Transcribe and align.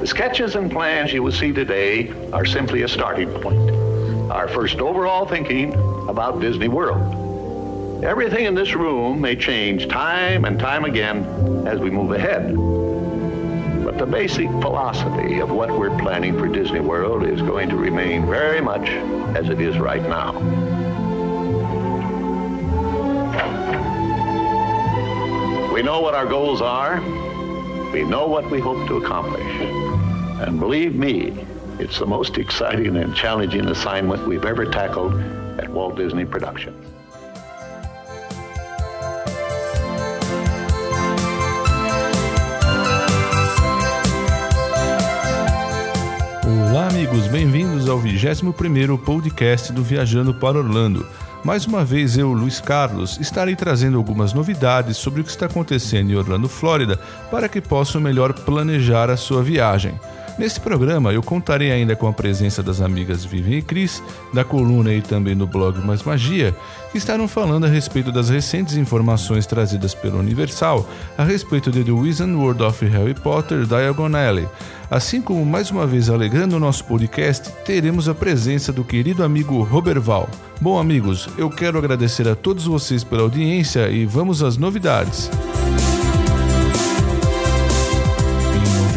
The 0.00 0.06
sketches 0.06 0.56
and 0.56 0.70
plans 0.70 1.12
you 1.12 1.22
will 1.22 1.32
see 1.32 1.52
today 1.52 2.12
are 2.32 2.44
simply 2.44 2.82
a 2.82 2.88
starting 2.88 3.30
point, 3.40 3.70
our 4.30 4.46
first 4.46 4.78
overall 4.78 5.26
thinking 5.26 5.72
about 6.06 6.38
Disney 6.38 6.68
World. 6.68 8.04
Everything 8.04 8.44
in 8.44 8.54
this 8.54 8.74
room 8.74 9.22
may 9.22 9.34
change 9.34 9.88
time 9.88 10.44
and 10.44 10.60
time 10.60 10.84
again 10.84 11.24
as 11.66 11.80
we 11.80 11.90
move 11.90 12.12
ahead. 12.12 12.54
But 13.84 13.96
the 13.96 14.04
basic 14.04 14.48
philosophy 14.60 15.40
of 15.40 15.50
what 15.50 15.76
we're 15.76 15.96
planning 15.98 16.38
for 16.38 16.46
Disney 16.46 16.80
World 16.80 17.26
is 17.26 17.40
going 17.40 17.70
to 17.70 17.76
remain 17.76 18.26
very 18.26 18.60
much 18.60 18.88
as 19.34 19.48
it 19.48 19.62
is 19.62 19.78
right 19.78 20.02
now. 20.02 20.32
We 25.72 25.82
know 25.82 26.00
what 26.00 26.14
our 26.14 26.26
goals 26.26 26.60
are. 26.60 27.00
We 27.92 28.04
know 28.04 28.26
what 28.26 28.50
we 28.50 28.60
hope 28.60 28.86
to 28.88 28.98
accomplish. 28.98 29.85
And 30.38 30.60
believe 30.60 30.94
me, 30.94 31.32
it's 31.78 31.98
the 31.98 32.04
most 32.04 32.36
exciting 32.36 32.98
and 32.98 33.14
challenging 33.14 33.68
assignment 33.68 34.28
we've 34.28 34.44
ever 34.44 34.66
tackled 34.66 35.14
at 35.58 35.66
Walt 35.70 35.96
Disney 35.96 36.26
Productions. 36.26 36.76
Olá, 46.70 46.88
amigos, 46.88 47.26
bem-vindos 47.28 47.88
ao 47.88 47.98
21º 47.98 48.98
podcast 48.98 49.72
do 49.72 49.82
Viajando 49.82 50.34
para 50.34 50.58
Orlando. 50.58 51.06
Mais 51.42 51.64
uma 51.64 51.82
vez 51.82 52.18
eu, 52.18 52.30
Luiz 52.34 52.60
Carlos, 52.60 53.18
estarei 53.18 53.56
trazendo 53.56 53.96
algumas 53.96 54.34
novidades 54.34 54.98
sobre 54.98 55.22
o 55.22 55.24
que 55.24 55.30
está 55.30 55.46
acontecendo 55.46 56.10
em 56.10 56.16
Orlando, 56.16 56.46
Flórida, 56.46 56.98
para 57.30 57.48
que 57.48 57.62
possam 57.62 58.02
melhor 58.02 58.34
planejar 58.34 59.08
a 59.08 59.16
sua 59.16 59.42
viagem. 59.42 59.98
Nesse 60.38 60.60
programa 60.60 61.14
eu 61.14 61.22
contarei 61.22 61.72
ainda 61.72 61.96
com 61.96 62.06
a 62.06 62.12
presença 62.12 62.62
das 62.62 62.82
amigas 62.82 63.24
Vivian 63.24 63.58
e 63.58 63.62
Cris, 63.62 64.02
da 64.34 64.44
coluna 64.44 64.92
e 64.92 65.00
também 65.00 65.34
do 65.34 65.46
blog 65.46 65.78
Mais 65.80 66.02
Magia, 66.02 66.54
que 66.92 66.98
estarão 66.98 67.26
falando 67.26 67.64
a 67.64 67.68
respeito 67.68 68.12
das 68.12 68.28
recentes 68.28 68.76
informações 68.76 69.46
trazidas 69.46 69.94
pelo 69.94 70.18
Universal 70.18 70.86
a 71.16 71.24
respeito 71.24 71.70
de 71.70 71.82
The 71.82 71.90
Wizard 71.90 72.34
World 72.34 72.62
of 72.62 72.84
Harry 72.84 73.14
Potter 73.14 73.64
Diagon 73.64 74.14
Alley. 74.14 74.46
Assim 74.90 75.22
como 75.22 75.44
mais 75.44 75.70
uma 75.70 75.86
vez 75.86 76.10
alegrando 76.10 76.56
o 76.56 76.60
nosso 76.60 76.84
podcast, 76.84 77.50
teremos 77.64 78.06
a 78.06 78.14
presença 78.14 78.70
do 78.72 78.84
querido 78.84 79.24
amigo 79.24 79.62
Roberval. 79.62 80.28
Bom 80.60 80.78
amigos, 80.78 81.28
eu 81.38 81.48
quero 81.48 81.78
agradecer 81.78 82.28
a 82.28 82.36
todos 82.36 82.66
vocês 82.66 83.02
pela 83.02 83.22
audiência 83.22 83.88
e 83.88 84.04
vamos 84.04 84.42
às 84.42 84.58
novidades. 84.58 85.30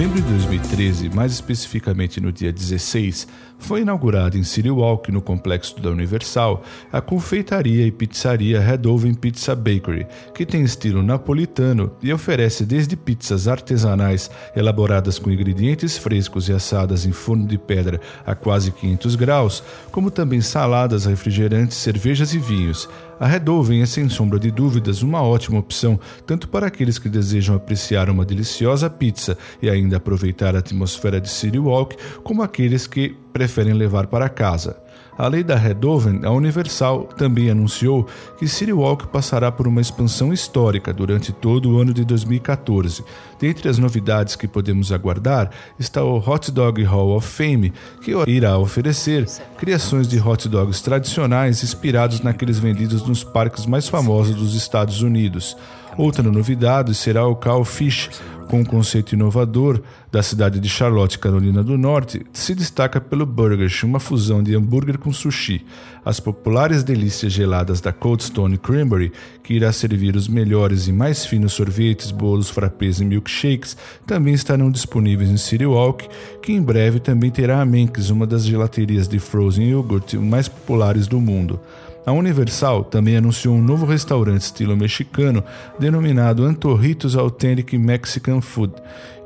Novembro 0.10 0.22
de 0.22 0.30
2013, 0.30 1.10
mais 1.10 1.32
especificamente 1.32 2.20
no 2.20 2.32
dia 2.32 2.52
16, 2.52 3.28
foi 3.60 3.82
inaugurada 3.82 4.38
em 4.38 4.44
City 4.44 4.70
Walk, 4.70 5.12
no 5.12 5.22
complexo 5.22 5.80
da 5.80 5.90
Universal, 5.90 6.64
a 6.92 7.00
confeitaria 7.00 7.86
e 7.86 7.92
pizzaria 7.92 8.60
Red 8.60 8.88
Oven 8.88 9.14
Pizza 9.14 9.56
Bakery, 9.56 10.08
que 10.34 10.46
tem 10.46 10.64
estilo 10.64 11.04
napolitano 11.04 11.92
e 12.02 12.12
oferece 12.12 12.66
desde 12.66 12.96
pizzas 12.96 13.48
artesanais 13.48 14.32
elaboradas 14.56 15.20
com 15.20 15.30
ingredientes 15.30 15.98
frescos 15.98 16.50
e 16.50 16.54
assadas 16.54 17.06
em 17.06 17.12
forno 17.12 17.46
de 17.46 17.58
pedra 17.58 18.00
a 18.26 18.34
quase 18.34 18.72
500 18.72 19.16
graus, 19.16 19.64
como 19.92 20.10
também 20.10 20.42
saladas, 20.42 21.06
refrigerantes, 21.06 21.78
cervejas 21.78 22.34
e 22.34 22.40
vinhos. 22.40 22.90
A 23.20 23.28
Red 23.28 23.50
Oven 23.50 23.82
é 23.82 23.86
sem 23.86 24.08
sombra 24.08 24.40
de 24.40 24.50
dúvidas 24.50 25.02
uma 25.02 25.22
ótima 25.22 25.60
opção 25.60 26.00
tanto 26.26 26.48
para 26.48 26.68
aqueles 26.68 26.98
que 26.98 27.10
desejam 27.10 27.54
apreciar 27.54 28.10
uma 28.10 28.26
deliciosa 28.26 28.90
pizza 28.90 29.38
e 29.62 29.70
ainda 29.70 29.98
aproveitar 29.98 30.56
a 30.56 30.60
atmosfera 30.60 31.20
de 31.20 31.28
City 31.28 31.60
Walk, 31.60 31.98
como 32.24 32.42
aqueles 32.42 32.88
que 32.88 33.18
preferem 33.34 33.74
levar 33.74 34.08
para 34.08 34.30
casa. 34.30 34.82
Além 35.20 35.44
da 35.44 35.58
Red 35.58 35.86
Oven, 35.86 36.22
a 36.24 36.32
Universal 36.32 37.04
também 37.18 37.50
anunciou 37.50 38.08
que 38.38 38.48
City 38.48 38.72
Walk 38.72 39.08
passará 39.08 39.52
por 39.52 39.68
uma 39.68 39.82
expansão 39.82 40.32
histórica 40.32 40.94
durante 40.94 41.34
todo 41.34 41.72
o 41.72 41.78
ano 41.78 41.94
de 41.94 42.06
2014. 42.06 43.04
Dentre 43.38 43.68
as 43.68 43.78
novidades 43.78 44.38
que 44.38 44.48
podemos 44.48 44.94
aguardar 44.94 45.52
está 45.78 46.02
o 46.02 46.18
Hot 46.18 46.50
Dog 46.54 46.82
Hall 46.84 47.18
of 47.18 47.28
Fame, 47.28 47.74
que 48.02 48.14
irá 48.28 48.58
oferecer 48.58 49.28
criações 49.58 50.08
de 50.08 50.18
hot 50.22 50.48
dogs 50.48 50.82
tradicionais 50.82 51.66
inspirados 51.66 52.22
naqueles 52.22 52.58
vendidos 52.58 53.06
nos 53.06 53.22
parques 53.22 53.66
mais 53.66 53.90
famosos 53.90 54.38
dos 54.38 54.56
Estados 54.56 55.02
Unidos. 55.02 55.58
Outra 56.00 56.32
novidade 56.32 56.96
será 56.96 57.28
o 57.28 57.36
Cow 57.36 57.66
Fish, 57.66 58.10
com 58.48 58.62
um 58.62 58.64
conceito 58.64 59.16
inovador 59.16 59.82
da 60.10 60.24
cidade 60.24 60.58
de 60.58 60.70
Charlotte, 60.70 61.20
Carolina 61.20 61.62
do 61.62 61.78
Norte, 61.78 62.26
se 62.32 62.56
destaca 62.56 63.02
pelo 63.02 63.26
Burgers, 63.26 63.84
uma 63.84 64.00
fusão 64.00 64.42
de 64.42 64.56
hambúrguer 64.56 64.98
com 64.98 65.12
sushi. 65.12 65.66
As 66.06 66.22
populares 66.22 66.84
delícias 66.84 67.34
geladas 67.34 67.82
da 67.82 67.92
Cold 67.92 68.24
Stone 68.24 68.58
Cranberry, 68.58 69.12
que 69.44 69.56
irá 69.56 69.74
servir 69.74 70.16
os 70.16 70.30
melhores 70.30 70.88
e 70.88 70.94
mais 70.94 71.26
finos 71.26 71.52
sorvetes, 71.52 72.12
bolos, 72.12 72.50
frappés 72.50 73.02
e 73.02 73.06
milkshakes, 73.06 73.76
também 74.08 74.34
estarão 74.34 74.72
disponíveis 74.72 75.30
em 75.30 75.36
City 75.36 75.66
Walk, 75.66 76.08
que 76.42 76.54
em 76.54 76.62
breve 76.62 77.02
também 77.02 77.30
terá 77.30 77.60
a 77.60 77.66
Menkes, 77.66 78.10
uma 78.10 78.26
das 78.26 78.46
gelaterias 78.46 79.06
de 79.06 79.20
frozen 79.20 79.72
yogurt 79.72 80.14
mais 80.14 80.48
populares 80.48 81.08
do 81.08 81.20
mundo. 81.20 81.60
A 82.10 82.12
Universal 82.12 82.86
também 82.86 83.18
anunciou 83.18 83.54
um 83.54 83.62
novo 83.62 83.86
restaurante 83.86 84.42
estilo 84.42 84.76
mexicano 84.76 85.44
denominado 85.78 86.44
Antorritos 86.44 87.16
Authentic 87.16 87.74
Mexican 87.74 88.42
Food 88.42 88.74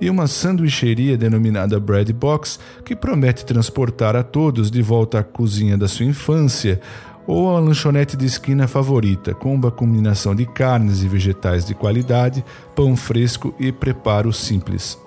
e 0.01 0.09
uma 0.09 0.27
sanduicheria 0.27 1.17
denominada 1.17 1.79
Bread 1.79 2.11
Box 2.11 2.59
que 2.83 2.93
promete 2.93 3.45
transportar 3.45 4.17
a 4.17 4.21
todos 4.21 4.69
de 4.69 4.81
volta 4.81 5.19
à 5.19 5.23
cozinha 5.23 5.77
da 5.77 5.87
sua 5.87 6.05
infância 6.05 6.81
ou 7.25 7.55
a 7.55 7.59
lanchonete 7.61 8.17
de 8.17 8.25
esquina 8.25 8.67
favorita, 8.67 9.33
com 9.33 9.55
uma 9.55 9.71
combinação 9.71 10.35
de 10.35 10.45
carnes 10.45 11.03
e 11.03 11.07
vegetais 11.07 11.63
de 11.63 11.73
qualidade, 11.73 12.43
pão 12.75 12.97
fresco 12.97 13.55
e 13.57 13.71
preparo 13.71 14.33
simples. 14.33 14.99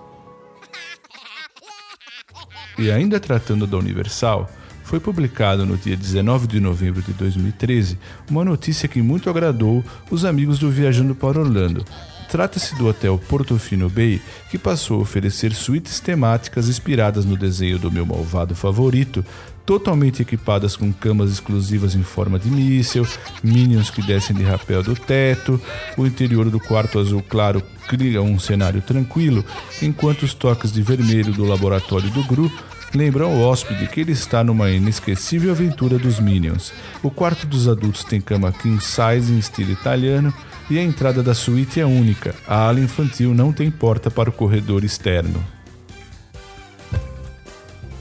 E 2.78 2.90
ainda 2.90 3.20
tratando 3.20 3.66
da 3.66 3.76
Universal, 3.76 4.48
foi 4.86 5.00
publicado 5.00 5.66
no 5.66 5.76
dia 5.76 5.96
19 5.96 6.46
de 6.46 6.60
novembro 6.60 7.02
de 7.02 7.12
2013 7.12 7.98
uma 8.30 8.44
notícia 8.44 8.88
que 8.88 9.02
muito 9.02 9.28
agradou 9.28 9.84
os 10.12 10.24
amigos 10.24 10.60
do 10.60 10.70
Viajando 10.70 11.12
para 11.12 11.40
Orlando. 11.40 11.84
Trata-se 12.30 12.76
do 12.76 12.86
hotel 12.86 13.18
Portofino 13.18 13.90
Bay, 13.90 14.20
que 14.48 14.56
passou 14.56 14.98
a 14.98 15.02
oferecer 15.02 15.52
suítes 15.52 15.98
temáticas 15.98 16.68
inspiradas 16.68 17.24
no 17.24 17.36
desenho 17.36 17.80
do 17.80 17.90
meu 17.90 18.06
malvado 18.06 18.54
favorito, 18.54 19.24
totalmente 19.64 20.22
equipadas 20.22 20.76
com 20.76 20.92
camas 20.92 21.32
exclusivas 21.32 21.96
em 21.96 22.02
forma 22.04 22.38
de 22.38 22.48
míssil, 22.48 23.04
minions 23.42 23.90
que 23.90 24.02
descem 24.02 24.36
de 24.36 24.44
rapel 24.44 24.84
do 24.84 24.94
teto, 24.94 25.60
o 25.96 26.06
interior 26.06 26.48
do 26.48 26.60
quarto 26.60 27.00
azul 27.00 27.24
claro 27.28 27.60
cria 27.88 28.22
um 28.22 28.38
cenário 28.38 28.80
tranquilo, 28.80 29.44
enquanto 29.82 30.22
os 30.22 30.32
toques 30.32 30.72
de 30.72 30.82
vermelho 30.82 31.32
do 31.32 31.44
laboratório 31.44 32.10
do 32.10 32.22
Gru 32.24 32.50
lembram 32.94 33.26
ao 33.26 33.40
hóspede 33.40 33.86
que 33.86 34.00
ele 34.00 34.12
está 34.12 34.42
numa 34.44 34.70
inesquecível 34.70 35.50
aventura 35.50 35.98
dos 35.98 36.20
Minions. 36.20 36.72
O 37.02 37.10
quarto 37.10 37.46
dos 37.46 37.68
adultos 37.68 38.04
tem 38.04 38.20
cama 38.20 38.52
king 38.52 38.82
size 38.82 39.32
em 39.32 39.38
estilo 39.38 39.72
italiano 39.72 40.32
e 40.70 40.78
a 40.78 40.82
entrada 40.82 41.22
da 41.22 41.34
suíte 41.34 41.80
é 41.80 41.86
única. 41.86 42.34
A 42.46 42.68
ala 42.68 42.80
infantil 42.80 43.34
não 43.34 43.52
tem 43.52 43.70
porta 43.70 44.10
para 44.10 44.30
o 44.30 44.32
corredor 44.32 44.84
externo. 44.84 45.55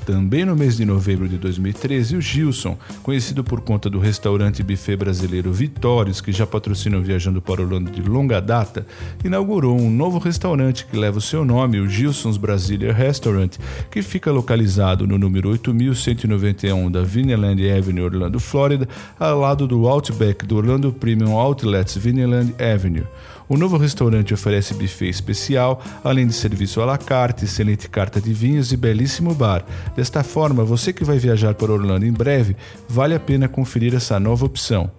Também 0.05 0.45
no 0.45 0.55
mês 0.55 0.77
de 0.77 0.85
novembro 0.85 1.27
de 1.27 1.35
2013, 1.35 2.17
o 2.17 2.21
Gilson, 2.21 2.77
conhecido 3.01 3.43
por 3.43 3.61
conta 3.61 3.89
do 3.89 3.97
restaurante 3.97 4.61
buffet 4.61 4.95
brasileiro 4.95 5.51
Vitórios, 5.51 6.21
que 6.21 6.31
já 6.31 6.45
patrocina 6.45 6.97
o 6.97 7.01
Viajando 7.01 7.41
para 7.41 7.63
Orlando 7.63 7.89
de 7.89 8.07
longa 8.07 8.39
data, 8.39 8.85
inaugurou 9.23 9.75
um 9.75 9.89
novo 9.89 10.19
restaurante 10.19 10.85
que 10.85 10.95
leva 10.95 11.17
o 11.17 11.21
seu 11.21 11.43
nome, 11.43 11.79
o 11.79 11.89
Gilson's 11.89 12.37
Brasilia 12.37 12.93
Restaurant, 12.93 13.57
que 13.89 14.03
fica 14.03 14.31
localizado 14.31 15.07
no 15.07 15.17
número 15.17 15.49
8191 15.49 16.91
da 16.91 17.01
Vineland 17.01 17.67
Avenue, 17.67 18.03
Orlando, 18.03 18.39
Flórida, 18.39 18.87
ao 19.19 19.39
lado 19.39 19.65
do 19.65 19.87
Outback 19.87 20.45
do 20.45 20.55
Orlando 20.55 20.93
Premium 20.93 21.35
Outlets 21.35 21.97
Vineland 21.97 22.53
Avenue. 22.61 23.05
O 23.47 23.57
novo 23.57 23.77
restaurante 23.77 24.33
oferece 24.33 24.73
buffet 24.73 25.09
especial, 25.09 25.81
além 26.03 26.25
de 26.25 26.33
serviço 26.33 26.81
à 26.81 26.85
la 26.85 26.97
carte, 26.97 27.45
excelente 27.45 27.87
carta 27.87 28.19
de 28.19 28.33
vinhos 28.33 28.71
e 28.71 28.77
belíssimo 28.77 29.35
bar. 29.35 29.63
Desta 29.95 30.23
forma, 30.23 30.63
você 30.63 30.91
que 30.91 31.03
vai 31.03 31.19
viajar 31.19 31.53
para 31.53 31.71
Orlando 31.71 32.05
em 32.05 32.11
breve, 32.11 32.55
vale 32.89 33.13
a 33.13 33.19
pena 33.19 33.47
conferir 33.47 33.93
essa 33.93 34.19
nova 34.19 34.45
opção. 34.45 34.89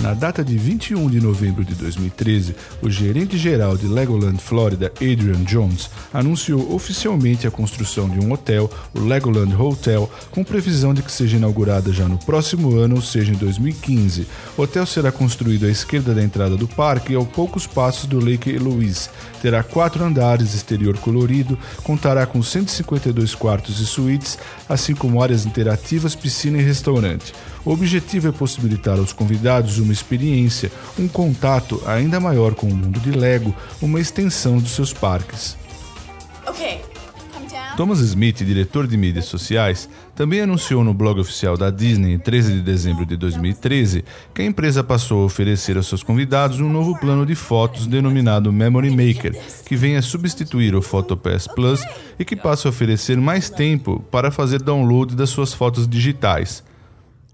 Na 0.00 0.12
data 0.12 0.44
de 0.44 0.58
21 0.58 1.08
de 1.08 1.20
novembro 1.20 1.64
de 1.64 1.74
2013, 1.74 2.54
o 2.82 2.90
gerente-geral 2.90 3.78
de 3.78 3.86
Legoland 3.86 4.38
Florida, 4.38 4.92
Adrian 4.96 5.42
Jones, 5.44 5.88
anunciou 6.12 6.74
oficialmente 6.74 7.46
a 7.46 7.50
construção 7.50 8.06
de 8.06 8.20
um 8.20 8.30
hotel, 8.30 8.70
o 8.94 9.00
Legoland 9.00 9.54
Hotel, 9.56 10.10
com 10.30 10.44
previsão 10.44 10.92
de 10.92 11.00
que 11.00 11.10
seja 11.10 11.38
inaugurada 11.38 11.92
já 11.94 12.06
no 12.06 12.18
próximo 12.18 12.76
ano, 12.76 12.96
ou 12.96 13.02
seja, 13.02 13.32
em 13.32 13.36
2015. 13.36 14.26
O 14.56 14.62
hotel 14.62 14.84
será 14.84 15.10
construído 15.10 15.64
à 15.64 15.70
esquerda 15.70 16.12
da 16.12 16.22
entrada 16.22 16.58
do 16.58 16.68
parque 16.68 17.14
e 17.14 17.16
a 17.16 17.24
poucos 17.24 17.66
passos 17.66 18.04
do 18.04 18.22
Lake 18.22 18.58
Louise. 18.58 19.08
Terá 19.40 19.62
quatro 19.62 20.04
andares, 20.04 20.54
exterior 20.54 20.98
colorido, 20.98 21.58
contará 21.82 22.26
com 22.26 22.42
152 22.42 23.34
quartos 23.34 23.80
e 23.80 23.86
suítes, 23.86 24.38
assim 24.68 24.94
como 24.94 25.22
áreas 25.22 25.46
interativas, 25.46 26.14
piscina 26.14 26.58
e 26.58 26.62
restaurante. 26.62 27.32
O 27.64 27.72
objetivo 27.72 28.28
é 28.28 28.32
possibilitar 28.32 28.98
aos 28.98 29.12
convidados 29.12 29.78
uma 29.78 29.92
experiência, 29.92 30.70
um 30.98 31.08
contato 31.08 31.82
ainda 31.86 32.20
maior 32.20 32.54
com 32.54 32.66
o 32.66 32.74
mundo 32.74 33.00
de 33.00 33.10
Lego, 33.10 33.54
uma 33.80 34.00
extensão 34.00 34.58
dos 34.58 34.72
seus 34.72 34.92
parques. 34.92 35.56
Okay. 36.46 36.80
Thomas 37.76 38.00
Smith, 38.00 38.42
diretor 38.42 38.86
de 38.86 38.96
mídias 38.96 39.26
sociais, 39.26 39.86
também 40.14 40.40
anunciou 40.40 40.82
no 40.82 40.94
blog 40.94 41.20
oficial 41.20 41.58
da 41.58 41.68
Disney 41.68 42.14
em 42.14 42.18
13 42.18 42.54
de 42.54 42.62
dezembro 42.62 43.04
de 43.04 43.18
2013 43.18 44.02
que 44.32 44.40
a 44.40 44.46
empresa 44.46 44.82
passou 44.82 45.20
a 45.20 45.26
oferecer 45.26 45.76
aos 45.76 45.86
seus 45.86 46.02
convidados 46.02 46.58
um 46.58 46.72
novo 46.72 46.98
plano 46.98 47.26
de 47.26 47.34
fotos 47.34 47.86
denominado 47.86 48.50
Memory 48.50 48.90
Maker, 48.90 49.38
que 49.66 49.76
vem 49.76 49.94
a 49.96 50.00
substituir 50.00 50.74
o 50.74 50.80
PhotoPass 50.80 51.46
Plus 51.48 51.82
e 52.18 52.24
que 52.24 52.34
passa 52.34 52.66
a 52.66 52.70
oferecer 52.70 53.18
mais 53.18 53.50
tempo 53.50 54.02
para 54.10 54.30
fazer 54.30 54.62
download 54.62 55.14
das 55.14 55.28
suas 55.28 55.52
fotos 55.52 55.86
digitais. 55.86 56.64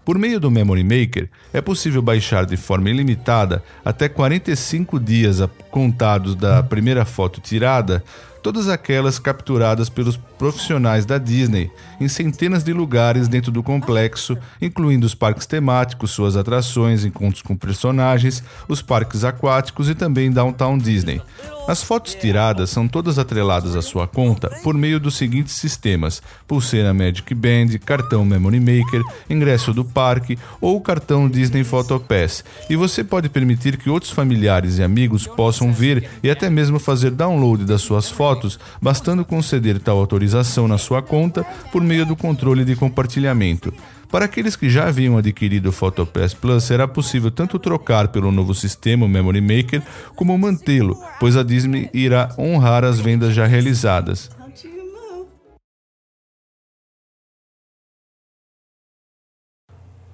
Por 0.03 0.17
meio 0.17 0.41
do 0.41 0.51
Memory 0.51 0.83
Maker, 0.83 1.29
é 1.53 1.61
possível 1.61 2.01
baixar 2.01 2.45
de 2.45 2.57
forma 2.57 2.89
ilimitada 2.89 3.63
até 3.85 4.09
45 4.09 4.99
dias 4.99 5.37
contados 5.71 6.35
da 6.35 6.61
primeira 6.61 7.05
foto 7.05 7.39
tirada 7.39 8.03
todas 8.43 8.67
aquelas 8.67 9.17
capturadas 9.17 9.87
pelos 9.87 10.17
profissionais 10.17 11.05
da 11.05 11.17
Disney 11.17 11.71
em 11.99 12.09
centenas 12.09 12.61
de 12.61 12.73
lugares 12.73 13.29
dentro 13.29 13.51
do 13.51 13.63
complexo, 13.63 14.37
incluindo 14.61 15.05
os 15.05 15.15
parques 15.15 15.47
temáticos, 15.47 16.11
suas 16.11 16.35
atrações, 16.35 17.05
encontros 17.05 17.41
com 17.41 17.55
personagens, 17.55 18.43
os 18.67 18.81
parques 18.81 19.23
aquáticos 19.23 19.89
e 19.89 19.95
também 19.95 20.29
Downtown 20.29 20.77
Disney. 20.77 21.21
As 21.65 21.81
fotos 21.81 22.13
tiradas 22.13 22.69
são 22.69 22.89
todas 22.89 23.17
atreladas 23.17 23.73
à 23.73 23.81
sua 23.81 24.05
conta 24.05 24.49
por 24.61 24.75
meio 24.75 24.99
dos 24.99 25.15
seguintes 25.15 25.53
sistemas: 25.53 26.21
pulseira 26.45 26.93
Magic 26.93 27.33
Band, 27.33 27.77
cartão 27.85 28.25
Memory 28.25 28.59
Maker, 28.59 29.01
ingresso 29.29 29.73
do 29.73 29.85
parque 29.85 30.37
ou 30.59 30.81
cartão 30.81 31.29
Disney 31.29 31.63
Photo 31.63 31.97
Pass. 32.01 32.43
E 32.69 32.75
você 32.75 33.01
pode 33.01 33.29
permitir 33.29 33.77
que 33.77 33.89
outros 33.89 34.11
familiares 34.11 34.77
e 34.77 34.83
amigos 34.83 35.25
possam 35.25 35.71
ver 35.71 36.09
e 36.21 36.29
até 36.29 36.49
mesmo 36.49 36.79
fazer 36.79 37.11
download 37.11 37.63
das 37.63 37.81
suas 37.81 38.09
fotos, 38.09 38.59
bastando 38.81 39.23
conceder 39.23 39.79
tal 39.79 39.97
autorização 39.99 40.67
na 40.67 40.77
sua 40.77 41.01
conta 41.01 41.45
por 41.71 41.81
meio 41.81 42.05
do 42.05 42.15
controle 42.15 42.65
de 42.65 42.75
compartilhamento. 42.75 43.73
Para 44.13 44.25
aqueles 44.25 44.55
que 44.55 44.69
já 44.69 44.87
haviam 44.89 45.17
adquirido 45.17 45.69
o 45.69 45.71
PhotoPass 45.71 46.35
Plus, 46.35 46.65
será 46.65 46.87
possível 46.87 47.31
tanto 47.31 47.57
trocar 47.57 48.09
pelo 48.09 48.31
novo 48.31 48.53
sistema 48.53 49.07
Memory 49.07 49.41
Maker 49.41 49.81
como 50.15 50.37
mantê-lo, 50.37 50.95
pois 51.19 51.35
a 51.35 51.41
Disney 51.41 51.89
irá 51.91 52.29
honrar 52.37 52.83
as 52.83 52.99
vendas 52.99 53.33
já 53.33 53.47
realizadas. 53.47 54.29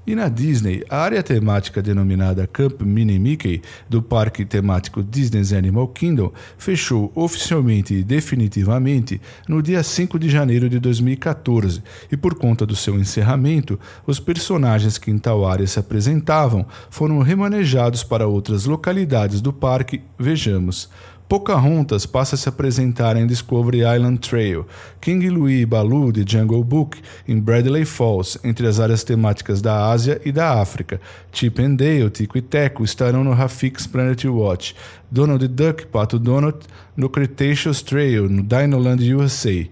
E 0.07 0.15
na 0.15 0.27
Disney, 0.27 0.83
a 0.89 0.97
área 0.97 1.21
temática 1.21 1.81
denominada 1.81 2.47
Camp 2.47 2.81
Mini 2.81 3.19
Mickey 3.19 3.61
do 3.87 4.01
parque 4.01 4.43
temático 4.43 5.03
Disney's 5.03 5.53
Animal 5.53 5.87
Kingdom 5.89 6.31
fechou 6.57 7.11
oficialmente 7.13 7.93
e 7.93 8.03
definitivamente 8.03 9.21
no 9.47 9.61
dia 9.61 9.83
5 9.83 10.17
de 10.17 10.29
janeiro 10.29 10.69
de 10.69 10.79
2014, 10.79 11.83
e 12.11 12.17
por 12.17 12.35
conta 12.35 12.65
do 12.65 12.75
seu 12.75 12.97
encerramento, 12.97 13.79
os 14.07 14.19
personagens 14.19 14.97
que 14.97 15.11
em 15.11 15.19
tal 15.19 15.45
área 15.45 15.67
se 15.67 15.77
apresentavam 15.77 16.65
foram 16.89 17.19
remanejados 17.19 18.03
para 18.03 18.27
outras 18.27 18.65
localidades 18.65 19.41
do 19.41 19.53
parque. 19.53 20.01
Vejamos. 20.17 20.89
Pocahontas 21.29 22.07
passa 22.07 22.33
a 22.33 22.37
se 22.39 22.49
apresentar 22.49 23.15
em 23.15 23.27
Discovery 23.27 23.81
Island 23.81 24.17
Trail, 24.17 24.65
King 24.99 25.29
Louis 25.29 25.61
e 25.61 25.65
Baloo 25.65 26.11
de 26.11 26.25
Jungle 26.27 26.63
Book 26.63 26.97
em 27.27 27.39
Bradley 27.39 27.85
Falls, 27.85 28.39
entre 28.43 28.65
as 28.65 28.79
áreas 28.79 29.03
temáticas 29.03 29.61
da 29.61 29.91
Ásia 29.91 30.19
e 30.25 30.31
da 30.31 30.59
África. 30.59 30.99
Chip 31.31 31.61
and 31.61 31.75
Dale, 31.75 32.09
Tico 32.09 32.35
e 32.35 32.41
Teco 32.41 32.83
estarão 32.83 33.23
no 33.23 33.31
Rafik's 33.33 33.85
Planet 33.85 34.25
Watch, 34.25 34.75
Donald 35.11 35.47
Duck, 35.47 35.85
Pato 35.85 36.17
Donald 36.17 36.57
no 36.97 37.07
Cretaceous 37.07 37.83
Trail, 37.83 38.27
no 38.27 38.41
Dinoland 38.41 39.13
USA. 39.13 39.67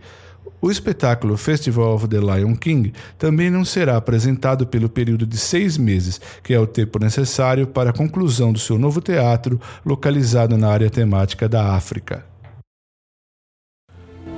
O 0.59 0.71
espetáculo 0.71 1.37
Festival 1.37 1.93
of 1.93 2.07
the 2.07 2.19
Lion 2.19 2.55
King 2.55 2.91
também 3.17 3.49
não 3.49 3.63
será 3.63 3.95
apresentado 3.95 4.65
pelo 4.65 4.89
período 4.89 5.25
de 5.25 5.37
seis 5.37 5.77
meses, 5.77 6.19
que 6.41 6.51
é 6.51 6.59
o 6.59 6.65
tempo 6.65 6.97
necessário 6.97 7.67
para 7.67 7.91
a 7.91 7.93
conclusão 7.93 8.51
do 8.51 8.57
seu 8.57 8.77
novo 8.77 8.99
teatro 8.99 9.61
localizado 9.85 10.57
na 10.57 10.69
área 10.69 10.89
temática 10.89 11.47
da 11.47 11.75
África. 11.75 12.25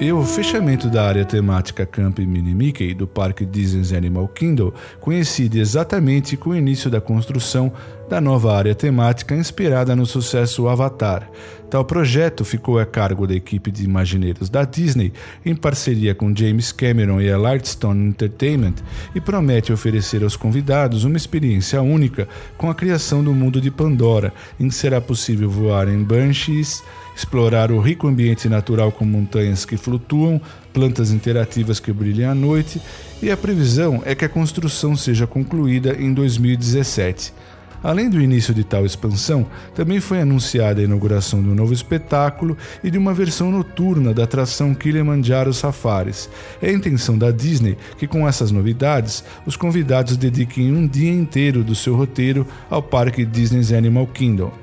E 0.01 0.13
o 0.13 0.23
fechamento 0.23 0.89
da 0.89 1.05
área 1.05 1.25
temática 1.25 1.85
Camp 1.85 2.19
Mini 2.19 2.55
Mickey 2.55 2.93
do 2.93 3.05
Parque 3.05 3.45
Disney's 3.45 3.91
Animal 3.91 4.29
Kingdom 4.29 4.71
coincide 5.01 5.59
exatamente 5.59 6.37
com 6.37 6.51
o 6.51 6.55
início 6.55 6.89
da 6.89 7.01
construção 7.01 7.69
da 8.07 8.21
nova 8.21 8.55
área 8.55 8.73
temática 8.73 9.35
inspirada 9.35 9.97
no 9.97 10.05
sucesso 10.05 10.69
Avatar. 10.69 11.29
Tal 11.69 11.83
projeto 11.83 12.45
ficou 12.45 12.79
a 12.79 12.85
cargo 12.85 13.27
da 13.27 13.35
equipe 13.35 13.69
de 13.69 13.83
imagineiros 13.83 14.49
da 14.49 14.63
Disney, 14.63 15.11
em 15.45 15.53
parceria 15.53 16.15
com 16.15 16.33
James 16.33 16.71
Cameron 16.71 17.19
e 17.19 17.29
a 17.29 17.37
Lightstone 17.37 18.07
Entertainment, 18.07 18.75
e 19.13 19.19
promete 19.19 19.73
oferecer 19.73 20.23
aos 20.23 20.37
convidados 20.37 21.03
uma 21.03 21.17
experiência 21.17 21.81
única 21.81 22.25
com 22.57 22.69
a 22.69 22.73
criação 22.73 23.21
do 23.21 23.33
mundo 23.33 23.59
de 23.59 23.69
Pandora, 23.69 24.33
em 24.57 24.69
que 24.69 24.75
será 24.75 25.01
possível 25.01 25.49
voar 25.49 25.89
em 25.89 26.01
Banshees, 26.01 26.81
explorar 27.19 27.69
o 27.69 27.81
rico 27.81 28.07
ambiente 28.07 28.47
natural 28.47 28.93
com 28.93 29.03
montanhas 29.03 29.65
que 29.65 29.75
flutuam, 29.75 30.41
plantas 30.71 31.11
interativas 31.11 31.77
que 31.77 31.91
brilham 31.91 32.31
à 32.31 32.33
noite, 32.33 32.81
e 33.21 33.29
a 33.29 33.35
previsão 33.35 34.01
é 34.05 34.15
que 34.15 34.23
a 34.23 34.29
construção 34.29 34.95
seja 34.95 35.27
concluída 35.27 35.97
em 35.99 36.13
2017. 36.13 37.33
Além 37.83 38.09
do 38.09 38.21
início 38.21 38.53
de 38.53 38.63
tal 38.63 38.85
expansão, 38.85 39.45
também 39.75 39.99
foi 39.99 40.21
anunciada 40.21 40.79
a 40.79 40.83
inauguração 40.83 41.41
de 41.41 41.49
um 41.49 41.55
novo 41.55 41.73
espetáculo 41.73 42.57
e 42.83 42.89
de 42.89 42.97
uma 42.97 43.13
versão 43.13 43.51
noturna 43.51 44.13
da 44.13 44.23
atração 44.23 44.73
Kilimanjaro 44.73 45.53
Safaris. 45.53 46.29
É 46.61 46.69
a 46.69 46.73
intenção 46.73 47.17
da 47.17 47.31
Disney 47.31 47.77
que, 47.97 48.07
com 48.07 48.27
essas 48.27 48.51
novidades, 48.51 49.23
os 49.45 49.55
convidados 49.55 50.17
dediquem 50.17 50.73
um 50.73 50.87
dia 50.87 51.11
inteiro 51.11 51.63
do 51.63 51.75
seu 51.75 51.95
roteiro 51.95 52.45
ao 52.69 52.83
parque 52.83 53.25
Disney's 53.25 53.71
Animal 53.71 54.07
Kingdom. 54.07 54.58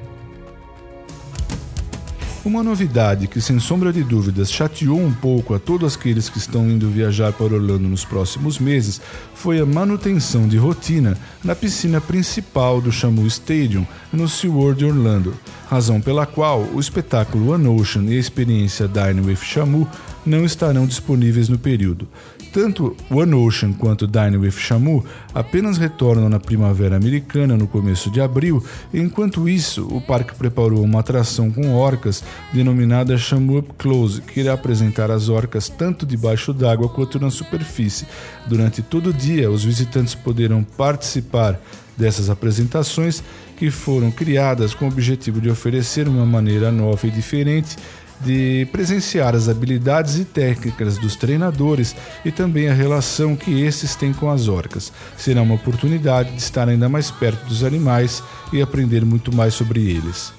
Uma 2.47 2.63
novidade 2.63 3.27
que, 3.27 3.41
sem 3.41 3.59
sombra 3.59 3.93
de 3.93 4.05
dúvidas, 4.05 4.53
chateou 4.53 5.01
um 5.01 5.13
pouco 5.13 5.53
a 5.53 5.59
todos 5.59 5.97
aqueles 5.97 6.29
que 6.29 6.39
estão 6.39 6.71
indo 6.71 6.89
viajar 6.89 7.33
para 7.33 7.53
Orlando 7.53 7.89
nos 7.89 8.05
próximos 8.05 8.61
meses 8.61 9.01
foi 9.35 9.59
a 9.59 9.67
manutenção 9.67 10.47
de 10.47 10.57
rotina 10.57 11.19
na 11.43 11.57
piscina 11.57 12.01
principal 12.01 12.81
do 12.81 12.93
Shamu 12.93 13.27
Stadium 13.27 13.85
no 14.13 14.29
SeaWorld 14.29 14.85
Orlando, 14.85 15.35
razão 15.69 16.01
pela 16.01 16.25
qual 16.25 16.61
o 16.73 16.79
espetáculo 16.79 17.51
One 17.51 17.67
Ocean 17.67 18.05
e 18.05 18.17
a 18.17 18.21
experiência 18.21 18.87
Dine 18.87 19.23
with 19.23 19.39
Shamu 19.43 19.89
não 20.27 20.45
estarão 20.45 20.87
disponíveis 20.87 21.49
no 21.49 21.59
período. 21.59 22.09
Tanto 22.53 22.97
One 23.11 23.35
Ocean 23.35 23.73
quanto 23.73 24.07
Dine 24.07 24.39
with 24.39 24.53
Shamu 24.53 25.05
apenas 25.35 25.77
retornam 25.77 26.29
na 26.29 26.41
primavera 26.41 26.97
americana 26.97 27.57
no 27.57 27.69
começo 27.69 28.11
de 28.11 28.21
abril, 28.21 28.65
enquanto 28.93 29.49
isso, 29.49 29.87
o 29.89 30.01
parque 30.01 30.35
preparou 30.35 30.83
uma 30.83 31.01
atração 31.01 31.51
com 31.51 31.75
orcas 31.75 32.25
denominada 32.53 33.19
Shamu 33.19 33.59
Up 33.59 33.75
Close, 33.77 34.23
que 34.23 34.41
irá 34.41 34.55
apresentar 34.55 35.11
as 35.11 35.29
orcas 35.29 35.69
tanto 35.69 36.07
debaixo 36.07 36.53
d'água 36.53 36.89
quanto 36.89 37.21
na 37.21 37.31
superfície. 37.31 38.07
Durante 38.47 38.83
todo 38.83 39.11
o 39.11 39.13
dia, 39.13 39.51
os 39.51 39.63
visitantes 39.63 40.15
poderão 40.15 40.65
participar 40.65 41.61
dessas 41.97 42.29
apresentações 42.29 43.23
que 43.57 43.71
foram 43.71 44.11
criadas 44.11 44.75
com 44.75 44.85
o 44.85 44.89
objetivo 44.89 45.41
de 45.41 45.49
oferecer 45.49 46.09
uma 46.09 46.27
maneira 46.27 46.71
nova 46.71 47.07
e 47.07 47.11
diferente 47.11 47.77
de 48.21 48.67
presenciar 48.73 49.35
as 49.35 49.49
habilidades 49.49 50.19
e 50.19 50.25
técnicas 50.25 50.99
dos 50.99 51.17
treinadores 51.17 51.95
e 52.25 52.31
também 52.31 52.69
a 52.69 52.75
relação 52.75 53.37
que 53.37 53.63
esses 53.63 53.95
têm 53.95 54.13
com 54.13 54.31
as 54.31 54.49
orcas. 54.49 54.93
Será 55.17 55.43
uma 55.43 55.55
oportunidade 55.55 56.33
de 56.33 56.41
estar 56.41 56.69
ainda 56.69 56.89
mais 56.89 57.11
perto 57.11 57.45
dos 57.47 57.63
animais 57.63 58.23
e 58.53 58.63
aprender 58.63 59.05
muito 59.05 59.35
mais 59.35 59.55
sobre 59.55 59.81
eles. 59.91 60.33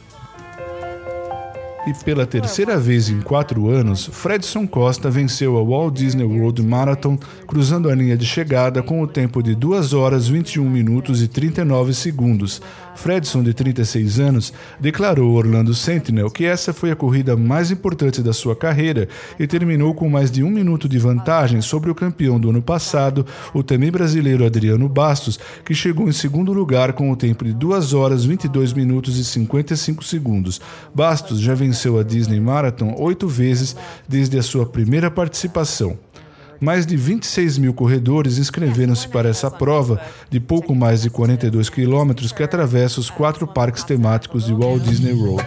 E 1.87 1.93
pela 2.03 2.25
terceira 2.25 2.77
vez 2.77 3.07
em 3.07 3.21
quatro 3.21 3.69
anos, 3.69 4.09
Fredson 4.11 4.67
Costa 4.67 5.09
venceu 5.09 5.57
a 5.57 5.63
Walt 5.63 5.95
Disney 5.95 6.25
World 6.25 6.61
Marathon, 6.61 7.17
cruzando 7.47 7.89
a 7.89 7.95
linha 7.95 8.17
de 8.17 8.25
chegada 8.25 8.83
com 8.83 9.01
o 9.01 9.07
tempo 9.07 9.41
de 9.41 9.55
2 9.55 9.93
horas 9.93 10.27
21 10.27 10.69
minutos 10.69 11.21
e 11.23 11.29
39 11.29 11.93
segundos. 11.93 12.61
Fredson, 12.97 13.41
de 13.41 13.53
36 13.53 14.19
anos, 14.19 14.53
declarou 14.79 15.29
ao 15.29 15.35
Orlando 15.35 15.73
Sentinel 15.73 16.29
que 16.29 16.45
essa 16.45 16.73
foi 16.73 16.91
a 16.91 16.95
corrida 16.95 17.37
mais 17.37 17.71
importante 17.71 18.21
da 18.21 18.33
sua 18.33 18.55
carreira 18.55 19.07
e 19.39 19.47
terminou 19.47 19.93
com 19.93 20.09
mais 20.09 20.29
de 20.29 20.43
um 20.43 20.49
minuto 20.49 20.89
de 20.89 20.99
vantagem 20.99 21.61
sobre 21.61 21.89
o 21.89 21.95
campeão 21.95 22.39
do 22.39 22.49
ano 22.49 22.61
passado, 22.61 23.25
o 23.53 23.63
também 23.63 23.91
brasileiro 23.91 24.45
Adriano 24.45 24.89
Bastos, 24.89 25.39
que 25.63 25.73
chegou 25.73 26.09
em 26.09 26.11
segundo 26.11 26.51
lugar 26.51 26.93
com 26.93 27.11
o 27.11 27.15
tempo 27.15 27.45
de 27.45 27.53
2 27.53 27.93
horas 27.93 28.25
22 28.25 28.73
minutos 28.73 29.17
e 29.17 29.23
55 29.23 30.03
segundos. 30.03 30.59
Bastos 30.93 31.39
já 31.39 31.53
venceu 31.53 31.77
venceu 31.77 31.99
a 31.99 32.03
Disney 32.03 32.39
Marathon 32.39 32.95
oito 32.97 33.27
vezes 33.27 33.75
desde 34.07 34.39
a 34.39 34.41
sua 34.41 34.65
primeira 34.65 35.11
participação. 35.11 35.97
Mais 36.59 36.85
de 36.85 36.97
26 36.97 37.57
mil 37.57 37.73
corredores 37.73 38.37
inscreveram-se 38.37 39.07
para 39.07 39.29
essa 39.29 39.49
prova 39.51 40.01
de 40.29 40.39
pouco 40.39 40.73
mais 40.73 41.01
de 41.01 41.09
42 41.09 41.69
quilômetros 41.69 42.31
que 42.31 42.43
atravessa 42.43 42.99
os 42.99 43.09
quatro 43.09 43.47
parques 43.47 43.83
temáticos 43.83 44.45
de 44.45 44.53
Walt 44.53 44.81
Disney 44.81 45.13
World. 45.13 45.45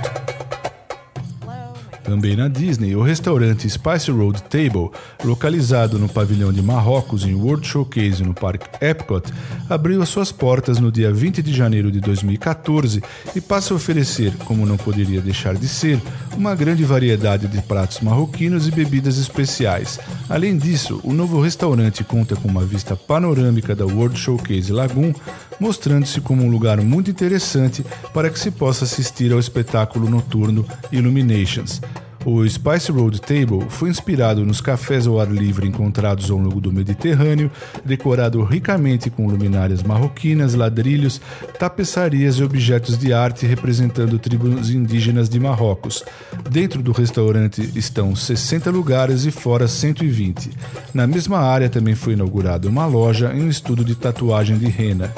Também 2.10 2.34
na 2.34 2.48
Disney, 2.48 2.96
o 2.96 3.02
restaurante 3.02 3.70
Spice 3.70 4.10
Road 4.10 4.42
Table, 4.42 4.90
localizado 5.22 5.96
no 5.96 6.08
pavilhão 6.08 6.52
de 6.52 6.60
Marrocos 6.60 7.24
em 7.24 7.36
World 7.36 7.64
Showcase 7.64 8.24
no 8.24 8.34
Parque 8.34 8.66
Epcot, 8.84 9.32
abriu 9.68 10.02
as 10.02 10.08
suas 10.08 10.32
portas 10.32 10.80
no 10.80 10.90
dia 10.90 11.12
20 11.12 11.40
de 11.40 11.54
janeiro 11.54 11.88
de 11.88 12.00
2014 12.00 13.00
e 13.36 13.40
passa 13.40 13.72
a 13.72 13.76
oferecer, 13.76 14.32
como 14.44 14.66
não 14.66 14.76
poderia 14.76 15.20
deixar 15.20 15.54
de 15.54 15.68
ser, 15.68 16.02
uma 16.36 16.52
grande 16.56 16.82
variedade 16.82 17.46
de 17.46 17.62
pratos 17.62 18.00
marroquinos 18.00 18.66
e 18.66 18.72
bebidas 18.72 19.16
especiais. 19.16 20.00
Além 20.28 20.58
disso, 20.58 21.00
o 21.04 21.12
novo 21.12 21.40
restaurante 21.40 22.02
conta 22.02 22.34
com 22.34 22.48
uma 22.48 22.64
vista 22.64 22.96
panorâmica 22.96 23.72
da 23.72 23.86
World 23.86 24.18
Showcase 24.18 24.72
Lagoon, 24.72 25.12
mostrando-se 25.60 26.20
como 26.20 26.42
um 26.42 26.50
lugar 26.50 26.80
muito 26.80 27.10
interessante 27.10 27.84
para 28.12 28.30
que 28.30 28.38
se 28.38 28.50
possa 28.50 28.84
assistir 28.84 29.32
ao 29.32 29.38
espetáculo 29.38 30.08
noturno 30.08 30.66
Illuminations. 30.90 31.80
O 32.24 32.46
Spice 32.46 32.92
Road 32.92 33.18
Table 33.18 33.64
foi 33.70 33.88
inspirado 33.88 34.44
nos 34.44 34.60
cafés 34.60 35.06
ao 35.06 35.18
ar 35.18 35.30
livre 35.32 35.66
encontrados 35.66 36.30
ao 36.30 36.36
longo 36.36 36.60
do 36.60 36.70
Mediterrâneo, 36.70 37.50
decorado 37.82 38.42
ricamente 38.44 39.08
com 39.08 39.26
luminárias 39.26 39.82
marroquinas, 39.82 40.52
ladrilhos, 40.52 41.18
tapeçarias 41.58 42.36
e 42.36 42.44
objetos 42.44 42.98
de 42.98 43.14
arte 43.14 43.46
representando 43.46 44.18
tribos 44.18 44.68
indígenas 44.68 45.30
de 45.30 45.40
Marrocos. 45.40 46.04
Dentro 46.50 46.82
do 46.82 46.92
restaurante 46.92 47.72
estão 47.74 48.14
60 48.14 48.70
lugares 48.70 49.24
e 49.24 49.30
fora 49.30 49.66
120. 49.66 50.50
Na 50.92 51.06
mesma 51.06 51.38
área 51.38 51.70
também 51.70 51.94
foi 51.94 52.12
inaugurada 52.12 52.68
uma 52.68 52.84
loja 52.84 53.32
e 53.34 53.40
um 53.40 53.48
estudo 53.48 53.82
de 53.82 53.94
tatuagem 53.94 54.58
de 54.58 54.66
rena. 54.66 55.10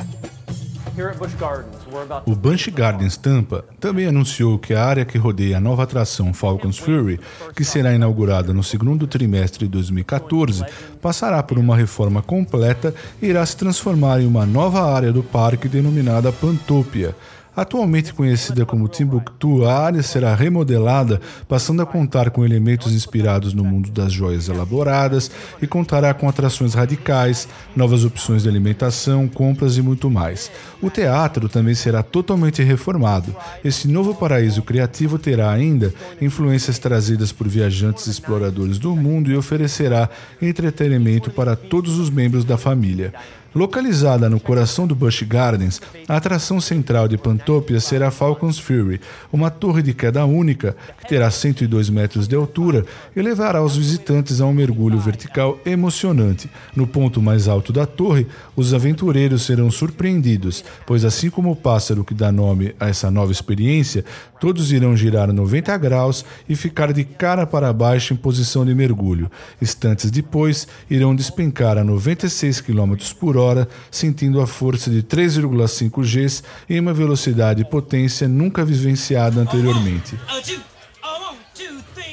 O 2.26 2.34
Busch 2.34 2.68
Gardens 2.68 3.16
Tampa 3.16 3.64
também 3.80 4.06
anunciou 4.06 4.58
que 4.58 4.74
a 4.74 4.84
área 4.84 5.04
que 5.04 5.16
rodeia 5.16 5.56
a 5.56 5.60
nova 5.60 5.84
atração 5.84 6.34
Falcons 6.34 6.78
Fury, 6.78 7.18
que 7.56 7.64
será 7.64 7.94
inaugurada 7.94 8.52
no 8.52 8.62
segundo 8.62 9.06
trimestre 9.06 9.66
de 9.66 9.72
2014, 9.72 10.64
passará 11.00 11.42
por 11.42 11.58
uma 11.58 11.76
reforma 11.76 12.20
completa 12.20 12.94
e 13.20 13.26
irá 13.26 13.44
se 13.46 13.56
transformar 13.56 14.20
em 14.20 14.26
uma 14.26 14.44
nova 14.44 14.82
área 14.82 15.12
do 15.12 15.22
parque 15.22 15.68
denominada 15.68 16.32
Pantopia. 16.32 17.14
Atualmente 17.54 18.14
conhecida 18.14 18.64
como 18.64 18.88
Timbuktu, 18.88 19.66
a 19.66 19.78
área 19.78 20.02
será 20.02 20.34
remodelada, 20.34 21.20
passando 21.46 21.82
a 21.82 21.86
contar 21.86 22.30
com 22.30 22.46
elementos 22.46 22.94
inspirados 22.94 23.52
no 23.52 23.62
mundo 23.62 23.90
das 23.90 24.10
joias 24.10 24.48
elaboradas 24.48 25.30
e 25.60 25.66
contará 25.66 26.14
com 26.14 26.26
atrações 26.26 26.72
radicais, 26.72 27.46
novas 27.76 28.06
opções 28.06 28.42
de 28.42 28.48
alimentação, 28.48 29.28
compras 29.28 29.76
e 29.76 29.82
muito 29.82 30.10
mais. 30.10 30.50
O 30.80 30.88
teatro 30.88 31.46
também 31.46 31.74
será 31.74 32.02
totalmente 32.02 32.62
reformado. 32.62 33.36
Esse 33.62 33.86
novo 33.86 34.14
paraíso 34.14 34.62
criativo 34.62 35.18
terá 35.18 35.50
ainda 35.50 35.92
influências 36.22 36.78
trazidas 36.78 37.32
por 37.32 37.46
viajantes 37.48 38.06
exploradores 38.06 38.78
do 38.78 38.96
mundo 38.96 39.30
e 39.30 39.36
oferecerá 39.36 40.08
entretenimento 40.40 41.30
para 41.30 41.54
todos 41.54 41.98
os 41.98 42.08
membros 42.08 42.46
da 42.46 42.56
família. 42.56 43.12
Localizada 43.54 44.30
no 44.30 44.40
coração 44.40 44.86
do 44.86 44.94
Busch 44.94 45.24
Gardens, 45.24 45.78
a 46.08 46.16
atração 46.16 46.58
central 46.58 47.06
de 47.06 47.18
Pantopia 47.18 47.78
será 47.80 48.10
Falcon's 48.10 48.58
Fury, 48.58 48.98
uma 49.30 49.50
torre 49.50 49.82
de 49.82 49.92
queda 49.92 50.24
única 50.24 50.74
que 50.98 51.06
terá 51.06 51.30
102 51.30 51.90
metros 51.90 52.26
de 52.26 52.34
altura 52.34 52.86
e 53.14 53.20
levará 53.20 53.62
os 53.62 53.76
visitantes 53.76 54.40
a 54.40 54.46
um 54.46 54.54
mergulho 54.54 54.98
vertical 54.98 55.58
emocionante. 55.66 56.48
No 56.74 56.86
ponto 56.86 57.20
mais 57.20 57.46
alto 57.46 57.74
da 57.74 57.84
torre, 57.84 58.26
os 58.56 58.72
aventureiros 58.72 59.42
serão 59.42 59.70
surpreendidos, 59.70 60.64
pois 60.86 61.04
assim 61.04 61.28
como 61.28 61.50
o 61.50 61.56
pássaro 61.56 62.06
que 62.06 62.14
dá 62.14 62.32
nome 62.32 62.74
a 62.80 62.88
essa 62.88 63.10
nova 63.10 63.32
experiência, 63.32 64.02
todos 64.40 64.72
irão 64.72 64.96
girar 64.96 65.30
90 65.30 65.76
graus 65.76 66.24
e 66.48 66.56
ficar 66.56 66.90
de 66.90 67.04
cara 67.04 67.46
para 67.46 67.70
baixo 67.70 68.14
em 68.14 68.16
posição 68.16 68.64
de 68.64 68.74
mergulho. 68.74 69.30
Instantes 69.60 70.10
depois, 70.10 70.66
irão 70.88 71.14
despencar 71.14 71.76
a 71.76 71.84
96 71.84 72.62
km 72.62 72.94
por 73.20 73.36
hora 73.36 73.41
hora, 73.42 73.68
sentindo 73.90 74.40
a 74.40 74.46
força 74.46 74.90
de 74.90 75.02
3,5 75.02 76.02
Gs 76.02 76.42
em 76.68 76.80
uma 76.80 76.94
velocidade 76.94 77.62
e 77.62 77.64
potência 77.64 78.28
nunca 78.28 78.64
vivenciada 78.64 79.40
anteriormente. 79.40 80.18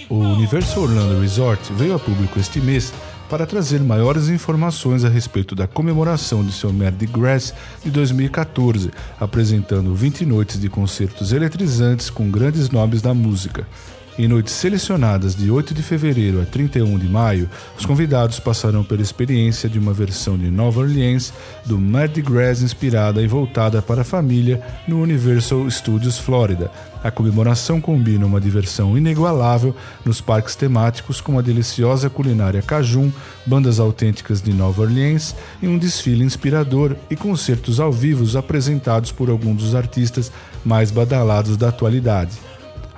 O 0.09 0.15
Universal 0.15 0.83
Orlando 0.83 1.21
Resort 1.21 1.71
veio 1.73 1.93
a 1.93 1.99
público 1.99 2.39
este 2.39 2.59
mês 2.59 2.91
para 3.29 3.45
trazer 3.45 3.79
maiores 3.79 4.27
informações 4.27 5.05
a 5.05 5.09
respeito 5.09 5.53
da 5.53 5.67
comemoração 5.67 6.43
de 6.43 6.51
seu 6.51 6.73
Mardi 6.73 7.05
Gras 7.05 7.53
de 7.83 7.91
2014, 7.91 8.89
apresentando 9.19 9.93
20 9.93 10.25
noites 10.25 10.59
de 10.59 10.67
concertos 10.67 11.31
eletrizantes 11.31 12.09
com 12.09 12.29
grandes 12.31 12.71
nomes 12.71 13.03
da 13.03 13.13
música. 13.13 13.67
Em 14.19 14.27
noites 14.27 14.53
selecionadas 14.53 15.33
de 15.33 15.49
8 15.49 15.73
de 15.73 15.81
fevereiro 15.81 16.41
a 16.41 16.45
31 16.45 16.99
de 16.99 17.07
maio, 17.07 17.49
os 17.77 17.85
convidados 17.85 18.37
passarão 18.37 18.83
pela 18.83 19.01
experiência 19.01 19.69
de 19.69 19.79
uma 19.79 19.93
versão 19.93 20.37
de 20.37 20.51
Nova 20.51 20.81
Orleans 20.81 21.31
do 21.65 21.77
Mardi 21.77 22.21
Gras 22.21 22.61
inspirada 22.61 23.21
e 23.21 23.27
voltada 23.27 23.81
para 23.81 24.01
a 24.01 24.03
família 24.03 24.61
no 24.85 25.01
Universal 25.01 25.71
Studios 25.71 26.19
Florida. 26.19 26.69
A 27.01 27.09
comemoração 27.09 27.79
combina 27.79 28.25
uma 28.25 28.41
diversão 28.41 28.97
inigualável 28.97 29.73
nos 30.03 30.19
parques 30.19 30.53
temáticos 30.53 31.21
com 31.21 31.31
uma 31.31 31.41
deliciosa 31.41 32.09
culinária 32.09 32.61
cajun, 32.61 33.13
bandas 33.45 33.79
autênticas 33.79 34.41
de 34.41 34.51
Nova 34.51 34.81
Orleans 34.81 35.33
e 35.61 35.67
um 35.69 35.77
desfile 35.77 36.25
inspirador 36.25 36.93
e 37.09 37.15
concertos 37.15 37.79
ao 37.79 37.89
vivo 37.89 38.37
apresentados 38.37 39.13
por 39.13 39.29
alguns 39.29 39.63
dos 39.63 39.75
artistas 39.75 40.29
mais 40.65 40.91
badalados 40.91 41.55
da 41.55 41.69
atualidade. 41.69 42.48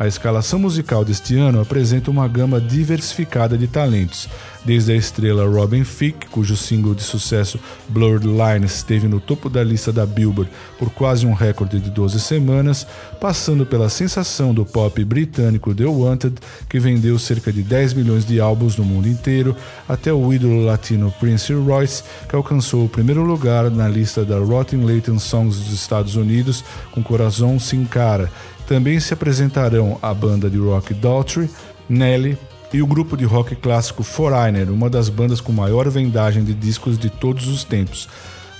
A 0.01 0.07
escalação 0.07 0.57
musical 0.57 1.05
deste 1.05 1.37
ano 1.37 1.61
apresenta 1.61 2.09
uma 2.09 2.27
gama 2.27 2.59
diversificada 2.59 3.55
de 3.55 3.67
talentos, 3.67 4.27
desde 4.65 4.93
a 4.93 4.95
estrela 4.95 5.47
Robin 5.47 5.83
Thicke, 5.83 6.25
cujo 6.25 6.57
single 6.57 6.95
de 6.95 7.03
sucesso 7.03 7.59
Blurred 7.87 8.25
Lines 8.25 8.77
esteve 8.77 9.07
no 9.07 9.19
topo 9.19 9.47
da 9.47 9.63
lista 9.63 9.93
da 9.93 10.03
Billboard 10.03 10.49
por 10.79 10.89
quase 10.89 11.27
um 11.27 11.33
recorde 11.33 11.79
de 11.79 11.91
12 11.91 12.19
semanas, 12.19 12.87
passando 13.19 13.63
pela 13.63 13.89
sensação 13.89 14.55
do 14.55 14.65
pop 14.65 15.05
britânico 15.05 15.75
The 15.75 15.85
Wanted, 15.85 16.37
que 16.67 16.79
vendeu 16.79 17.19
cerca 17.19 17.53
de 17.53 17.61
10 17.61 17.93
milhões 17.93 18.25
de 18.25 18.41
álbuns 18.41 18.77
no 18.77 18.83
mundo 18.83 19.07
inteiro, 19.07 19.55
até 19.87 20.11
o 20.11 20.33
ídolo 20.33 20.65
latino 20.65 21.13
Prince 21.19 21.53
Royce, 21.53 22.03
que 22.27 22.35
alcançou 22.35 22.85
o 22.85 22.89
primeiro 22.89 23.21
lugar 23.21 23.69
na 23.69 23.87
lista 23.87 24.25
da 24.25 24.39
Rotten 24.39 24.83
Latin 24.83 25.19
Songs 25.19 25.57
dos 25.57 25.71
Estados 25.71 26.15
Unidos 26.15 26.63
com 26.91 27.03
Corazon 27.03 27.59
Sin 27.59 27.85
Cara 27.85 28.31
também 28.71 29.01
se 29.01 29.13
apresentarão 29.13 29.99
a 30.01 30.13
banda 30.13 30.49
de 30.49 30.57
rock 30.57 30.93
Daltrey, 30.93 31.49
Nelly 31.89 32.37
e 32.71 32.81
o 32.81 32.87
grupo 32.87 33.17
de 33.17 33.25
rock 33.25 33.53
clássico 33.53 34.01
Foreigner, 34.01 34.71
uma 34.71 34.89
das 34.89 35.09
bandas 35.09 35.41
com 35.41 35.51
maior 35.51 35.89
vendagem 35.89 36.41
de 36.41 36.53
discos 36.53 36.97
de 36.97 37.09
todos 37.09 37.49
os 37.49 37.65
tempos. 37.65 38.07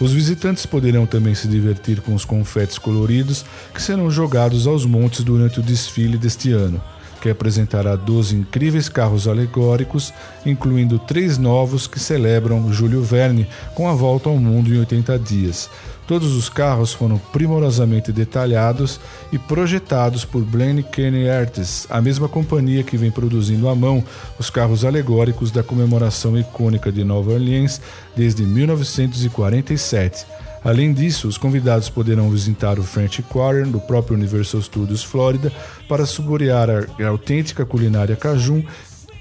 Os 0.02 0.12
visitantes 0.12 0.66
poderão 0.66 1.06
também 1.06 1.34
se 1.34 1.48
divertir 1.48 2.02
com 2.02 2.14
os 2.14 2.26
confetes 2.26 2.78
coloridos 2.78 3.46
que 3.74 3.82
serão 3.82 4.12
jogados 4.12 4.68
aos 4.68 4.86
montes 4.86 5.24
durante 5.24 5.62
o 5.62 5.64
desfile 5.64 6.18
deste 6.18 6.52
ano 6.52 6.82
que 7.22 7.30
apresentará 7.30 7.96
12 7.96 8.36
incríveis 8.36 8.90
carros 8.90 9.28
alegóricos, 9.28 10.12
incluindo 10.44 10.98
três 10.98 11.38
novos 11.38 11.86
que 11.86 12.00
celebram 12.00 12.74
Júlio 12.74 13.04
Verne 13.04 13.48
com 13.76 13.88
a 13.88 13.94
volta 13.94 14.28
ao 14.28 14.38
mundo 14.38 14.74
em 14.74 14.80
80 14.80 15.20
dias. 15.20 15.70
Todos 16.12 16.36
os 16.36 16.50
carros 16.50 16.92
foram 16.92 17.18
primorosamente 17.18 18.12
detalhados 18.12 19.00
e 19.32 19.40
projetados 19.40 20.26
por 20.26 20.44
Blaine 20.44 20.84
Kenny 20.84 21.30
Artists, 21.30 21.88
a 21.90 22.02
mesma 22.02 22.28
companhia 22.28 22.84
que 22.84 22.98
vem 22.98 23.10
produzindo 23.10 23.70
à 23.70 23.74
mão 23.74 24.04
os 24.38 24.50
carros 24.50 24.84
alegóricos 24.84 25.52
da 25.52 25.64
comemoração 25.64 26.38
icônica 26.38 26.92
de 26.92 27.06
Nova 27.06 27.32
Orleans 27.32 27.80
desde 28.14 28.44
1947. 28.44 30.26
Além 30.66 30.92
disso, 30.92 31.30
os 31.30 31.38
convidados 31.38 31.90
poderão 31.90 32.30
visitar 32.30 32.78
o 32.78 32.84
French 32.84 33.24
Quarter 33.24 33.66
do 33.68 33.80
próprio 33.80 34.18
Universal 34.18 34.62
Studios 34.64 35.06
Florida 35.06 35.50
para 35.88 36.06
saborear 36.06 36.70
a 36.70 37.08
autêntica 37.08 37.66
culinária 37.66 38.18
cajun 38.18 38.62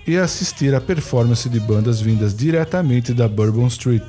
e 0.04 0.16
assistir 0.16 0.74
à 0.74 0.80
performance 0.80 1.48
de 1.48 1.60
bandas 1.60 2.00
vindas 2.00 2.34
diretamente 2.34 3.14
da 3.14 3.28
Bourbon 3.28 3.68
Street. 3.68 4.02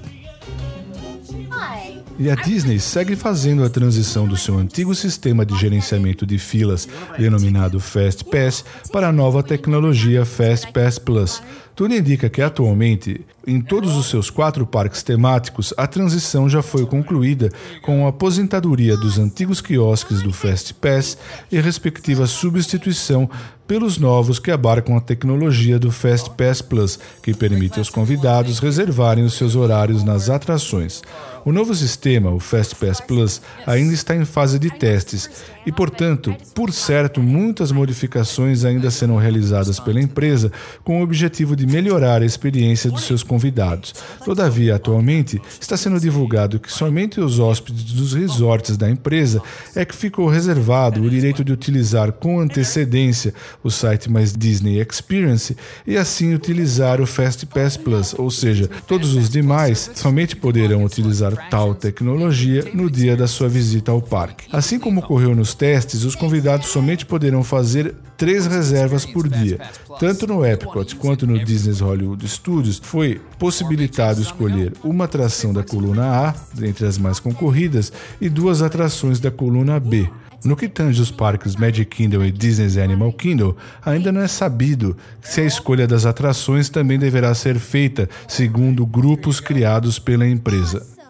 E 2.21 2.29
a 2.29 2.35
Disney 2.35 2.79
segue 2.79 3.15
fazendo 3.15 3.63
a 3.63 3.69
transição 3.69 4.27
do 4.27 4.37
seu 4.37 4.55
antigo 4.55 4.93
sistema 4.93 5.43
de 5.43 5.57
gerenciamento 5.57 6.23
de 6.23 6.37
filas, 6.37 6.87
denominado 7.17 7.79
Fast 7.79 8.25
Pass, 8.25 8.63
para 8.91 9.07
a 9.07 9.11
nova 9.11 9.41
tecnologia 9.41 10.23
Fast 10.23 10.71
Pass 10.71 10.99
Plus. 10.99 11.41
Tudo 11.81 11.95
indica 11.95 12.29
que 12.29 12.43
atualmente, 12.43 13.25
em 13.47 13.59
todos 13.59 13.95
os 13.95 14.05
seus 14.05 14.29
quatro 14.29 14.67
parques 14.67 15.01
temáticos, 15.01 15.73
a 15.75 15.88
transição 15.88 16.47
já 16.47 16.61
foi 16.61 16.85
concluída 16.85 17.50
com 17.81 18.05
a 18.05 18.09
aposentadoria 18.09 18.95
dos 18.95 19.17
antigos 19.17 19.61
quiosques 19.61 20.21
do 20.21 20.31
Fast 20.31 20.75
Pass 20.75 21.17
e 21.51 21.59
respectiva 21.59 22.27
substituição 22.27 23.27
pelos 23.71 23.97
novos 23.97 24.38
que 24.38 24.51
abarcam 24.51 24.95
a 24.97 25.01
tecnologia 25.01 25.79
do 25.79 25.91
Fast 25.91 26.29
Pass 26.31 26.61
Plus, 26.61 27.00
que 27.23 27.33
permite 27.33 27.79
aos 27.79 27.89
convidados 27.89 28.59
reservarem 28.59 29.23
os 29.23 29.33
seus 29.33 29.55
horários 29.55 30.03
nas 30.03 30.29
atrações. 30.29 31.01
O 31.45 31.51
novo 31.51 31.73
sistema, 31.73 32.29
o 32.29 32.39
FastPass 32.39 33.01
Plus, 33.01 33.41
ainda 33.65 33.93
está 33.93 34.15
em 34.15 34.25
fase 34.25 34.59
de 34.59 34.69
testes 34.69 35.29
e, 35.65 35.71
portanto, 35.71 36.35
por 36.53 36.71
certo, 36.71 37.21
muitas 37.21 37.71
modificações 37.71 38.63
ainda 38.63 38.91
serão 38.91 39.15
realizadas 39.15 39.79
pela 39.79 40.01
empresa 40.01 40.51
com 40.83 41.00
o 41.00 41.03
objetivo 41.03 41.55
de 41.55 41.65
melhorar 41.71 42.21
a 42.21 42.25
experiência 42.25 42.91
dos 42.91 43.03
seus 43.03 43.23
convidados. 43.23 43.93
Todavia, 44.23 44.75
atualmente, 44.75 45.41
está 45.59 45.77
sendo 45.77 45.99
divulgado 45.99 46.59
que 46.59 46.71
somente 46.71 47.19
os 47.19 47.39
hóspedes 47.39 47.93
dos 47.93 48.13
resorts 48.13 48.75
da 48.77 48.89
empresa 48.89 49.41
é 49.75 49.85
que 49.85 49.95
ficou 49.95 50.27
reservado 50.27 51.01
o 51.01 51.09
direito 51.09 51.43
de 51.43 51.51
utilizar 51.51 52.11
com 52.11 52.39
antecedência 52.39 53.33
o 53.63 53.69
site 53.69 54.09
mais 54.09 54.33
Disney 54.33 54.79
Experience 54.81 55.55
e 55.87 55.97
assim 55.97 56.33
utilizar 56.33 56.99
o 56.99 57.07
FastPass 57.07 57.77
Plus, 57.77 58.13
ou 58.17 58.29
seja, 58.29 58.69
todos 58.85 59.15
os 59.15 59.29
demais 59.29 59.89
somente 59.95 60.35
poderão 60.35 60.83
utilizar 60.83 61.49
tal 61.49 61.73
tecnologia 61.73 62.65
no 62.73 62.89
dia 62.89 63.15
da 63.15 63.27
sua 63.27 63.47
visita 63.47 63.91
ao 63.91 64.01
parque. 64.01 64.47
Assim 64.51 64.77
como 64.77 64.99
ocorreu 64.99 65.35
nos 65.35 65.53
testes, 65.53 66.03
os 66.03 66.15
convidados 66.15 66.67
somente 66.67 67.05
poderão 67.05 67.43
fazer 67.43 67.95
três 68.17 68.45
reservas 68.45 69.03
por 69.03 69.27
dia. 69.27 69.59
Tanto 69.99 70.27
no 70.27 70.45
Epcot 70.45 70.95
quanto 70.95 71.25
no 71.25 71.43
Disney's 71.61 71.79
Hollywood 71.79 72.27
Studios 72.27 72.81
foi 72.83 73.21
possibilitado 73.37 74.19
escolher 74.19 74.73
uma 74.83 75.05
atração 75.05 75.53
da 75.53 75.63
coluna 75.63 76.29
A, 76.29 76.35
entre 76.59 76.87
as 76.87 76.97
mais 76.97 77.19
concorridas, 77.19 77.93
e 78.19 78.29
duas 78.29 78.63
atrações 78.63 79.19
da 79.19 79.29
coluna 79.29 79.79
B. 79.79 80.09
No 80.43 80.55
que 80.55 80.67
tange 80.67 80.99
os 80.99 81.11
parques 81.11 81.55
Magic 81.55 81.85
Kingdom 81.85 82.23
e 82.23 82.31
Disney's 82.31 82.77
Animal 82.77 83.13
Kingdom, 83.13 83.53
ainda 83.85 84.11
não 84.11 84.21
é 84.21 84.27
sabido 84.27 84.97
se 85.21 85.41
a 85.41 85.45
escolha 85.45 85.85
das 85.85 86.03
atrações 86.03 86.67
também 86.67 86.97
deverá 86.97 87.31
ser 87.35 87.59
feita 87.59 88.09
segundo 88.27 88.83
grupos 88.83 89.39
criados 89.39 89.99
pela 89.99 90.27
empresa. 90.27 91.00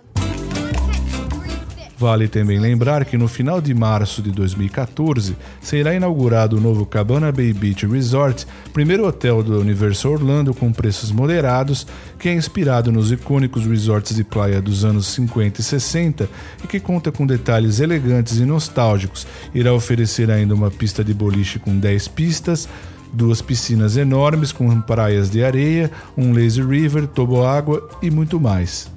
Vale 2.02 2.28
também 2.28 2.58
lembrar 2.58 3.06
que 3.06 3.16
no 3.16 3.28
final 3.28 3.62
de 3.62 3.76
março 3.76 4.24
de 4.24 4.32
2014 4.32 5.36
será 5.62 5.94
inaugurado 5.94 6.58
o 6.58 6.60
novo 6.60 6.84
Cabana 6.84 7.32
Bay 7.32 7.54
Beach 7.54 7.86
Resort, 7.86 8.48
primeiro 8.74 9.06
hotel 9.06 9.44
do 9.44 9.60
Universo 9.60 10.10
Orlando 10.10 10.52
com 10.52 10.74
preços 10.74 11.12
moderados, 11.12 11.86
que 12.18 12.28
é 12.28 12.34
inspirado 12.34 12.92
nos 12.92 13.12
icônicos 13.12 13.68
resorts 13.68 14.16
de 14.16 14.24
praia 14.24 14.60
dos 14.60 14.84
anos 14.84 15.06
50 15.10 15.62
e 15.62 15.64
60 15.64 16.28
e 16.64 16.68
que 16.68 16.80
conta 16.80 17.12
com 17.12 17.28
detalhes 17.28 17.80
elegantes 17.80 18.40
e 18.40 18.46
nostálgicos. 18.46 19.28
Irá 19.54 19.72
oferecer 19.72 20.32
ainda 20.32 20.56
uma 20.56 20.72
pista 20.72 21.04
de 21.04 21.14
boliche 21.14 21.60
com 21.60 21.78
10 21.78 22.08
pistas, 22.08 22.68
duas 23.14 23.44
piscinas 23.44 23.96
enormes 23.96 24.52
com 24.52 24.82
praias 24.82 25.30
de 25.30 25.44
areia, 25.44 25.92
um 26.18 26.34
lazy 26.34 26.64
river, 26.64 27.06
toboágua 27.06 27.88
e 28.02 28.10
muito 28.10 28.40
mais. 28.40 28.90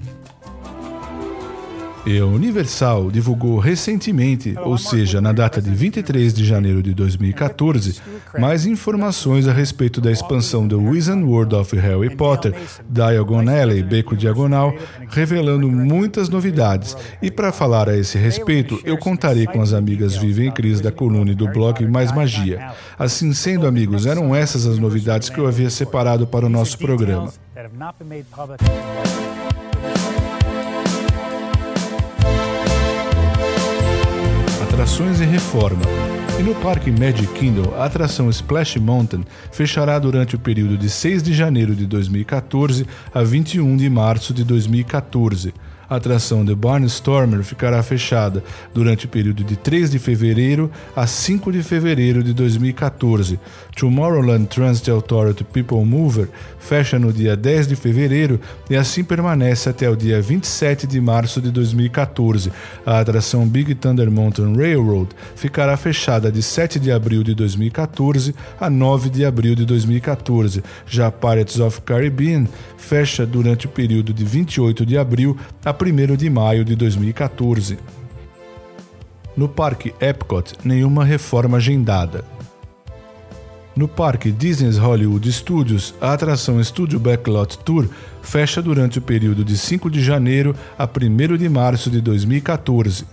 E 2.06 2.18
a 2.18 2.26
Universal 2.26 3.11
divulgou 3.11 3.58
recentemente, 3.58 4.54
ou 4.58 4.76
seja, 4.76 5.23
na 5.23 5.32
data 5.32 5.62
de 5.62 5.70
23 5.70 6.34
de 6.34 6.44
janeiro 6.44 6.82
de 6.82 6.92
2014, 6.92 7.99
mais 8.38 8.66
informações 8.66 9.49
a 9.49 9.52
respeito 9.52 10.02
da 10.02 10.12
expansão 10.12 10.68
do 10.68 10.78
Wizard 10.78 11.23
World 11.23 11.54
of 11.54 11.75
Harry 11.76 12.14
Potter, 12.14 12.54
Diagon 12.90 13.49
Alley, 13.49 13.82
Beco 13.82 14.14
Diagonal, 14.14 14.75
revelando 15.08 15.66
muitas 15.70 16.28
novidades. 16.28 16.94
E 17.23 17.30
para 17.30 17.50
falar 17.50 17.88
a 17.88 17.96
esse 17.96 18.18
respeito, 18.18 18.78
eu 18.84 18.99
contarei 18.99 19.46
com 19.46 19.62
as 19.62 19.73
amigas 19.73 20.14
Vivian 20.14 20.49
e 20.49 20.52
Cris 20.52 20.82
da 20.82 20.92
coluna 20.92 21.30
e 21.30 21.34
do 21.34 21.49
blog 21.49 21.87
Mais 21.87 22.12
Magia. 22.12 22.73
Assim 22.99 23.32
sendo, 23.32 23.66
amigos, 23.66 24.04
eram 24.04 24.34
essas 24.34 24.66
as 24.66 24.78
novidades 24.78 25.30
que 25.30 25.38
eu 25.38 25.46
havia 25.46 25.70
separado 25.70 26.26
para 26.26 26.44
o 26.44 26.50
nosso 26.50 26.76
programa. 26.76 27.32
Atrações 34.75 35.21
e 35.21 35.25
reforma. 35.25 35.82
E 36.37 36.43
no 36.43 36.52
Parque 36.56 36.91
Magic 36.91 37.32
Kingdom, 37.34 37.73
a 37.76 37.84
atração 37.84 38.28
Splash 38.28 38.76
Mountain 38.80 39.23
fechará 39.52 40.00
durante 40.00 40.34
o 40.34 40.39
período 40.39 40.76
de 40.76 40.91
6 40.91 41.23
de 41.23 41.32
janeiro 41.32 41.76
de 41.76 41.87
2014 41.87 42.84
a 43.15 43.23
21 43.23 43.76
de 43.76 43.89
março 43.89 44.34
de 44.34 44.43
2014. 44.43 45.54
A 45.88 45.97
atração 45.97 46.44
The 46.44 46.54
Barnstormer 46.54 47.42
ficará 47.42 47.82
fechada 47.82 48.42
durante 48.73 49.06
o 49.06 49.08
período 49.08 49.44
de 49.44 49.56
3 49.56 49.90
de 49.90 49.99
fevereiro 49.99 50.70
a 50.97 51.06
5 51.06 51.52
de 51.52 51.62
fevereiro 51.62 52.23
de 52.23 52.32
2014. 52.32 53.38
Tomorrowland 53.76 54.47
Transit 54.47 54.90
Authority 54.90 55.44
People 55.44 55.84
Mover 55.84 56.28
fecha 56.58 56.99
no 56.99 57.12
dia 57.12 57.36
10 57.36 57.68
de 57.68 57.76
fevereiro 57.76 58.40
e 58.70 58.76
assim 58.76 59.04
permanece 59.04 59.68
até 59.68 59.88
o 59.90 59.97
dia 59.97 60.20
27 60.20 60.86
de 60.86 61.00
março 61.00 61.40
de 61.40 61.50
2014. 61.50 62.50
A 62.86 63.00
atração 63.00 63.47
Big 63.47 63.75
Thunder 63.75 64.10
Mountain 64.10 64.56
Railroad 64.56 65.10
ficará 65.36 65.76
fechada 65.76 66.32
de 66.32 66.42
7 66.42 66.80
de 66.80 66.90
abril 66.90 67.23
de 67.23 67.34
2014 67.34 68.34
a 68.58 68.70
9 68.70 69.10
de 69.10 69.25
abril 69.25 69.54
de 69.54 69.66
2014. 69.66 70.62
Já 70.86 71.10
Pirates 71.10 71.60
of 71.60 71.82
Caribbean 71.82 72.47
fecha 72.78 73.26
durante 73.26 73.66
o 73.66 73.68
período 73.68 74.12
de 74.12 74.25
28 74.25 74.86
de 74.86 74.97
abril 74.97 75.36
a 75.64 75.74
1 75.75 76.17
de 76.17 76.30
maio 76.30 76.65
de 76.65 76.76
2014. 76.76 77.78
No 79.37 79.49
Parque 79.49 79.93
Epcot, 80.00 80.54
nenhuma 80.65 81.04
reforma 81.04 81.56
agendada. 81.56 82.25
No 83.76 83.89
Parque 83.89 84.30
Disney's 84.30 84.78
Hollywood 84.78 85.30
Studios, 85.32 85.95
a 86.00 86.13
atração 86.13 86.63
Studio 86.63 87.00
Backlot 87.00 87.58
Tour 87.58 87.89
fecha 88.23 88.63
durante 88.63 89.00
o 89.00 89.02
período 89.02 89.45
de 89.45 89.58
5 89.58 89.91
de 89.91 90.00
janeiro 90.00 90.54
a 90.78 90.84
1 90.84 91.37
de 91.37 91.49
março 91.49 91.91
de 91.91 92.00
2014. 92.00 93.04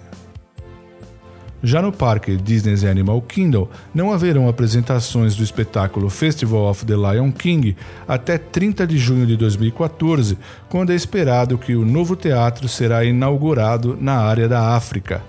Já 1.64 1.80
no 1.82 1.92
parque 1.92 2.38
Disney's 2.38 2.84
Animal 2.84 3.22
Kingdom, 3.22 3.68
não 3.94 4.12
haverão 4.12 4.50
apresentações 4.50 5.36
do 5.36 5.44
espetáculo 5.44 6.10
Festival 6.10 6.70
of 6.70 6.86
the 6.86 6.96
Lion 6.96 7.32
King 7.32 7.76
até 8.08 8.38
30 8.38 8.88
de 8.88 8.98
junho 8.98 9.28
de 9.28 9.38
2014, 9.38 10.40
quando 10.68 10.92
é 10.92 10.96
esperado 10.96 11.60
que 11.60 11.76
o 11.76 11.86
novo 11.86 12.16
teatro 12.16 12.68
será 12.68 13.06
inaugurado 13.06 13.96
na 14.02 14.18
área 14.18 14.50
da 14.50 14.76
África. 14.76 15.22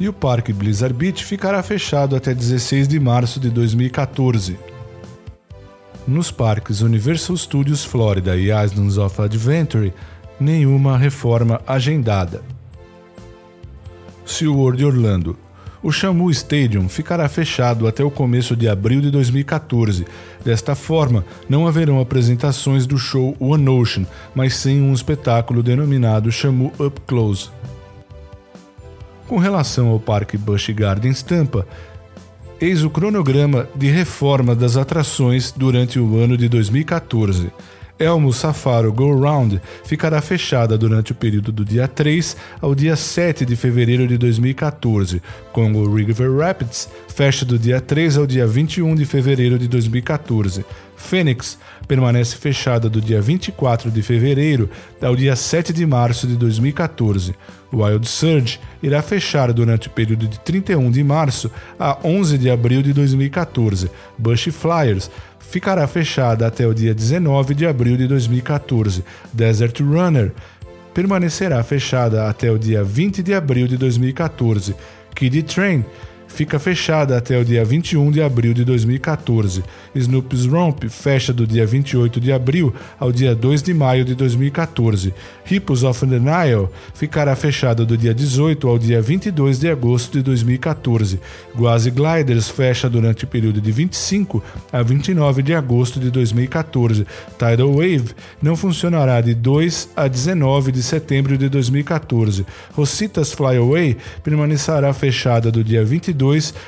E 0.00 0.08
o 0.08 0.12
parque 0.12 0.52
Blizzard 0.52 0.94
Beach 0.94 1.24
ficará 1.24 1.62
fechado 1.62 2.16
até 2.16 2.34
16 2.34 2.88
de 2.88 2.98
março 2.98 3.38
de 3.38 3.50
2014. 3.50 4.58
Nos 6.08 6.32
parques 6.32 6.80
Universal 6.80 7.36
Studios 7.36 7.84
Florida 7.84 8.36
e 8.36 8.50
Islands 8.50 8.98
of 8.98 9.22
Adventure, 9.22 9.94
nenhuma 10.40 10.98
reforma 10.98 11.60
agendada. 11.64 12.42
SeaWorld 14.24 14.84
Orlando. 14.84 15.38
O 15.82 15.90
Shamu 15.90 16.30
Stadium 16.30 16.88
ficará 16.88 17.28
fechado 17.28 17.88
até 17.88 18.04
o 18.04 18.10
começo 18.10 18.54
de 18.54 18.68
abril 18.68 19.00
de 19.00 19.10
2014. 19.10 20.06
Desta 20.44 20.76
forma, 20.76 21.24
não 21.48 21.66
haverão 21.66 22.00
apresentações 22.00 22.86
do 22.86 22.96
show 22.96 23.36
One 23.40 23.68
Ocean, 23.68 24.06
mas 24.32 24.54
sim 24.54 24.80
um 24.80 24.92
espetáculo 24.92 25.60
denominado 25.60 26.30
Shamu 26.30 26.72
Up 26.78 27.00
Close. 27.04 27.50
Com 29.26 29.38
relação 29.38 29.88
ao 29.88 29.98
Parque 29.98 30.36
Busch 30.36 30.68
Gardens 30.70 31.20
Tampa, 31.20 31.66
eis 32.60 32.84
o 32.84 32.90
cronograma 32.90 33.68
de 33.74 33.90
reforma 33.90 34.54
das 34.54 34.76
atrações 34.76 35.50
durante 35.50 35.98
o 35.98 36.16
ano 36.16 36.36
de 36.36 36.48
2014. 36.48 37.50
Elmo 38.02 38.32
Safaro 38.32 38.92
Go 38.92 39.14
Round 39.14 39.60
ficará 39.84 40.20
fechada 40.20 40.76
durante 40.76 41.12
o 41.12 41.14
período 41.14 41.52
do 41.52 41.64
dia 41.64 41.86
3 41.86 42.36
ao 42.60 42.74
dia 42.74 42.96
7 42.96 43.46
de 43.46 43.54
fevereiro 43.54 44.08
de 44.08 44.18
2014. 44.18 45.22
Congo 45.52 45.94
River 45.94 46.36
Rapids 46.36 46.88
fecha 47.06 47.44
do 47.44 47.56
dia 47.56 47.80
3 47.80 48.18
ao 48.18 48.26
dia 48.26 48.44
21 48.44 48.96
de 48.96 49.04
fevereiro 49.04 49.56
de 49.56 49.68
2014. 49.68 50.64
Phoenix 51.02 51.58
permanece 51.86 52.36
fechada 52.36 52.88
do 52.88 53.00
dia 53.00 53.20
24 53.20 53.90
de 53.90 54.02
fevereiro 54.02 54.70
ao 55.02 55.14
dia 55.14 55.36
7 55.36 55.72
de 55.72 55.84
março 55.84 56.26
de 56.26 56.36
2014. 56.36 57.34
Wild 57.72 58.08
Surge 58.08 58.60
irá 58.82 59.02
fechar 59.02 59.52
durante 59.52 59.88
o 59.88 59.90
período 59.90 60.26
de 60.26 60.38
31 60.40 60.90
de 60.90 61.02
março 61.02 61.50
a 61.78 61.98
11 62.04 62.38
de 62.38 62.48
abril 62.48 62.82
de 62.82 62.92
2014. 62.92 63.90
Bush 64.16 64.48
Flyers 64.52 65.10
ficará 65.40 65.86
fechada 65.86 66.46
até 66.46 66.66
o 66.66 66.72
dia 66.72 66.94
19 66.94 67.54
de 67.54 67.66
abril 67.66 67.96
de 67.96 68.06
2014. 68.06 69.04
Desert 69.32 69.80
Runner 69.80 70.32
permanecerá 70.94 71.62
fechada 71.62 72.28
até 72.28 72.50
o 72.50 72.58
dia 72.58 72.84
20 72.84 73.22
de 73.22 73.34
abril 73.34 73.66
de 73.66 73.76
2014. 73.76 74.74
Kid 75.14 75.42
Train 75.42 75.84
fica 76.32 76.58
fechada 76.58 77.16
até 77.16 77.38
o 77.38 77.44
dia 77.44 77.64
21 77.64 78.10
de 78.10 78.22
abril 78.22 78.54
de 78.54 78.64
2014. 78.64 79.62
Snoop's 79.94 80.46
Romp 80.46 80.84
fecha 80.88 81.32
do 81.32 81.46
dia 81.46 81.66
28 81.66 82.18
de 82.18 82.32
abril 82.32 82.74
ao 82.98 83.12
dia 83.12 83.34
2 83.34 83.62
de 83.62 83.74
maio 83.74 84.04
de 84.04 84.14
2014. 84.14 85.12
Hippos 85.44 85.84
of 85.84 86.06
the 86.06 86.18
Nile 86.18 86.68
ficará 86.94 87.36
fechada 87.36 87.84
do 87.84 87.96
dia 87.96 88.14
18 88.14 88.66
ao 88.66 88.78
dia 88.78 89.02
22 89.02 89.58
de 89.58 89.68
agosto 89.68 90.12
de 90.12 90.22
2014. 90.22 91.20
Guazi 91.54 91.90
Gliders 91.90 92.48
fecha 92.48 92.88
durante 92.88 93.24
o 93.24 93.28
período 93.28 93.60
de 93.60 93.70
25 93.70 94.42
a 94.72 94.82
29 94.82 95.42
de 95.42 95.54
agosto 95.54 96.00
de 96.00 96.10
2014. 96.10 97.06
Tidal 97.38 97.74
Wave 97.74 98.14
não 98.40 98.56
funcionará 98.56 99.20
de 99.20 99.34
2 99.34 99.90
a 99.94 100.08
19 100.08 100.72
de 100.72 100.82
setembro 100.82 101.36
de 101.36 101.50
2014. 101.50 102.46
Rositas 102.72 103.32
Flyaway 103.32 103.98
permanecerá 104.22 104.92
fechada 104.94 105.50
do 105.50 105.62
dia 105.62 105.84
22 105.84 106.21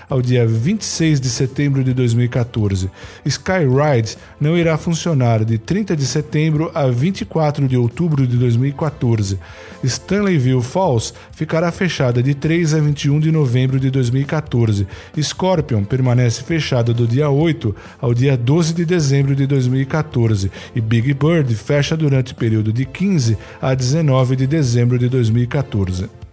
ao 0.09 0.21
dia 0.21 0.47
26 0.47 1.21
de 1.21 1.29
setembro 1.29 1.85
de 1.85 1.93
2014. 1.93 2.90
Skyride 3.25 4.17
não 4.40 4.57
irá 4.57 4.77
funcionar 4.77 5.45
de 5.45 5.59
30 5.59 5.97
de 5.97 6.07
setembro 6.07 6.71
a 6.75 6.87
24 6.87 7.69
de 7.69 7.77
outubro 7.77 8.27
de 8.27 8.37
2014. 8.37 9.38
Stanleyville 9.83 10.62
Falls 10.62 11.12
ficará 11.33 11.71
fechada 11.71 12.23
de 12.23 12.35
3 12.35 12.75
a 12.75 12.81
21 12.81 13.21
de 13.21 13.31
novembro 13.31 13.79
de 13.79 13.90
2014. 13.90 14.87
Scorpion 15.21 15.85
permanece 15.85 16.43
fechada 16.43 16.93
do 16.93 17.07
dia 17.07 17.29
8 17.29 17.75
ao 18.01 18.14
dia 18.14 18.37
12 18.37 18.75
de 18.75 18.85
dezembro 18.85 19.35
de 19.35 19.47
2014 19.47 20.51
e 20.75 20.81
Big 20.81 21.14
Bird 21.14 21.55
fecha 21.55 21.97
durante 21.97 22.33
o 22.33 22.37
período 22.37 22.73
de 22.73 22.85
15 22.85 23.37
a 23.61 23.75
19 23.75 24.37
de 24.37 24.47
dezembro 24.47 24.99
de 24.99 25.09
2014. 25.09 26.23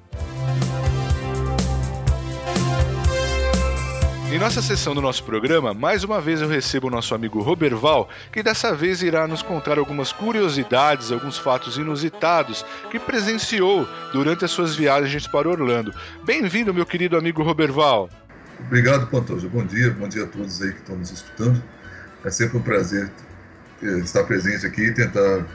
Em 4.31 4.39
nossa 4.39 4.61
sessão 4.61 4.95
do 4.95 5.01
nosso 5.01 5.25
programa, 5.25 5.73
mais 5.73 6.05
uma 6.05 6.21
vez 6.21 6.41
eu 6.41 6.47
recebo 6.47 6.87
o 6.87 6.89
nosso 6.89 7.13
amigo 7.13 7.41
Roberval, 7.41 8.07
que 8.31 8.41
dessa 8.41 8.73
vez 8.73 9.03
irá 9.03 9.27
nos 9.27 9.41
contar 9.41 9.77
algumas 9.77 10.13
curiosidades, 10.13 11.11
alguns 11.11 11.37
fatos 11.37 11.75
inusitados 11.75 12.65
que 12.89 12.97
presenciou 12.97 13.85
durante 14.13 14.45
as 14.45 14.51
suas 14.51 14.73
viagens 14.73 15.27
para 15.27 15.49
Orlando. 15.49 15.93
Bem-vindo, 16.23 16.73
meu 16.73 16.85
querido 16.85 17.17
amigo 17.17 17.43
Roberval. 17.43 18.09
Obrigado, 18.67 19.05
Pantoja. 19.07 19.49
Bom 19.49 19.65
dia, 19.65 19.91
bom 19.91 20.07
dia 20.07 20.23
a 20.23 20.27
todos 20.27 20.61
aí 20.61 20.71
que 20.71 20.79
estão 20.79 20.95
nos 20.95 21.11
escutando. 21.11 21.61
É 22.23 22.29
sempre 22.29 22.57
um 22.57 22.61
prazer 22.61 23.11
eh, 23.83 23.97
estar 23.97 24.23
presente 24.23 24.65
aqui 24.65 24.83
e 24.83 24.93
tentar 24.93 25.45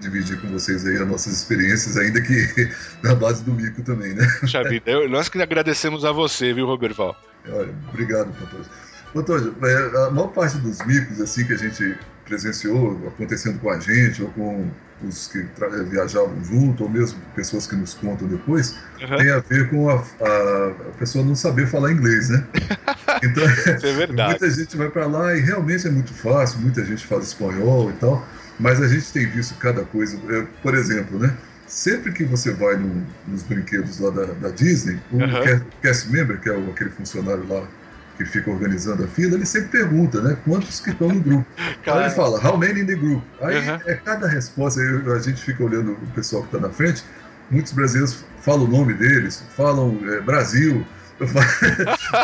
dividir 0.00 0.40
com 0.40 0.48
vocês 0.48 0.86
aí 0.86 0.96
as 0.96 1.06
nossas 1.06 1.32
experiências, 1.32 1.96
ainda 1.96 2.20
que 2.20 2.70
na 3.02 3.14
base 3.14 3.44
do 3.44 3.52
mico 3.52 3.82
também, 3.82 4.14
né? 4.14 4.26
Puxa 4.40 4.62
vida, 4.64 5.08
nós 5.08 5.28
que 5.28 5.40
agradecemos 5.40 6.04
a 6.04 6.12
você, 6.12 6.52
viu, 6.52 6.66
Roberval? 6.66 7.16
Olha, 7.48 7.74
obrigado, 7.88 8.32
Pantoja. 8.32 8.70
Pantoja, 9.12 9.52
é, 9.62 10.06
a 10.06 10.10
maior 10.10 10.28
parte 10.28 10.58
dos 10.58 10.84
micos 10.84 11.20
assim 11.20 11.46
que 11.46 11.52
a 11.52 11.58
gente 11.58 11.96
presenciou 12.24 13.00
acontecendo 13.06 13.58
com 13.60 13.70
a 13.70 13.78
gente 13.78 14.22
ou 14.22 14.28
com 14.30 14.68
os 15.06 15.28
que 15.28 15.46
viajavam 15.88 16.42
junto 16.44 16.84
ou 16.84 16.90
mesmo 16.90 17.18
pessoas 17.34 17.66
que 17.66 17.76
nos 17.76 17.94
contam 17.94 18.26
depois 18.26 18.76
uhum. 19.00 19.16
tem 19.16 19.30
a 19.30 19.38
ver 19.38 19.70
com 19.70 19.90
a, 19.90 19.94
a, 19.94 20.70
pessoa 20.98 21.24
não 21.24 21.34
saber 21.34 21.66
falar 21.66 21.92
inglês, 21.92 22.28
né? 22.28 22.44
Então 23.22 23.44
é 23.44 23.92
verdade. 23.94 24.30
muita 24.30 24.50
gente 24.50 24.76
vai 24.76 24.90
para 24.90 25.06
lá 25.06 25.34
e 25.34 25.40
realmente 25.40 25.86
é 25.86 25.90
muito 25.90 26.12
fácil, 26.12 26.60
muita 26.60 26.84
gente 26.84 27.06
fala 27.06 27.22
espanhol 27.22 27.88
e 27.88 27.94
tal, 27.94 28.22
mas 28.58 28.82
a 28.82 28.88
gente 28.88 29.12
tem 29.12 29.26
visto 29.26 29.54
cada 29.56 29.84
coisa. 29.84 30.18
Por 30.62 30.74
exemplo, 30.74 31.18
né? 31.18 31.36
sempre 31.66 32.12
que 32.12 32.24
você 32.24 32.52
vai 32.52 32.76
no, 32.76 33.06
nos 33.26 33.42
brinquedos 33.42 33.98
lá 33.98 34.10
da, 34.10 34.24
da 34.26 34.48
Disney, 34.50 34.98
o 35.10 35.16
uhum. 35.16 35.60
cast 35.82 36.10
member, 36.10 36.40
que 36.40 36.48
é 36.48 36.52
o, 36.52 36.70
aquele 36.70 36.90
funcionário 36.90 37.46
lá 37.48 37.66
que 38.16 38.24
fica 38.24 38.50
organizando 38.50 39.04
a 39.04 39.08
fila, 39.08 39.34
ele 39.34 39.44
sempre 39.44 39.68
pergunta, 39.68 40.22
né? 40.22 40.38
Quantos 40.44 40.80
que 40.80 40.90
estão 40.90 41.08
no 41.08 41.20
grupo? 41.20 41.46
Aí 41.86 42.04
ele 42.04 42.10
fala, 42.10 42.40
how 42.42 42.56
many 42.56 42.80
in 42.80 42.86
the 42.86 42.94
group? 42.94 43.22
Aí 43.42 43.58
uhum. 43.58 43.78
é 43.84 43.94
cada 43.94 44.26
resposta, 44.26 44.80
aí 44.80 45.12
a 45.12 45.18
gente 45.18 45.42
fica 45.42 45.62
olhando 45.62 45.92
o 45.92 46.06
pessoal 46.14 46.42
que 46.42 46.48
está 46.48 46.66
na 46.66 46.72
frente, 46.72 47.04
muitos 47.50 47.72
brasileiros 47.72 48.24
falam 48.40 48.64
o 48.64 48.68
nome 48.68 48.94
deles, 48.94 49.44
falam 49.54 49.98
é, 50.08 50.20
Brasil, 50.20 50.86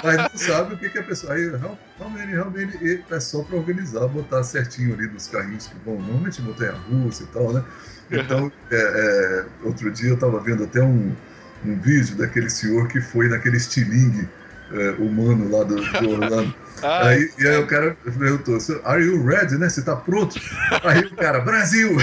mas 0.04 0.16
não 0.16 0.36
sabe 0.36 0.74
o 0.74 0.78
que, 0.78 0.88
que 0.90 0.98
a 0.98 1.02
pessoa. 1.02 1.32
Aí, 1.32 1.50
how 1.98 2.10
many? 2.10 3.02
é 3.10 3.20
só 3.20 3.42
para 3.42 3.56
organizar, 3.56 4.06
botar 4.08 4.42
certinho 4.42 4.94
ali 4.94 5.06
nos 5.08 5.28
carrinhos 5.28 5.66
que 5.66 5.74
vão, 5.84 5.96
normalmente 5.96 6.42
montanha 6.42 6.72
russa 6.72 7.22
e 7.22 7.26
tal, 7.26 7.52
né? 7.52 7.64
Então, 8.10 8.52
é, 8.70 8.76
é, 8.76 9.46
outro 9.64 9.90
dia 9.90 10.10
eu 10.10 10.14
estava 10.14 10.38
vendo 10.40 10.64
até 10.64 10.82
um, 10.82 11.14
um 11.64 11.80
vídeo 11.80 12.16
daquele 12.16 12.50
senhor 12.50 12.86
que 12.88 13.00
foi 13.00 13.28
naquele 13.28 13.56
estilingue 13.56 14.28
é, 14.72 14.90
humano 14.92 15.50
lá 15.50 15.64
do, 15.64 15.76
do 15.76 16.10
Orlando. 16.10 16.54
Ah, 16.82 17.08
aí, 17.08 17.30
e 17.38 17.46
aí 17.46 17.56
o 17.58 17.66
cara 17.66 17.96
perguntou, 18.18 18.58
are 18.84 19.02
you 19.02 19.24
ready, 19.24 19.56
né? 19.56 19.68
Você 19.68 19.82
tá 19.82 19.94
pronto? 19.96 20.40
Aí 20.82 21.00
o 21.00 21.16
cara, 21.16 21.40
Brasil! 21.40 21.96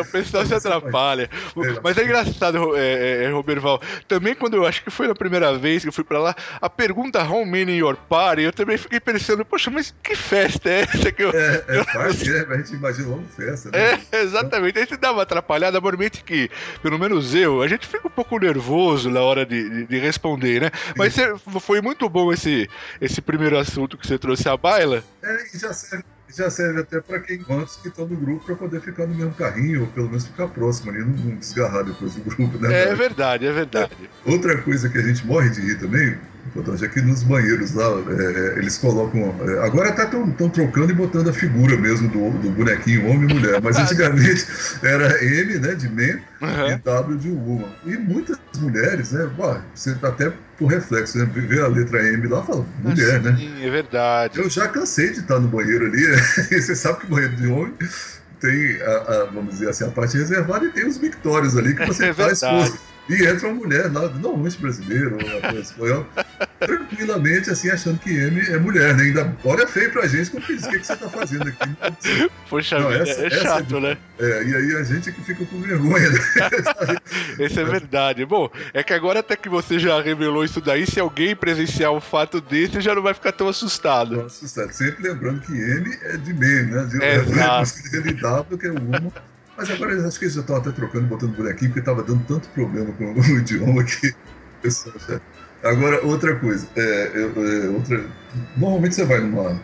o 0.00 0.04
pessoal 0.06 0.46
se 0.46 0.54
atrapalha. 0.54 1.28
É. 1.56 1.80
Mas 1.82 1.98
é 1.98 2.04
engraçado, 2.04 2.76
é, 2.76 3.24
é, 3.24 3.30
Roberval. 3.30 3.80
Também 4.06 4.34
quando 4.34 4.54
eu 4.54 4.66
acho 4.66 4.82
que 4.82 4.90
foi 4.90 5.10
a 5.10 5.14
primeira 5.14 5.56
vez 5.58 5.82
que 5.82 5.88
eu 5.88 5.92
fui 5.92 6.04
pra 6.04 6.18
lá, 6.18 6.36
a 6.60 6.70
pergunta 6.70 7.22
how 7.22 7.44
many 7.44 7.72
in 7.72 7.78
your 7.78 7.96
party, 7.96 8.42
eu 8.42 8.52
também 8.52 8.78
fiquei 8.78 9.00
pensando, 9.00 9.44
poxa, 9.44 9.70
mas 9.70 9.94
que 10.02 10.14
festa 10.14 10.68
é 10.68 10.80
essa 10.82 11.10
que 11.10 11.22
eu. 11.22 11.30
É, 11.30 11.64
é 11.68 11.84
party, 11.84 12.30
é, 12.30 12.46
a 12.48 12.56
gente 12.56 12.74
imagina 12.74 13.08
logo 13.08 13.24
festa, 13.36 13.70
né? 13.70 14.00
É, 14.12 14.22
exatamente. 14.22 14.78
Aí 14.78 14.86
você 14.86 14.96
dá 14.96 15.12
uma 15.12 15.22
atrapalhada, 15.22 15.80
normalmente 15.80 16.22
que, 16.22 16.50
pelo 16.82 16.98
menos 16.98 17.34
eu, 17.34 17.62
a 17.62 17.68
gente 17.68 17.86
fica 17.86 18.06
um 18.06 18.10
pouco 18.10 18.38
nervoso 18.38 19.10
na 19.10 19.20
hora 19.20 19.44
de, 19.44 19.68
de, 19.68 19.86
de 19.86 19.98
responder, 19.98 20.60
né? 20.60 20.70
Mas 20.96 21.16
foi 21.60 21.80
muito 21.80 22.08
bom 22.08 22.32
esse 22.32 22.68
esse 23.00 23.20
primeiro 23.20 23.58
assunto 23.58 23.96
que 23.96 24.06
você 24.06 24.18
trouxe 24.18 24.48
à 24.48 24.56
baila. 24.56 25.02
É, 25.22 25.44
e 25.54 25.58
já 25.58 25.72
serve, 25.72 26.04
já 26.36 26.50
serve 26.50 26.80
até 26.80 27.00
para 27.00 27.20
quem 27.20 27.38
quantos 27.38 27.76
que 27.76 27.88
estão 27.88 28.06
no 28.06 28.16
grupo 28.16 28.44
para 28.44 28.54
poder 28.54 28.80
ficar 28.80 29.06
no 29.06 29.14
mesmo 29.14 29.32
carrinho, 29.32 29.82
ou 29.82 29.86
pelo 29.88 30.08
menos 30.08 30.26
ficar 30.26 30.48
próximo 30.48 30.90
ali, 30.90 31.00
não, 31.00 31.08
não 31.08 31.36
desgarrar 31.36 31.84
depois 31.84 32.14
do 32.14 32.22
grupo, 32.22 32.58
né? 32.58 32.90
É 32.90 32.94
verdade, 32.94 33.46
é 33.46 33.52
verdade. 33.52 33.92
Outra 34.26 34.58
coisa 34.58 34.88
que 34.88 34.98
a 34.98 35.02
gente 35.02 35.26
morre 35.26 35.50
de 35.50 35.60
rir 35.60 35.78
também, 35.78 36.18
já 36.76 36.88
que 36.88 37.00
nos 37.00 37.22
banheiros 37.22 37.74
lá, 37.74 37.86
é, 37.86 38.58
eles 38.58 38.78
colocam. 38.78 39.34
É, 39.40 39.66
agora 39.66 39.92
tá 39.92 40.06
tão, 40.06 40.30
tão 40.30 40.48
trocando 40.48 40.90
e 40.90 40.94
botando 40.94 41.28
a 41.28 41.32
figura 41.32 41.76
mesmo 41.76 42.08
do, 42.08 42.30
do 42.38 42.50
bonequinho 42.50 43.06
homem 43.08 43.30
e 43.30 43.34
mulher, 43.34 43.60
mas 43.62 43.76
antigamente 43.78 44.46
era 44.82 45.22
M, 45.24 45.58
né, 45.58 45.74
de 45.74 45.88
man, 45.88 46.20
uhum. 46.40 46.70
e 46.70 46.76
W 46.76 47.18
de 47.18 47.30
woman. 47.30 47.68
E 47.84 47.96
muitas 47.96 48.38
mulheres, 48.58 49.12
né, 49.12 49.28
você 49.74 49.94
tá 49.94 50.08
até 50.08 50.32
por 50.58 50.66
reflexo, 50.66 51.16
né, 51.16 51.30
vê 51.32 51.60
a 51.60 51.68
letra 51.68 52.02
M 52.02 52.26
lá 52.26 52.42
fala 52.42 52.66
mulher, 52.82 53.22
né? 53.22 53.36
Sim, 53.36 53.64
é 53.64 53.70
verdade. 53.70 54.38
Eu 54.38 54.50
já 54.50 54.66
cansei 54.66 55.12
de 55.12 55.20
estar 55.20 55.38
no 55.38 55.46
banheiro 55.46 55.86
ali, 55.86 56.04
você 56.50 56.74
sabe 56.74 57.00
que 57.00 57.06
banheiro 57.06 57.36
de 57.36 57.46
homem 57.46 57.74
tem, 58.40 58.82
a, 58.82 58.90
a, 58.90 59.24
vamos 59.26 59.54
dizer 59.54 59.68
assim, 59.68 59.84
a 59.84 59.90
parte 59.90 60.16
reservada 60.16 60.64
e 60.64 60.70
tem 60.70 60.86
os 60.86 60.98
mictórios 60.98 61.56
ali 61.56 61.74
que 61.74 61.86
você 61.86 62.06
é 62.06 62.12
faz 62.12 62.40
força. 62.40 62.78
E 63.08 63.24
entra 63.24 63.48
uma 63.48 63.54
mulher, 63.54 63.90
normalmente 63.90 64.58
brasileira 64.58 65.16
ou 65.16 65.60
espanhol, 65.60 66.06
tranquilamente, 66.60 67.50
assim, 67.50 67.70
achando 67.70 67.98
que 67.98 68.10
M 68.10 68.40
é 68.40 68.58
mulher, 68.58 68.94
né? 68.94 69.04
Ainda 69.04 69.34
olha 69.44 69.66
feio 69.66 69.90
pra 69.90 70.06
gente, 70.06 70.30
como 70.30 70.44
diz, 70.46 70.64
o 70.64 70.70
que, 70.70 70.78
que 70.78 70.86
você 70.86 70.96
tá 70.96 71.08
fazendo 71.08 71.48
aqui? 71.48 72.30
Poxa 72.50 72.78
não, 72.78 72.90
vida, 72.90 73.02
essa, 73.04 73.26
é 73.26 73.30
chato, 73.30 73.76
é, 73.76 73.80
né? 73.80 73.98
É, 74.18 74.44
e 74.44 74.54
aí 74.54 74.76
a 74.76 74.82
gente 74.82 75.10
que 75.10 75.22
fica 75.22 75.44
com 75.46 75.60
vergonha, 75.60 76.10
né? 76.10 76.18
Isso 77.46 77.58
é 77.58 77.64
verdade. 77.64 78.26
Bom, 78.26 78.50
é 78.74 78.82
que 78.82 78.92
agora 78.92 79.20
até 79.20 79.36
que 79.36 79.48
você 79.48 79.78
já 79.78 80.00
revelou 80.02 80.44
isso 80.44 80.60
daí, 80.60 80.86
se 80.86 81.00
alguém 81.00 81.34
presenciar 81.34 81.92
um 81.92 82.00
fato 82.00 82.40
desse, 82.40 82.80
já 82.80 82.94
não 82.94 83.02
vai 83.02 83.14
ficar 83.14 83.32
tão 83.32 83.48
assustado. 83.48 84.16
Não, 84.16 84.26
assustado. 84.26 84.72
Sempre 84.72 85.08
lembrando 85.08 85.40
que 85.40 85.52
M 85.52 85.98
é 86.02 86.16
de 86.16 86.34
men, 86.34 86.66
né? 86.66 86.84
De, 86.84 87.02
é, 87.02 87.16
exato. 87.16 87.68
De 88.02 88.12
W, 88.14 88.58
que 88.58 88.66
é 88.66 88.70
uma 88.70 89.12
mas 89.58 89.68
agora 89.72 90.06
acho 90.06 90.20
que 90.20 90.26
eles 90.26 90.34
já 90.34 90.56
até 90.56 90.70
trocando, 90.70 91.08
botando 91.08 91.36
bonequinho, 91.36 91.72
porque 91.72 91.80
estava 91.80 92.04
dando 92.04 92.24
tanto 92.28 92.48
problema 92.50 92.92
com 92.92 93.12
o 93.12 93.18
idioma 93.38 93.82
que. 93.82 94.14
Agora, 95.64 96.00
outra 96.06 96.36
coisa. 96.36 96.68
É, 96.76 97.12
é, 97.12 97.68
outra... 97.68 98.04
Normalmente 98.56 98.94
você 98.94 99.04
vai 99.04 99.18
numa, 99.18 99.60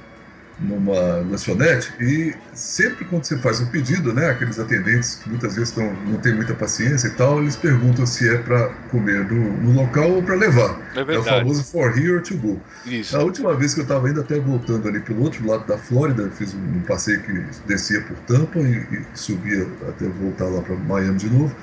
numa 0.58 1.16
lanchonete 1.28 1.92
e 2.00 2.34
sempre 2.52 3.04
quando 3.04 3.24
você 3.24 3.36
faz 3.38 3.60
um 3.60 3.66
pedido, 3.66 4.12
né, 4.12 4.30
aqueles 4.30 4.58
atendentes 4.58 5.16
que 5.16 5.28
muitas 5.28 5.56
vezes 5.56 5.72
tão, 5.72 5.92
não 6.06 6.18
tem 6.18 6.34
muita 6.34 6.54
paciência 6.54 7.08
e 7.08 7.10
tal, 7.10 7.40
eles 7.40 7.56
perguntam 7.56 8.06
se 8.06 8.28
é 8.28 8.38
para 8.38 8.68
comer 8.90 9.24
no, 9.24 9.52
no, 9.58 9.72
local 9.72 10.10
ou 10.10 10.22
para 10.22 10.34
levar. 10.34 10.80
É, 10.94 11.00
é, 11.00 11.18
o 11.18 11.22
famoso 11.22 11.64
for 11.64 11.96
here 11.98 12.12
or 12.12 12.22
to 12.22 12.36
go. 12.36 12.60
Isso. 12.86 13.16
A 13.16 13.22
última 13.22 13.54
vez 13.54 13.74
que 13.74 13.80
eu 13.80 13.84
estava 13.84 14.08
indo 14.08 14.20
até 14.20 14.38
voltando 14.38 14.88
ali 14.88 15.00
pelo 15.00 15.22
outro 15.22 15.46
lado 15.46 15.66
da 15.66 15.76
Flórida, 15.76 16.30
fiz 16.30 16.54
um, 16.54 16.80
passeio 16.80 17.20
que 17.22 17.32
descia 17.66 18.00
por 18.02 18.16
Tampa 18.20 18.58
e, 18.60 18.86
e 18.92 19.04
subia 19.14 19.66
até 19.88 20.06
voltar 20.06 20.46
lá 20.46 20.62
para 20.62 20.76
Miami 20.76 21.18
de 21.18 21.30
novo. 21.30 21.54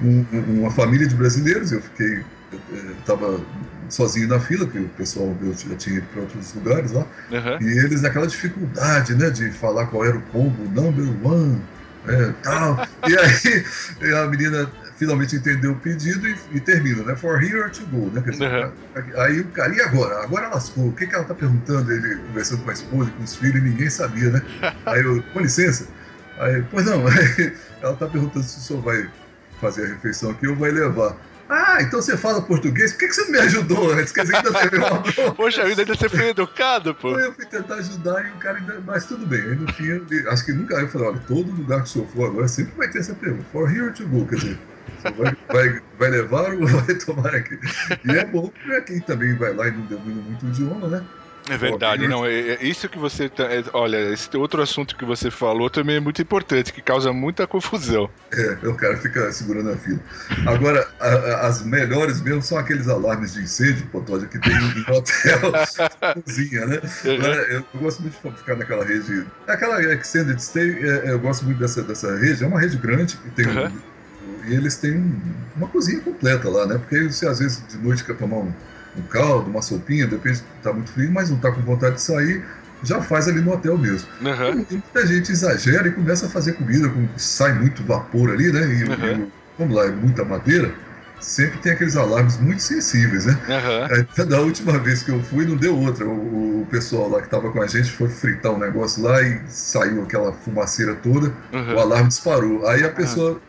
Uhum. 0.00 0.26
Um, 0.32 0.60
uma 0.60 0.70
família 0.70 1.06
de 1.06 1.14
brasileiros, 1.14 1.72
eu 1.72 1.80
fiquei 1.80 2.22
estava 2.98 3.40
sozinho 3.88 4.28
na 4.28 4.40
fila, 4.40 4.66
que 4.66 4.78
o 4.78 4.88
pessoal 4.90 5.34
meu 5.40 5.52
já 5.54 5.74
tinha 5.76 5.98
ido 5.98 6.06
para 6.08 6.22
outros 6.22 6.54
lugares 6.54 6.92
lá, 6.92 7.06
uhum. 7.30 7.58
e 7.60 7.78
eles 7.78 8.02
naquela 8.02 8.26
dificuldade, 8.26 9.14
né, 9.14 9.30
de 9.30 9.50
falar 9.52 9.86
qual 9.86 10.04
era 10.04 10.16
o 10.16 10.22
combo, 10.22 10.62
number 10.70 11.06
one, 11.26 11.60
é, 12.08 12.32
tal. 12.42 12.86
e 13.08 13.16
aí 13.16 14.14
a 14.14 14.26
menina 14.26 14.70
finalmente 14.96 15.36
entendeu 15.36 15.72
o 15.72 15.76
pedido 15.76 16.26
e, 16.26 16.36
e 16.52 16.60
termina, 16.60 17.02
né, 17.02 17.16
for 17.16 17.42
here 17.42 17.58
or 17.58 17.70
to 17.70 17.84
go, 17.86 18.10
né, 18.12 18.20
dizer, 18.20 18.48
uhum. 18.48 19.20
aí 19.20 19.40
o 19.40 19.44
cara, 19.48 19.74
e 19.74 19.80
agora? 19.80 20.22
Agora 20.22 20.48
lascou, 20.48 20.88
o 20.88 20.92
que, 20.92 21.06
que 21.06 21.14
ela 21.14 21.22
está 21.22 21.34
perguntando? 21.34 21.92
Ele 21.92 22.16
conversando 22.16 22.62
com 22.62 22.70
a 22.70 22.72
esposa, 22.72 23.10
com 23.10 23.22
os 23.22 23.36
filhos, 23.36 23.56
e 23.56 23.60
ninguém 23.60 23.90
sabia, 23.90 24.30
né, 24.30 24.42
aí 24.86 25.02
eu, 25.02 25.22
com 25.32 25.40
licença, 25.40 25.86
aí, 26.38 26.64
pois 26.70 26.86
não, 26.86 27.06
aí, 27.06 27.52
ela 27.82 27.92
está 27.92 28.06
perguntando 28.06 28.44
se 28.44 28.58
o 28.58 28.60
senhor 28.60 28.82
vai 28.82 29.08
fazer 29.60 29.84
a 29.84 29.88
refeição 29.88 30.30
aqui 30.30 30.46
ou 30.46 30.56
vai 30.56 30.70
levar. 30.70 31.16
Ah, 31.48 31.78
então 31.80 32.02
você 32.02 32.16
fala 32.16 32.42
português? 32.42 32.92
Por 32.92 33.00
que, 33.00 33.08
que 33.08 33.14
você 33.14 33.22
não 33.22 33.30
me 33.30 33.38
ajudou 33.38 33.92
antes? 33.92 34.12
Quer 34.12 34.22
dizer, 34.22 34.36
ainda 34.36 34.52
teve 34.52 34.76
uma 34.78 35.02
Poxa, 35.34 35.62
ainda 35.62 35.84
você 35.84 36.08
foi 36.08 36.28
educado, 36.28 36.94
pô. 36.94 37.16
Eu 37.18 37.32
fui 37.32 37.46
tentar 37.46 37.76
ajudar 37.76 38.26
e 38.26 38.30
o 38.30 38.36
cara 38.36 38.58
ainda. 38.58 38.82
Mas 38.84 39.06
tudo 39.06 39.26
bem, 39.26 39.40
aí 39.40 39.54
no 39.54 39.72
fim, 39.72 40.02
acho 40.28 40.44
que 40.44 40.52
nunca. 40.52 40.74
Eu 40.74 40.88
falei: 40.88 41.08
olha, 41.08 41.22
todo 41.26 41.52
lugar 41.52 41.82
que 41.82 41.88
o 41.88 41.92
senhor 41.92 42.08
for 42.08 42.26
agora 42.26 42.48
sempre 42.48 42.74
vai 42.76 42.88
ter 42.90 42.98
essa 42.98 43.14
pergunta: 43.14 43.44
for 43.52 43.70
here 43.70 43.92
to 43.92 44.06
go? 44.08 44.26
Quer 44.26 44.36
dizer, 44.36 44.58
vai, 45.16 45.36
vai, 45.48 45.80
vai 45.98 46.10
levar 46.10 46.52
ou 46.52 46.66
vai 46.66 46.94
tomar 46.96 47.34
aqui? 47.34 47.58
E 48.04 48.10
é 48.10 48.24
bom 48.24 48.50
para 48.64 48.80
quem 48.80 49.00
também 49.00 49.34
vai 49.36 49.54
lá 49.54 49.68
e 49.68 49.70
não 49.70 49.82
domina 49.82 50.20
muito 50.22 50.46
o 50.46 50.48
idioma, 50.48 50.88
né? 50.88 51.04
É 51.48 51.56
verdade, 51.56 52.08
não. 52.08 52.26
É, 52.26 52.32
é, 52.32 52.64
isso 52.64 52.88
que 52.88 52.98
você. 52.98 53.28
Tá, 53.28 53.44
é, 53.44 53.62
olha, 53.72 54.12
esse 54.12 54.36
outro 54.36 54.60
assunto 54.60 54.96
que 54.96 55.04
você 55.04 55.30
falou 55.30 55.70
também 55.70 55.96
é 55.96 56.00
muito 56.00 56.20
importante, 56.20 56.72
que 56.72 56.82
causa 56.82 57.12
muita 57.12 57.46
confusão. 57.46 58.10
É, 58.32 58.66
o 58.66 58.74
cara 58.74 58.96
fica 58.96 59.30
segurando 59.32 59.70
a 59.70 59.76
fila. 59.76 60.00
Agora, 60.46 60.88
a, 60.98 61.08
a, 61.08 61.46
as 61.46 61.64
melhores 61.64 62.20
mesmo 62.20 62.42
são 62.42 62.58
aqueles 62.58 62.88
alarmes 62.88 63.34
de 63.34 63.42
incêndio, 63.42 63.86
Potódia, 63.86 64.26
que 64.26 64.38
tem 64.38 64.52
em 64.52 64.80
hotel, 64.92 65.52
cozinha, 66.24 66.66
né? 66.66 66.80
Uhum. 67.04 67.10
Eu, 67.12 67.42
eu, 67.44 67.64
gosto 67.74 68.02
muito 68.02 68.18
de 68.20 68.38
ficar 68.38 68.56
naquela 68.56 68.84
rede. 68.84 69.26
Aquela 69.46 69.80
Extended 69.94 70.42
Stay, 70.42 70.70
é, 70.70 71.10
eu 71.12 71.18
gosto 71.18 71.44
muito 71.44 71.58
dessa, 71.58 71.82
dessa 71.82 72.16
rede. 72.16 72.42
É 72.42 72.46
uma 72.46 72.60
rede 72.60 72.76
grande 72.76 73.16
que 73.16 73.30
tem. 73.30 73.46
Uhum. 73.46 73.66
Um, 73.66 73.96
e 74.46 74.54
eles 74.54 74.76
têm 74.76 75.20
uma 75.56 75.68
cozinha 75.68 76.00
completa 76.00 76.48
lá, 76.48 76.66
né? 76.66 76.78
Porque 76.78 77.04
você 77.04 77.26
às 77.26 77.38
vezes 77.38 77.62
de 77.68 77.78
noite 77.78 78.04
quer 78.04 78.16
tomar 78.16 78.38
um 78.38 78.52
um 78.98 79.02
caldo, 79.02 79.50
uma 79.50 79.62
sopinha, 79.62 80.06
depende, 80.06 80.42
tá 80.62 80.72
muito 80.72 80.90
frio, 80.90 81.10
mas 81.10 81.30
não 81.30 81.38
tá 81.38 81.50
com 81.52 81.60
vontade 81.62 81.96
de 81.96 82.02
sair, 82.02 82.44
já 82.82 83.00
faz 83.00 83.28
ali 83.28 83.40
no 83.40 83.52
hotel 83.52 83.76
mesmo. 83.76 84.08
Uhum. 84.20 84.66
E 84.70 84.72
muita 84.74 85.06
gente 85.06 85.32
exagera 85.32 85.88
e 85.88 85.92
começa 85.92 86.26
a 86.26 86.28
fazer 86.28 86.52
comida, 86.54 86.88
com, 86.88 87.08
sai 87.16 87.52
muito 87.54 87.82
vapor 87.82 88.30
ali, 88.30 88.52
né? 88.52 88.60
E, 88.60 88.84
uhum. 88.84 89.24
e 89.24 89.32
como 89.56 89.74
lá 89.74 89.86
é 89.86 89.90
muita 89.90 90.24
madeira, 90.24 90.72
sempre 91.20 91.58
tem 91.58 91.72
aqueles 91.72 91.96
alarmes 91.96 92.38
muito 92.38 92.62
sensíveis, 92.62 93.26
né? 93.26 93.38
Uhum. 93.48 94.26
Da 94.26 94.40
última 94.40 94.78
vez 94.78 95.02
que 95.02 95.10
eu 95.10 95.22
fui, 95.22 95.46
não 95.46 95.56
deu 95.56 95.76
outra. 95.76 96.06
O, 96.06 96.62
o 96.62 96.66
pessoal 96.66 97.08
lá 97.08 97.20
que 97.20 97.26
estava 97.26 97.50
com 97.50 97.62
a 97.62 97.66
gente 97.66 97.90
foi 97.90 98.08
fritar 98.08 98.52
um 98.52 98.58
negócio 98.58 99.02
lá 99.02 99.22
e 99.22 99.40
saiu 99.48 100.02
aquela 100.02 100.32
fumaceira 100.32 100.94
toda, 100.94 101.32
o 101.74 101.78
alarme 101.78 102.08
disparou. 102.08 102.66
Aí 102.68 102.84
a 102.84 102.90
pessoa 102.90 103.40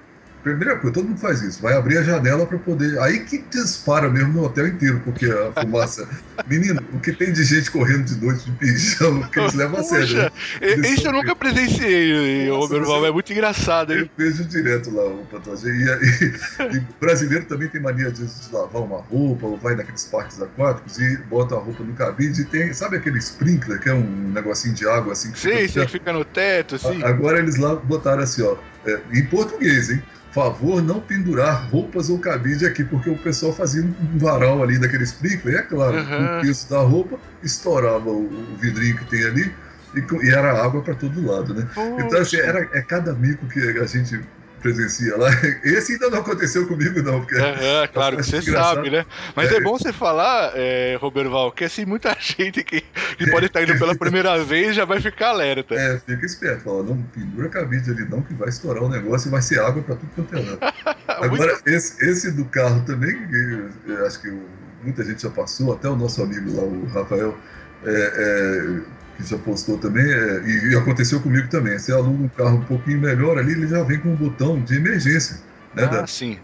Primeira 0.43 0.78
coisa, 0.78 0.93
todo 0.93 1.08
mundo 1.08 1.19
faz 1.19 1.41
isso. 1.41 1.62
Vai 1.62 1.73
abrir 1.73 1.97
a 1.97 2.04
janela 2.04 2.45
para 2.45 2.58
poder. 2.58 2.97
Aí 3.00 3.19
que 3.21 3.39
dispara 3.50 4.10
mesmo 4.10 4.34
no 4.34 4.45
hotel 4.45 4.67
inteiro, 4.67 5.02
porque 5.04 5.26
a 5.26 5.52
fumaça. 5.62 6.08
Menino, 6.47 6.82
o 6.93 7.00
que 7.00 7.12
tem 7.12 7.34
de 7.34 7.43
gente 7.43 7.69
correndo 7.71 8.06
de 8.06 8.23
noite 8.23 8.45
de 8.45 8.52
pijama, 8.52 9.28
que 9.30 9.39
eles 9.39 9.54
levam 9.54 9.80
a 9.80 9.84
sério. 9.84 10.15
Né? 10.15 10.32
Isso 10.89 11.08
eu 11.08 11.12
nunca 11.12 11.36
presenciei, 11.36 12.50
Roberto 12.50 13.06
É 13.06 13.12
muito 13.12 13.34
engraçado, 13.34 13.93
hein? 13.93 14.00
Eu 14.00 14.10
vejo 14.17 14.45
direto 14.45 14.89
lá 14.91 15.06
o 15.06 15.26
Pantoja. 15.26 15.67
E, 15.67 15.71
e, 16.73 16.78
e, 16.78 16.88
brasileiro 17.00 17.45
também 17.45 17.67
tem 17.67 17.82
mania 17.82 18.12
de, 18.12 18.26
de 18.26 18.54
lavar 18.54 18.82
uma 18.82 19.02
roupa, 19.02 19.47
ou 19.47 19.58
vai 19.58 19.76
naqueles 19.76 20.06
parques 20.06 20.41
aquáticos 20.41 20.97
e 21.00 21.17
bota 21.30 21.56
a 21.56 21.60
roupa 21.60 21.84
no 21.84 21.93
cabide 21.93 22.41
e 22.41 22.45
tem. 22.45 22.71
Sabe 22.73 22.97
aquele 22.97 23.17
sprinkler, 23.19 23.80
que 23.80 23.89
é 23.89 23.93
um 23.93 24.32
negocinho 24.32 24.73
de 24.73 24.88
água 24.88 25.13
assim 25.13 25.32
que 25.32 25.39
sim, 25.39 25.67
fica, 25.67 25.82
sim, 25.82 25.88
fica 25.88 26.13
no 26.13 26.23
teto, 26.23 26.76
assim. 26.76 27.04
Agora 27.04 27.39
eles 27.39 27.58
lá 27.58 27.76
botaram 27.76 28.23
assim, 28.23 28.43
ó. 28.43 28.56
É, 28.86 29.02
em 29.13 29.26
português, 29.26 29.89
hein? 29.89 30.02
Favor 30.38 30.84
não 30.84 31.00
pendurar 31.00 31.67
roupas 31.69 32.10
ou 32.10 32.19
cabide 32.19 32.65
aqui, 32.65 32.84
porque 32.84 33.10
o 33.10 33.17
pessoal 33.17 33.52
fazia 33.52 33.84
um 33.84 34.17
varal 34.17 34.62
ali 34.62 34.78
daquele 34.78 35.04
sprinkler, 35.04 35.56
e 35.56 35.58
é 35.58 35.62
claro, 35.63 35.97
uhum. 35.97 36.38
o 36.38 36.41
peso 36.41 36.69
da 36.69 36.80
roupa 36.80 37.17
estourava 37.41 38.10
o, 38.10 38.26
o 38.26 38.58
vidrinho 38.60 38.95
que 38.97 39.06
tem 39.06 39.26
ali 39.26 39.52
e, 39.95 40.26
e 40.26 40.30
era 40.30 40.63
água 40.63 40.82
para 40.82 40.93
todo 40.93 41.26
lado, 41.26 41.54
né? 41.54 41.67
Poxa. 41.73 42.06
Então, 42.06 42.19
assim, 42.21 42.38
era, 42.38 42.69
é 42.71 42.82
cada 42.82 43.13
mico 43.13 43.47
que 43.47 43.60
a 43.60 43.86
gente 43.86 44.21
presencia 44.58 45.15
lá. 45.17 45.30
Esse 45.63 45.93
ainda 45.93 46.10
não 46.10 46.20
aconteceu 46.20 46.67
comigo, 46.67 47.02
não. 47.02 47.20
Porque 47.22 47.36
é, 47.36 47.88
claro 47.88 48.17
que 48.17 48.24
você 48.26 48.38
engraçado. 48.38 48.76
sabe, 48.76 48.89
né? 48.89 49.06
Mas 49.36 49.52
é, 49.52 49.58
é 49.58 49.62
bom 49.62 49.78
você 49.78 49.93
falar, 49.93 50.52
é, 50.56 50.98
Roberto 51.00 51.30
Val, 51.30 51.52
que 51.52 51.63
assim, 51.63 51.86
muita 51.86 52.15
gente 52.20 52.63
que, 52.63 52.82
que 53.17 53.30
pode 53.30 53.48
estar 53.48 53.63
indo 53.63 53.78
pela 53.78 53.96
primeira 53.96 54.43
vez 54.43 54.76
já 54.76 54.86
vai 54.86 55.00
ficar 55.00 55.30
alerta. 55.30 55.76
É, 55.76 56.00
fica 56.00 56.26
esperto. 56.26 56.63
Fala, 56.63 56.84
não 56.84 57.02
pendura 57.02 57.48
a 57.48 57.50
cabide 57.50 57.91
ali 57.91 58.08
não, 58.10 58.22
que 58.22 58.34
vai 58.34 58.50
estourar 58.50 58.84
o 58.84 58.89
negócio 58.89 59.28
e 59.28 59.32
vai 59.32 59.41
ser 59.41 59.60
água 59.60 59.82
para 59.84 59.96
tudo 59.96 60.12
quanto 60.15 60.36
é 60.36 60.39
lado. 60.39 60.60
Agora, 61.08 61.54
muito... 61.54 61.67
esse, 61.67 62.04
esse 62.06 62.32
do 62.32 62.46
carro 62.46 62.84
também, 62.86 63.15
acho 64.06 64.22
que 64.22 64.38
muita 64.84 65.04
gente 65.04 65.22
já 65.22 65.30
passou, 65.30 65.74
até 65.74 65.88
o 65.88 65.96
nosso 65.96 66.22
amigo 66.22 66.56
lá, 66.56 66.63
o 66.63 66.86
Rafael, 66.88 67.38
é, 67.86 67.91
é 67.91 68.96
que 69.17 69.23
já 69.23 69.38
postou 69.38 69.77
também, 69.77 70.06
é, 70.06 70.41
e, 70.45 70.71
e, 70.71 70.75
aconteceu 70.75 71.19
comigo 71.19 71.47
também. 71.49 71.77
Você 71.77 71.91
aluga 71.91 72.23
um 72.23 72.30
carro 72.30 72.58
um 72.58 72.65
pouquinho 72.65 72.99
melhor 72.99 73.38
ali, 73.38 73.51
ele 73.53 73.67
já 73.67 73.84
vem 73.84 73.99
com 73.99 74.10
um 74.10 74.15
botão 74.15 74.62
de 74.62 74.75
emergência. 74.75 75.38
Né, 75.75 75.84
ah, 75.84 75.88
da, 75.88 76.08
sim. 76.08 76.38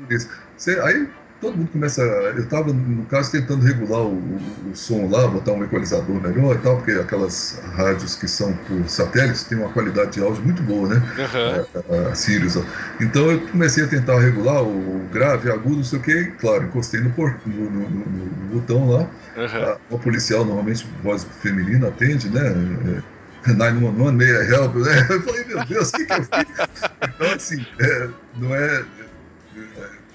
Você, 0.57 0.79
aí 0.79 1.07
todo 1.43 1.57
mundo 1.57 1.69
começa. 1.71 2.01
Eu 2.01 2.43
estava, 2.43 2.71
no 2.71 3.05
caso, 3.05 3.31
tentando 3.31 3.65
regular 3.65 4.01
o, 4.01 4.13
o, 4.13 4.71
o, 4.71 4.75
som 4.75 5.09
lá, 5.09 5.27
botar 5.27 5.51
um 5.51 5.63
equalizador 5.63 6.21
melhor 6.21 6.55
e 6.55 6.59
tal, 6.59 6.77
porque 6.77 6.91
aquelas 6.91 7.61
rádios 7.75 8.15
que 8.15 8.27
são 8.27 8.53
por 8.67 8.87
satélites 8.87 9.43
têm 9.43 9.57
uma 9.57 9.69
qualidade 9.69 10.11
de 10.11 10.21
áudio 10.21 10.41
muito 10.41 10.63
boa, 10.63 10.87
né? 10.87 11.03
Uhum. 11.17 12.07
A, 12.07 12.11
a, 12.11 12.15
Sirius. 12.15 12.57
Então 13.01 13.29
eu 13.29 13.41
comecei 13.47 13.83
a 13.83 13.87
tentar 13.87 14.19
regular 14.19 14.63
o, 14.63 15.05
grave, 15.11 15.51
agudo, 15.51 15.77
não 15.77 15.83
sei 15.83 15.99
o 15.99 16.01
que, 16.01 16.25
claro, 16.39 16.63
encostei 16.63 17.01
no, 17.01 17.09
por, 17.11 17.35
no, 17.45 17.69
no, 17.69 17.89
no, 17.89 18.53
botão 18.53 18.89
lá. 18.89 18.99
Uhum. 19.35 19.95
A, 19.95 19.97
policial, 19.97 20.45
normalmente, 20.45 20.87
voz 21.03 21.27
feminina, 21.41 21.89
atende, 21.89 22.29
né? 22.29 23.03
911, 23.45 24.15
meia 24.15 24.43
help, 24.45 24.75
né? 24.75 25.07
Eu 25.11 25.21
falei, 25.21 25.43
meu 25.45 25.65
Deus, 25.65 25.89
o 25.89 25.91
que, 25.91 26.05
que 26.05 26.13
eu 26.13 26.23
fiz? 26.23 26.89
Então, 27.03 27.31
assim, 27.33 27.65
é, 27.81 28.09
não 28.37 28.55
é 28.55 28.85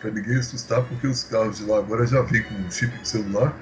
para 0.01 0.11
ninguém 0.11 0.37
assustar, 0.39 0.83
porque 0.83 1.07
os 1.07 1.25
carros 1.25 1.59
de 1.59 1.65
lá 1.65 1.79
agora 1.79 2.07
já 2.07 2.23
vêm 2.23 2.43
com 2.43 2.55
um 2.55 2.71
chip 2.71 2.97
de 2.99 3.09
celular 3.09 3.55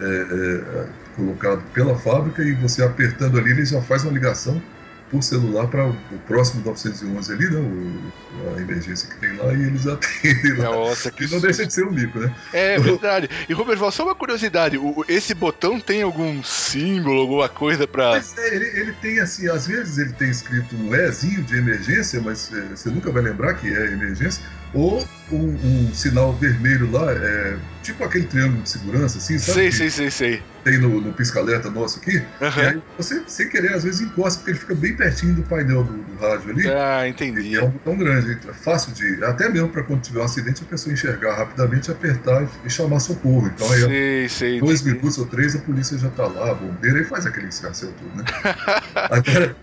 é, 0.00 0.04
é, 0.04 0.86
colocado 1.16 1.62
pela 1.72 1.96
fábrica 1.98 2.42
e 2.42 2.54
você 2.54 2.82
apertando 2.82 3.38
ali, 3.38 3.50
ele 3.50 3.64
já 3.64 3.82
faz 3.82 4.04
uma 4.04 4.12
ligação 4.12 4.60
por 5.10 5.22
celular 5.22 5.66
para 5.66 5.88
o 5.88 5.94
próximo 6.26 6.62
911 6.64 7.32
ali, 7.32 7.50
né? 7.50 7.58
O, 7.58 8.56
a 8.56 8.60
emergência 8.60 9.08
que 9.08 9.16
tem 9.16 9.36
lá, 9.36 9.52
e 9.52 9.64
eles 9.64 9.84
atendem 9.86 10.52
lá. 10.54 10.64
Nossa, 10.70 11.10
que 11.10 11.24
e 11.24 11.28
não 11.28 11.40
deixa 11.40 11.66
de 11.66 11.74
ser 11.74 11.84
um 11.84 11.90
mico, 11.90 12.20
né? 12.20 12.32
É 12.52 12.78
verdade. 12.78 13.28
E 13.48 13.52
Robert, 13.52 13.90
só 13.90 14.04
uma 14.04 14.14
curiosidade: 14.14 14.78
o, 14.78 15.04
esse 15.08 15.34
botão 15.34 15.80
tem 15.80 16.02
algum 16.02 16.42
símbolo, 16.44 17.22
alguma 17.22 17.48
coisa 17.48 17.88
para. 17.88 18.10
Mas 18.10 18.38
é, 18.38 18.54
ele, 18.54 18.66
ele 18.66 18.92
tem 19.02 19.18
assim, 19.18 19.48
às 19.48 19.66
vezes 19.66 19.98
ele 19.98 20.12
tem 20.12 20.30
escrito 20.30 20.76
um 20.76 20.94
Ezinho 20.94 21.42
de 21.42 21.56
emergência, 21.56 22.20
mas 22.20 22.50
é, 22.52 22.60
você 22.76 22.88
nunca 22.88 23.10
vai 23.10 23.22
lembrar 23.22 23.54
que 23.54 23.66
é 23.66 23.92
emergência 23.92 24.44
ou 24.72 25.04
um, 25.32 25.36
um, 25.36 25.94
sinal 25.94 26.32
vermelho 26.34 26.90
lá, 26.90 27.12
é, 27.12 27.56
tipo 27.82 28.04
aquele 28.04 28.26
triângulo 28.26 28.62
de 28.62 28.68
segurança, 28.68 29.18
assim, 29.18 29.38
sabe? 29.38 29.54
Sei, 29.54 29.72
sei, 29.72 29.90
sei, 29.90 30.10
sei. 30.10 30.42
Tem 30.62 30.78
no, 30.78 31.00
no 31.00 31.12
pisca-alerta 31.12 31.70
nosso 31.70 31.98
aqui. 31.98 32.18
Uhum. 32.18 32.48
E 32.56 32.60
aí 32.60 32.82
você, 32.96 33.22
sem 33.26 33.48
querer, 33.48 33.74
às 33.74 33.84
vezes 33.84 34.00
encosta, 34.00 34.38
porque 34.38 34.52
ele 34.52 34.58
fica 34.58 34.74
bem 34.74 34.94
pertinho 34.94 35.34
do 35.34 35.42
painel 35.42 35.82
do, 35.82 35.92
do 35.92 36.20
rádio 36.20 36.50
ali. 36.50 36.68
Ah, 36.68 37.08
entendi. 37.08 37.56
é 37.56 37.64
um 37.64 37.70
botão 37.70 37.96
grande, 37.96 38.38
é 38.48 38.52
fácil 38.52 38.92
de. 38.92 39.24
Até 39.24 39.48
mesmo 39.48 39.68
para 39.68 39.82
quando 39.82 40.02
tiver 40.02 40.20
um 40.20 40.24
acidente, 40.24 40.62
a 40.62 40.66
pessoa 40.66 40.92
enxergar 40.92 41.36
rapidamente, 41.36 41.90
apertar 41.90 42.46
e 42.64 42.70
chamar 42.70 43.00
socorro. 43.00 43.50
Então 43.54 43.70
aí, 43.72 43.80
sei, 43.80 44.28
sei, 44.28 44.60
dois 44.60 44.80
entendi. 44.80 44.96
minutos 44.96 45.18
ou 45.18 45.26
três, 45.26 45.56
a 45.56 45.60
polícia 45.60 45.98
já 45.98 46.10
tá 46.10 46.26
lá, 46.26 46.54
bombeiro, 46.54 46.98
aí 46.98 47.04
faz 47.04 47.26
aquele 47.26 47.48
escarcel 47.48 47.92
tudo, 47.92 48.16
né? 48.16 48.24
Agora, 48.94 49.56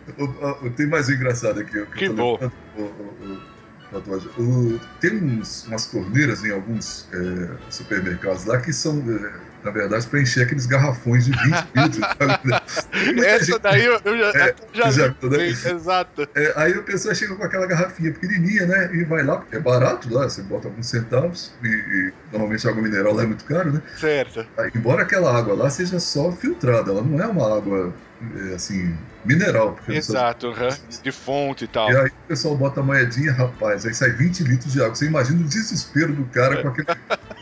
tem 0.76 0.88
mais 0.88 1.08
um 1.08 1.14
engraçado 1.14 1.60
aqui. 1.60 1.86
Que, 1.86 1.98
que 1.98 2.10
bom. 2.10 2.40
o, 2.78 3.57
o, 4.06 4.42
o, 4.42 4.80
tem 5.00 5.16
uns, 5.24 5.66
umas 5.68 5.88
torneiras 5.88 6.44
em 6.44 6.52
alguns 6.52 7.08
é, 7.14 7.50
supermercados 7.70 8.46
lá 8.46 8.60
que 8.60 8.74
são. 8.74 8.98
É, 9.00 9.58
na 9.64 9.72
verdade, 9.72 10.08
para 10.08 10.22
encher 10.22 10.44
aqueles 10.44 10.66
garrafões 10.66 11.26
de 11.26 11.32
20 11.32 11.44
litros. 11.76 13.26
Essa 13.26 13.46
gente... 13.46 13.60
daí 13.60 13.86
eu, 13.86 14.00
eu 14.06 14.18
já, 14.18 14.30
é, 14.40 14.56
já, 14.72 14.92
já 14.92 15.08
né? 15.08 15.48
Exato. 15.48 16.30
É, 16.36 16.54
aí 16.56 16.74
a 16.74 16.82
pessoa 16.84 17.14
chega 17.14 17.36
com 17.36 17.44
aquela 17.44 17.66
garrafinha 17.66 18.14
pequenininha, 18.14 18.66
né? 18.66 18.90
E 18.94 19.04
vai 19.04 19.24
lá, 19.24 19.44
é 19.52 19.60
barato 19.60 20.14
lá, 20.14 20.24
você 20.24 20.42
bota 20.42 20.68
alguns 20.68 20.88
centavos, 20.88 21.54
e, 21.62 21.68
e 21.68 22.14
normalmente 22.32 22.66
a 22.66 22.72
água 22.72 22.82
mineral 22.82 23.14
lá 23.14 23.24
é 23.24 23.26
muito 23.26 23.44
caro, 23.44 23.74
né? 23.74 23.82
Certo. 23.98 24.46
Aí, 24.58 24.72
embora 24.74 25.02
aquela 25.02 25.36
água 25.38 25.54
lá 25.54 25.70
seja 25.70 26.00
só 26.00 26.32
filtrada, 26.32 26.92
ela 26.92 27.02
não 27.02 27.22
é 27.22 27.28
uma 27.28 27.58
água 27.58 27.94
é, 28.50 28.56
assim, 28.56 28.96
mineral. 29.28 29.78
Exato, 29.88 30.48
uhum. 30.48 30.70
de 31.04 31.12
fonte 31.12 31.66
e 31.66 31.68
tal. 31.68 31.92
E 31.92 31.98
aí 31.98 32.08
o 32.08 32.28
pessoal 32.28 32.56
bota 32.56 32.80
a 32.80 32.84
moedinha, 32.84 33.34
rapaz, 33.34 33.86
aí 33.86 33.94
sai 33.94 34.12
20 34.12 34.44
litros 34.44 34.72
de 34.72 34.82
água. 34.82 34.96
Você 34.96 35.06
imagina 35.06 35.42
o 35.42 35.44
desespero 35.44 36.14
do 36.14 36.26
cara 36.26 36.62
com 36.62 36.70
aquele, 36.70 36.88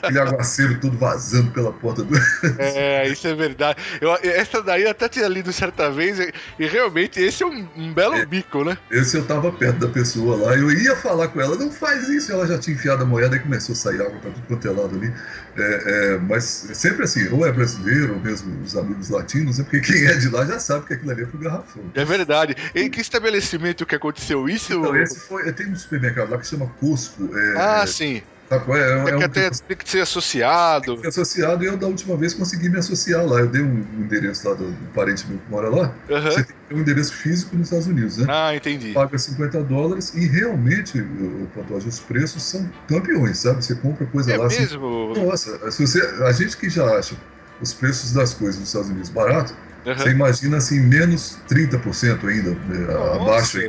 aquele 0.02 0.20
aguaceiro 0.20 0.80
todo 0.80 0.98
vazando 0.98 1.52
pela 1.52 1.72
porta 1.72 2.04
do. 2.04 2.16
É, 2.58 3.08
isso 3.08 3.28
é 3.28 3.36
verdade. 3.36 3.80
Eu, 4.02 4.14
essa 4.24 4.62
daí 4.62 4.84
eu 4.84 4.90
até 4.90 5.08
tinha 5.08 5.28
lido 5.28 5.54
certa 5.54 5.90
vez, 5.92 6.20
e, 6.20 6.34
e 6.60 6.68
realmente 6.68 7.20
esse 7.22 7.44
é 7.44 7.46
um, 7.46 7.68
um 7.76 7.94
belo 7.94 8.16
é, 8.16 8.26
bico, 8.26 8.64
né? 8.64 8.78
Esse 8.90 9.18
eu 9.18 9.26
tava 9.26 9.52
perto 9.52 9.80
da 9.80 9.88
pessoa 9.88 10.36
lá, 10.36 10.56
eu 10.56 10.72
ia 10.72 10.96
falar 10.96 11.28
com 11.28 11.40
ela, 11.40 11.56
não 11.56 11.72
faz 11.72 12.10
isso, 12.10 12.32
ela 12.32 12.48
já 12.48 12.58
tinha 12.58 12.76
enfiado 12.76 13.04
a 13.04 13.06
moeda 13.06 13.36
e 13.36 13.40
começou 13.40 13.74
a 13.74 13.76
sair 13.76 14.02
água 14.02 14.20
pra 14.20 14.32
tudo 14.32 14.48
quanto 14.48 14.68
é 14.68 14.72
lado 14.72 14.96
ali. 14.96 15.14
É, 15.58 16.14
é, 16.14 16.18
mas 16.18 16.70
é 16.70 16.74
sempre 16.74 17.04
assim, 17.04 17.28
ou 17.30 17.46
é 17.46 17.52
brasileiro, 17.52 18.14
ou 18.14 18.20
mesmo 18.20 18.62
os 18.62 18.76
amigos 18.76 19.10
latinos, 19.10 19.60
é 19.60 19.64
porque 19.64 19.82
quem 19.82 20.06
é 20.06 20.14
de 20.16 20.30
lá 20.30 20.46
já 20.46 20.60
sabe 20.60 20.86
que 20.86 20.94
aquilo 20.94 21.12
ali 21.12 21.24
é 21.24 21.26
pro 21.26 21.38
garrafão. 21.38 21.75
É 21.94 22.06
verdade. 22.06 22.56
Em 22.74 22.90
que 22.90 23.02
estabelecimento 23.02 23.86
que 23.86 23.96
aconteceu 23.96 24.48
isso? 24.48 24.74
Então, 24.74 24.96
esse 24.96 25.20
foi. 25.20 25.52
Tem 25.54 25.68
um 25.68 25.76
supermercado 25.76 26.30
lá 26.30 26.38
que 26.38 26.48
chama 26.48 26.68
Cusco. 26.80 27.30
É, 27.36 27.54
ah, 27.58 27.82
é, 27.84 27.88
sim. 27.88 28.22
Sabe 28.50 28.66
qual 28.66 28.78
é? 28.78 28.82
É, 28.82 29.10
é 29.10 29.18
um, 29.18 29.24
até, 29.24 29.50
tem 29.50 29.78
que 29.78 29.90
ser 29.90 30.02
associado. 30.02 30.86
Tem 30.86 30.96
que 30.96 31.02
ser 31.02 31.22
associado 31.22 31.64
e 31.64 31.68
eu 31.68 31.78
da 31.78 31.88
última 31.88 32.16
vez 32.16 32.34
consegui 32.34 32.70
me 32.70 32.78
associar 32.78 33.26
lá. 33.26 33.40
Eu 33.40 33.48
dei 33.48 33.62
um 33.62 33.80
endereço 34.00 34.48
lá 34.48 34.54
do, 34.56 34.72
parente 34.94 35.28
meu 35.28 35.40
que 35.40 35.50
mora 35.50 35.70
lá. 35.70 35.96
Uhum. 36.10 36.22
Você 36.22 36.44
tem 36.44 36.46
que 36.46 36.54
ter 36.54 36.76
um 36.76 36.80
endereço 36.80 37.14
físico 37.14 37.56
nos 37.56 37.68
Estados 37.68 37.88
Unidos, 37.88 38.18
né? 38.18 38.28
Ah, 38.30 38.56
entendi. 38.56 38.94
Paga 38.94 39.18
50 39.18 39.64
dólares 39.64 40.14
e 40.14 40.28
realmente, 40.28 41.00
o 41.02 41.48
Pantoja, 41.56 41.88
os 41.88 42.00
preços 42.00 42.44
são 42.44 42.70
campeões, 42.88 43.40
sabe? 43.40 43.66
Você 43.66 43.76
compra 43.76 44.06
coisa 44.06 44.34
é 44.34 44.38
lá. 44.38 44.48
Mesmo? 44.48 45.12
Assim, 45.12 45.26
nossa, 45.26 45.72
se 45.72 45.88
você, 45.88 46.02
a 46.24 46.32
gente 46.32 46.56
que 46.56 46.70
já 46.70 46.86
acha 46.86 47.16
os 47.60 47.74
preços 47.74 48.14
das 48.14 48.34
coisas 48.34 48.60
nos 48.60 48.70
Estados 48.70 48.90
Unidos 48.90 49.10
barato, 49.10 49.56
uhum. 49.86 49.98
você 49.98 50.10
imagina 50.10 50.58
assim, 50.58 50.80
menos 50.80 51.38
30% 51.50 52.28
ainda 52.28 52.52
né, 52.52 53.16
abaixo. 53.16 53.60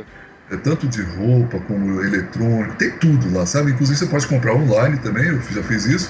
É 0.49 0.55
tanto 0.55 0.87
de 0.87 1.01
roupa 1.01 1.59
como 1.59 2.01
eletrônico, 2.01 2.73
tem 2.75 2.89
tudo 2.91 3.33
lá, 3.33 3.45
sabe? 3.45 3.71
Inclusive 3.71 3.99
você 3.99 4.05
pode 4.05 4.27
comprar 4.27 4.53
online 4.53 4.97
também, 4.99 5.25
eu 5.25 5.41
já 5.41 5.61
fiz 5.61 5.85
isso. 5.85 6.09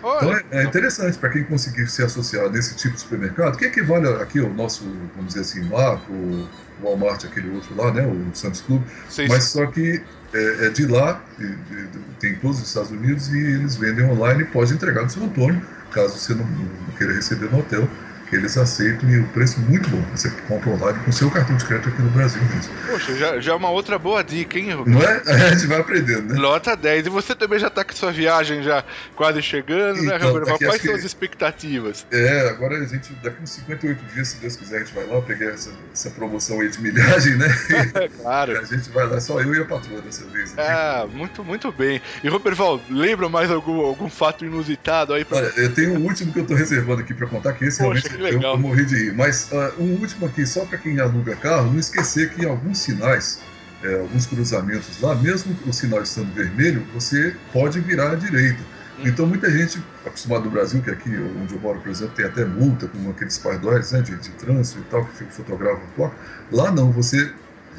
Então 0.00 0.34
é, 0.34 0.42
é 0.50 0.64
interessante 0.64 1.16
para 1.18 1.30
quem 1.30 1.44
conseguir 1.44 1.86
se 1.86 2.02
associar 2.02 2.50
nesse 2.50 2.74
tipo 2.74 2.94
de 2.94 3.00
supermercado, 3.00 3.56
que 3.56 3.64
equivale 3.64 4.06
aqui 4.22 4.38
ao 4.38 4.50
nosso, 4.50 4.84
vamos 5.14 5.34
dizer 5.34 5.40
assim, 5.40 5.68
lá, 5.68 6.00
o 6.10 6.46
Walmart, 6.82 7.24
aquele 7.24 7.50
outro 7.50 7.74
lá, 7.74 7.92
né, 7.92 8.06
o 8.06 8.34
Santos 8.34 8.60
Club, 8.62 8.82
Sim. 9.08 9.28
mas 9.28 9.44
só 9.44 9.66
que 9.66 10.02
é, 10.32 10.66
é 10.66 10.70
de 10.70 10.86
lá, 10.86 11.22
de, 11.38 11.48
de, 11.54 11.88
tem 12.18 12.34
todos 12.36 12.60
os 12.60 12.68
Estados 12.68 12.90
Unidos 12.90 13.28
e 13.28 13.38
eles 13.38 13.76
vendem 13.76 14.04
online 14.06 14.42
e 14.42 14.46
pode 14.46 14.72
entregar 14.72 15.02
no 15.02 15.10
seu 15.10 15.24
Antônio, 15.24 15.62
caso 15.90 16.18
você 16.18 16.34
não, 16.34 16.46
não 16.46 16.96
queira 16.96 17.14
receber 17.14 17.50
no 17.50 17.58
hotel 17.60 17.88
eles 18.36 18.56
aceitam 18.56 19.08
e 19.10 19.18
o 19.18 19.24
preço 19.28 19.60
muito 19.60 19.88
bom. 19.88 20.02
Você 20.14 20.30
compra 20.48 20.70
online 20.70 20.98
com 21.04 21.12
seu 21.12 21.30
cartão 21.30 21.56
de 21.56 21.64
crédito 21.64 21.88
aqui 21.88 22.02
no 22.02 22.10
Brasil 22.10 22.42
mesmo. 22.42 22.72
Poxa, 22.86 23.16
já, 23.16 23.40
já 23.40 23.52
é 23.52 23.54
uma 23.54 23.70
outra 23.70 23.98
boa 23.98 24.22
dica, 24.22 24.58
hein, 24.58 24.72
Rubens? 24.72 24.94
Não 24.94 25.02
é? 25.02 25.22
A 25.50 25.54
gente 25.54 25.66
vai 25.66 25.80
aprendendo, 25.80 26.34
né? 26.34 26.40
Nota 26.40 26.76
10. 26.76 27.06
E 27.06 27.10
você 27.10 27.34
também 27.34 27.58
já 27.58 27.68
está 27.68 27.84
com 27.84 27.92
sua 27.92 28.12
viagem 28.12 28.62
já 28.62 28.84
quase 29.16 29.42
chegando, 29.42 30.02
né, 30.02 30.16
então, 30.16 30.32
né, 30.32 30.38
Roberto? 30.38 30.64
Quais 30.64 30.82
são 30.82 30.94
as 30.94 31.04
expectativas? 31.04 32.06
É, 32.10 32.48
agora 32.48 32.76
a 32.76 32.84
gente, 32.84 33.12
daqui 33.22 33.42
uns 33.42 33.50
58 33.50 34.04
dias, 34.14 34.28
se 34.28 34.36
Deus 34.38 34.56
quiser, 34.56 34.76
a 34.76 34.78
gente 34.80 34.94
vai 34.94 35.06
lá, 35.06 35.20
peguei 35.22 35.48
essa, 35.48 35.70
essa 35.92 36.10
promoção 36.10 36.60
aí 36.60 36.68
de 36.68 36.80
milhagem, 36.80 37.36
né? 37.36 37.48
claro. 38.20 38.58
a 38.58 38.64
gente 38.64 38.90
vai 38.90 39.06
lá, 39.06 39.20
só 39.20 39.40
eu 39.40 39.54
e 39.54 39.60
a 39.60 39.64
patroa 39.64 40.00
dessa 40.00 40.24
vez. 40.26 40.54
Né? 40.54 40.62
Ah, 40.62 41.06
muito, 41.12 41.44
muito 41.44 41.72
bem. 41.72 42.00
E, 42.22 42.28
Roberval, 42.28 42.80
lembra 42.88 43.28
mais 43.28 43.50
algum, 43.50 43.80
algum 43.80 44.08
fato 44.08 44.44
inusitado 44.44 45.14
aí? 45.14 45.24
Pra... 45.24 45.38
Olha, 45.38 45.52
eu 45.56 45.74
tenho 45.74 45.94
um 45.94 46.04
último 46.04 46.32
que 46.32 46.38
eu 46.38 46.42
estou 46.42 46.56
reservando 46.56 47.00
aqui 47.00 47.14
para 47.14 47.26
contar, 47.26 47.52
que 47.54 47.64
esse 47.64 47.78
Poxa, 47.78 48.08
realmente 48.08 48.19
que 48.28 48.34
eu, 48.34 48.40
eu 48.40 48.58
morri 48.58 48.84
de 48.84 49.12
mas 49.12 49.50
uh, 49.50 49.82
um 49.82 49.92
último 50.00 50.26
aqui, 50.26 50.46
só 50.46 50.64
para 50.64 50.78
quem 50.78 51.00
aluga 51.00 51.34
carro, 51.36 51.70
não 51.70 51.78
esquecer 51.78 52.30
que 52.30 52.44
alguns 52.46 52.78
sinais, 52.78 53.40
é, 53.82 54.00
alguns 54.00 54.26
cruzamentos 54.26 55.00
lá, 55.00 55.14
mesmo 55.14 55.56
o 55.66 55.72
sinal 55.72 56.02
estando 56.02 56.32
vermelho, 56.34 56.86
você 56.94 57.34
pode 57.52 57.80
virar 57.80 58.12
à 58.12 58.14
direita. 58.14 58.60
Hum. 58.98 59.02
Então 59.06 59.26
muita 59.26 59.50
gente, 59.50 59.82
acostumada 60.04 60.44
do 60.44 60.50
Brasil, 60.50 60.82
que 60.82 60.90
aqui 60.90 61.10
onde 61.40 61.54
eu 61.54 61.60
moro, 61.60 61.80
por 61.80 61.90
exemplo, 61.90 62.14
tem 62.14 62.26
até 62.26 62.44
multa 62.44 62.88
com 62.88 63.10
aqueles 63.10 63.38
pardóis 63.38 63.92
né, 63.92 64.02
de, 64.02 64.16
de 64.16 64.30
trânsito 64.30 64.80
e 64.80 64.84
tal, 64.90 65.04
que 65.04 65.24
fotografam 65.24 65.82
a 65.82 65.96
placa. 65.96 66.16
Lá 66.52 66.70
não, 66.70 66.92
você 66.92 67.32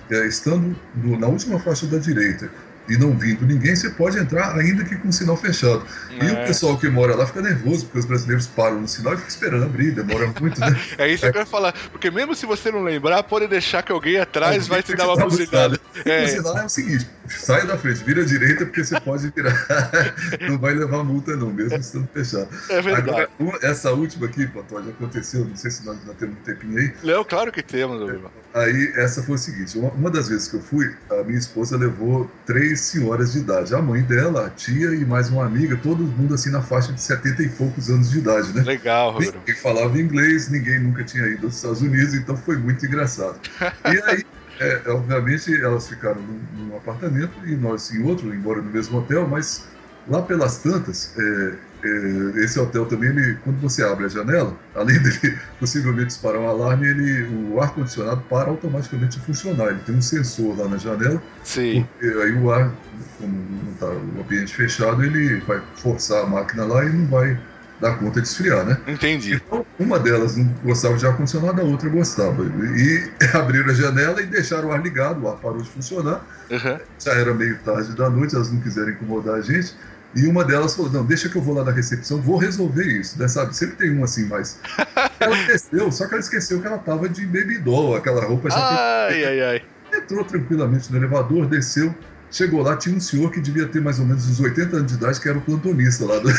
é, 0.09 0.27
estando 0.27 0.75
no, 0.95 1.17
na 1.17 1.27
última 1.27 1.59
faixa 1.59 1.85
da 1.85 1.97
direita 1.97 2.49
e 2.91 2.97
não 2.97 3.17
vindo 3.17 3.45
ninguém, 3.45 3.73
você 3.73 3.89
pode 3.89 4.17
entrar 4.17 4.53
ainda 4.57 4.83
que 4.83 4.95
com 4.97 5.07
o 5.07 5.13
sinal 5.13 5.37
fechado. 5.37 5.85
É. 6.09 6.25
E 6.25 6.31
o 6.31 6.37
é. 6.37 6.45
pessoal 6.45 6.77
que 6.77 6.89
mora 6.89 7.15
lá 7.15 7.25
fica 7.25 7.41
nervoso, 7.41 7.85
porque 7.85 7.99
os 7.99 8.05
brasileiros 8.05 8.47
param 8.47 8.81
no 8.81 8.87
sinal 8.87 9.13
e 9.13 9.17
ficam 9.17 9.29
esperando 9.29 9.63
abrir, 9.63 9.91
demora 9.91 10.33
muito, 10.39 10.59
né? 10.59 10.77
é 10.97 11.07
isso 11.07 11.25
é. 11.25 11.31
que 11.31 11.37
eu 11.37 11.41
ia 11.41 11.45
falar, 11.45 11.73
porque 11.89 12.11
mesmo 12.11 12.35
se 12.35 12.45
você 12.45 12.69
não 12.69 12.83
lembrar, 12.83 13.23
pode 13.23 13.47
deixar 13.47 13.81
que 13.81 13.91
alguém 13.91 14.19
atrás 14.19 14.55
alguém 14.55 14.69
vai 14.69 14.83
te 14.83 14.93
dar 14.93 15.07
uma 15.07 15.25
buzinada. 15.25 15.79
É. 16.05 16.25
O 16.25 16.27
sinal 16.27 16.57
é 16.57 16.65
o 16.65 16.69
seguinte, 16.69 17.07
saia 17.29 17.65
da 17.65 17.77
frente, 17.77 18.03
vira 18.03 18.23
à 18.23 18.25
direita, 18.25 18.65
porque 18.65 18.83
você 18.83 18.99
pode 18.99 19.31
virar. 19.33 19.55
não 20.49 20.57
vai 20.57 20.73
levar 20.73 21.03
multa 21.03 21.35
não, 21.37 21.49
mesmo 21.49 21.77
estando 21.77 22.07
fechado. 22.13 22.49
É 22.69 22.81
verdade. 22.81 23.29
Agora, 23.39 23.59
essa 23.61 23.91
última 23.91 24.25
aqui, 24.25 24.45
Pantode, 24.47 24.89
aconteceu, 24.89 25.45
não 25.45 25.55
sei 25.55 25.71
se 25.71 25.85
nós 25.85 25.97
já 26.05 26.13
temos 26.13 26.35
um 26.37 26.41
tempinho 26.41 26.77
aí. 26.77 26.93
Não, 27.03 27.23
claro 27.23 27.51
que 27.51 27.63
temos, 27.63 27.97
meu 27.99 28.31
Aí, 28.53 28.91
essa 28.95 29.23
foi 29.23 29.35
o 29.35 29.37
seguinte, 29.37 29.77
uma, 29.77 29.89
uma 29.91 30.09
das 30.09 30.27
vezes 30.27 30.49
que 30.49 30.55
eu 30.55 30.61
fui, 30.61 30.93
a 31.09 31.23
minha 31.23 31.39
esposa 31.39 31.77
levou 31.77 32.29
três 32.45 32.81
senhoras 32.81 33.31
de 33.31 33.39
idade. 33.39 33.73
A 33.73 33.81
mãe 33.81 34.01
dela, 34.01 34.47
a 34.47 34.49
tia 34.49 34.93
e 34.93 35.05
mais 35.05 35.29
uma 35.29 35.45
amiga, 35.45 35.77
todo 35.77 36.03
mundo 36.03 36.33
assim 36.33 36.49
na 36.49 36.61
faixa 36.61 36.91
de 36.91 37.01
70 37.01 37.43
e 37.43 37.49
poucos 37.49 37.89
anos 37.89 38.09
de 38.09 38.19
idade, 38.19 38.51
né? 38.53 38.61
Legal, 38.63 39.13
Roberto. 39.13 39.37
Ninguém 39.37 39.55
falava 39.55 39.97
inglês, 39.99 40.49
ninguém 40.49 40.79
nunca 40.79 41.03
tinha 41.03 41.25
ido 41.27 41.45
aos 41.45 41.55
Estados 41.55 41.81
Unidos, 41.81 42.13
então 42.13 42.35
foi 42.35 42.57
muito 42.57 42.85
engraçado. 42.85 43.39
E 43.85 44.01
aí, 44.09 44.25
é, 44.59 44.81
obviamente, 44.87 45.55
elas 45.55 45.87
ficaram 45.87 46.21
num, 46.21 46.65
num, 46.65 46.75
apartamento 46.75 47.33
e 47.45 47.55
nós 47.55 47.89
em 47.91 48.03
outro, 48.03 48.33
embora 48.33 48.61
no 48.61 48.69
mesmo 48.69 48.99
hotel, 48.99 49.27
mas 49.27 49.65
lá 50.07 50.21
pelas 50.21 50.57
tantas, 50.59 51.13
é, 51.17 51.53
é, 51.83 52.43
esse 52.43 52.59
hotel 52.59 52.85
também, 52.85 53.09
ele, 53.09 53.35
quando 53.43 53.59
você 53.59 53.83
abre 53.83 54.05
a 54.05 54.07
janela, 54.07 54.55
além 54.75 54.97
dele 55.01 55.37
possivelmente 55.59 56.07
disparar 56.07 56.39
um 56.39 56.47
alarme, 56.47 56.87
ele, 56.87 57.23
o 57.51 57.61
ar-condicionado 57.61 58.21
para 58.29 58.49
automaticamente 58.49 59.19
de 59.19 59.25
funcionar. 59.25 59.67
Ele 59.67 59.79
tem 59.79 59.95
um 59.95 60.01
sensor 60.01 60.57
lá 60.57 60.67
na 60.67 60.77
janela. 60.77 61.21
Sim. 61.43 61.87
aí 62.01 62.33
o 62.33 62.51
ar, 62.51 62.71
como 63.17 63.33
não 63.63 63.71
está 63.73 63.87
o 63.87 64.21
ambiente 64.21 64.53
fechado, 64.53 65.03
ele 65.03 65.39
vai 65.41 65.61
forçar 65.75 66.23
a 66.23 66.27
máquina 66.27 66.65
lá 66.65 66.85
e 66.85 66.89
não 66.89 67.07
vai 67.07 67.39
dar 67.81 67.97
conta 67.97 68.21
de 68.21 68.27
esfriar, 68.27 68.63
né? 68.63 68.77
Entendi. 68.87 69.33
Então, 69.33 69.65
uma 69.79 69.99
delas 69.99 70.37
não 70.37 70.45
gostava 70.63 70.95
de 70.95 71.05
ar-condicionado, 71.05 71.59
a 71.59 71.63
outra 71.63 71.89
gostava. 71.89 72.43
E 72.43 73.11
abriram 73.33 73.71
a 73.71 73.73
janela 73.73 74.21
e 74.21 74.27
deixaram 74.27 74.69
o 74.69 74.71
ar 74.71 74.81
ligado, 74.81 75.23
o 75.23 75.27
ar 75.27 75.37
parou 75.37 75.61
de 75.61 75.69
funcionar. 75.69 76.23
Uhum. 76.49 76.79
Já 76.99 77.13
era 77.13 77.33
meio 77.33 77.57
tarde 77.59 77.95
da 77.95 78.09
noite, 78.09 78.35
elas 78.35 78.51
não 78.51 78.61
quiseram 78.61 78.91
incomodar 78.91 79.35
a 79.35 79.41
gente. 79.41 79.75
E 80.15 80.27
uma 80.27 80.43
delas 80.43 80.75
falou: 80.75 80.91
Não, 80.91 81.03
deixa 81.03 81.27
que 81.27 81.35
eu 81.35 81.41
vou 81.41 81.55
lá 81.55 81.63
na 81.63 81.71
recepção, 81.71 82.21
vou 82.21 82.37
resolver 82.37 82.85
isso. 82.85 83.19
Né, 83.19 83.27
sabe? 83.27 83.55
Sempre 83.55 83.77
tem 83.77 83.97
um 83.97 84.03
assim, 84.03 84.25
mas. 84.27 84.59
Ela 85.19 85.37
esqueceu, 85.37 85.91
só 85.91 86.07
que 86.07 86.15
ela 86.15 86.19
esqueceu 86.19 86.59
que 86.59 86.65
ela 86.65 86.79
tava 86.79 87.07
de 87.07 87.23
baby 87.27 87.59
doll, 87.59 87.95
aquela 87.95 88.25
roupa 88.25 88.49
já. 88.49 88.57
Ai, 88.57 89.23
ai, 89.23 89.41
ai. 89.41 89.61
Entrou 89.93 90.23
tranquilamente 90.23 90.91
no 90.91 90.97
elevador, 90.97 91.45
desceu. 91.45 91.93
Chegou 92.31 92.61
lá, 92.61 92.77
tinha 92.77 92.95
um 92.95 92.99
senhor 92.99 93.29
que 93.29 93.41
devia 93.41 93.67
ter 93.67 93.81
mais 93.81 93.99
ou 93.99 94.05
menos 94.05 94.27
uns 94.27 94.39
80 94.39 94.77
anos 94.77 94.91
de 94.91 94.97
idade, 94.97 95.19
que 95.19 95.27
era 95.27 95.37
o 95.37 95.41
plantonista 95.41 96.05
lá. 96.05 96.17
Do... 96.23 96.29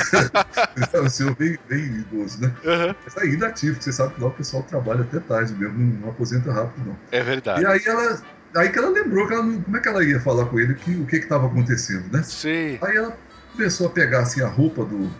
um 1.02 1.08
senhor 1.08 1.36
bem, 1.36 1.58
bem 1.68 1.84
idoso, 1.84 2.40
né? 2.40 2.52
Uhum. 2.64 2.94
Mas 3.04 3.18
ainda 3.18 3.48
ativo, 3.48 3.80
você 3.80 3.92
sabe 3.92 4.14
que 4.14 4.20
lá 4.20 4.28
o 4.28 4.32
pessoal 4.32 4.62
trabalha 4.62 5.02
até 5.02 5.20
tarde 5.20 5.52
mesmo, 5.54 5.78
não, 6.00 6.08
aposenta 6.08 6.50
rápido, 6.50 6.86
não. 6.86 6.96
É 7.10 7.22
verdade. 7.22 7.62
E 7.62 7.66
aí 7.66 7.80
ela. 7.84 8.22
Aí 8.54 8.68
que 8.68 8.78
ela 8.78 8.90
lembrou 8.90 9.26
que 9.26 9.32
ela 9.32 9.42
não, 9.42 9.62
como 9.62 9.76
é 9.76 9.80
que 9.80 9.88
ela 9.88 10.04
ia 10.04 10.20
falar 10.20 10.44
com 10.46 10.60
ele 10.60 10.74
que, 10.74 10.94
o 10.94 11.06
que 11.06 11.16
estava 11.16 11.46
acontecendo, 11.46 12.04
né? 12.12 12.22
Sim. 12.22 12.78
Aí 12.82 12.96
ela 12.96 13.16
começou 13.52 13.86
a 13.86 13.90
pegar 13.90 14.20
assim 14.20 14.42
a 14.42 14.48
roupa 14.48 14.84
do, 14.84 15.10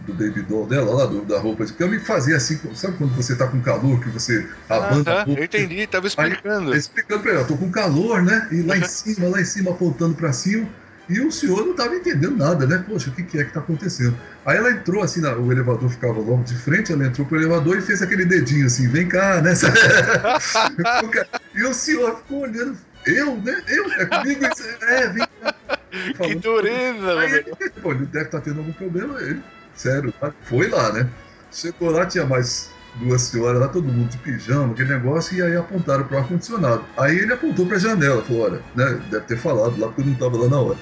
do 0.00 0.12
baby 0.12 0.42
doll 0.42 0.66
dela, 0.66 0.94
lá 0.94 1.06
do, 1.06 1.22
da 1.22 1.38
roupa 1.38 1.64
de 1.64 1.72
cama, 1.72 1.96
e 1.96 2.00
fazia 2.00 2.36
assim, 2.36 2.60
sabe 2.74 2.96
quando 2.98 3.14
você 3.14 3.34
tá 3.34 3.46
com 3.46 3.60
calor, 3.60 3.98
que 4.00 4.10
você 4.10 4.46
abanda 4.68 5.22
ah? 5.22 5.24
Eu 5.26 5.42
entendi, 5.42 5.86
tava 5.86 6.06
explicando. 6.06 6.72
Aí, 6.72 6.78
explicando 6.78 7.22
pra 7.22 7.32
ela, 7.32 7.44
tô 7.44 7.56
com 7.56 7.70
calor, 7.70 8.22
né? 8.22 8.48
E 8.52 8.62
lá 8.62 8.76
em 8.76 8.84
cima, 8.84 9.28
lá 9.28 9.40
em 9.40 9.44
cima, 9.44 9.70
apontando 9.70 10.14
para 10.14 10.32
cima. 10.32 10.68
E 11.08 11.20
o 11.20 11.30
senhor 11.30 11.64
não 11.64 11.70
estava 11.70 11.94
entendendo 11.94 12.36
nada, 12.36 12.66
né? 12.66 12.84
Poxa, 12.86 13.10
o 13.10 13.12
que, 13.12 13.22
que 13.22 13.38
é 13.38 13.42
que 13.42 13.50
está 13.50 13.60
acontecendo? 13.60 14.18
Aí 14.44 14.56
ela 14.56 14.72
entrou 14.72 15.02
assim, 15.02 15.20
na, 15.20 15.36
o 15.36 15.52
elevador 15.52 15.88
ficava 15.88 16.18
logo 16.18 16.42
de 16.42 16.56
frente, 16.56 16.92
ela 16.92 17.06
entrou 17.06 17.26
pro 17.26 17.38
elevador 17.38 17.78
e 17.78 17.80
fez 17.80 18.02
aquele 18.02 18.24
dedinho 18.24 18.66
assim, 18.66 18.88
vem 18.88 19.08
cá, 19.08 19.40
né? 19.40 19.52
e 21.54 21.62
o 21.62 21.72
senhor 21.72 22.16
ficou 22.16 22.40
olhando, 22.40 22.76
eu, 23.06 23.36
né? 23.36 23.62
Eu, 23.68 23.92
é 23.92 24.06
comigo? 24.06 24.44
É, 24.82 25.08
vem 25.08 25.26
cá. 25.42 25.54
que 26.26 26.34
dureza, 26.34 27.16
velho. 27.16 27.56
Pô, 27.82 27.92
ele 27.92 28.06
deve 28.06 28.26
estar 28.26 28.38
tá 28.38 28.44
tendo 28.44 28.58
algum 28.58 28.72
problema. 28.72 29.20
Ele, 29.20 29.42
sério, 29.76 30.12
tá? 30.12 30.32
foi 30.42 30.68
lá, 30.68 30.92
né? 30.92 31.08
Chegou 31.52 31.90
lá, 31.90 32.06
tinha 32.06 32.26
mais 32.26 32.70
duas 32.96 33.22
senhoras 33.22 33.60
lá, 33.60 33.68
todo 33.68 33.84
mundo 33.86 34.08
de 34.08 34.18
pijama, 34.18 34.72
aquele 34.72 34.94
negócio, 34.94 35.36
e 35.36 35.42
aí 35.42 35.56
apontaram 35.56 36.04
para 36.04 36.16
o 36.16 36.20
ar-condicionado. 36.20 36.84
Aí 36.96 37.18
ele 37.18 37.32
apontou 37.32 37.66
para 37.66 37.76
a 37.76 37.80
janela, 37.80 38.22
falou: 38.22 38.42
olha, 38.42 38.62
né, 38.74 39.00
deve 39.10 39.24
ter 39.26 39.38
falado 39.38 39.78
lá 39.78 39.88
porque 39.88 40.02
eu 40.02 40.06
não 40.06 40.12
estava 40.14 40.36
lá 40.36 40.48
na 40.48 40.58
hora. 40.60 40.78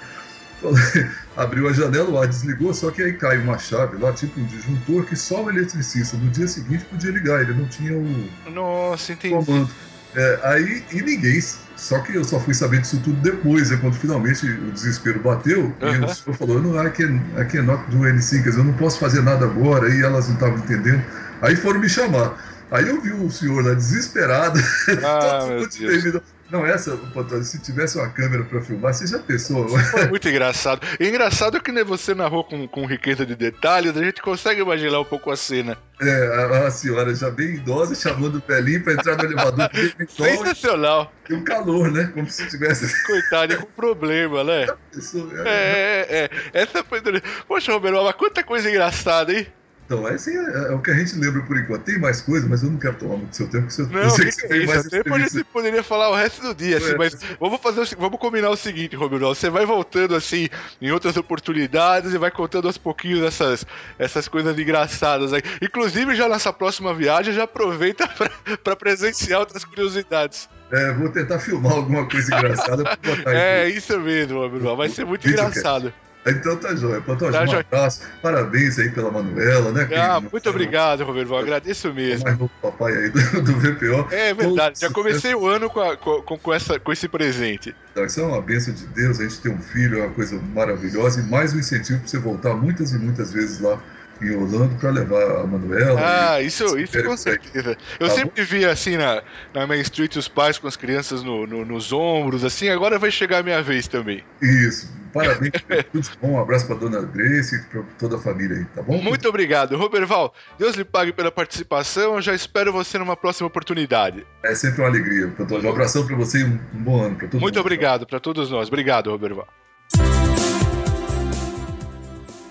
Abriu 1.37 1.69
a 1.69 1.73
janela, 1.73 2.09
o 2.09 2.19
ar 2.19 2.27
desligou, 2.27 2.73
só 2.73 2.91
que 2.91 3.03
aí 3.03 3.13
cai 3.15 3.39
uma 3.39 3.59
chave 3.59 3.99
lá, 3.99 4.13
tipo 4.13 4.41
um 4.41 4.45
disjuntor, 4.47 5.05
que 5.05 5.15
só 5.17 5.45
o 5.45 5.51
eletricista 5.51 6.17
no 6.17 6.31
dia 6.31 6.49
seguinte 6.49 6.85
podia 6.87 7.11
ligar, 7.11 7.43
ele 7.43 7.55
não 7.55 7.67
tinha 7.67 7.93
o 7.93 8.31
Nossa, 8.51 9.13
entendi. 9.13 9.35
comando. 9.45 9.71
É, 10.15 10.41
aí, 10.45 10.87
e 10.93 11.03
ninguém, 11.03 11.41
só 11.75 12.01
que 12.01 12.15
eu 12.15 12.25
só 12.25 12.39
fui 12.41 12.55
saber 12.55 12.81
disso 12.81 13.03
tudo 13.03 13.21
depois, 13.21 13.73
é 13.73 13.77
quando 13.77 13.97
finalmente 13.97 14.47
o 14.47 14.71
desespero 14.73 15.21
bateu, 15.21 15.77
e 15.83 15.87
Aham. 15.87 16.05
o 16.05 16.09
senhor 16.09 16.37
falou, 16.37 16.63
não, 16.63 16.87
I, 16.87 16.91
can, 16.93 17.33
I 17.37 17.45
cannot 17.47 17.91
do 17.91 18.05
anything, 18.05 18.43
quer 18.43 18.51
dizer, 18.51 18.61
eu 18.61 18.65
não 18.65 18.77
posso 18.77 18.99
fazer 19.01 19.23
nada 19.23 19.45
agora, 19.45 19.89
e 19.93 20.03
elas 20.03 20.29
não 20.29 20.35
estavam 20.35 20.59
entendendo. 20.59 21.05
Aí 21.41 21.57
foram 21.57 21.81
me 21.81 21.89
chamar. 21.89 22.37
Aí 22.71 22.89
eu 22.89 23.01
vi 23.03 23.13
o 23.13 23.29
senhor 23.31 23.65
lá 23.65 23.75
desesperado, 23.75 24.59
Ah, 25.01 25.67
todo 25.71 25.93
mundo. 25.93 26.25
Não, 26.51 26.65
essa, 26.65 26.97
Pantone, 27.13 27.45
se 27.45 27.59
tivesse 27.61 27.99
uma 27.99 28.09
câmera 28.11 28.45
pra 28.45 28.61
filmar, 28.61 28.93
você 28.93 29.07
já 29.07 29.19
pensou? 29.19 29.67
Foi 29.91 30.09
muito 30.09 30.29
engraçado. 30.29 30.87
E 31.01 31.09
engraçado 31.09 31.61
que 31.61 31.73
nem 31.73 31.85
você 31.85 32.15
narrou 32.15 32.45
com, 32.45 32.67
com 32.69 32.87
riqueza 32.87 33.25
de 33.25 33.35
detalhes, 33.35 33.97
a 33.97 34.05
gente 34.05 34.21
consegue 34.21 34.61
imaginar 34.61 35.01
um 35.01 35.05
pouco 35.05 35.31
a 35.31 35.37
cena. 35.37 35.77
É, 36.01 36.67
a, 36.67 36.71
senhora 36.71 37.15
já 37.15 37.31
bem 37.31 37.55
idosa, 37.55 37.95
chamando 37.95 38.37
o 38.37 38.41
Pelinho 38.41 38.83
pra 38.83 38.95
entrar 38.95 39.17
no 39.17 39.25
elevador, 39.25 39.71
Sensacional. 40.09 41.13
e 41.31 41.35
o 41.35 41.45
calor, 41.45 41.91
né? 41.91 42.11
Como 42.13 42.29
se 42.29 42.49
tivesse 42.49 43.05
Coitado, 43.05 43.55
é 43.55 43.57
com 43.57 43.67
problema, 43.67 44.43
né? 44.45 44.67
pessoa. 44.93 45.31
É, 45.47 46.07
é, 46.09 46.25
é. 46.25 46.31
Essa 46.53 46.85
foi. 46.85 47.01
Poxa, 47.47 47.73
Roberto, 47.73 48.03
mas 48.03 48.15
quanta 48.17 48.43
coisa 48.43 48.69
engraçada, 48.69 49.33
hein? 49.33 49.47
Então, 49.87 50.09
esse 50.09 50.31
é, 50.31 50.71
é 50.71 50.71
o 50.73 50.81
que 50.81 50.91
a 50.91 50.95
gente 50.95 51.15
lembra 51.17 51.43
por 51.43 51.59
enquanto. 51.59 51.83
Tem 51.83 51.99
mais 51.99 52.21
coisa, 52.23 52.47
mas 52.49 52.63
eu 52.63 52.71
não 52.71 52.79
quero 52.79 52.95
tomar 52.95 53.17
muito 53.17 53.37
seu 53.37 53.47
tempo, 53.47 53.67
porque 53.67 53.83
eu 53.83 53.87
Não, 53.89 54.01
eu 54.01 54.11
sei 54.11 54.25
que 54.27 54.33
você 54.33 54.47
é 54.47 54.49
tem 54.49 54.59
isso? 54.65 54.67
mais 54.75 54.87
Até 54.87 55.03
a 55.15 55.19
gente 55.19 55.45
poderia 55.45 55.83
falar 55.83 56.11
o 56.11 56.15
resto 56.15 56.41
do 56.43 56.55
dia, 56.55 56.79
assim, 56.79 56.93
É. 56.93 56.97
mas 56.97 57.15
vamos 57.39 57.61
fazer 57.61 57.81
o 57.83 58.01
vamos 58.01 58.19
combinar 58.19 58.49
o 58.51 58.57
seguinte, 58.57 58.97
Roberto. 58.97 59.27
Você 59.27 59.51
vai 59.51 59.67
voltando 59.67 60.15
assim 60.15 60.49
em 60.81 60.91
outras 60.91 61.17
oportunidades 61.17 62.15
e 62.15 62.19
vai 62.19 62.31
contando 62.31 62.67
aos 62.67 62.79
pouquinhos 62.79 63.23
essas, 63.23 63.67
essas 63.99 64.27
coisas 64.27 64.59
engraçadas 64.59 65.33
aí. 65.35 65.43
Inclusive, 65.61 66.15
já 66.15 66.29
nessa 66.29 66.53
próxima 66.53 66.95
viagem, 66.95 67.35
já 67.35 67.45
aproveita 67.45 68.09
pra 68.65 68.75
presenciar 68.75 69.41
outras 69.41 69.65
curiosidades. 69.65 70.49
É, 70.73 70.93
vou 70.95 71.11
tentar 71.11 71.39
filmar 71.39 71.73
alguma 71.73 72.09
coisa 72.09 72.35
engraçada 72.35 72.83
pra 72.85 72.97
botar. 72.97 73.31
É 73.37 73.69
isso 73.69 74.01
mesmo, 74.01 74.41
Roberto. 74.41 74.77
Vai 74.77 74.89
ser 74.89 75.05
muito 75.05 75.29
engraçado. 75.29 75.93
Então 76.27 76.57
tá 76.57 76.75
jóia. 76.75 77.01
Pantoja, 77.01 77.33
Tá 77.39 77.45
um 77.45 77.47
jóia. 77.47 77.61
abraço. 77.71 78.01
Parabéns 78.23 78.79
aí 78.79 78.89
pela 78.91 79.11
Manuela, 79.11 79.71
né? 79.73 79.89
Ah, 79.97 80.21
muito 80.21 80.49
obrigado, 80.49 81.05
Roberto. 81.05 81.35
Agradeço 81.37 81.93
mesmo. 81.93 82.25
mais 82.25 82.39
novo 82.39 82.51
papai 82.63 82.97
aí 82.97 83.11
do, 83.11 83.43
do 83.43 83.53
VPO. 83.59 84.09
É 84.11 84.33
verdade, 84.33 84.81
já 84.81 84.91
comecei 84.91 85.35
o 85.35 85.47
ano 85.47 85.69
com, 85.69 85.81
a- 85.81 85.97
com, 85.97 86.23
com- 86.39 86.55
essa, 86.55 86.79
com 86.81 86.93
esse 86.93 87.09
presente. 87.09 87.75
Isso 88.07 88.21
é 88.21 88.23
uma 88.25 88.41
bênção 88.41 88.73
de 88.73 88.87
Deus, 88.87 89.21
a 89.21 89.25
gente 89.25 89.41
ter 89.41 89.51
um 89.51 89.59
filho 89.61 89.99
é 89.99 90.03
uma 90.07 90.15
coisa 90.15 90.41
maravilhosa 90.55 91.21
e 91.21 91.25
mais 91.25 91.53
um 91.53 91.59
incentivo 91.59 91.99
para 92.01 92.09
você 92.09 92.19
voltar 92.19 92.55
muitas 92.55 92.93
e 92.93 92.99
muitas 92.99 93.33
vezes 93.33 93.61
lá 93.61 93.79
em 94.23 94.35
Orlando 94.37 94.75
para 94.77 94.91
levar 94.91 95.41
a 95.41 95.47
Manuela. 95.47 96.01
Ah, 96.03 96.41
e- 96.41 96.47
isso, 96.47 96.79
isso 96.79 97.03
com 97.03 97.17
certeza. 97.17 97.77
Eu 97.99 98.09
Tá 98.09 98.15
sempre 98.15 98.43
via 98.45 98.71
assim 98.71 98.97
na, 98.97 99.23
na 99.53 99.67
Main 99.67 99.81
Street 99.81 100.17
os 100.17 100.29
pais 100.29 100.59
com 100.59 100.67
as 100.69 100.77
crianças 100.77 101.23
no- 101.23 101.47
no- 101.47 101.65
nos 101.65 101.93
ombros, 101.93 102.45
assim, 102.45 102.69
agora 102.69 102.99
vai 102.99 103.11
chegar 103.11 103.39
a 103.39 103.43
minha 103.43 103.63
vez 103.63 103.89
também. 103.89 104.23
Isso, 104.41 104.91
parabéns, 105.13 105.53
tudo 105.93 106.09
bom. 106.21 106.33
Um 106.33 106.41
abraço 106.41 106.67
para 106.67 106.77
dona 106.77 107.01
Grace 107.03 107.55
e 107.57 107.63
para 107.65 107.83
toda 107.99 108.17
a 108.17 108.19
família 108.19 108.57
aí, 108.59 108.65
tá 108.67 108.83
bom? 108.83 109.01
Muito 109.03 109.29
obrigado. 109.29 109.77
Roberval, 109.77 110.35
Deus 110.59 110.75
lhe 110.77 110.85
pague 110.85 111.13
pela 111.13 111.31
participação, 111.33 112.15
eu 112.17 112.23
já 112.23 112.35
espero 112.35 112.73
você 112.73 112.99
numa 112.99 113.17
próxima 113.17 113.47
oportunidade. 113.47 114.27
É 114.45 114.55
sempre 114.55 114.81
uma 114.83 114.89
alegria. 114.89 115.33
Um 115.39 115.69
abração 115.69 116.07
para 116.07 116.17
você 116.17 116.39
e 116.39 116.45
um, 116.45 116.59
bom 116.73 117.03
ano 117.03 117.17
para 117.17 117.27
todo 117.27 117.35
mundo. 117.35 117.43
Muito 117.43 117.61
obrigado 117.61 118.07
para 118.07 118.21
todos 118.21 118.51
nós. 118.51 118.69
Obrigado, 118.69 119.11
Roberval. 119.11 119.49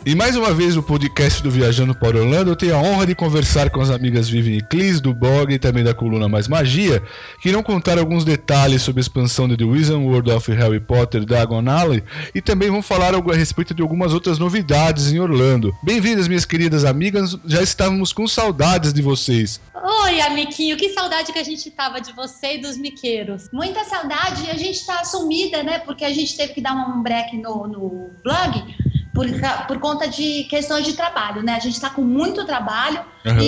E 0.06 0.14
mais 0.16 0.36
uma 0.36 0.54
vez 0.54 0.76
no 0.76 0.84
podcast 0.84 1.41
do 1.41 1.49
Viajando 1.49 1.95
para 1.95 2.20
Orlando, 2.20 2.51
eu 2.51 2.58
tenho 2.58 2.76
a 2.76 2.78
honra 2.78 3.08
de 3.08 3.16
conversar 3.16 3.70
com 3.70 3.80
as 3.80 3.89
amigas 3.89 4.28
Vivian 4.28 4.58
e 4.58 4.62
Clis, 4.62 4.99
do 4.99 5.14
blog 5.14 5.54
e 5.54 5.58
também 5.58 5.82
da 5.82 5.93
coluna 5.93 6.28
Mais 6.28 6.45
Magia, 6.45 7.01
que 7.41 7.47
irão 7.47 7.64
contar 7.64 7.97
alguns 7.97 8.26
detalhes 8.26 8.82
sobre 8.82 8.99
a 8.99 9.04
expansão 9.04 9.47
de 9.47 9.56
The 9.56 9.64
Wizard 9.64 10.04
World 10.04 10.30
of 10.30 10.51
Harry 10.51 10.82
Potter 10.82 11.24
Diagon 11.24 11.70
Alley 11.70 12.04
e 12.36 12.41
também 12.41 12.70
vão 12.70 12.82
falar 12.82 13.16
a 13.16 13.34
respeito 13.34 13.74
de 13.74 13.82
algumas 13.82 14.14
outras 14.14 14.38
novidades 14.38 15.10
em 15.14 15.22
Orlando. 15.22 15.74
Bem-vindas, 15.82 16.28
minhas 16.28 16.43
queridas 16.43 16.84
amigas, 16.84 17.38
já 17.45 17.62
estávamos 17.62 18.12
com 18.12 18.28
saudades 18.28 18.91
de 18.91 19.01
vocês. 19.01 19.62
Oi, 19.74 20.20
Amiquinho, 20.20 20.76
que 20.76 20.89
saudade 20.89 21.32
que 21.32 21.39
a 21.39 21.43
gente 21.43 21.72
tava 21.72 22.01
de 22.01 22.12
você 22.12 22.56
e 22.56 22.62
dos 22.62 22.76
miqueiros. 22.76 23.47
Muita 23.54 23.86
saudade 23.86 24.47
e 24.47 24.49
a 24.49 24.58
gente 24.58 24.86
tá 24.86 25.06
sumida, 25.06 25.64
né? 25.64 25.80
Porque 25.80 26.04
a 26.04 26.12
gente 26.12 26.36
teve 26.36 26.54
que 26.54 26.62
dar 26.62 26.74
um 26.74 27.01
break 27.01 27.38
no, 27.38 27.68
no 27.68 28.10
blog 28.22 28.93
por, 29.14 29.26
por 29.68 29.80
conta 29.80 30.07
de 30.07 30.45
questões 30.45 30.86
de 30.86 30.93
trabalho, 30.93 31.43
né? 31.43 31.53
A 31.55 31.59
gente 31.59 31.80
tá 31.80 31.89
com 31.89 32.01
muito 32.01 32.45
trabalho 32.45 33.01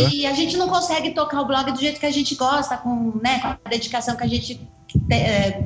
e 0.04 0.26
a 0.28 0.34
gente 0.34 0.56
não 0.58 0.68
consegue 0.70 1.12
tocar 1.14 1.42
o 1.42 1.46
blog 1.46 1.72
do 1.72 1.80
jeito 1.80 2.00
que 2.00 2.06
a 2.06 2.12
gente 2.12 2.36
gosta, 2.36 2.78
com, 2.78 3.20
né, 3.22 3.40
com 3.40 3.48
a 3.48 3.58
dedicação 3.70 4.16
que 4.16 4.24
a 4.24 4.28
gente 4.28 4.56
te- 4.56 4.70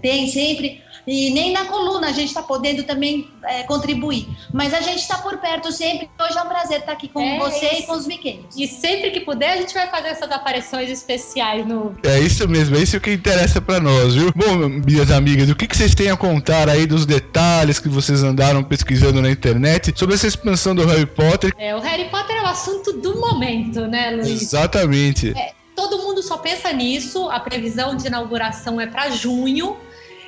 tem 0.01 0.27
sempre. 0.27 0.81
E 1.07 1.31
nem 1.31 1.53
na 1.53 1.65
coluna 1.65 2.07
a 2.09 2.11
gente 2.11 2.27
está 2.27 2.43
podendo 2.43 2.83
também 2.83 3.27
eh, 3.43 3.63
contribuir. 3.63 4.27
Mas 4.53 4.73
a 4.75 4.81
gente 4.81 4.99
está 4.99 5.17
por 5.17 5.37
perto 5.37 5.71
sempre. 5.71 6.07
Hoje 6.21 6.37
é 6.37 6.41
um 6.41 6.47
prazer 6.47 6.79
estar 6.81 6.91
aqui 6.91 7.07
com 7.07 7.19
É 7.19 7.39
você 7.39 7.65
isso. 7.67 7.83
e 7.83 7.85
com 7.87 7.93
os 7.93 8.05
miqueiros. 8.05 8.55
E 8.55 8.67
sempre 8.67 9.09
que 9.09 9.21
puder, 9.21 9.53
a 9.53 9.57
gente 9.57 9.73
vai 9.73 9.87
fazer 9.89 10.09
essas 10.09 10.29
aparições 10.29 10.89
especiais 10.89 11.65
no. 11.65 11.95
É 12.03 12.19
isso 12.19 12.47
mesmo, 12.47 12.75
é 12.75 12.81
isso 12.83 12.99
que 12.99 13.11
interessa 13.11 13.59
pra 13.59 13.79
nós, 13.79 14.13
viu? 14.13 14.31
Bom, 14.35 14.69
minhas 14.85 15.09
amigas, 15.09 15.49
o 15.49 15.55
que, 15.55 15.65
que 15.67 15.75
vocês 15.75 15.95
têm 15.95 16.11
a 16.11 16.17
contar 16.17 16.69
aí 16.69 16.85
dos 16.85 17.05
detalhes 17.07 17.79
que 17.79 17.89
vocês 17.89 18.21
andaram 18.21 18.63
pesquisando 18.63 19.19
na 19.21 19.31
internet 19.31 19.91
sobre 19.97 20.13
essa 20.13 20.27
expansão 20.27 20.75
do 20.75 20.85
Harry 20.85 21.07
Potter? 21.07 21.51
É, 21.57 21.75
o 21.75 21.79
Harry 21.79 22.05
Potter 22.09 22.35
é 22.35 22.41
o 22.43 22.47
assunto 22.47 22.93
do 22.93 23.19
momento, 23.19 23.87
né, 23.87 24.11
Luiz? 24.11 24.27
Exatamente. 24.29 25.33
Todo 25.79 25.97
mundo 25.99 26.21
só 26.21 26.37
pensa 26.37 26.73
nisso. 26.73 27.29
A 27.29 27.39
previsão 27.39 27.95
de 27.95 28.07
inauguração 28.07 28.81
é 28.81 28.85
pra 28.85 29.09
junho. 29.09 29.77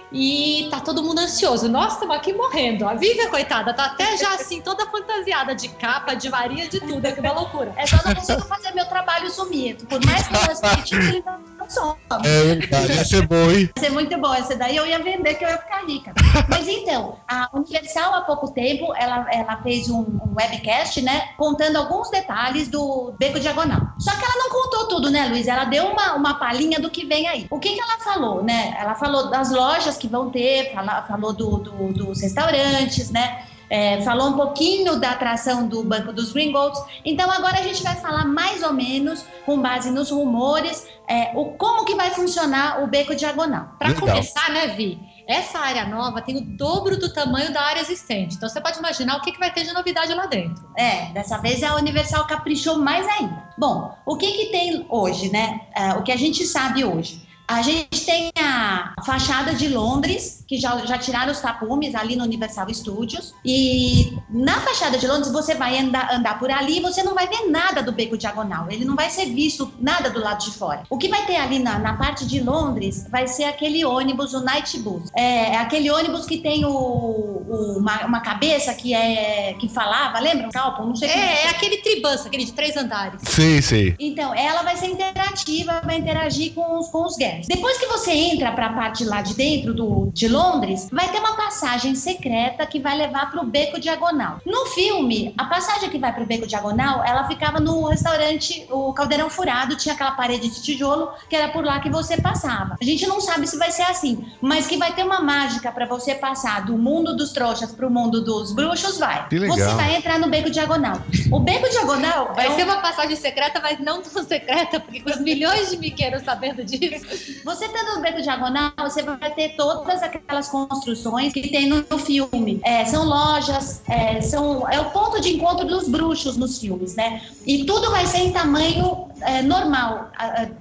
E 0.09 0.69
tá 0.71 0.79
todo 0.79 1.03
mundo 1.03 1.19
ansioso. 1.19 1.67
Nós 1.67 1.93
estamos 1.93 2.15
aqui 2.15 2.31
morrendo. 2.31 2.87
A 2.87 2.93
Vivian, 2.93 3.29
coitada, 3.29 3.73
tá 3.73 3.83
até 3.87 4.15
já 4.15 4.33
assim, 4.33 4.61
toda 4.61 4.85
fantasiada 4.85 5.53
de 5.53 5.67
capa, 5.67 6.13
de 6.13 6.29
varinha, 6.29 6.69
de 6.69 6.79
tudo. 6.79 7.05
É 7.05 7.11
que 7.11 7.19
uma 7.19 7.33
loucura. 7.33 7.73
É 7.75 7.85
só 7.85 7.97
não 7.97 8.15
consigo 8.15 8.41
fazer 8.43 8.73
meu 8.73 8.85
trabalho 8.85 9.29
sumir. 9.29 9.75
Por 9.75 9.99
mais 10.05 10.25
que 10.25 10.33
eu 10.33 10.99
ele 10.99 11.23
não 11.25 11.50
some. 11.71 11.95
É 12.25 12.43
verdade, 12.55 12.93
ia 12.93 13.05
ser 13.05 13.27
bom, 13.27 13.49
hein? 13.49 13.69
Vai 13.75 13.85
ser 13.85 13.91
muito 13.91 14.17
bom. 14.19 14.33
Essa 14.33 14.55
daí 14.55 14.75
eu 14.75 14.85
ia 14.85 14.99
vender, 14.99 15.35
que 15.35 15.45
eu 15.45 15.49
ia 15.49 15.57
ficar 15.57 15.85
rica. 15.85 16.13
Mas 16.49 16.67
então, 16.67 17.17
a 17.27 17.49
Universal, 17.53 18.13
há 18.15 18.21
pouco 18.21 18.51
tempo, 18.51 18.93
ela, 18.95 19.25
ela 19.31 19.57
fez 19.63 19.89
um, 19.89 19.99
um 20.01 20.33
webcast, 20.37 21.01
né? 21.01 21.29
Contando 21.37 21.77
alguns 21.77 22.09
detalhes 22.09 22.67
do 22.67 23.13
Beco 23.17 23.39
Diagonal. 23.39 23.81
Só 23.99 24.11
que 24.11 24.23
ela 24.23 24.35
não 24.37 24.49
contou 24.49 24.87
tudo, 24.87 25.09
né, 25.09 25.27
Luiz? 25.27 25.47
Ela 25.47 25.65
deu 25.65 25.87
uma, 25.87 26.13
uma 26.15 26.33
palhinha 26.39 26.79
do 26.79 26.89
que 26.89 27.05
vem 27.05 27.27
aí. 27.27 27.47
O 27.49 27.59
que, 27.59 27.69
que 27.73 27.81
ela 27.81 27.97
falou, 27.99 28.43
né? 28.43 28.75
Ela 28.79 28.95
falou 28.95 29.29
das 29.29 29.51
lojas 29.51 29.97
que 29.97 30.07
vão 30.07 30.29
ter, 30.29 30.71
fala- 30.73 31.03
falou 31.07 31.33
do, 31.33 31.57
do- 31.57 31.93
dos 31.93 32.21
restaurantes, 32.21 33.09
né? 33.09 33.45
É, 33.71 34.01
falou 34.01 34.31
um 34.31 34.33
pouquinho 34.33 34.99
da 34.99 35.11
atração 35.11 35.65
do 35.65 35.81
Banco 35.81 36.11
dos 36.11 36.33
Gringotts. 36.33 36.83
Então 37.05 37.31
agora 37.31 37.57
a 37.57 37.63
gente 37.63 37.81
vai 37.81 37.95
falar 37.95 38.25
mais 38.25 38.61
ou 38.63 38.73
menos, 38.73 39.25
com 39.45 39.61
base 39.61 39.89
nos 39.89 40.11
rumores, 40.11 40.85
é, 41.07 41.31
o 41.33 41.45
como 41.53 41.85
que 41.85 41.95
vai 41.95 42.09
funcionar 42.11 42.83
o 42.83 42.87
Beco 42.87 43.15
Diagonal. 43.15 43.69
Pra 43.79 43.87
Legal. 43.87 44.09
começar, 44.09 44.51
né, 44.51 44.67
Vi? 44.67 44.99
Essa 45.25 45.59
área 45.59 45.85
nova 45.85 46.21
tem 46.21 46.35
o 46.35 46.41
dobro 46.41 46.99
do 46.99 47.13
tamanho 47.13 47.53
da 47.53 47.61
área 47.61 47.79
existente. 47.79 48.35
Então 48.35 48.49
você 48.49 48.59
pode 48.59 48.77
imaginar 48.77 49.15
o 49.15 49.21
que, 49.21 49.31
que 49.31 49.39
vai 49.39 49.53
ter 49.53 49.63
de 49.63 49.71
novidade 49.71 50.13
lá 50.13 50.25
dentro. 50.25 50.61
É, 50.77 51.05
dessa 51.13 51.37
vez 51.37 51.63
a 51.63 51.75
Universal 51.75 52.27
caprichou 52.27 52.77
mais 52.77 53.07
ainda. 53.07 53.41
Bom, 53.57 53.95
o 54.05 54.17
que 54.17 54.29
que 54.29 54.45
tem 54.47 54.85
hoje, 54.89 55.31
né? 55.31 55.61
É, 55.73 55.93
o 55.93 56.03
que 56.03 56.11
a 56.11 56.17
gente 56.17 56.45
sabe 56.45 56.83
hoje? 56.83 57.25
A 57.47 57.61
gente 57.61 58.05
tem 58.05 58.31
a 58.39 58.93
fachada 59.05 59.53
de 59.53 59.67
Londres, 59.67 60.43
que 60.47 60.57
já, 60.57 60.77
já 60.85 60.97
tiraram 60.97 61.31
os 61.31 61.39
tapumes 61.41 61.93
ali 61.95 62.15
no 62.15 62.23
Universal 62.23 62.73
Studios. 62.73 63.33
E 63.43 64.17
na 64.29 64.59
fachada 64.61 64.97
de 64.97 65.05
Londres, 65.07 65.31
você 65.31 65.53
vai 65.55 65.77
andar, 65.77 66.13
andar 66.13 66.39
por 66.39 66.49
ali 66.49 66.77
e 66.77 66.81
você 66.81 67.03
não 67.03 67.13
vai 67.13 67.27
ver 67.27 67.49
nada 67.49 67.83
do 67.83 67.91
beco 67.91 68.17
diagonal. 68.17 68.67
Ele 68.71 68.85
não 68.85 68.95
vai 68.95 69.09
ser 69.09 69.25
visto 69.25 69.69
nada 69.79 70.09
do 70.09 70.19
lado 70.21 70.43
de 70.45 70.51
fora. 70.51 70.83
O 70.89 70.97
que 70.97 71.09
vai 71.09 71.25
ter 71.25 71.35
ali 71.35 71.59
na, 71.59 71.77
na 71.77 71.97
parte 71.97 72.25
de 72.25 72.39
Londres 72.39 73.05
vai 73.11 73.27
ser 73.27 73.43
aquele 73.43 73.83
ônibus, 73.83 74.33
o 74.33 74.39
Night 74.41 74.79
Bus. 74.79 75.09
É, 75.13 75.57
aquele 75.57 75.91
ônibus 75.91 76.25
que 76.25 76.37
tem 76.37 76.63
o, 76.65 76.69
o- 76.71 77.77
uma, 77.79 78.05
uma 78.05 78.19
cabeça 78.21 78.73
que 78.73 78.93
é 78.93 79.55
que 79.59 79.67
falava, 79.67 80.19
lembra? 80.19 80.47
Um 80.47 80.51
Scalpo, 80.51 80.83
não 80.85 80.95
sei 80.95 81.09
É, 81.09 81.45
é 81.45 81.49
aquele 81.49 81.77
tribus, 81.77 82.25
aquele 82.25 82.45
de 82.45 82.53
três 82.53 82.77
andares. 82.77 83.21
Sei, 83.23 83.61
sei. 83.61 83.95
então, 83.99 84.33
ela 84.33 84.61
vai 84.63 84.77
ser 84.77 84.87
interativa, 84.87 85.81
vai 85.83 85.97
interagir 85.97 86.53
com 86.53 86.79
os, 86.79 86.87
com 86.87 87.05
os 87.05 87.17
guests. 87.17 87.30
Acontece. 87.31 87.47
Depois 87.47 87.77
que 87.77 87.85
você 87.87 88.11
entra 88.11 88.51
para 88.51 88.67
a 88.67 88.73
parte 88.73 89.03
lá 89.05 89.21
de 89.21 89.33
dentro 89.33 89.73
do, 89.73 90.11
de 90.13 90.27
Londres, 90.27 90.87
vai 90.91 91.09
ter 91.11 91.19
uma 91.19 91.35
passagem 91.35 91.95
secreta 91.95 92.65
que 92.65 92.79
vai 92.79 92.97
levar 92.97 93.31
para 93.31 93.41
o 93.41 93.45
Beco 93.45 93.79
Diagonal. 93.79 94.39
No 94.45 94.65
filme, 94.67 95.33
a 95.37 95.45
passagem 95.45 95.89
que 95.89 95.97
vai 95.97 96.13
para 96.13 96.23
o 96.23 96.25
Beco 96.25 96.47
Diagonal, 96.47 97.03
ela 97.05 97.27
ficava 97.27 97.59
no 97.59 97.87
restaurante, 97.87 98.65
o 98.69 98.93
Caldeirão 98.93 99.29
Furado, 99.29 99.75
tinha 99.75 99.93
aquela 99.93 100.11
parede 100.11 100.49
de 100.49 100.61
tijolo 100.61 101.11
que 101.29 101.35
era 101.35 101.49
por 101.49 101.63
lá 101.63 101.79
que 101.79 101.89
você 101.89 102.17
passava. 102.17 102.75
A 102.81 102.83
gente 102.85 103.05
não 103.07 103.19
sabe 103.21 103.47
se 103.47 103.57
vai 103.57 103.71
ser 103.71 103.83
assim, 103.83 104.25
mas 104.41 104.67
que 104.67 104.77
vai 104.77 104.93
ter 104.93 105.03
uma 105.03 105.21
mágica 105.21 105.71
para 105.71 105.85
você 105.85 106.15
passar 106.15 106.65
do 106.65 106.77
mundo 106.77 107.15
dos 107.15 107.31
trouxas 107.31 107.71
para 107.71 107.87
o 107.87 107.89
mundo 107.91 108.21
dos 108.23 108.53
bruxos, 108.53 108.97
vai. 108.97 109.27
Que 109.27 109.39
legal. 109.39 109.57
Você 109.57 109.75
vai 109.75 109.95
entrar 109.95 110.19
no 110.19 110.29
Beco 110.29 110.49
Diagonal. 110.49 110.97
O 111.31 111.39
Beco 111.39 111.69
Diagonal 111.69 112.33
Vai 112.35 112.47
é 112.47 112.49
um- 112.49 112.55
ser 112.55 112.63
uma 112.63 112.77
passagem 112.77 113.15
secreta, 113.15 113.59
mas 113.61 113.79
não 113.79 114.01
tão 114.01 114.23
secreta, 114.23 114.79
porque 114.79 115.01
com 115.01 115.09
os 115.09 115.19
milhões 115.19 115.69
de 115.69 115.77
miqueiros 115.77 116.23
sabendo 116.23 116.63
disso. 116.63 117.05
Você 117.43 117.65
estando 117.65 117.95
no 117.95 118.01
Beco 118.01 118.21
Diagonal, 118.21 118.71
você 118.79 119.03
vai 119.03 119.33
ter 119.33 119.55
todas 119.55 120.01
aquelas 120.03 120.49
construções 120.49 121.33
que 121.33 121.49
tem 121.49 121.67
no, 121.67 121.81
filme. 121.99 122.59
É, 122.63 122.85
são 122.85 123.05
lojas, 123.05 123.81
é, 123.87 124.21
são, 124.21 124.67
é 124.69 124.79
o 124.79 124.85
ponto 124.91 125.19
de 125.21 125.35
encontro 125.35 125.67
dos 125.67 125.87
bruxos 125.87 126.37
nos 126.37 126.59
filmes, 126.59 126.95
né? 126.95 127.21
E 127.45 127.65
tudo 127.65 127.91
vai 127.91 128.05
ser 128.05 128.19
em 128.19 128.31
tamanho 128.31 129.07
é, 129.21 129.41
normal, 129.41 130.09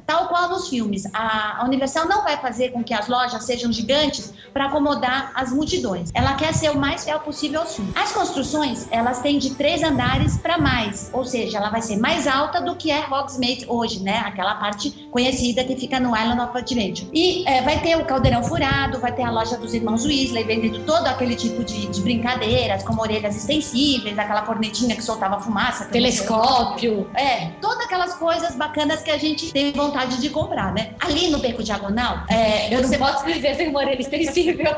tal 0.06 0.28
qual 0.28 0.48
nos 0.50 0.68
filmes. 0.68 1.04
A, 1.14 1.60
a 1.60 1.64
Universal 1.64 2.06
não 2.06 2.22
vai 2.22 2.36
fazer 2.36 2.70
com 2.70 2.82
que 2.82 2.94
as 2.94 3.08
lojas 3.08 3.44
sejam 3.44 3.72
gigantes 3.72 4.32
para 4.52 4.66
acomodar 4.66 5.32
as 5.34 5.52
multidões. 5.52 6.10
Ela 6.14 6.34
quer 6.34 6.52
ser 6.54 6.70
o 6.70 6.78
mais 6.78 7.04
fiel 7.04 7.20
possível 7.20 7.60
aos 7.60 7.74
filmes. 7.74 7.94
As 7.96 8.12
construções, 8.12 8.86
elas 8.90 9.20
têm 9.20 9.38
de 9.38 9.54
três 9.54 9.82
andares 9.82 10.36
para 10.36 10.58
mais, 10.58 11.10
ou 11.12 11.24
seja, 11.24 11.58
ela 11.58 11.70
vai 11.70 11.82
ser 11.82 11.96
mais 11.96 12.26
alta 12.26 12.60
do 12.60 12.76
que 12.76 12.90
é 12.90 13.06
Hogsmeade 13.06 13.64
hoje, 13.68 14.00
né? 14.02 14.18
Aquela 14.18 14.54
parte 14.56 14.90
conhecida 15.10 15.64
que 15.64 15.76
fica 15.76 15.98
no 15.98 16.16
Island 16.16 16.40
of 16.40 16.49
Adventure. 16.58 17.08
E 17.12 17.48
é, 17.48 17.62
vai 17.62 17.80
ter 17.80 17.96
o 17.96 18.04
caldeirão 18.04 18.42
furado, 18.42 18.98
vai 19.00 19.12
ter 19.12 19.22
a 19.22 19.30
loja 19.30 19.56
dos 19.56 19.74
irmãos 19.74 20.04
Weasley 20.04 20.44
vendendo 20.44 20.84
todo 20.84 21.06
aquele 21.06 21.34
tipo 21.34 21.64
de, 21.64 21.86
de 21.86 22.00
brincadeiras, 22.00 22.82
como 22.82 23.02
orelhas 23.02 23.36
extensíveis, 23.36 24.18
aquela 24.18 24.42
cornetinha 24.42 24.94
que 24.96 25.02
soltava 25.02 25.40
fumaça. 25.40 25.86
Telescópio. 25.86 27.08
é, 27.14 27.52
todas 27.60 27.84
aquelas 27.84 28.14
coisas 28.14 28.54
bacanas 28.54 29.02
que 29.02 29.10
a 29.10 29.18
gente 29.18 29.52
tem 29.52 29.72
vontade 29.72 30.20
de 30.20 30.30
comprar, 30.30 30.72
né? 30.72 30.94
Ali 31.00 31.28
no 31.28 31.38
Beco 31.38 31.62
Diagonal, 31.62 32.24
é, 32.28 32.72
Eu 32.74 32.82
você 32.82 32.96
não 32.96 33.06
posso 33.06 33.24
viver 33.24 33.54
sem 33.54 33.68
uma 33.68 33.80
orelha 33.80 34.00
extensível. 34.00 34.70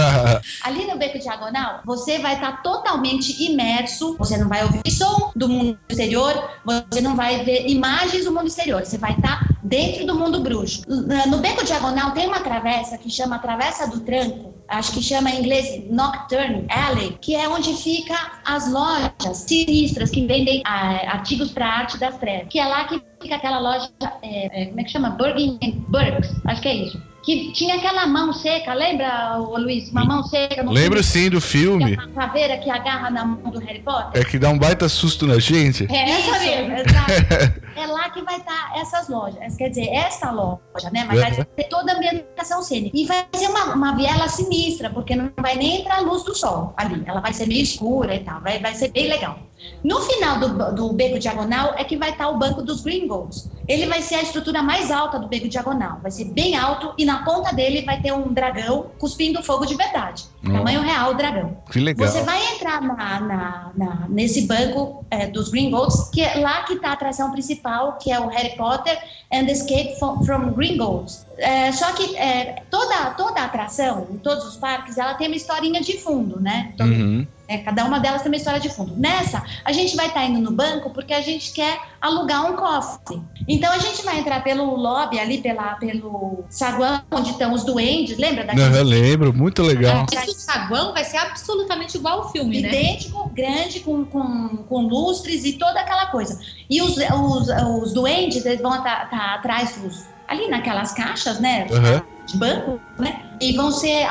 Ali 0.62 0.86
no 0.86 0.96
Beco 0.96 1.18
Diagonal, 1.18 1.80
você 1.84 2.18
vai 2.18 2.34
estar 2.34 2.62
totalmente 2.62 3.42
imerso, 3.42 4.16
você 4.18 4.36
não 4.36 4.48
vai 4.48 4.62
ouvir 4.62 4.90
som 4.90 5.30
do 5.34 5.48
mundo 5.48 5.78
exterior, 5.88 6.50
você 6.64 7.00
não 7.00 7.16
vai 7.16 7.44
ver 7.44 7.66
imagens 7.68 8.24
do 8.24 8.32
mundo 8.32 8.46
exterior, 8.46 8.84
você 8.84 8.98
vai 8.98 9.12
estar 9.12 9.48
dentro 9.62 10.06
do 10.06 10.14
mundo 10.14 10.40
bruxo. 10.40 10.82
No 10.88 11.38
Beco 11.38 11.64
Diagonal 11.64 12.12
tem 12.12 12.26
uma 12.26 12.40
travessa 12.40 12.98
que 12.98 13.10
chama 13.10 13.38
Travessa 13.38 13.88
do 13.88 14.00
Tranco, 14.00 14.54
acho 14.68 14.92
que 14.92 15.02
chama 15.02 15.30
em 15.30 15.40
inglês 15.40 15.84
Nocturne 15.90 16.66
Alley, 16.68 17.18
que 17.20 17.34
é 17.34 17.48
onde 17.48 17.74
fica 17.74 18.40
as 18.44 18.70
lojas 18.70 19.36
sinistras 19.46 20.10
que 20.10 20.26
vendem 20.26 20.62
ah, 20.64 21.12
artigos 21.12 21.50
para 21.50 21.66
arte 21.66 21.98
das 21.98 22.16
trevas, 22.18 22.48
que 22.48 22.58
é 22.58 22.66
lá 22.66 22.84
que 22.84 23.02
fica 23.20 23.36
aquela 23.36 23.58
loja, 23.58 23.90
é, 24.22 24.62
é, 24.62 24.66
como 24.66 24.80
é 24.80 24.84
que 24.84 24.90
chama? 24.90 25.10
Burger 25.10 25.58
Burks, 25.88 26.34
acho 26.46 26.62
que 26.62 26.68
é 26.68 26.74
isso. 26.74 27.09
Que 27.22 27.52
tinha 27.52 27.74
aquela 27.76 28.06
mão 28.06 28.32
seca, 28.32 28.72
lembra, 28.72 29.36
Luiz? 29.36 29.90
Uma 29.90 30.04
mão 30.06 30.22
seca 30.22 30.62
no 30.62 30.72
Lembro 30.72 31.02
filme, 31.04 31.24
sim 31.24 31.30
do 31.30 31.38
que 31.40 31.46
é 31.46 31.48
filme. 31.48 31.94
uma 31.96 32.08
caveira 32.08 32.56
que 32.58 32.70
agarra 32.70 33.10
na 33.10 33.24
mão 33.26 33.50
do 33.50 33.58
Harry 33.60 33.80
Potter. 33.82 34.20
É 34.20 34.24
que 34.24 34.38
dá 34.38 34.48
um 34.48 34.58
baita 34.58 34.88
susto 34.88 35.26
na 35.26 35.38
gente. 35.38 35.86
É 35.92 36.10
essa 36.10 36.30
Isso, 36.30 36.40
mesmo. 36.40 36.74
exato. 36.76 37.60
é 37.76 37.86
lá 37.86 38.08
que 38.10 38.22
vai 38.22 38.36
estar 38.38 38.72
essas 38.76 39.08
lojas. 39.08 39.54
Quer 39.56 39.68
dizer, 39.68 39.88
esta 39.90 40.30
loja, 40.30 40.90
né? 40.92 41.04
Mas 41.06 41.20
vai 41.20 41.30
Uhum. 41.30 41.44
ter 41.56 41.64
toda 41.64 41.92
a 41.92 41.96
ambientação 41.96 42.62
cênica. 42.62 42.96
E 42.96 43.04
vai 43.06 43.26
ser 43.34 43.48
uma, 43.48 43.74
uma 43.74 43.96
viela 43.96 44.26
sinistra, 44.28 44.88
porque 44.90 45.14
não 45.14 45.30
vai 45.40 45.56
nem 45.56 45.80
entrar 45.80 45.98
a 45.98 46.00
luz 46.00 46.24
do 46.24 46.34
sol 46.34 46.72
ali. 46.76 47.02
Ela 47.06 47.20
vai 47.20 47.32
ser 47.34 47.46
meio 47.46 47.62
escura 47.62 48.14
e 48.14 48.20
tal. 48.20 48.40
Vai, 48.40 48.58
vai 48.60 48.74
ser 48.74 48.90
bem 48.92 49.08
legal. 49.08 49.38
No 49.84 50.00
final 50.00 50.38
do, 50.40 50.74
do 50.74 50.92
beco 50.94 51.18
diagonal 51.18 51.74
é 51.76 51.84
que 51.84 51.96
vai 51.98 52.10
estar 52.10 52.30
o 52.30 52.38
banco 52.38 52.62
dos 52.62 52.80
Gringotts. 52.82 53.50
Ele 53.70 53.86
vai 53.86 54.02
ser 54.02 54.16
a 54.16 54.22
estrutura 54.22 54.62
mais 54.62 54.90
alta 54.90 55.18
do 55.18 55.28
beco 55.28 55.48
diagonal. 55.48 56.00
Vai 56.02 56.10
ser 56.10 56.24
bem 56.24 56.56
alto 56.56 56.92
e 56.98 57.04
na 57.04 57.22
ponta 57.24 57.54
dele 57.54 57.82
vai 57.82 58.00
ter 58.00 58.12
um 58.12 58.32
dragão 58.32 58.86
cuspindo 58.98 59.42
fogo 59.44 59.64
de 59.64 59.76
verdade. 59.76 60.24
Nossa. 60.42 60.58
Tamanho 60.58 60.80
real 60.82 61.14
dragão. 61.14 61.56
Que 61.70 61.78
legal. 61.78 62.08
Você 62.08 62.22
vai 62.22 62.44
entrar 62.54 62.80
na, 62.82 63.20
na- 63.20 63.70
na- 63.76 64.06
nesse 64.08 64.42
banco 64.46 65.04
é, 65.10 65.26
dos 65.28 65.50
Gringotts, 65.50 66.10
que 66.12 66.20
é 66.20 66.34
lá 66.40 66.62
que 66.64 66.72
está 66.74 66.88
a 66.90 66.92
atração 66.94 67.30
principal, 67.30 67.96
que 67.98 68.10
é 68.10 68.18
o 68.18 68.26
Harry 68.28 68.56
Potter 68.56 68.98
and 69.32 69.44
Escape 69.44 69.96
from, 69.98 70.24
from 70.24 70.52
Gringotts. 70.52 71.24
É, 71.38 71.70
só 71.72 71.92
que 71.92 72.16
é, 72.16 72.62
toda, 72.70 73.10
toda 73.10 73.40
atração, 73.42 74.08
em 74.10 74.18
todos 74.18 74.44
os 74.46 74.56
parques, 74.56 74.98
ela 74.98 75.14
tem 75.14 75.28
uma 75.28 75.36
historinha 75.36 75.80
de 75.80 75.96
fundo, 75.98 76.40
né? 76.40 76.72
Todo- 76.76 76.90
Uhum. 76.90 77.26
é, 77.48 77.58
cada 77.58 77.84
uma 77.84 77.98
delas 78.00 78.22
tem 78.22 78.30
uma 78.32 78.36
história 78.36 78.58
de 78.60 78.68
fundo. 78.68 78.94
Nessa, 78.96 79.42
a 79.64 79.72
gente 79.72 79.94
vai 79.96 80.08
estar 80.08 80.24
indo 80.24 80.40
no 80.40 80.50
banco 80.50 80.90
porque 80.90 81.14
a 81.14 81.20
gente 81.20 81.52
quer 81.52 81.78
alugar 82.00 82.50
um 82.50 82.56
cofre. 82.56 83.20
Então 83.46 83.70
a 83.70 83.78
gente 83.78 84.02
vai 84.04 84.18
entrar 84.18 84.42
pelo 84.42 84.74
lobby 84.74 85.18
ali, 85.18 85.38
pela, 85.38 85.74
pelo 85.74 86.44
saguão 86.48 87.02
onde 87.10 87.30
estão 87.30 87.52
os 87.52 87.64
duendes, 87.64 88.16
lembra 88.16 88.44
Não, 88.44 88.54
daquele 88.54 88.78
eu 88.78 88.84
lembro, 88.84 89.32
muito 89.34 89.62
legal. 89.62 90.06
Esse 90.10 90.40
saguão 90.40 90.92
vai 90.92 91.04
ser 91.04 91.18
absolutamente 91.18 91.96
igual 91.96 92.22
ao 92.22 92.32
filme, 92.32 92.60
né? 92.60 92.68
idêntico, 92.68 93.30
grande, 93.34 93.80
com, 93.80 94.04
com, 94.04 94.64
com 94.68 94.80
lustres 94.86 95.44
e 95.44 95.54
toda 95.54 95.80
aquela 95.80 96.06
coisa. 96.06 96.40
E 96.68 96.80
os, 96.80 96.96
os, 96.96 97.48
os 97.82 97.92
duendes, 97.92 98.46
eles 98.46 98.60
vão 98.60 98.76
estar 98.76 99.34
atrás 99.34 99.76
dos. 99.76 100.06
ali 100.28 100.48
naquelas 100.48 100.92
caixas, 100.92 101.38
né? 101.38 101.66
Uhum. 101.70 102.02
De 102.26 102.36
banco, 102.38 102.80
né? 102.98 103.22
E 103.40 103.52
vão 103.56 103.70
ser 103.70 104.04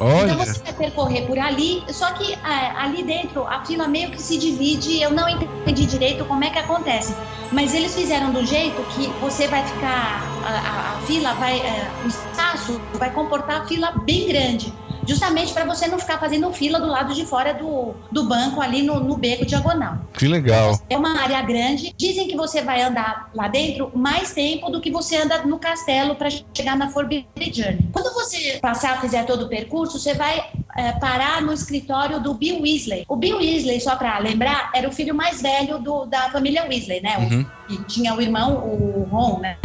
audioanimatronics. 0.00 0.22
Então 0.22 0.36
Olha, 0.36 0.36
você 0.36 0.60
vai 0.62 0.74
percorrer 0.74 1.26
por 1.26 1.38
ali, 1.38 1.84
só 1.92 2.12
que 2.14 2.32
é, 2.34 2.38
ali 2.76 3.04
dentro 3.04 3.46
a 3.46 3.64
fila 3.64 3.88
meio 3.88 4.10
que 4.10 4.20
se 4.22 4.38
divide. 4.38 5.00
Eu 5.00 5.12
não 5.12 5.28
entendi 5.28 5.86
direito 5.86 6.26
como 6.26 6.44
é 6.44 6.50
que 6.50 6.58
acontece, 6.58 7.16
mas 7.50 7.74
eles 7.74 7.94
fizeram 7.94 8.32
do 8.32 8.44
jeito 8.44 8.84
que 8.86 9.16
você 9.18 9.48
vai 9.48 9.64
ficar, 9.66 10.36
a, 10.42 10.50
a- 10.50 10.96
a 10.96 11.00
fila 11.02 11.34
vai, 11.34 11.60
é, 11.60 11.94
o 12.02 12.06
espaço 12.08 12.88
vai 12.98 13.12
comportar 13.12 13.62
a 13.62 13.66
fila 13.66 13.92
bem 14.04 14.28
grande, 14.28 14.78
justamente 15.06 15.52
para 15.52 15.64
você 15.64 15.86
não 15.88 15.98
ficar 15.98 16.18
fazendo 16.18 16.52
fila 16.52 16.78
do 16.80 16.86
lado 16.86 17.14
de 17.14 17.24
fora 17.24 17.52
do, 17.54 17.94
do 18.10 18.24
banco 18.28 18.60
ali 18.60 18.82
no, 18.82 19.00
no 19.00 19.16
beco 19.16 19.44
diagonal. 19.46 19.98
que 20.16 20.26
legal. 20.28 20.78
É 20.88 20.96
uma 20.96 21.20
área 21.20 21.40
grande. 21.42 21.94
Dizem 21.96 22.28
que 22.28 22.36
você 22.36 22.62
vai 22.62 22.82
andar 22.82 23.30
lá 23.34 23.48
dentro 23.48 23.90
mais 23.94 24.32
tempo 24.32 24.70
do 24.70 24.80
que 24.80 24.90
você 24.90 25.16
anda 25.16 25.38
no 25.44 25.58
castelo 25.58 26.14
para 26.14 26.28
chegar 26.30 26.76
na 26.76 26.90
Forbidden 26.90 27.52
Journey. 27.52 27.88
Quando 27.92 28.12
você 28.14 28.58
passar, 28.60 29.00
fizer 29.00 29.24
todo 29.24 29.46
o 29.46 29.48
percurso, 29.48 29.98
você 29.98 30.14
vai 30.14 30.42
é, 30.76 30.92
parar 30.92 31.42
no 31.42 31.52
escritório 31.52 32.20
do 32.20 32.34
Bill 32.34 32.60
Weasley. 32.62 33.04
O 33.08 33.16
Bill 33.16 33.38
Weasley, 33.38 33.80
só 33.80 33.96
para 33.96 34.18
lembrar, 34.18 34.70
era 34.74 34.88
o 34.88 34.92
filho 34.92 35.14
mais 35.14 35.40
velho 35.42 35.78
do- 35.78 36.06
da 36.06 36.30
família 36.30 36.64
Weasley, 36.68 37.00
né? 37.02 37.16
O- 37.18 37.30
Uhum. 37.30 37.46
E 37.68 37.76
tinha 37.84 38.12
o 38.14 38.20
irmão, 38.20 38.54
o 38.56 39.04
Ron, 39.10 39.38
né? 39.38 39.56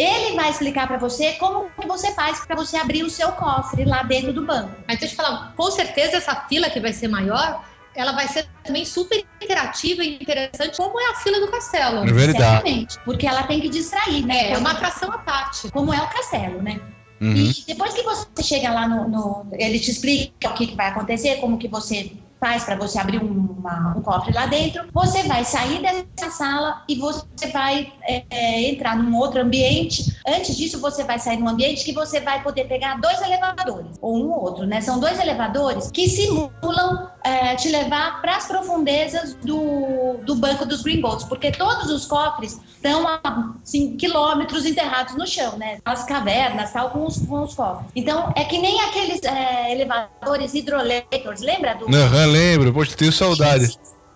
Ele 0.00 0.34
vai 0.36 0.50
explicar 0.50 0.86
para 0.86 0.98
você 0.98 1.32
como 1.34 1.70
que 1.78 1.86
você 1.86 2.12
faz 2.14 2.44
para 2.46 2.56
você 2.56 2.76
abrir 2.76 3.02
o 3.02 3.10
seu 3.10 3.32
cofre 3.32 3.84
lá 3.84 4.02
dentro 4.02 4.32
do 4.32 4.44
banco. 4.46 4.74
Mas 4.88 4.98
deixa 4.98 5.06
eu 5.06 5.10
te 5.10 5.16
falar, 5.16 5.52
com 5.56 5.70
certeza 5.70 6.16
essa 6.16 6.34
fila 6.48 6.70
que 6.70 6.80
vai 6.80 6.92
ser 6.92 7.08
maior, 7.08 7.64
ela 7.94 8.12
vai 8.12 8.28
ser 8.28 8.46
também 8.64 8.84
super 8.84 9.22
interativa 9.42 10.02
e 10.04 10.14
interessante, 10.16 10.76
como 10.76 10.98
é 11.00 11.10
a 11.10 11.14
fila 11.16 11.40
do 11.40 11.48
castelo. 11.50 12.08
É 12.08 12.12
verdade. 12.12 12.38
Certamente, 12.38 12.98
porque 13.04 13.26
ela 13.26 13.42
tem 13.42 13.60
que 13.60 13.68
distrair, 13.68 14.24
né? 14.24 14.50
É, 14.50 14.52
é 14.52 14.58
uma 14.58 14.70
atração 14.70 15.10
à 15.12 15.18
parte. 15.18 15.70
Como 15.70 15.92
é 15.92 16.00
o 16.00 16.06
castelo, 16.08 16.62
né? 16.62 16.80
Uhum. 17.20 17.34
E 17.34 17.64
depois 17.66 17.92
que 17.92 18.02
você 18.02 18.42
chega 18.42 18.72
lá 18.72 18.88
no, 18.88 19.06
no- 19.08 19.48
ele 19.52 19.78
te 19.78 19.90
explica 19.90 20.48
o 20.48 20.54
que, 20.54 20.68
que 20.68 20.74
vai 20.74 20.88
acontecer, 20.88 21.36
como 21.36 21.58
que 21.58 21.68
você 21.68 22.12
faz 22.40 22.64
para 22.64 22.74
você 22.74 22.98
abrir 22.98 23.22
um, 23.22 23.54
uma- 23.58 23.94
um 23.96 24.02
cofre 24.02 24.32
lá 24.32 24.46
dentro. 24.46 24.84
Você 24.94 25.22
vai 25.24 25.44
sair 25.44 25.82
dessa 25.82 26.30
sala 26.30 26.82
e 26.88 26.96
você 26.96 27.24
vai 27.52 27.92
é, 28.08 28.24
é, 28.30 28.70
entrar 28.70 28.96
num 28.96 29.16
outro 29.16 29.40
ambiente. 29.42 30.18
Antes 30.26 30.56
disso, 30.56 30.80
você 30.80 31.04
vai 31.04 31.18
sair 31.18 31.36
num 31.36 31.48
ambiente 31.48 31.84
que 31.84 31.92
você 31.92 32.20
vai 32.20 32.42
poder 32.42 32.64
pegar 32.64 32.98
dois 33.00 33.20
elevadores, 33.20 33.96
ou 34.00 34.16
um 34.16 34.30
ou 34.30 34.42
outro, 34.42 34.66
né? 34.66 34.80
São 34.80 34.98
dois 34.98 35.18
elevadores 35.20 35.90
que 35.90 36.08
simulam 36.08 37.10
é, 37.24 37.54
te 37.56 37.68
levar 37.68 38.20
para 38.20 38.36
as 38.36 38.46
profundezas 38.46 39.34
do, 39.34 40.20
do 40.24 40.36
banco 40.36 40.64
dos 40.64 40.82
Gringotts, 40.82 41.24
porque 41.26 41.50
todos 41.50 41.90
os 41.90 42.06
cofres 42.06 42.58
estão 42.74 43.06
a 43.06 43.20
assim, 43.62 43.96
quilômetros 43.96 44.64
enterrados 44.64 45.16
no 45.16 45.26
chão, 45.26 45.58
né? 45.58 45.78
As 45.84 46.04
cavernas, 46.04 46.72
tal, 46.72 46.90
com 46.90 47.06
os, 47.06 47.18
com 47.18 47.42
os 47.42 47.54
cofres. 47.54 47.90
Então, 47.94 48.32
é 48.36 48.44
que 48.44 48.58
nem 48.58 48.80
aqueles 48.80 49.22
é, 49.22 49.72
elevadores 49.72 50.54
hidroelétricos, 50.54 51.40
lembra 51.40 51.74
do... 51.74 51.94
Aham, 51.94 52.26
lembro. 52.26 52.72
Poxa, 52.72 52.96
tenho 52.96 53.12
saudade. 53.12 53.66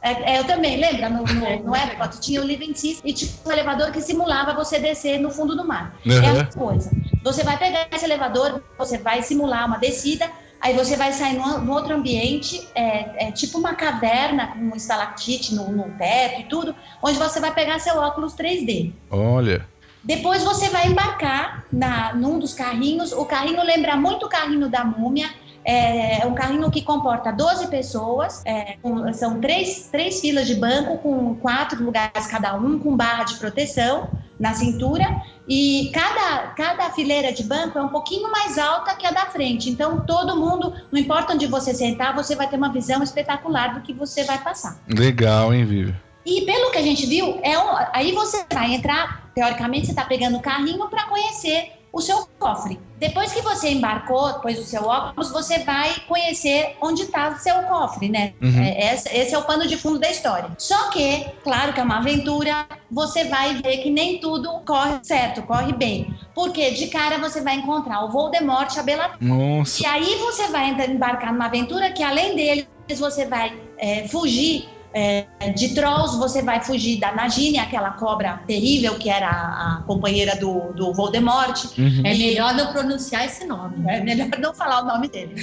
É, 0.02 0.34
é, 0.34 0.38
eu 0.38 0.44
também, 0.44 0.76
lembra? 0.76 1.08
No, 1.08 1.24
no, 1.24 1.64
no 1.64 1.74
Epcot 1.76 2.20
tinha 2.20 2.40
o 2.40 2.44
Living 2.44 2.74
Seas 2.74 3.00
e 3.02 3.14
tinha 3.14 3.30
um 3.46 3.50
elevador 3.50 3.90
que 3.90 4.02
simulava 4.02 4.52
você 4.52 4.78
descer 4.78 5.18
no 5.18 5.30
fundo 5.30 5.56
do 5.56 5.66
mar. 5.66 5.98
É 6.06 6.12
a 6.12 6.18
Aham. 6.18 6.32
mesma 6.32 6.50
coisa. 6.52 6.92
Você 7.22 7.42
vai 7.42 7.56
pegar 7.56 7.88
esse 7.90 8.04
elevador, 8.04 8.62
você 8.76 8.98
vai 8.98 9.22
simular 9.22 9.66
uma 9.66 9.78
descida, 9.78 10.30
aí 10.64 10.72
você 10.72 10.96
vai 10.96 11.12
sair 11.12 11.36
num, 11.36 11.70
outro 11.70 11.94
ambiente, 11.94 12.66
é, 12.74 13.26
é 13.28 13.30
tipo 13.30 13.58
uma 13.58 13.74
caverna 13.74 14.46
com 14.46 14.60
um 14.60 14.74
estalactite 14.74 15.54
no, 15.54 15.70
no 15.70 15.90
teto 15.98 16.40
e 16.40 16.44
tudo, 16.44 16.74
onde 17.02 17.18
você 17.18 17.38
vai 17.38 17.52
pegar 17.52 17.78
seu 17.78 17.98
óculos 17.98 18.34
3D. 18.34 18.90
Olha. 19.10 19.68
Depois 20.02 20.42
você 20.42 20.70
vai 20.70 20.86
embarcar 20.86 21.66
na, 21.70 22.14
num 22.14 22.38
dos 22.38 22.54
carrinhos. 22.54 23.12
O 23.12 23.26
carrinho 23.26 23.62
lembra 23.62 23.94
muito 23.94 24.24
o 24.24 24.28
carrinho 24.28 24.68
da 24.68 24.84
múmia. 24.84 25.28
É 25.64 26.26
um 26.26 26.34
carrinho 26.34 26.70
que 26.70 26.82
comporta 26.82 27.32
12 27.32 27.68
pessoas, 27.68 28.42
é, 28.44 28.76
são 29.14 29.40
três, 29.40 29.88
três 29.90 30.20
filas 30.20 30.46
de 30.46 30.54
banco 30.54 30.98
com 30.98 31.34
quatro 31.36 31.82
lugares 31.82 32.26
cada 32.26 32.54
um, 32.54 32.78
com 32.78 32.94
barra 32.94 33.24
de 33.24 33.36
proteção 33.36 34.08
na 34.38 34.52
cintura. 34.54 35.22
E 35.48 35.90
cada, 35.92 36.48
cada 36.48 36.90
fileira 36.90 37.32
de 37.32 37.44
banco 37.44 37.78
é 37.78 37.82
um 37.82 37.88
pouquinho 37.88 38.30
mais 38.30 38.58
alta 38.58 38.94
que 38.94 39.06
a 39.06 39.10
da 39.10 39.26
frente. 39.26 39.70
Então, 39.70 40.04
todo 40.06 40.36
mundo, 40.36 40.72
não 40.90 40.98
importa 40.98 41.34
onde 41.34 41.46
você 41.46 41.74
sentar, 41.74 42.14
você 42.14 42.34
vai 42.34 42.48
ter 42.48 42.56
uma 42.56 42.72
visão 42.72 43.02
espetacular 43.02 43.74
do 43.74 43.80
que 43.80 43.92
você 43.92 44.24
vai 44.24 44.38
passar. 44.38 44.78
Legal, 44.88 45.52
hein, 45.52 45.64
Vivi? 45.64 45.94
E 46.24 46.42
pelo 46.46 46.70
que 46.70 46.78
a 46.78 46.82
gente 46.82 47.04
viu, 47.06 47.38
é 47.42 47.58
um, 47.58 47.76
aí 47.92 48.12
você 48.12 48.44
vai 48.52 48.74
entrar, 48.74 49.30
teoricamente, 49.34 49.86
você 49.86 49.92
está 49.92 50.04
pegando 50.04 50.38
o 50.38 50.40
carrinho 50.40 50.88
para 50.88 51.04
conhecer 51.04 51.83
o 51.94 52.00
seu 52.00 52.28
cofre. 52.38 52.78
Depois 52.98 53.32
que 53.32 53.40
você 53.40 53.70
embarcou, 53.70 54.32
depois 54.32 54.56
do 54.56 54.64
seu 54.64 54.84
óculos, 54.84 55.30
você 55.30 55.60
vai 55.60 55.94
conhecer 56.08 56.76
onde 56.82 57.02
está 57.02 57.28
o 57.28 57.38
seu 57.38 57.54
cofre, 57.62 58.08
né? 58.08 58.34
Uhum. 58.42 58.62
É, 58.62 58.92
esse, 58.92 59.08
esse, 59.16 59.34
é 59.34 59.38
o 59.38 59.44
pano 59.44 59.66
de 59.66 59.76
fundo 59.76 60.00
da 60.00 60.10
história. 60.10 60.50
Só 60.58 60.90
que, 60.90 61.24
claro 61.44 61.72
que 61.72 61.80
é 61.80 61.82
uma 61.82 61.98
aventura, 61.98 62.66
você 62.90 63.24
vai 63.24 63.54
ver 63.54 63.78
que 63.78 63.90
nem 63.90 64.18
tudo 64.18 64.60
corre 64.66 64.98
certo, 65.02 65.42
corre 65.42 65.72
bem. 65.72 66.12
Porque 66.34 66.72
de 66.72 66.88
cara 66.88 67.18
você 67.18 67.40
vai 67.40 67.54
encontrar 67.56 68.04
o 68.04 68.10
Voldemort 68.10 68.76
a 68.76 68.82
Bellatrix. 68.82 69.20
Nossa. 69.20 69.82
E 69.82 69.86
aí 69.86 70.16
você 70.16 70.48
vai 70.48 70.70
embarcar 70.70 71.32
numa 71.32 71.46
aventura 71.46 71.92
que, 71.92 72.02
além 72.02 72.34
deles, 72.34 72.66
você 72.98 73.24
vai 73.24 73.56
é, 73.78 74.08
fugir 74.08 74.68
é, 74.94 75.26
de 75.56 75.74
Trolls, 75.74 76.16
você 76.16 76.40
vai 76.40 76.62
fugir 76.62 77.00
da 77.00 77.12
Nagini, 77.12 77.58
aquela 77.58 77.90
cobra 77.90 78.40
terrível 78.46 78.94
que 78.94 79.10
era 79.10 79.28
a, 79.28 79.82
companheira 79.86 80.36
do, 80.36 80.72
do 80.72 80.94
Voldemort. 80.94 81.64
Uhum. 81.76 82.02
É 82.04 82.14
melhor 82.14 82.54
não 82.54 82.72
pronunciar 82.72 83.24
esse 83.24 83.44
nome. 83.44 83.74
É 83.88 84.00
melhor 84.00 84.28
não 84.38 84.54
falar 84.54 84.82
o 84.82 84.86
nome 84.86 85.08
dele. 85.08 85.34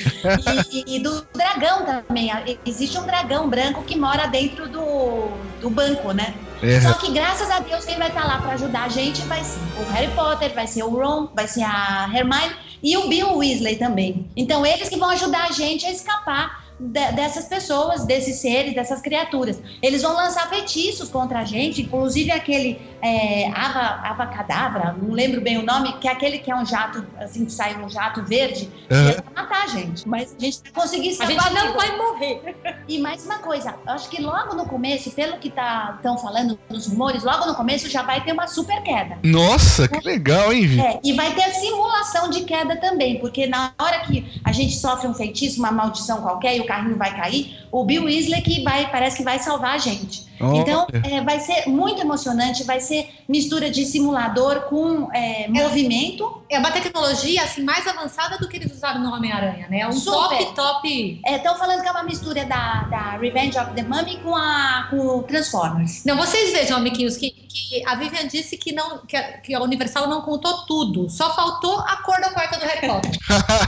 e, 0.71 0.95
e, 0.95 0.99
do 0.99 1.27
dragão 1.35 1.85
também. 1.85 2.31
Existe 2.65 2.97
um 2.97 3.05
dragão 3.05 3.49
branco 3.49 3.83
que 3.83 3.97
mora 3.97 4.25
dentro 4.27 4.69
do, 4.69 5.27
do 5.59 5.69
banco, 5.69 6.13
né? 6.13 6.33
É. 6.63 6.79
Só 6.79 6.93
que 6.93 7.11
graças 7.11 7.49
a 7.49 7.59
Deus 7.59 7.83
quem 7.83 7.97
vai 7.97 8.07
estar 8.07 8.23
lá 8.23 8.39
para 8.39 8.53
ajudar 8.53 8.83
a 8.83 8.89
gente 8.89 9.21
vai 9.23 9.43
ser 9.43 9.59
o 9.79 9.91
Harry 9.91 10.11
Potter, 10.13 10.53
vai 10.53 10.67
ser 10.67 10.83
o 10.83 10.89
Ron, 10.89 11.27
vai 11.35 11.47
ser 11.47 11.63
a 11.63 12.09
Hermione 12.13 12.55
e 12.83 12.95
o 12.97 13.09
Bill 13.09 13.35
Weasley 13.37 13.75
também. 13.77 14.27
Então 14.35 14.65
eles 14.65 14.87
que 14.87 14.97
vão 14.97 15.09
ajudar 15.09 15.49
a 15.49 15.51
gente 15.51 15.85
a 15.85 15.91
escapar 15.91 16.60
de, 16.81 17.11
dessas 17.11 17.45
pessoas, 17.45 18.05
desses 18.05 18.37
seres, 18.37 18.73
dessas 18.73 19.01
criaturas. 19.01 19.61
Eles 19.81 20.01
vão 20.01 20.15
lançar 20.15 20.49
feitiços 20.49 21.09
contra 21.09 21.39
a 21.39 21.45
gente, 21.45 21.83
inclusive 21.83 22.31
aquele 22.31 22.81
é, 23.01 23.49
Ava, 23.51 24.07
Ava 24.07 24.27
Cadavra, 24.27 24.95
não 24.99 25.13
lembro 25.13 25.41
bem 25.41 25.57
o 25.57 25.65
nome, 25.65 25.93
que 25.99 26.07
é 26.07 26.11
aquele 26.11 26.39
que 26.39 26.51
é 26.51 26.55
um 26.55 26.65
jato, 26.65 27.05
assim, 27.19 27.45
que 27.45 27.51
sai 27.51 27.79
um 27.81 27.89
jato 27.89 28.23
verde, 28.23 28.69
uhum. 28.89 29.13
que 29.13 29.21
vai 29.21 29.33
matar 29.35 29.63
a 29.63 29.67
gente. 29.67 30.07
Mas 30.07 30.35
a 30.35 30.43
gente 30.43 30.61
vai 30.63 30.71
conseguir 30.71 31.13
salvar. 31.13 31.37
A 31.37 31.49
gente 31.49 31.53
não 31.53 31.73
vai 31.75 31.97
morrer. 31.97 32.55
E 32.87 32.99
mais 32.99 33.25
uma 33.25 33.37
coisa, 33.39 33.75
acho 33.85 34.09
que 34.09 34.21
logo 34.21 34.55
no 34.55 34.65
começo, 34.65 35.11
pelo 35.11 35.37
que 35.37 35.49
estão 35.49 36.15
tá, 36.15 36.17
falando 36.17 36.57
nos 36.69 36.87
rumores, 36.87 37.23
logo 37.23 37.45
no 37.45 37.55
começo 37.55 37.89
já 37.89 38.01
vai 38.01 38.23
ter 38.23 38.31
uma 38.31 38.47
super 38.47 38.81
queda. 38.81 39.19
Nossa, 39.23 39.87
que 39.87 40.05
legal, 40.05 40.51
hein, 40.51 40.65
Vi? 40.65 40.79
É, 40.79 40.99
e 41.03 41.13
vai 41.13 41.33
ter 41.33 41.51
simulação 41.53 42.29
de 42.29 42.41
queda 42.41 42.75
também, 42.77 43.19
porque 43.19 43.47
na 43.47 43.71
hora 43.79 43.99
que 43.99 44.41
a 44.43 44.51
gente 44.51 44.75
sofre 44.75 45.07
um 45.07 45.13
feitiço, 45.13 45.59
uma 45.59 45.71
maldição 45.71 46.21
qualquer 46.21 46.57
e 46.57 46.61
o 46.61 46.65
carrinho 46.71 46.95
vai 46.95 47.13
cair, 47.13 47.57
o 47.69 47.83
Bill 47.83 48.05
Weasley 48.05 48.41
que 48.41 48.63
vai, 48.63 48.89
parece 48.89 49.17
que 49.17 49.23
vai 49.23 49.39
salvar 49.39 49.75
a 49.75 49.77
gente. 49.77 50.30
Oh, 50.43 50.55
então, 50.55 50.87
é, 51.03 51.21
vai 51.21 51.39
ser 51.39 51.67
muito 51.67 52.01
emocionante, 52.01 52.63
vai 52.63 52.79
ser 52.79 53.09
mistura 53.27 53.69
de 53.69 53.85
simulador 53.85 54.61
com 54.61 55.11
é, 55.13 55.43
é, 55.43 55.47
movimento. 55.47 56.41
É 56.49 56.59
uma 56.59 56.71
tecnologia 56.71 57.43
assim, 57.43 57.63
mais 57.63 57.87
avançada 57.87 58.37
do 58.37 58.47
que 58.47 58.57
eles 58.57 58.71
usaram 58.71 59.01
no 59.01 59.13
Homem-Aranha, 59.13 59.67
né? 59.69 59.87
Um 59.87 59.91
Super. 59.91 60.37
top, 60.37 60.55
top. 60.55 61.21
Estão 61.25 61.55
é, 61.55 61.57
falando 61.57 61.81
que 61.81 61.87
é 61.87 61.91
uma 61.91 62.03
mistura 62.03 62.45
da, 62.45 62.83
da 62.83 63.17
Revenge 63.17 63.57
of 63.57 63.71
the 63.73 63.83
Mummy 63.83 64.17
com 64.17 64.35
a 64.35 64.87
com 64.89 65.23
Transformers. 65.23 66.03
Não, 66.05 66.17
vocês 66.17 66.51
vejam, 66.51 66.77
amiguinhos, 66.77 67.17
que, 67.17 67.31
que 67.31 67.85
a 67.85 67.95
Vivian 67.95 68.27
disse 68.27 68.57
que, 68.57 68.71
não, 68.71 69.05
que 69.05 69.15
a, 69.15 69.37
que, 69.37 69.53
a, 69.53 69.61
Universal 69.61 70.07
não 70.07 70.21
contou 70.21 70.65
tudo. 70.65 71.09
Só 71.09 71.33
faltou 71.35 71.79
a 71.79 71.97
cor 71.97 72.19
da 72.19 72.29
porta 72.31 72.57
do 72.57 72.65
Harry 72.65 72.87
Potter. 72.87 73.11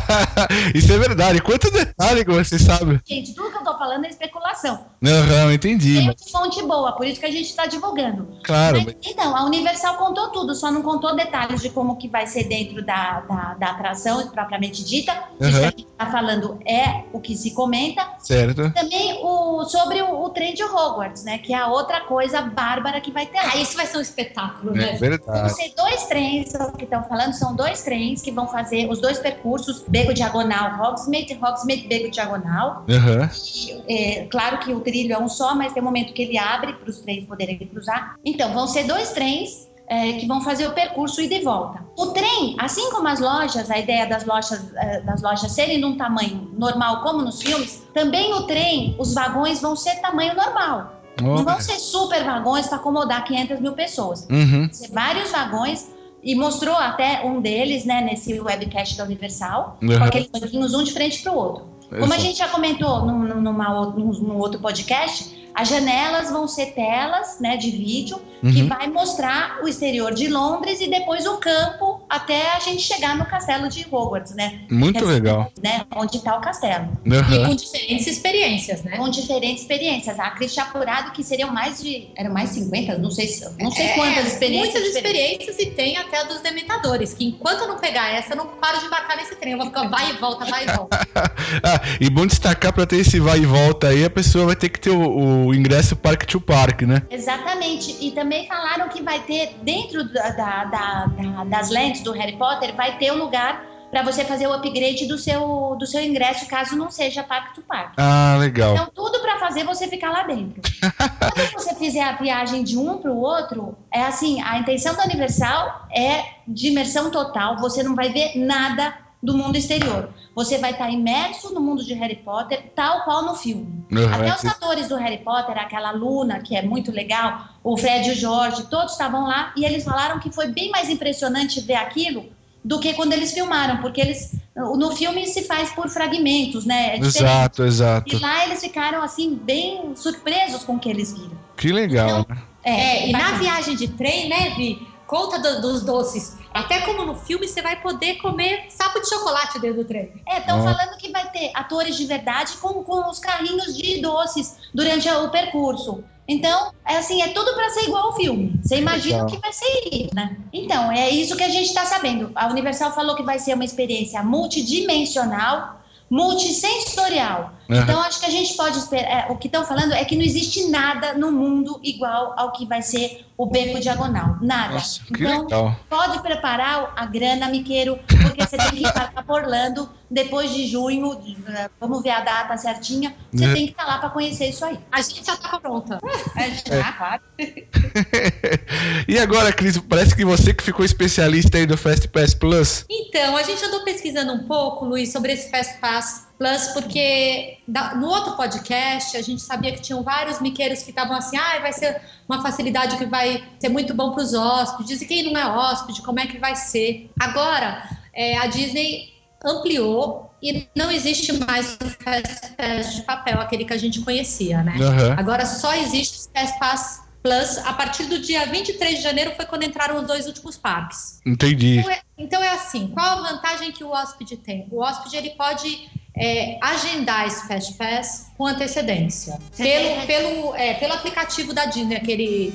Isso 0.73 0.91
é 0.91 0.97
verdade. 0.97 1.41
Quanto 1.41 1.71
detalhe 1.71 2.25
que 2.25 2.31
você 2.31 2.57
sabe. 2.57 2.99
Gente, 3.05 3.33
tudo 3.33 3.51
que 3.51 3.57
eu 3.57 3.63
tô 3.63 3.77
falando 3.77 4.05
é 4.05 4.09
especulação. 4.09 4.85
Aham, 5.05 5.45
uhum, 5.45 5.51
entendi. 5.51 5.95
Tem 5.95 6.15
fonte 6.31 6.62
boa, 6.67 6.91
por 6.93 7.05
isso 7.05 7.19
que 7.19 7.25
a 7.25 7.31
gente 7.31 7.45
está 7.45 7.65
divulgando. 7.65 8.27
Claro. 8.43 8.81
Mas, 8.85 8.95
então, 9.03 9.35
a 9.35 9.45
Universal 9.45 9.95
contou 9.95 10.29
tudo, 10.29 10.55
só 10.55 10.71
não 10.71 10.81
contou 10.81 11.15
detalhes 11.15 11.61
de 11.61 11.69
como 11.69 11.97
que 11.97 12.07
vai 12.07 12.27
ser 12.27 12.45
dentro 12.45 12.83
da, 12.85 13.21
da, 13.21 13.53
da 13.53 13.67
atração 13.67 14.27
propriamente 14.27 14.83
dita. 14.83 15.13
Uhum. 15.39 15.47
Isso 15.47 15.59
que 15.59 15.65
a 15.65 15.69
gente 15.69 15.87
está 15.87 16.05
falando 16.07 16.59
é 16.65 17.03
o 17.11 17.19
que 17.19 17.35
se 17.35 17.51
comenta. 17.51 18.07
Certo. 18.19 18.71
Também 18.73 19.19
o, 19.21 19.63
sobre 19.65 20.01
o, 20.01 20.23
o 20.23 20.29
trem 20.29 20.53
de 20.53 20.63
Hogwarts, 20.63 21.23
né? 21.23 21.37
Que 21.37 21.53
é 21.53 21.57
a 21.57 21.67
outra 21.67 22.01
coisa 22.01 22.41
bárbara 22.41 22.99
que 23.01 23.11
vai 23.11 23.25
ter 23.25 23.37
lá. 23.37 23.51
Ah, 23.53 23.57
isso 23.57 23.75
vai 23.75 23.85
ser 23.85 23.97
um 23.97 24.01
espetáculo, 24.01 24.73
né? 24.73 24.93
É 24.93 24.97
verdade. 24.97 25.39
Vão 25.39 25.49
ser 25.49 25.73
dois 25.75 26.05
trens, 26.05 26.53
o 26.53 26.71
que 26.73 26.83
estão 26.83 27.03
falando, 27.03 27.33
são 27.33 27.55
dois 27.55 27.81
trens 27.81 28.21
que 28.21 28.31
vão 28.31 28.47
fazer 28.47 28.89
os 28.89 28.99
dois 28.99 29.19
percursos, 29.19 29.83
Bego 29.87 30.13
Diagonal, 30.13 30.81
Hogsmeade, 30.81 31.37
Hogsmeade, 31.41 31.87
Bego 31.87 32.09
Diagonal. 32.09 32.85
Uhum. 32.87 33.29
E, 33.55 33.83
é, 33.87 34.25
claro 34.25 34.59
que 34.59 34.73
o 34.73 34.79
trilho 34.79 35.13
é 35.13 35.19
um 35.19 35.27
só, 35.27 35.55
mas 35.55 35.73
tem 35.73 35.81
um 35.81 35.85
momento 35.85 36.13
que 36.13 36.21
ele 36.21 36.37
abre 36.37 36.52
para 36.59 36.89
os 36.89 36.99
trens 36.99 37.25
poderem 37.25 37.57
cruzar. 37.57 38.15
Então, 38.25 38.53
vão 38.53 38.67
ser 38.67 38.83
dois 38.83 39.11
trens 39.11 39.69
é, 39.87 40.13
que 40.13 40.27
vão 40.27 40.41
fazer 40.41 40.67
o 40.67 40.71
percurso 40.71 41.21
e 41.21 41.27
de 41.27 41.41
volta. 41.41 41.85
O 41.97 42.07
trem, 42.07 42.55
assim 42.59 42.89
como 42.91 43.07
as 43.07 43.19
lojas, 43.19 43.69
a 43.69 43.77
ideia 43.77 44.05
das 44.05 44.25
lojas, 44.25 44.73
é, 44.75 45.01
das 45.01 45.21
lojas 45.21 45.51
serem 45.51 45.79
de 45.79 45.85
um 45.85 45.97
tamanho 45.97 46.49
normal, 46.57 47.01
como 47.01 47.21
nos 47.21 47.41
filmes, 47.41 47.83
também 47.93 48.33
o 48.33 48.43
trem, 48.43 48.95
os 48.97 49.13
vagões 49.13 49.61
vão 49.61 49.75
ser 49.75 49.95
tamanho 50.01 50.35
normal. 50.35 51.01
Oh. 51.21 51.35
Não 51.35 51.43
vão 51.43 51.59
ser 51.59 51.77
super 51.77 52.23
vagões 52.23 52.67
para 52.67 52.77
acomodar 52.77 53.23
500 53.25 53.59
mil 53.59 53.73
pessoas. 53.73 54.27
Uhum. 54.31 54.61
Vão 54.65 54.73
ser 54.73 54.91
vários 54.91 55.31
vagões 55.31 55.91
e 56.23 56.33
mostrou 56.35 56.75
até 56.75 57.21
um 57.23 57.41
deles, 57.41 57.85
né, 57.85 58.01
nesse 58.01 58.39
webcast 58.39 58.97
da 58.97 59.03
Universal, 59.03 59.77
uhum. 59.81 59.97
com 59.97 60.03
aqueles 60.03 60.29
banquinhos 60.29 60.73
um 60.73 60.83
de 60.83 60.93
frente 60.93 61.21
para 61.21 61.31
o 61.33 61.35
outro. 61.35 61.73
Como 61.99 62.11
a 62.11 62.17
gente 62.17 62.39
já 62.39 62.47
comentou 62.47 63.05
num, 63.05 63.19
numa, 63.39 63.85
num, 63.91 64.11
num 64.13 64.37
outro 64.37 64.59
podcast, 64.59 65.42
as 65.53 65.69
janelas 65.69 66.31
vão 66.31 66.47
ser 66.47 66.67
telas 66.67 67.39
né, 67.39 67.57
de 67.57 67.69
vídeo 67.69 68.19
uhum. 68.41 68.51
que 68.51 68.63
vai 68.63 68.87
mostrar 68.87 69.59
o 69.63 69.67
exterior 69.67 70.13
de 70.13 70.27
Londres 70.27 70.81
e 70.81 70.89
depois 70.89 71.25
o 71.25 71.37
campo 71.37 72.01
até 72.09 72.53
a 72.55 72.59
gente 72.59 72.81
chegar 72.81 73.15
no 73.15 73.25
castelo 73.25 73.69
de 73.69 73.85
Hogwarts, 73.89 74.35
né? 74.35 74.61
Muito 74.69 75.05
legal. 75.05 75.51
Né, 75.63 75.85
onde 75.95 76.17
está 76.17 76.37
o 76.37 76.41
castelo. 76.41 76.89
Uhum. 77.05 77.33
E 77.33 77.47
com 77.47 77.55
diferentes 77.55 78.07
experiências, 78.07 78.83
né? 78.83 78.97
Com 78.97 79.09
diferentes 79.09 79.61
experiências. 79.61 80.19
A 80.19 80.31
Cris 80.31 80.53
tinha 80.53 80.65
apurado 80.65 81.11
que 81.11 81.23
seriam 81.23 81.51
mais 81.51 81.81
de. 81.81 82.09
Eram 82.15 82.33
mais 82.33 82.49
50, 82.49 82.97
não 82.97 83.11
sei, 83.11 83.29
não 83.59 83.71
sei 83.71 83.85
é, 83.85 83.93
quantas 83.93 84.27
experiências. 84.27 84.73
Muitas 84.73 84.95
experiências 84.95 85.59
e 85.59 85.65
tem 85.67 85.97
até 85.97 86.21
a 86.21 86.23
dos 86.23 86.41
dementadores, 86.41 87.13
que 87.13 87.25
enquanto 87.25 87.61
eu 87.61 87.67
não 87.67 87.77
pegar 87.77 88.13
essa, 88.13 88.33
eu 88.33 88.37
não 88.37 88.47
paro 88.47 88.79
de 88.79 88.85
embarcar 88.85 89.17
nesse 89.17 89.35
trem. 89.35 89.53
Eu 89.53 89.59
vou 89.59 89.67
ficar 89.67 89.87
vai 89.87 90.11
e 90.11 90.13
volta, 90.13 90.45
vai 90.45 90.63
e 90.63 90.71
volta. 90.71 91.07
ah, 91.63 91.81
e 91.99 92.09
bom 92.09 92.25
destacar 92.25 92.73
para 92.73 92.85
ter 92.85 92.97
esse 92.97 93.19
vai 93.19 93.39
e 93.39 93.45
volta 93.45 93.87
aí, 93.87 94.03
a 94.03 94.09
pessoa 94.09 94.47
vai 94.47 94.55
ter 94.55 94.69
que 94.69 94.79
ter 94.79 94.89
o, 94.89 95.42
o 95.42 95.42
o 95.45 95.53
ingresso 95.53 95.95
Park 95.95 96.25
to 96.25 96.39
Park, 96.39 96.81
né? 96.83 97.01
Exatamente. 97.09 97.97
E 97.99 98.11
também 98.11 98.47
falaram 98.47 98.89
que 98.89 99.01
vai 99.01 99.19
ter, 99.21 99.55
dentro 99.61 100.03
da, 100.11 100.29
da, 100.29 100.63
da, 100.65 101.43
das 101.45 101.69
lentes 101.69 102.01
do 102.01 102.11
Harry 102.11 102.37
Potter, 102.37 102.75
vai 102.75 102.97
ter 102.97 103.11
um 103.11 103.17
lugar 103.17 103.73
para 103.93 104.01
você 104.01 104.25
fazer 104.25 104.47
o 104.47 104.53
upgrade 104.53 105.05
do 105.05 105.19
seu, 105.19 105.75
do 105.77 105.85
seu 105.85 106.01
ingresso, 106.01 106.47
caso 106.47 106.75
não 106.75 106.89
seja 106.89 107.21
Park 107.21 107.53
to 107.53 107.61
Park. 107.61 107.93
Ah, 107.97 108.37
legal. 108.39 108.73
Então, 108.73 108.89
tudo 108.93 109.19
para 109.19 109.37
fazer 109.37 109.63
você 109.63 109.87
ficar 109.87 110.09
lá 110.09 110.23
dentro. 110.23 110.59
Quando 110.81 111.51
você 111.53 111.75
fizer 111.75 112.01
a 112.01 112.13
viagem 112.13 112.63
de 112.63 112.75
um 112.75 112.97
para 112.97 113.11
o 113.11 113.19
outro, 113.19 113.77
é 113.93 114.01
assim, 114.01 114.41
a 114.41 114.57
intenção 114.57 114.95
da 114.95 115.03
Universal 115.03 115.87
é 115.95 116.23
de 116.47 116.69
imersão 116.69 117.11
total, 117.11 117.57
você 117.57 117.83
não 117.83 117.93
vai 117.93 118.11
ver 118.11 118.35
nada 118.35 118.97
do 119.23 119.37
mundo 119.37 119.55
exterior. 119.55 120.09
Você 120.35 120.57
vai 120.57 120.71
estar 120.71 120.89
imerso 120.89 121.53
no 121.53 121.61
mundo 121.61 121.83
de 121.83 121.93
Harry 121.93 122.17
Potter, 122.17 122.71
tal 122.75 123.03
qual 123.05 123.23
no 123.23 123.35
filme. 123.35 123.85
Uhum. 123.89 124.13
Até 124.13 124.35
os 124.35 124.45
atores 124.45 124.89
do 124.89 124.97
Harry 124.97 125.19
Potter, 125.19 125.57
aquela 125.57 125.91
Luna, 125.91 126.41
que 126.41 126.55
é 126.55 126.61
muito 126.61 126.91
legal, 126.91 127.45
o 127.63 127.77
Fred 127.77 128.09
e 128.09 128.11
o 128.11 128.15
Jorge, 128.15 128.63
todos 128.69 128.91
estavam 128.91 129.25
lá 129.25 129.53
e 129.55 129.63
eles 129.63 129.85
falaram 129.85 130.19
que 130.19 130.29
foi 130.29 130.47
bem 130.47 130.69
mais 130.69 130.89
impressionante 130.89 131.61
ver 131.61 131.75
aquilo 131.75 132.25
do 132.63 132.79
que 132.79 132.93
quando 132.93 133.13
eles 133.13 133.33
filmaram, 133.33 133.77
porque 133.77 133.99
eles 133.99 134.35
no 134.55 134.95
filme 134.95 135.25
se 135.27 135.43
faz 135.43 135.71
por 135.71 135.89
fragmentos, 135.89 136.65
né? 136.65 136.95
É 136.95 136.99
exato, 136.99 137.63
exato. 137.63 138.15
E 138.15 138.19
lá 138.19 138.45
eles 138.45 138.61
ficaram 138.61 139.01
assim 139.01 139.35
bem 139.35 139.95
surpresos 139.95 140.63
com 140.63 140.75
o 140.75 140.79
que 140.79 140.89
eles 140.89 141.11
viram. 141.13 141.37
Que 141.57 141.71
legal. 141.71 142.21
Então, 142.21 142.35
né? 142.35 142.41
é, 142.63 142.71
é, 142.73 143.09
e 143.09 143.11
na 143.11 143.31
viagem 143.31 143.75
de 143.75 143.87
trem, 143.89 144.29
né, 144.29 144.51
Vi? 144.55 144.92
Conta 145.13 145.37
do, 145.37 145.61
dos 145.61 145.83
doces 145.83 146.35
até 146.51 146.81
como 146.81 147.05
no 147.05 147.13
filme, 147.15 147.47
você 147.47 147.61
vai 147.61 147.79
poder 147.79 148.15
comer 148.15 148.65
sapo 148.69 148.99
de 148.99 149.07
chocolate 149.07 149.59
dentro 149.59 149.83
do 149.83 149.87
trem. 149.87 150.11
É, 150.27 150.39
estão 150.39 150.59
ah. 150.59 150.63
falando 150.63 150.97
que 150.97 151.11
vai 151.11 151.29
ter 151.29 151.51
atores 151.53 151.95
de 151.95 152.05
verdade 152.05 152.57
com, 152.57 152.83
com 152.83 153.07
os 153.07 153.19
carrinhos 153.19 153.77
de 153.77 154.01
doces 154.01 154.57
durante 154.73 155.07
o 155.07 155.29
percurso. 155.29 156.03
Então, 156.27 156.71
é 156.83 156.97
assim, 156.97 157.21
é 157.21 157.27
tudo 157.27 157.53
para 157.53 157.69
ser 157.69 157.83
igual 157.83 158.07
ao 158.07 158.15
filme. 158.15 158.59
Você 158.63 158.77
imagina 158.77 159.23
o 159.23 159.27
que 159.27 159.37
vai 159.37 159.53
ser, 159.53 160.09
né? 160.15 160.35
Então, 160.51 160.91
é 160.91 161.11
isso 161.11 161.35
que 161.35 161.43
a 161.43 161.49
gente 161.49 161.67
está 161.67 161.85
sabendo. 161.85 162.31
A 162.33 162.47
Universal 162.47 162.91
falou 162.93 163.15
que 163.15 163.21
vai 163.21 163.37
ser 163.37 163.53
uma 163.53 163.65
experiência 163.65 164.23
multidimensional, 164.23 165.79
multissensorial. 166.09 167.51
Uhum. 167.69 167.81
Então, 167.81 168.01
acho 168.01 168.19
que 168.19 168.25
a 168.25 168.29
gente 168.29 168.55
pode 168.55 168.77
esperar. 168.77 169.09
É, 169.09 169.31
o 169.31 169.37
que 169.37 169.47
estão 169.47 169.65
falando 169.65 169.93
é 169.93 170.03
que 170.03 170.15
não 170.15 170.23
existe 170.23 170.69
nada 170.69 171.13
no 171.13 171.31
mundo 171.31 171.79
igual 171.83 172.33
ao 172.37 172.51
que 172.51 172.65
vai 172.65 172.81
ser 172.81 173.25
o 173.37 173.45
beco 173.45 173.79
diagonal. 173.79 174.37
Nada. 174.41 174.73
Nossa, 174.73 175.01
então, 175.09 175.43
legal. 175.43 175.79
pode 175.89 176.21
preparar 176.21 176.93
a 176.95 177.05
grana, 177.05 177.49
Miqueiro, 177.49 177.97
porque 178.21 178.45
você 178.45 178.57
tem 178.57 178.71
que 178.71 178.85
ir 178.85 178.93
para 178.93 179.11
Orlando 179.27 179.89
depois 180.09 180.53
de 180.53 180.67
junho. 180.67 181.19
Eh, 181.47 181.69
vamos 181.79 182.03
ver 182.03 182.11
a 182.11 182.19
data 182.21 182.55
certinha. 182.57 183.15
Você 183.31 183.45
é. 183.45 183.53
tem 183.53 183.65
que 183.65 183.71
estar 183.71 183.85
tá 183.85 183.91
lá 183.93 183.97
para 183.97 184.09
conhecer 184.09 184.49
isso 184.49 184.63
aí. 184.63 184.77
A 184.91 185.01
gente 185.01 185.25
já 185.25 185.33
está 185.33 185.59
pronta. 185.59 185.99
É, 186.35 186.49
já, 186.49 186.91
claro. 186.93 187.21
e 189.07 189.19
agora, 189.19 189.53
Cris, 189.53 189.77
parece 189.77 190.15
que 190.15 190.25
você 190.25 190.53
que 190.53 190.63
ficou 190.63 190.83
especialista 190.83 191.57
aí 191.57 191.65
do 191.65 191.77
Fast 191.77 192.07
Pass 192.07 192.33
Plus. 192.33 192.85
Então, 192.89 193.37
a 193.37 193.43
gente 193.43 193.63
andou 193.63 193.83
pesquisando 193.83 194.33
um 194.33 194.47
pouco, 194.47 194.85
Luiz, 194.85 195.11
sobre 195.11 195.33
esse 195.33 195.51
Fast 195.51 195.77
Pass 195.79 196.27
Plus, 196.43 196.67
porque 196.73 197.59
no 197.95 198.05
outro 198.05 198.35
podcast 198.35 199.15
a 199.15 199.21
gente 199.21 199.41
sabia 199.41 199.71
que 199.71 199.81
tinham 199.81 200.03
vários 200.03 200.41
miqueiros 200.41 200.83
que 200.83 200.89
estavam 200.89 201.15
assim, 201.15 201.37
ah, 201.37 201.59
vai 201.61 201.71
ser 201.71 202.01
uma 202.27 202.41
facilidade 202.41 202.97
que 202.97 203.05
vai 203.05 203.41
ser 203.57 203.69
muito 203.69 203.93
bom 203.93 204.11
para 204.11 204.23
os 204.23 204.33
hóspedes, 204.33 205.01
e 205.01 205.05
quem 205.05 205.31
não 205.31 205.39
é 205.39 205.47
hóspede, 205.47 206.01
como 206.01 206.19
é 206.19 206.27
que 206.27 206.37
vai 206.37 206.53
ser? 206.53 207.09
Agora, 207.17 207.89
é, 208.13 208.37
a 208.39 208.47
Disney 208.47 209.13
ampliou 209.41 210.35
e 210.41 210.67
não 210.75 210.91
existe 210.91 211.31
mais 211.45 211.77
o 211.81 211.89
Fast 212.03 212.55
Pass 212.57 212.95
de 212.95 213.03
papel, 213.03 213.39
aquele 213.39 213.63
que 213.63 213.71
a 213.71 213.77
gente 213.77 214.01
conhecia, 214.01 214.61
né? 214.63 214.75
Uhum. 214.77 215.13
Agora 215.17 215.45
só 215.45 215.73
existe 215.73 216.27
o 216.27 216.37
Fast 216.37 216.59
Pass 216.59 217.03
Plus 217.23 217.57
a 217.59 217.71
partir 217.71 218.03
do 218.07 218.19
dia 218.19 218.45
23 218.47 218.97
de 218.97 219.01
janeiro 219.01 219.31
foi 219.37 219.45
quando 219.45 219.63
entraram 219.63 220.01
os 220.01 220.05
dois 220.05 220.27
últimos 220.27 220.57
parques. 220.57 221.21
Entendi. 221.25 221.79
Então 221.79 221.89
é, 221.89 222.01
então 222.17 222.43
é 222.43 222.49
assim, 222.49 222.89
qual 222.89 223.19
a 223.19 223.31
vantagem 223.31 223.71
que 223.71 223.81
o 223.81 223.91
hóspede 223.91 224.35
tem? 224.35 224.67
O 224.69 224.81
hóspede 224.81 225.15
ele 225.15 225.29
pode 225.29 225.89
é, 226.15 226.57
agendar 226.61 227.27
esse 227.27 227.47
Fast 227.47 227.73
Pass 227.73 228.31
com 228.37 228.45
antecedência. 228.45 229.39
Pelo, 229.57 230.05
pelo, 230.05 230.55
é, 230.55 230.75
pelo 230.75 230.93
aplicativo 230.93 231.53
da 231.53 231.65
Disney, 231.65 231.95
aquele 231.95 232.53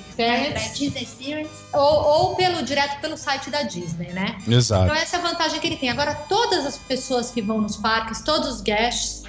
Disney 0.75 1.03
Experience. 1.03 1.51
Ou, 1.73 1.81
ou 1.81 2.37
pelo, 2.37 2.63
direto 2.63 3.01
pelo 3.01 3.17
site 3.17 3.51
da 3.51 3.63
Disney, 3.63 4.13
né? 4.13 4.39
Exato. 4.47 4.85
Então 4.85 4.97
essa 4.97 5.17
é 5.17 5.21
a 5.21 5.23
vantagem 5.23 5.61
que 5.61 5.67
ele 5.67 5.77
tem. 5.77 5.91
Agora, 5.91 6.15
todas 6.15 6.65
as 6.65 6.79
pessoas 6.79 7.31
que 7.31 7.43
vão 7.43 7.61
nos 7.61 7.77
parques, 7.77 8.23
todos 8.23 8.49
os 8.49 8.61
guests, 8.61 9.23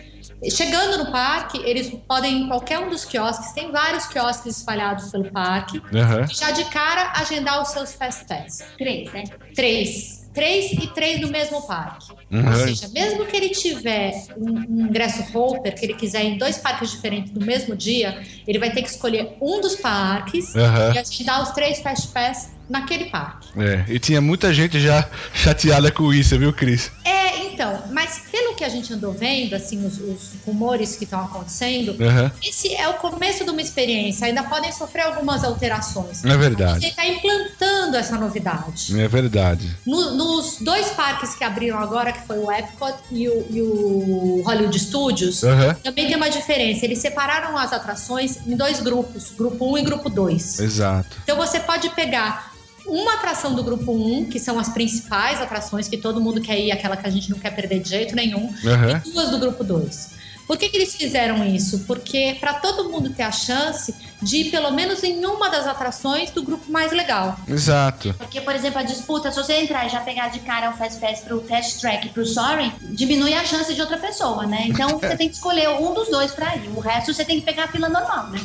Chegando 0.50 1.04
no 1.04 1.12
parque, 1.12 1.58
eles 1.66 1.90
podem 2.08 2.32
ir 2.32 2.44
em 2.44 2.48
qualquer 2.48 2.80
um 2.80 2.90
dos 2.90 3.04
quiosques, 3.04 3.52
tem 3.52 3.74
vários 3.74 4.06
quiosques 4.06 4.58
espalhados 4.58 5.12
pelo 5.12 5.30
parque, 5.32 5.80
uhum. 5.80 6.26
já 6.30 6.52
de 6.52 6.64
cara 6.66 7.12
agendar 7.18 7.62
os 7.62 7.68
seus 7.70 7.94
Fast 7.94 8.24
Pass. 8.24 8.64
Três, 8.78 9.12
né? 9.12 9.26
Três 9.54 10.19
três 10.40 10.72
e 10.72 10.88
três 10.88 11.20
no 11.20 11.28
mesmo 11.28 11.62
parque. 11.68 12.14
Uhum. 12.32 12.48
Ou 12.48 12.54
seja, 12.54 12.88
mesmo 12.90 13.26
que 13.26 13.36
ele 13.36 13.50
tiver 13.50 14.14
um, 14.38 14.86
ingresso 14.88 15.22
holder, 15.34 15.76
que 15.76 15.86
ele 15.86 15.96
quiser 15.96 16.24
em 16.24 16.38
dois 16.38 16.58
parques 16.58 16.92
diferentes 16.92 17.34
no 17.34 17.46
mesmo 17.46 17.76
dia, 17.76 18.24
ele 18.48 18.58
vai 18.58 18.72
ter 18.72 18.82
que 18.82 18.90
escolher 18.90 19.36
um 19.42 19.60
dos 19.60 19.76
parques 19.76 20.56
uhum. 20.56 20.94
e 20.94 20.98
agendar 20.98 21.44
os 21.44 21.50
três 21.52 21.82
Fast 21.82 22.08
Pass 22.10 22.52
naquele 22.70 23.06
parque. 23.06 23.50
É, 23.58 23.86
e 23.88 24.00
tinha 24.00 24.22
muita 24.22 24.54
gente 24.54 24.80
já 24.80 25.10
chateada 25.34 25.92
com 25.92 26.14
isso, 26.14 26.38
viu, 26.38 26.54
Cris? 26.54 26.92
É, 27.04 27.20
então, 27.60 27.84
mas 27.92 28.24
pelo 28.32 28.56
que 28.56 28.64
a 28.64 28.70
gente 28.70 28.94
andou 28.94 29.12
vendo, 29.12 29.54
assim, 29.54 29.86
os, 29.86 30.00
os 30.00 30.30
rumores 30.46 30.96
que 30.96 31.04
estão 31.04 31.20
acontecendo, 31.20 31.92
uhum. 31.92 32.32
esse 32.42 32.74
é 32.74 32.88
o 32.88 32.94
começo 32.94 33.44
de 33.44 33.50
uma 33.50 33.62
experiência, 33.62 34.28
ainda 34.28 34.44
podem 34.44 34.72
sofrer 34.72 35.02
algumas 35.02 35.44
alterações. 35.44 36.24
É 36.24 36.38
verdade. 36.38 36.82
Gente 36.82 36.92
está 36.92 37.06
implantando 37.06 37.98
essa 37.98 38.18
novidade. 38.18 38.98
É 38.98 39.08
verdade. 39.10 39.76
No, 39.86 40.16
nos 40.16 40.60
dois 40.62 40.90
parques 40.92 41.36
que 41.36 41.44
abriram 41.44 41.80
agora, 41.80 42.14
que 42.14 42.26
foi 42.26 42.38
o 42.40 42.50
Epcot 42.50 42.96
e 43.12 43.28
o, 43.28 43.48
e 43.50 43.62
o 43.62 44.42
Hollywood 44.46 44.80
Studios, 44.80 45.44
uhum. 45.44 45.74
também 45.84 46.08
tem 46.08 46.16
uma 46.16 46.30
diferença. 46.30 46.86
Eles 46.86 47.00
separaram 47.00 47.58
as 47.58 47.74
atrações 47.74 48.38
em 48.48 48.56
dois 48.56 48.80
grupos, 48.80 49.32
grupo 49.38 49.66
1 49.66 49.72
um 49.72 49.78
e 49.78 49.82
grupo 49.82 50.10
2. 50.10 50.60
Exato. 50.60 51.18
Então 51.24 51.36
você 51.36 51.60
pode 51.60 51.90
pegar 51.90 52.54
uma 52.90 53.16
atração 53.16 53.54
do 53.54 53.64
grupo 53.64 53.92
1, 53.92 54.26
que 54.26 54.40
são 54.40 54.60
as 54.60 54.70
principais 54.70 55.40
atrações 55.42 55.88
que 55.88 55.98
todo 55.98 56.20
mundo 56.20 56.42
quer 56.42 56.60
ir, 56.60 56.72
aquela 56.72 56.98
que 56.98 57.08
a 57.08 57.10
gente 57.10 57.30
não 57.30 57.38
quer 57.38 57.56
perder 57.56 57.80
de 57.80 57.90
jeito 57.90 58.16
nenhum, 58.16 58.46
uhum. 58.46 59.02
e 59.06 59.12
duas 59.12 59.30
do 59.30 59.40
grupo 59.40 59.64
2. 59.64 60.19
Por 60.50 60.58
que, 60.58 60.68
que 60.68 60.78
eles 60.78 60.96
fizeram 60.96 61.46
isso? 61.46 61.82
Porque 61.86 62.36
para 62.40 62.56
todo 62.56 62.90
mundo 62.90 63.12
ter 63.12 63.22
a 63.22 63.32
chance 63.32 63.94
de 64.20 64.38
ir 64.38 64.50
pelo 64.50 64.72
menos 64.72 65.04
em 65.04 65.24
uma 65.24 65.48
das 65.48 65.68
atrações 65.68 66.32
do 66.32 66.42
grupo 66.42 66.72
mais 66.72 66.92
legal. 66.92 67.38
Exato. 67.48 68.16
Porque, 68.18 68.42
por 68.42 68.56
exemplo, 68.56 68.80
a 68.80 68.82
disputa, 68.82 69.30
se 69.30 69.38
você 69.38 69.54
entrar 69.54 69.86
e 69.86 69.90
já 69.90 70.00
pegar 70.00 70.30
de 70.30 70.40
cara 70.40 70.72
o 70.72 70.74
Fast 70.74 71.00
Pass 71.00 71.20
pro 71.20 71.40
Test 71.42 71.80
Track 71.80 72.08
e 72.08 72.10
pro 72.10 72.26
Soaring, 72.26 72.74
diminui 72.82 73.36
a 73.36 73.46
chance 73.46 73.72
de 73.76 73.80
outra 73.80 74.00
pessoa, 74.00 74.48
né? 74.48 74.64
Então 74.66 74.98
você 74.98 75.16
tem 75.16 75.30
que 75.30 75.36
escolher 75.36 75.70
um 75.70 75.94
dos 75.94 76.10
dois 76.10 76.32
para 76.32 76.56
ir. 76.56 76.68
O 76.76 76.80
resto 76.80 77.14
você 77.14 77.24
tem 77.24 77.40
que 77.40 77.46
pegar 77.46 77.66
a 77.66 77.68
fila 77.68 77.88
normal, 77.88 78.32
né? 78.32 78.40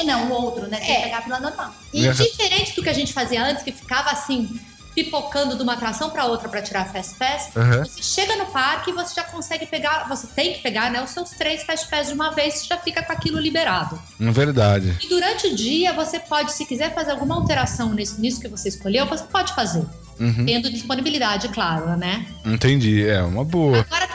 É. 0.00 0.04
Não, 0.04 0.28
o 0.28 0.32
outro, 0.32 0.66
né? 0.66 0.76
Você 0.76 0.84
é. 0.84 0.86
tem 0.86 0.96
que 0.96 1.02
pegar 1.04 1.18
a 1.18 1.22
fila 1.22 1.40
normal. 1.40 1.74
E 1.94 2.06
diferente 2.10 2.76
do 2.76 2.82
que 2.82 2.90
a 2.90 2.94
gente 2.94 3.14
fazia 3.14 3.42
antes, 3.42 3.62
que 3.62 3.72
ficava 3.72 4.10
assim, 4.10 4.60
pipocando 5.04 5.56
de 5.56 5.62
uma 5.62 5.74
atração 5.74 6.10
para 6.10 6.24
outra 6.24 6.48
para 6.48 6.60
tirar 6.60 6.84
Fast 6.86 7.14
Pass, 7.14 7.50
uhum. 7.54 7.84
você 7.84 8.02
chega 8.02 8.34
no 8.34 8.46
parque 8.46 8.90
e 8.90 8.92
você 8.92 9.14
já 9.14 9.22
consegue 9.22 9.64
pegar, 9.66 10.08
você 10.08 10.26
tem 10.26 10.54
que 10.54 10.60
pegar 10.60 10.90
né, 10.90 11.00
os 11.02 11.10
seus 11.10 11.30
três 11.30 11.62
Fast 11.62 11.88
Pass 11.88 12.08
de 12.08 12.14
uma 12.14 12.32
vez, 12.32 12.54
você 12.54 12.66
já 12.66 12.76
fica 12.78 13.00
com 13.02 13.12
aquilo 13.12 13.38
liberado. 13.38 14.00
É 14.20 14.30
verdade. 14.32 14.96
E 15.00 15.08
durante 15.08 15.46
o 15.46 15.54
dia 15.54 15.92
você 15.92 16.18
pode, 16.18 16.52
se 16.52 16.66
quiser 16.66 16.92
fazer 16.94 17.12
alguma 17.12 17.36
alteração 17.36 17.94
nisso, 17.94 18.20
nisso 18.20 18.40
que 18.40 18.48
você 18.48 18.68
escolheu, 18.70 19.06
você 19.06 19.24
pode 19.24 19.54
fazer. 19.54 19.84
Uhum. 20.18 20.44
Tendo 20.44 20.68
disponibilidade, 20.68 21.48
claro, 21.50 21.96
né? 21.96 22.26
Entendi, 22.44 23.06
é 23.06 23.22
uma 23.22 23.44
boa. 23.44 23.78
Agora 23.78 24.07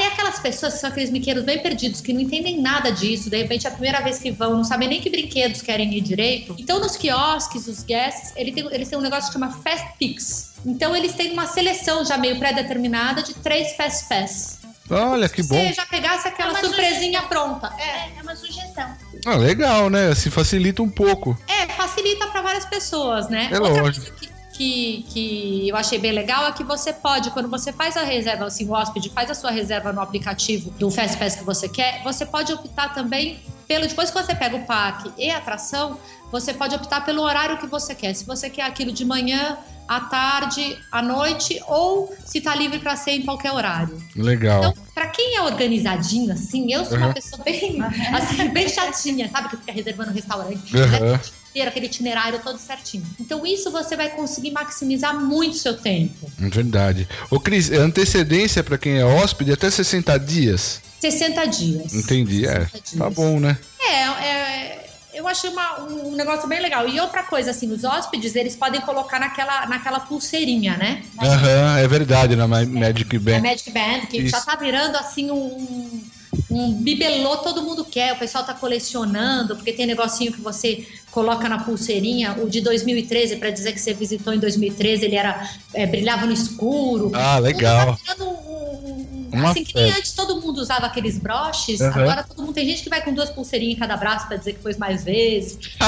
pessoas 0.43 0.73
que 0.73 0.79
são 0.79 0.89
aqueles 0.89 1.09
miqueiros 1.09 1.43
bem 1.43 1.59
perdidos, 1.59 2.01
que 2.01 2.13
não 2.13 2.21
entendem 2.21 2.61
nada 2.61 2.91
disso, 2.91 3.29
de 3.29 3.37
repente 3.37 3.65
é 3.65 3.69
a 3.69 3.71
primeira 3.71 4.01
vez 4.01 4.19
que 4.19 4.29
vão, 4.29 4.57
não 4.57 4.63
sabem 4.63 4.87
nem 4.87 5.01
que 5.01 5.09
brinquedos 5.09 5.61
querem 5.61 5.91
ir 5.95 6.01
direito. 6.01 6.55
Então 6.59 6.79
nos 6.79 6.97
quiosques, 6.97 7.67
os 7.67 7.83
guests, 7.83 8.33
eles 8.35 8.53
têm, 8.53 8.67
eles 8.71 8.89
têm 8.89 8.99
um 8.99 9.01
negócio 9.01 9.27
que 9.27 9.33
chama 9.33 9.49
Fast 9.49 9.97
Picks. 9.97 10.53
Então 10.65 10.95
eles 10.95 11.13
têm 11.13 11.31
uma 11.31 11.47
seleção 11.47 12.05
já 12.05 12.17
meio 12.17 12.37
pré-determinada 12.37 13.23
de 13.23 13.33
três 13.35 13.73
Fast 13.75 14.07
Pass. 14.07 14.59
Olha, 14.89 15.29
que 15.29 15.41
bom. 15.43 15.55
Você 15.55 15.73
já 15.73 15.85
pegasse 15.85 16.27
aquela 16.27 16.57
é 16.59 16.61
surpresinha 16.61 17.21
sugestão. 17.21 17.27
pronta. 17.29 17.73
É. 17.79 17.83
é, 17.83 18.11
é 18.19 18.21
uma 18.21 18.35
sugestão. 18.35 18.97
Ah, 19.25 19.35
legal, 19.35 19.89
né? 19.89 20.13
Se 20.13 20.29
facilita 20.29 20.83
um 20.83 20.89
pouco. 20.89 21.37
É, 21.47 21.67
facilita 21.67 22.27
para 22.27 22.41
várias 22.41 22.65
pessoas, 22.65 23.29
né? 23.29 23.49
É 23.51 23.59
Outra 23.59 23.81
lógico. 23.81 24.32
Que, 24.53 25.03
que, 25.09 25.67
eu 25.67 25.75
achei 25.75 25.97
bem 25.97 26.11
legal 26.11 26.45
é 26.45 26.51
que 26.51 26.63
você 26.63 26.93
pode, 26.93 27.31
quando 27.31 27.49
você 27.49 27.73
faz 27.73 27.97
a 27.97 28.03
reserva, 28.03 28.45
assim, 28.45 28.67
o 28.67 28.71
hóspede 28.71 29.09
faz 29.09 29.29
a 29.31 29.33
sua 29.33 29.49
reserva 29.49 29.91
no 29.91 29.99
aplicativo 29.99 30.69
do 30.77 30.91
Fast 30.91 31.17
Pass 31.17 31.35
que 31.35 31.43
você 31.43 31.67
quer, 31.67 32.03
você 32.03 32.23
pode 32.23 32.53
optar 32.53 32.93
também 32.93 33.39
pelo. 33.67 33.87
Depois 33.87 34.11
que 34.11 34.21
você 34.21 34.35
pega 34.35 34.55
o 34.55 34.63
parque 34.65 35.11
e 35.17 35.31
a 35.31 35.37
atração, 35.37 35.97
você 36.31 36.53
pode 36.53 36.75
optar 36.75 37.03
pelo 37.03 37.23
horário 37.23 37.57
que 37.57 37.65
você 37.65 37.95
quer. 37.95 38.13
Se 38.13 38.25
você 38.25 38.47
quer 38.47 38.63
aquilo 38.63 38.91
de 38.91 39.03
manhã, 39.03 39.57
à 39.87 39.99
tarde, 40.01 40.77
à 40.91 41.01
noite, 41.01 41.61
ou 41.67 42.13
se 42.25 42.37
está 42.37 42.55
livre 42.55 42.79
para 42.79 42.95
ser 42.95 43.11
em 43.11 43.23
qualquer 43.23 43.51
horário. 43.51 44.01
Legal. 44.15 44.59
Então, 44.59 44.73
para 44.93 45.07
quem 45.07 45.35
é 45.35 45.41
organizadinho, 45.41 46.31
assim, 46.31 46.71
eu 46.71 46.85
sou 46.85 46.97
uhum. 46.97 47.05
uma 47.05 47.13
pessoa 47.13 47.43
bem, 47.43 47.79
assim, 48.13 48.49
bem 48.49 48.69
chatinha, 48.69 49.29
sabe? 49.29 49.49
Que 49.49 49.57
fica 49.57 49.71
reservando 49.71 50.11
restaurante. 50.11 50.75
Uhum. 50.75 51.19
Aquele 51.61 51.85
itinerário 51.85 52.39
todo 52.39 52.57
certinho. 52.57 53.05
Então, 53.19 53.45
isso 53.45 53.71
você 53.71 53.95
vai 53.95 54.09
conseguir 54.09 54.51
maximizar 54.51 55.19
muito 55.19 55.57
seu 55.57 55.77
tempo. 55.77 56.29
É 56.41 56.49
verdade. 56.49 57.07
Ô, 57.29 57.39
Cris, 57.39 57.71
é 57.71 57.77
antecedência 57.77 58.63
para 58.63 58.77
quem 58.77 58.97
é 58.97 59.05
hóspede 59.05 59.51
até 59.51 59.69
60 59.69 60.17
dias? 60.19 60.81
60 60.99 61.45
dias. 61.45 61.93
Entendi, 61.93 62.41
60 62.41 62.51
é. 62.51 62.59
Dias. 62.65 62.91
Tá 62.97 63.09
bom, 63.09 63.39
né? 63.39 63.57
É, 63.79 64.25
é 64.25 64.83
eu 65.13 65.27
achei 65.27 65.49
uma, 65.49 65.81
um 65.81 66.15
negócio 66.15 66.47
bem 66.47 66.59
legal. 66.59 66.87
E 66.89 66.99
outra 66.99 67.23
coisa, 67.23 67.51
assim, 67.51 67.71
os 67.71 67.83
hóspedes, 67.83 68.35
eles 68.35 68.55
podem 68.55 68.81
colocar 68.81 69.19
naquela, 69.19 69.67
naquela 69.67 69.99
pulseirinha, 69.99 70.75
né? 70.75 71.03
Aham, 71.21 71.47
uhum, 71.47 71.77
é 71.77 71.87
verdade, 71.87 72.35
na 72.35 72.47
Magic 72.47 73.19
Band. 73.19 73.33
Na 73.33 73.49
Magic 73.49 73.71
Band, 73.71 74.07
que 74.09 74.17
Isso. 74.17 74.29
já 74.29 74.41
tá 74.41 74.55
virando, 74.55 74.97
assim, 74.97 75.29
um, 75.29 76.03
um 76.49 76.73
bibelô 76.73 77.37
todo 77.37 77.61
mundo 77.61 77.85
quer. 77.85 78.13
O 78.13 78.19
pessoal 78.19 78.43
tá 78.43 78.53
colecionando, 78.53 79.55
porque 79.55 79.73
tem 79.73 79.85
negocinho 79.85 80.31
que 80.31 80.41
você 80.41 80.87
coloca 81.11 81.47
na 81.47 81.59
pulseirinha. 81.59 82.35
O 82.41 82.49
de 82.49 82.61
2013, 82.61 83.37
para 83.37 83.49
dizer 83.49 83.73
que 83.73 83.79
você 83.79 83.93
visitou 83.93 84.33
em 84.33 84.39
2013, 84.39 85.05
ele 85.05 85.15
era 85.15 85.49
é, 85.73 85.85
brilhava 85.85 86.25
no 86.25 86.33
escuro. 86.33 87.11
Ah, 87.13 87.39
legal. 87.39 87.97
Tá 88.05 88.23
um, 88.23 88.29
um 88.29 89.29
uma 89.33 89.49
assim, 89.49 89.63
que 89.63 89.73
nem 89.73 89.91
antes 89.91 90.13
todo 90.13 90.39
mundo 90.39 90.59
usava 90.59 90.85
aqueles 90.85 91.17
broches, 91.17 91.79
uhum. 91.79 91.87
agora 91.87 92.23
todo 92.23 92.43
mundo 92.43 92.53
tem 92.53 92.67
gente 92.67 92.83
que 92.83 92.89
vai 92.89 93.01
com 93.01 93.11
duas 93.13 93.31
pulseirinhas 93.31 93.75
em 93.75 93.79
cada 93.79 93.97
braço 93.97 94.27
para 94.27 94.37
dizer 94.37 94.53
que 94.53 94.61
foi 94.61 94.75
mais 94.75 95.03
vezes. 95.03 95.57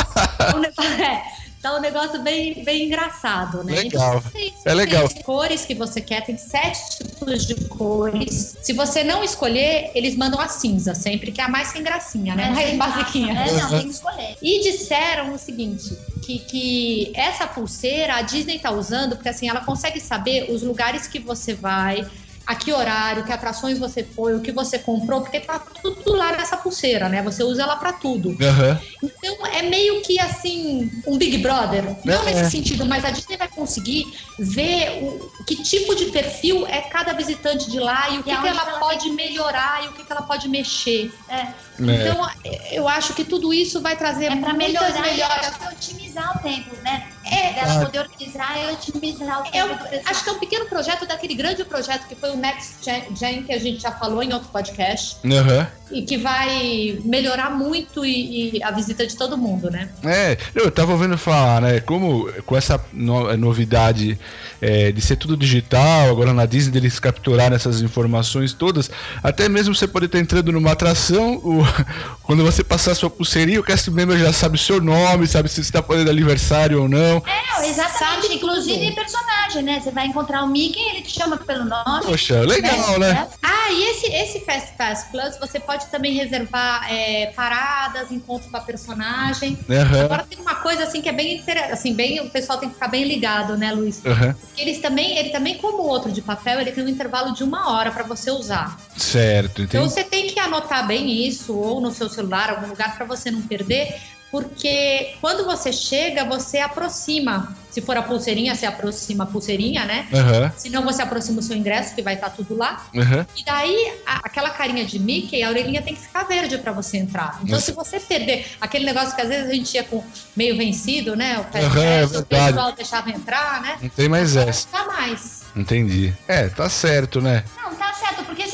então, 0.50 0.84
é, 0.84 1.24
tá 1.66 1.76
um 1.76 1.82
negócio 1.82 2.22
bem, 2.22 2.64
bem 2.64 2.86
engraçado, 2.86 3.64
né? 3.64 3.74
Legal. 3.74 4.24
Então, 4.36 4.52
é 4.66 4.74
legal. 4.74 5.10
Tem 5.10 5.24
cores 5.24 5.66
que 5.66 5.74
você 5.74 6.00
quer, 6.00 6.24
tem 6.24 6.38
sete 6.38 6.98
tipos 6.98 7.48
de 7.48 7.56
cores. 7.68 8.56
Se 8.62 8.72
você 8.72 9.04
não 9.04 9.24
escolher, 9.24 9.90
eles 9.96 10.16
mandam 10.16 10.40
a 10.40 10.48
cinza, 10.48 10.94
sempre 10.94 11.32
que 11.32 11.42
é 11.42 11.46
a 11.46 11.50
mais 11.50 11.70
sem 11.70 11.82
gracinha, 11.82 12.36
né? 12.36 12.50
É, 12.50 12.74
mais 12.74 12.78
basiquinha. 12.78 13.34
É, 13.34 13.52
não, 13.54 13.70
tem 13.70 13.84
que 13.84 13.90
escolher. 13.96 14.38
E 14.42 14.62
disseram 14.62 15.34
o 15.34 15.40
seguinte: 15.40 15.98
que, 16.22 16.40
que 16.40 17.12
essa 17.16 17.48
pulseira 17.48 18.16
a 18.16 18.22
Disney 18.22 18.60
tá 18.60 18.72
usando, 18.72 19.16
porque 19.16 19.30
assim, 19.30 19.50
ela 19.50 19.62
consegue 19.62 20.00
saber 20.00 20.52
os 20.52 20.62
lugares 20.62 21.08
que 21.08 21.18
você 21.18 21.56
vai, 21.56 22.06
a 22.46 22.56
que 22.56 22.72
horário, 22.72 23.24
que 23.24 23.32
atrações 23.32 23.80
você 23.80 24.04
foi, 24.04 24.36
o 24.36 24.42
que 24.42 24.52
você 24.52 24.78
comprou, 24.78 25.22
porque 25.22 25.40
tá 25.40 25.60
tudo 25.60 26.14
lá 26.16 26.32
nessa 26.34 26.58
pulseira, 26.58 27.10
né? 27.10 27.22
Você 27.24 27.44
usa 27.44 27.64
ela 27.64 27.76
para 27.76 27.94
tudo. 27.94 28.38
Aham. 28.42 28.80
Então 29.04 29.46
é 29.48 29.64
meio 29.64 30.02
que 30.04 30.20
assim, 30.20 30.92
um 31.08 31.18
Big 31.18 31.38
Brother. 31.40 31.84
Não 32.06 32.22
É. 32.28 32.34
nesse 32.34 32.52
sentido, 32.52 32.86
mas 32.86 33.04
a 33.04 33.10
Disney 33.10 33.38
vai 33.38 33.48
conseguir 33.48 34.06
ver 34.38 35.04
o, 35.04 35.32
que 35.46 35.64
tipo 35.64 35.96
de 35.96 36.06
perfil 36.06 36.68
é 36.68 36.82
cada 36.82 37.14
visitante 37.14 37.70
de 37.70 37.80
lá 37.80 38.10
e 38.10 38.20
o 38.20 38.24
que, 38.24 38.30
E 38.30 38.34
que 38.34 38.38
aonde 38.38 38.48
ela 38.50 38.70
ela 38.70 38.80
pode 38.80 39.10
melhorar 39.12 39.84
e 39.84 39.88
o 39.88 39.94
que, 39.94 40.04
que 40.04 40.12
ela 40.12 40.22
pode 40.22 40.48
mexer. 40.48 41.12
É, 41.30 41.36
É. 41.36 41.54
Então, 41.80 42.30
eu 42.72 42.88
acho 42.88 43.14
que 43.14 43.24
tudo 43.26 43.54
isso 43.54 43.82
vai 43.82 43.96
trazer 43.98 44.26
é 44.26 44.36
pra 44.36 44.54
muitas 44.54 44.56
melhorar 44.56 45.08
e 45.08 45.12
melhoras. 45.12 45.58
que 45.58 45.68
otimizar 45.68 46.38
o 46.38 46.40
tempo, 46.42 46.76
né? 46.84 47.10
É, 47.26 47.54
Dela 47.54 47.82
Ah. 47.82 47.86
poder 47.86 48.00
organizar 48.00 48.56
e 48.58 48.74
otimizar 48.74 49.42
o 49.42 49.52
tempo 49.52 49.84
Eu 49.92 50.02
acho 50.06 50.24
que 50.24 50.30
é 50.30 50.34
um 50.34 50.40
pequeno 50.40 50.66
projeto 50.68 51.06
daquele 51.08 51.34
grande 51.34 51.64
projeto 51.66 52.08
que 52.08 52.16
foi 52.16 52.32
o 52.32 52.38
Gen, 52.84 53.16
Gen, 53.16 53.44
que 53.44 53.54
a 53.54 53.60
gente 53.60 53.82
já 53.82 53.92
falou 53.92 54.22
em 54.22 54.32
outro 54.34 54.50
podcast, 54.50 55.18
Aham. 55.26 55.68
E 55.92 56.02
que 56.02 56.18
vai 56.18 57.00
melhorar 57.06 57.50
muito 57.52 58.06
e, 58.06 58.58
e 58.58 58.64
a 58.64 58.72
visita 58.72 59.06
de 59.06 59.16
todo 59.16 59.38
mundo, 59.38 59.70
né? 59.70 59.90
É, 60.04 60.38
eu 60.56 60.72
tava 60.72 60.92
ouvindo 60.94 61.18
falar, 61.18 61.62
né? 61.62 61.80
Como 61.80 62.32
com 62.46 62.58
essa 62.58 62.84
no- 62.92 63.36
novidade 63.38 64.18
é, 64.62 64.92
de 64.92 65.02
ser 65.02 65.16
tudo 65.16 65.38
digital, 65.38 66.10
agora 66.10 66.34
na 66.34 66.46
Disney 66.46 66.78
eles 66.80 67.00
capturaram 67.00 67.56
essas 67.56 67.82
informações 67.82 68.52
todas, 68.54 68.90
até 69.24 69.48
mesmo 69.48 69.76
você 69.76 69.88
pode 69.88 70.06
estar 70.08 70.20
entrando 70.20 70.52
numa 70.52 70.72
atração, 70.72 71.36
o- 71.36 71.64
quando 72.24 72.44
você 72.44 72.64
passar 72.64 72.92
a 72.92 72.96
sua 72.96 73.10
pulseirinha, 73.10 73.60
o 73.60 73.64
cast 73.64 73.90
member 73.92 74.18
já 74.18 74.34
sabe 74.34 74.56
o 74.56 74.60
seu 74.60 74.82
nome, 74.82 75.28
sabe 75.28 75.48
se 75.50 75.56
você 75.56 75.62
está 75.62 75.84
fazendo 75.84 76.10
aniversário 76.10 76.82
ou 76.82 76.90
não. 76.90 77.22
É, 77.26 77.70
exatamente. 77.70 77.96
Sabe 78.00 78.34
Inclusive 78.36 78.86
tudo. 78.88 78.96
personagem, 78.96 79.64
né? 79.64 79.80
Você 79.80 79.92
vai 79.92 80.08
encontrar 80.08 80.44
o 80.44 80.48
Mickey, 80.48 80.80
ele 80.90 81.02
te 81.02 81.12
chama 81.12 81.38
pelo 81.38 81.66
nome. 81.66 82.06
Poxa, 82.06 82.42
legal, 82.42 83.00
né? 83.00 83.28
Ah, 83.44 83.72
e 83.72 83.84
esse, 83.92 84.08
esse 84.12 84.40
Fast 84.46 84.74
Pass 84.78 85.06
Plus, 85.12 85.38
você 85.40 85.60
pode 85.60 85.75
também 85.84 86.14
reservar 86.14 86.92
é, 86.92 87.28
paradas, 87.36 88.12
encontros 88.12 88.50
com 88.50 88.58
a 88.58 88.62
personagem. 88.62 89.58
Aham, 89.70 90.06
Agora 90.06 90.24
tem 90.30 90.40
uma 90.40 90.56
coisa 90.56 90.84
assim 90.84 91.02
que 91.02 91.10
é 91.10 91.12
bem 91.12 91.38
interessante, 91.38 91.72
assim, 91.72 91.94
bem, 91.94 92.20
o 92.22 92.30
pessoal 92.30 92.58
tem 92.58 92.70
que 92.70 92.76
ficar 92.76 92.88
bem 92.88 93.04
ligado, 93.04 93.58
né, 93.58 93.72
Luiz? 93.74 94.00
Porque 94.00 94.36
eles 94.58 94.80
também, 94.80 95.18
ele 95.18 95.30
também, 95.30 95.58
como 95.58 95.84
o 95.84 95.88
outro 95.88 96.12
de 96.12 96.22
papel, 96.22 96.60
ele 96.62 96.72
tem 96.72 96.84
um 96.84 96.88
intervalo 96.90 97.34
de 97.34 97.44
uma 97.44 97.72
hora 97.72 97.92
para 97.92 98.04
você 98.04 98.32
usar. 98.32 98.80
certo, 98.96 99.62
Então 99.62 99.82
entendi. 99.82 99.94
você 99.94 100.04
tem 100.04 100.28
que 100.28 100.40
anotar 100.40 100.88
bem 100.88 101.26
isso, 101.28 101.56
ou 101.56 101.82
no 101.82 101.92
seu 101.92 102.10
celular, 102.10 102.50
algum 102.50 102.68
lugar, 102.68 102.96
para 102.96 103.06
você 103.06 103.30
não 103.30 103.42
perder, 103.42 104.00
porque 104.40 105.16
quando 105.22 105.46
você 105.46 105.72
chega, 105.72 106.26
você 106.26 106.58
aproxima. 106.60 107.56
Se 107.72 107.82
for 107.82 107.98
a 107.98 108.02
pulseirinha, 108.02 108.56
você 108.56 108.66
aproxima 108.66 109.26
a 109.26 109.28
pulseirinha, 109.28 109.84
né? 109.86 110.08
Aham, 110.14 110.52
Se 110.58 110.70
não, 110.70 110.84
você 110.84 111.02
aproxima 111.02 111.40
o 111.40 111.44
seu 111.44 111.56
ingresso, 111.58 111.94
que 111.94 112.02
vai 112.02 112.14
estar 112.16 112.30
tudo 112.30 112.56
lá. 112.58 112.86
aham. 112.96 113.26
E 113.36 113.44
daí, 113.44 113.94
a- 114.06 114.22
aquela 114.24 114.50
carinha 114.50 114.86
de 114.86 114.98
Mickey, 115.00 115.44
a 115.44 115.50
orelhinha 115.50 115.82
tem 115.82 115.94
que 115.94 116.02
ficar 116.02 116.24
verde 116.24 116.58
para 116.58 116.72
você 116.72 116.98
entrar. 116.98 117.38
Então, 117.44 117.56
Nossa. 117.56 117.66
se 117.66 117.72
você 117.74 118.00
perder 118.00 118.46
aquele 118.62 118.86
negócio 118.86 119.14
que 119.16 119.22
às 119.22 119.28
vezes 119.28 119.50
a 119.50 119.54
gente 119.54 119.74
ia 119.76 119.84
com 119.84 120.02
meio 120.36 120.56
vencido, 120.58 121.16
né? 121.18 121.38
O 121.40 121.44
pé 121.46 121.62
Aham, 121.66 121.84
é 121.84 122.06
o 122.06 122.26
pessoal 122.26 122.72
deixava 122.72 123.10
entrar, 123.10 123.62
né? 123.62 123.78
Não 123.82 123.90
tem 123.90 124.08
mais 124.10 124.36
essa. 124.38 124.68
Não 124.72 124.86
dá 124.88 124.94
mais. 124.94 125.44
Entendi. 125.56 126.14
É, 126.28 126.48
tá 126.50 126.70
certo, 126.70 127.22
né? 127.22 127.44
Não, 127.62 127.74
tá 127.76 127.94
certo, 127.94 128.24
porque 128.26 128.45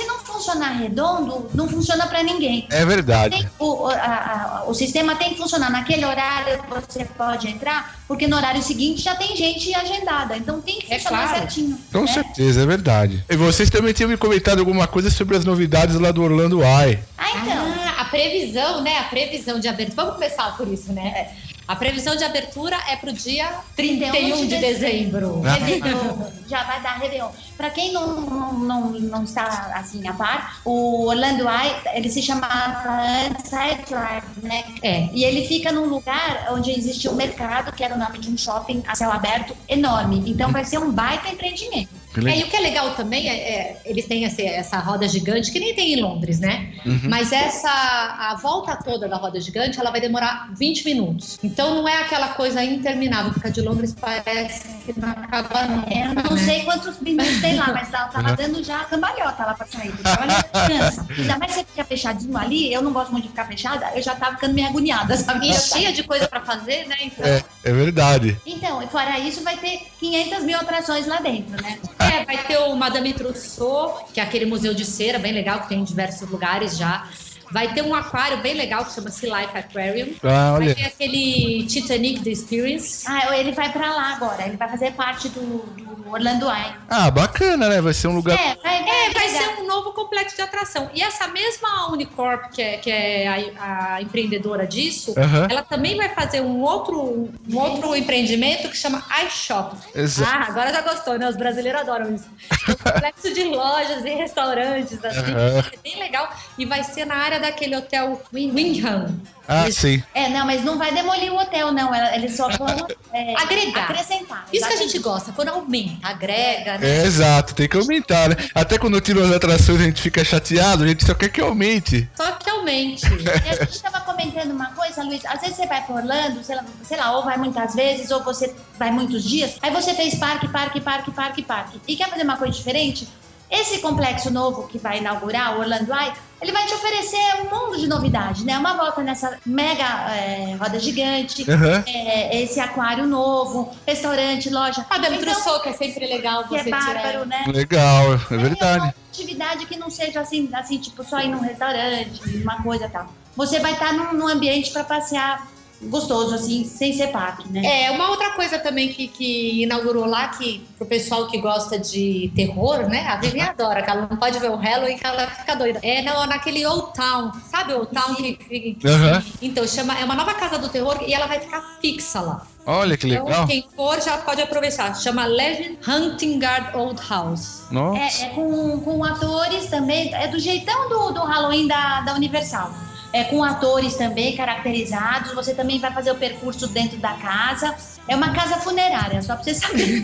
funcionar 0.41 0.71
redondo, 0.71 1.49
não 1.53 1.67
funciona 1.67 2.07
pra 2.07 2.23
ninguém. 2.23 2.67
É 2.71 2.83
verdade. 2.83 3.37
Tem- 3.37 3.49
o, 3.59 3.85
a- 3.87 3.93
a- 3.93 4.63
o 4.67 4.73
sistema 4.73 5.15
tem 5.15 5.29
que 5.29 5.37
funcionar 5.37 5.69
naquele 5.69 6.03
horário, 6.03 6.59
você 6.69 7.05
pode 7.05 7.47
entrar, 7.47 7.95
porque 8.07 8.27
no 8.27 8.35
horário 8.35 8.61
seguinte 8.63 9.01
já 9.01 9.15
tem 9.15 9.35
gente 9.35 9.73
agendada. 9.75 10.35
Então 10.35 10.59
tem 10.61 10.79
que 10.79 10.91
É 10.93 10.97
funcionar 10.97 11.23
claro. 11.27 11.39
certinho. 11.39 11.77
Com 11.93 12.01
né? 12.01 12.07
certeza, 12.07 12.61
é 12.63 12.65
verdade. 12.65 13.23
E 13.29 13.35
vocês 13.35 13.69
também 13.69 13.93
tinham 13.93 14.09
me 14.09 14.17
comentado 14.17 14.59
alguma 14.59 14.87
coisa 14.87 15.09
sobre 15.11 15.37
as 15.37 15.45
novidades 15.45 15.99
lá 15.99 16.11
do 16.11 16.23
Orlando 16.23 16.61
Eye. 16.63 16.99
Ah, 17.17 17.29
então. 17.37 17.73
Ah, 17.97 18.01
a 18.01 18.05
previsão, 18.05 18.81
né? 18.81 18.97
A 18.97 19.03
previsão 19.03 19.59
de 19.59 19.67
abertura. 19.67 19.95
Vamos 20.03 20.13
começar 20.15 20.57
por 20.57 20.67
isso, 20.67 20.91
né? 20.91 21.29
A 21.67 21.75
previsão 21.75 22.15
de 22.15 22.23
abertura 22.23 22.77
é 22.89 22.95
pro 22.95 23.13
dia 23.13 23.49
31 23.75 24.47
de 24.47 24.57
dezembro. 24.57 25.41
Ah. 25.45 25.53
Réveillon. 25.53 26.31
Já 26.47 26.63
vai 26.63 26.81
dar 26.81 26.97
Réveillon. 26.97 27.29
Pra 27.55 27.69
quem 27.69 27.93
não, 27.93 28.21
não, 28.21 28.53
não, 28.53 28.89
não 28.91 29.23
está 29.23 29.71
assim 29.75 30.05
a 30.07 30.13
par, 30.13 30.59
o 30.65 31.05
Orlando 31.07 31.47
Eye, 31.47 31.75
ele 31.93 32.09
se 32.09 32.21
chamava 32.21 32.89
antes 33.25 33.49
Side 33.49 33.83
Drive, 33.87 34.23
né? 34.43 34.65
É. 34.81 35.09
E 35.13 35.23
ele 35.23 35.47
fica 35.47 35.71
num 35.71 35.85
lugar 35.85 36.47
onde 36.51 36.71
existe 36.71 37.07
um 37.07 37.15
mercado, 37.15 37.71
que 37.71 37.83
era 37.83 37.95
o 37.95 37.97
nome 37.97 38.17
de 38.17 38.29
um 38.29 38.37
shopping 38.37 38.83
a 38.87 38.95
céu 38.95 39.11
aberto 39.11 39.55
enorme. 39.69 40.23
Então 40.25 40.51
vai 40.51 40.65
ser 40.65 40.79
um 40.79 40.91
baita 40.91 41.29
empreendimento. 41.29 42.00
É, 42.25 42.39
e 42.39 42.43
o 42.43 42.47
que 42.47 42.55
é 42.55 42.59
legal 42.59 42.93
também 42.95 43.29
é, 43.29 43.33
é, 43.33 43.81
eles 43.85 44.05
têm 44.05 44.23
esse- 44.25 44.45
essa 44.45 44.77
roda 44.79 45.07
gigante 45.07 45.51
que 45.51 45.59
nem 45.59 45.73
tem 45.73 45.93
em 45.93 46.01
Londres, 46.01 46.39
né? 46.39 46.73
Uhum. 46.85 47.01
Mas 47.05 47.31
essa 47.31 47.69
a 47.69 48.35
volta 48.41 48.75
toda 48.75 49.07
da 49.07 49.17
roda 49.17 49.39
gigante, 49.39 49.79
ela 49.79 49.91
vai 49.91 50.01
demorar 50.01 50.49
20 50.57 50.83
minutos. 50.85 51.37
Então 51.43 51.75
não 51.75 51.87
é 51.87 52.01
aquela 52.01 52.29
coisa 52.29 52.63
interminável, 52.63 53.31
porque 53.31 53.47
a 53.47 53.51
de 53.51 53.61
Londres 53.61 53.95
parece 53.99 54.67
que 54.85 54.99
não 54.99 55.09
acaba 55.09 55.63
nunca. 55.67 55.93
Eu 55.93 56.13
não 56.15 56.35
né? 56.35 56.43
sei 56.45 56.63
quantos 56.63 56.99
minutos 56.99 57.39
tem 57.41 57.55
lá, 57.55 57.71
mas 57.73 57.93
ela 57.93 58.07
tava 58.07 58.29
Uhum. 58.31 58.35
dando 58.35 58.63
já 58.63 58.81
a 58.81 58.85
cambalhota 58.85 59.45
lá 59.45 59.53
pra 59.53 59.67
sair. 59.67 59.93
Olha. 60.19 61.11
Ainda 61.17 61.37
mais 61.37 61.51
você 61.53 61.63
fica 61.63 61.83
fechadinho 61.83 62.37
ali, 62.37 62.73
eu 62.73 62.81
não 62.81 62.91
gosto 62.91 63.11
muito 63.11 63.23
de 63.23 63.29
ficar 63.29 63.45
fechada, 63.45 63.91
eu 63.95 64.01
já 64.01 64.15
tava 64.15 64.35
ficando 64.35 64.53
meio 64.53 64.67
agoniada, 64.67 65.15
sabe? 65.17 65.49
E 65.49 65.53
cheia 65.53 65.91
de 65.93 66.03
coisa 66.03 66.27
pra 66.27 66.41
fazer, 66.41 66.87
né? 66.87 66.95
Então, 67.01 67.25
É, 67.25 67.43
é 67.63 67.71
verdade. 67.73 68.37
Então, 68.45 68.81
e 68.81 68.87
fora 68.87 69.17
isso, 69.19 69.43
vai 69.43 69.57
ter 69.57 69.81
500 69.99 70.43
mil 70.43 70.57
atrações 70.59 71.07
lá 71.07 71.19
dentro, 71.19 71.61
né? 71.61 71.77
É, 72.01 72.25
vai 72.25 72.43
ter 72.43 72.57
o 72.57 72.75
Madame 72.75 73.13
Trousseau, 73.13 74.07
que 74.13 74.19
é 74.19 74.23
aquele 74.23 74.45
museu 74.45 74.73
de 74.73 74.85
cera 74.85 75.19
bem 75.19 75.33
legal, 75.33 75.61
que 75.61 75.69
tem 75.69 75.79
em 75.79 75.83
diversos 75.83 76.29
lugares 76.29 76.77
já. 76.77 77.07
Vai 77.51 77.73
ter 77.73 77.81
um 77.81 77.93
aquário 77.93 78.37
bem 78.37 78.53
legal 78.53 78.85
que 78.85 78.93
chama 78.93 79.09
Sea 79.09 79.41
Life 79.41 79.57
Aquarium. 79.57 80.13
Ah, 80.23 80.51
Vai 80.51 80.67
olha. 80.67 80.75
ter 80.75 80.85
aquele 80.85 81.65
Titanic 81.67 82.21
The 82.23 82.29
Experience. 82.29 83.05
Ah, 83.07 83.37
ele 83.37 83.51
vai 83.51 83.71
pra 83.71 83.93
lá 83.93 84.13
agora, 84.15 84.45
ele 84.47 84.57
vai 84.57 84.69
fazer 84.69 84.91
parte 84.93 85.29
do, 85.29 85.41
do 85.41 86.09
Orlando 86.11 86.45
Eye. 86.49 86.73
Ah, 86.89 87.11
bacana, 87.11 87.69
né? 87.69 87.81
Vai 87.81 87.93
ser 87.93 88.07
um 88.07 88.15
lugar. 88.15 88.37
É, 88.39 88.55
vai, 88.61 88.77
É, 88.77 89.09
vai 89.11 89.27
ser 89.29 89.61
um 89.61 89.67
novo 89.67 89.91
complexo 89.93 90.35
de 90.35 90.41
atração. 90.41 90.89
E 90.93 91.01
essa 91.01 91.27
mesma 91.27 91.91
Unicorp, 91.91 92.51
que 92.51 92.61
é, 92.61 92.77
que 92.77 92.89
é 92.91 93.53
a, 93.57 93.95
a 93.95 94.01
empreendedora 94.01 94.65
disso, 94.65 95.13
ela 95.49 95.63
também 95.63 95.97
vai 95.97 96.09
fazer 96.09 96.41
um 96.41 96.61
outro, 96.61 97.29
um 97.49 97.57
outro 97.57 97.95
empreendimento 97.95 98.69
que 98.69 98.77
chama 98.77 99.03
iShop. 99.25 99.75
Exato. 99.95 100.31
Ah, 100.31 100.45
agora 100.47 100.71
já 100.73 100.81
gostou, 100.81 101.17
né? 101.19 101.27
Os 101.27 101.35
brasileiros 101.35 101.81
adoram 101.81 102.13
isso. 102.15 102.25
Um 102.69 102.75
complexo 102.91 103.33
de 103.33 103.43
lojas 103.45 104.05
e 104.05 104.09
restaurantes, 104.09 105.03
assim, 105.03 105.31
é 105.73 105.77
bem 105.83 105.99
legal. 105.99 106.29
E 106.57 106.65
vai 106.65 106.83
ser 106.83 107.05
na 107.05 107.15
área 107.15 107.39
daquele 107.41 107.75
hotel 107.75 108.21
Win- 108.31 108.51
Windham. 108.53 109.19
Ah, 109.47 109.63
Eles- 109.63 109.75
sim. 109.75 110.01
É, 110.13 110.29
não, 110.29 110.45
mas 110.45 110.63
não 110.63 110.77
vai 110.77 110.93
demolir 110.93 111.33
o 111.33 111.37
hotel, 111.37 111.71
não. 111.73 111.93
Eles 112.13 112.37
só 112.37 112.47
vão 112.49 112.67
é, 113.13 113.35
Agregar. 113.41 113.83
acrescentar. 113.91 114.45
Isso 114.53 114.65
que 114.65 114.73
a 114.73 114.77
gente 114.77 114.97
gosta, 114.99 115.33
quando 115.33 115.49
aumenta, 115.49 116.07
agrega, 116.07 116.77
né? 116.77 116.87
É, 117.01 117.05
exato, 117.05 117.53
tem 117.53 117.67
que 117.67 117.75
aumentar, 117.75 118.29
né? 118.29 118.37
Até 118.55 118.77
quando 118.77 119.01
tiram 119.01 119.23
as 119.25 119.31
atrações 119.31 119.81
a 119.81 119.83
gente 119.83 120.01
fica 120.01 120.23
chateado, 120.23 120.83
a 120.83 120.87
gente 120.87 121.05
só 121.05 121.13
quer 121.13 121.27
que 121.29 121.41
aumente. 121.41 122.09
Só 122.15 122.31
que 122.33 122.49
aumente. 122.49 123.05
E 123.21 123.49
a 123.49 123.55
gente 123.65 123.71
estava 123.75 123.99
comentando 124.01 124.51
uma 124.51 124.67
coisa, 124.67 125.03
Luiz. 125.03 125.25
Às 125.25 125.41
vezes 125.41 125.55
você 125.57 125.65
vai 125.67 125.81
para 125.83 125.95
Orlando, 125.95 126.43
sei 126.43 126.55
lá, 126.55 126.63
sei 126.83 126.97
lá, 126.97 127.17
ou 127.17 127.23
vai 127.25 127.37
muitas 127.37 127.73
vezes, 127.75 128.09
ou 128.11 128.23
você 128.23 128.53
vai 128.77 128.91
muitos 128.91 129.23
dias. 129.23 129.55
Aí 129.61 129.71
você 129.71 129.93
fez 129.93 130.15
parque, 130.15 130.47
parque, 130.47 130.79
parque, 130.79 131.11
parque, 131.11 131.41
parque. 131.41 131.81
E 131.87 131.95
quer 131.97 132.09
fazer 132.09 132.23
uma 132.23 132.37
coisa 132.37 132.53
diferente? 132.53 133.07
Esse 133.49 133.79
complexo 133.79 134.31
novo 134.31 134.67
que 134.67 134.77
vai 134.77 134.99
inaugurar, 134.99 135.57
o 135.57 135.59
Orlando 135.59 135.91
Eye, 135.93 136.13
ele 136.41 136.51
vai 136.51 136.65
te 136.65 136.73
oferecer 136.73 137.19
um 137.41 137.49
mundo 137.49 137.77
de 137.77 137.87
novidade, 137.87 138.43
né? 138.45 138.57
Uma 138.57 138.75
volta 138.75 139.03
nessa 139.03 139.37
mega 139.45 139.83
é, 140.11 140.55
roda 140.59 140.79
gigante, 140.79 141.49
Aham. 141.49 141.83
é, 141.87 142.41
esse 142.41 142.59
aquário 142.59 143.05
novo, 143.05 143.71
restaurante, 143.85 144.49
loja. 144.49 144.85
Madame 144.89 145.17
Então, 145.17 145.33
Trousseau, 145.33 145.59
que 145.61 145.69
é 145.69 145.73
sempre 145.73 146.07
legal 146.07 146.43
que 146.43 146.49
você 146.49 146.67
é 146.67 146.71
bárbaro, 146.71 146.99
tirar. 147.23 147.25
né? 147.27 147.43
Legal, 147.47 148.13
é 148.13 148.15
É 148.15 148.37
verdade. 148.37 148.83
uma 148.85 148.93
atividade 149.11 149.65
que 149.67 149.77
não 149.77 149.89
seja 149.89 150.21
assim, 150.21 150.49
assim, 150.53 150.77
tipo, 150.79 151.03
só 151.03 151.19
ir 151.19 151.27
num 151.29 151.41
restaurante, 151.41 152.19
uma 152.43 152.63
coisa 152.63 152.85
e 152.85 152.89
tal. 152.89 153.07
Você 153.35 153.59
vai 153.59 153.73
estar 153.73 153.93
num, 153.93 154.13
num 154.13 154.27
ambiente 154.27 154.71
para 154.71 154.83
passear 154.83 155.47
gostoso, 155.83 156.35
assim, 156.35 156.63
sem 156.63 156.93
ser 156.93 157.07
parque, 157.07 157.47
né? 157.49 157.61
É, 157.85 157.91
uma 157.91 158.09
outra 158.09 158.31
coisa 158.31 158.59
também 158.59 158.89
que, 158.89 159.07
que 159.07 159.63
inaugurou 159.63 160.05
lá, 160.05 160.27
que 160.29 160.61
pro 160.77 160.85
pessoal 160.85 161.27
que 161.27 161.39
gosta 161.39 161.77
de 161.79 162.31
terror, 162.35 162.87
né? 162.87 163.07
A 163.07 163.17
Vivi 163.17 163.39
adora, 163.41 163.81
que 163.81 163.89
ela 163.89 164.07
não 164.09 164.17
pode 164.17 164.37
ver 164.39 164.49
o 164.51 164.55
Halloween, 164.55 164.97
que 164.97 165.05
ela 165.05 165.27
fica 165.27 165.55
doida. 165.55 165.79
É 165.83 166.01
no, 166.01 166.25
naquele 166.27 166.65
Old 166.65 166.93
Town, 166.93 167.31
sabe 167.49 167.73
Old 167.73 167.87
Town? 167.91 168.15
Que, 168.15 168.33
que, 168.35 168.73
que- 168.75 168.87
Aham. 168.87 169.23
Então, 169.41 169.67
chama, 169.67 169.97
é 169.99 170.03
uma 170.05 170.15
nova 170.15 170.33
casa 170.33 170.57
do 170.57 170.69
terror 170.69 170.97
e 171.05 171.13
ela 171.13 171.25
vai 171.27 171.39
ficar 171.39 171.77
fixa 171.81 172.21
lá. 172.21 172.45
Olha 172.65 172.95
que 172.95 173.07
legal. 173.07 173.27
Então, 173.27 173.47
quem 173.47 173.65
for 173.75 173.99
já 174.01 174.17
pode 174.19 174.39
aproveitar. 174.41 174.93
Chama 174.95 175.25
Legend 175.25 175.79
Hunting 175.87 176.39
Guard 176.39 176.75
Old 176.75 177.01
House. 177.09 177.63
Nossa. 177.71 178.23
É, 178.23 178.25
é 178.27 178.29
com, 178.29 178.79
com 178.81 179.03
atores 179.03 179.65
também, 179.67 180.13
é 180.13 180.27
do 180.27 180.37
jeitão 180.39 180.87
do, 180.87 181.11
do 181.11 181.21
Halloween 181.21 181.67
da, 181.67 182.01
da 182.01 182.13
Universal. 182.13 182.71
É 183.13 183.25
com 183.25 183.43
atores 183.43 183.95
também 183.95 184.35
caracterizados, 184.37 185.33
você 185.33 185.53
também 185.53 185.79
vai 185.79 185.91
fazer 185.93 186.11
o 186.11 186.15
percurso 186.15 186.67
dentro 186.67 186.97
da 186.97 187.13
casa. 187.13 187.75
É 188.07 188.15
uma 188.15 188.31
casa 188.33 188.55
funerária, 188.57 189.21
só 189.21 189.35
pra 189.35 189.43
você 189.43 189.53
saber. 189.53 190.03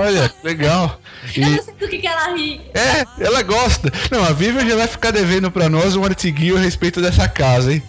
Olha, 0.00 0.28
que 0.28 0.46
legal. 0.46 0.98
Eu 1.36 1.42
E, 1.42 1.56
não 1.56 1.62
sei 1.62 1.74
do 1.74 1.88
que, 1.88 1.98
que 1.98 2.06
ela 2.06 2.34
ri. 2.34 2.60
é, 2.74 3.24
ela 3.24 3.42
gosta. 3.42 3.92
Não, 4.10 4.24
a 4.24 4.32
Vivian 4.32 4.66
já 4.66 4.76
vai 4.76 4.86
ficar 4.86 5.10
devendo 5.10 5.50
pra 5.50 5.68
nós 5.68 5.96
um 5.96 6.04
artiguinho 6.04 6.56
a 6.56 6.60
respeito 6.60 7.00
dessa 7.02 7.28
casa, 7.28 7.72
hein? 7.72 7.82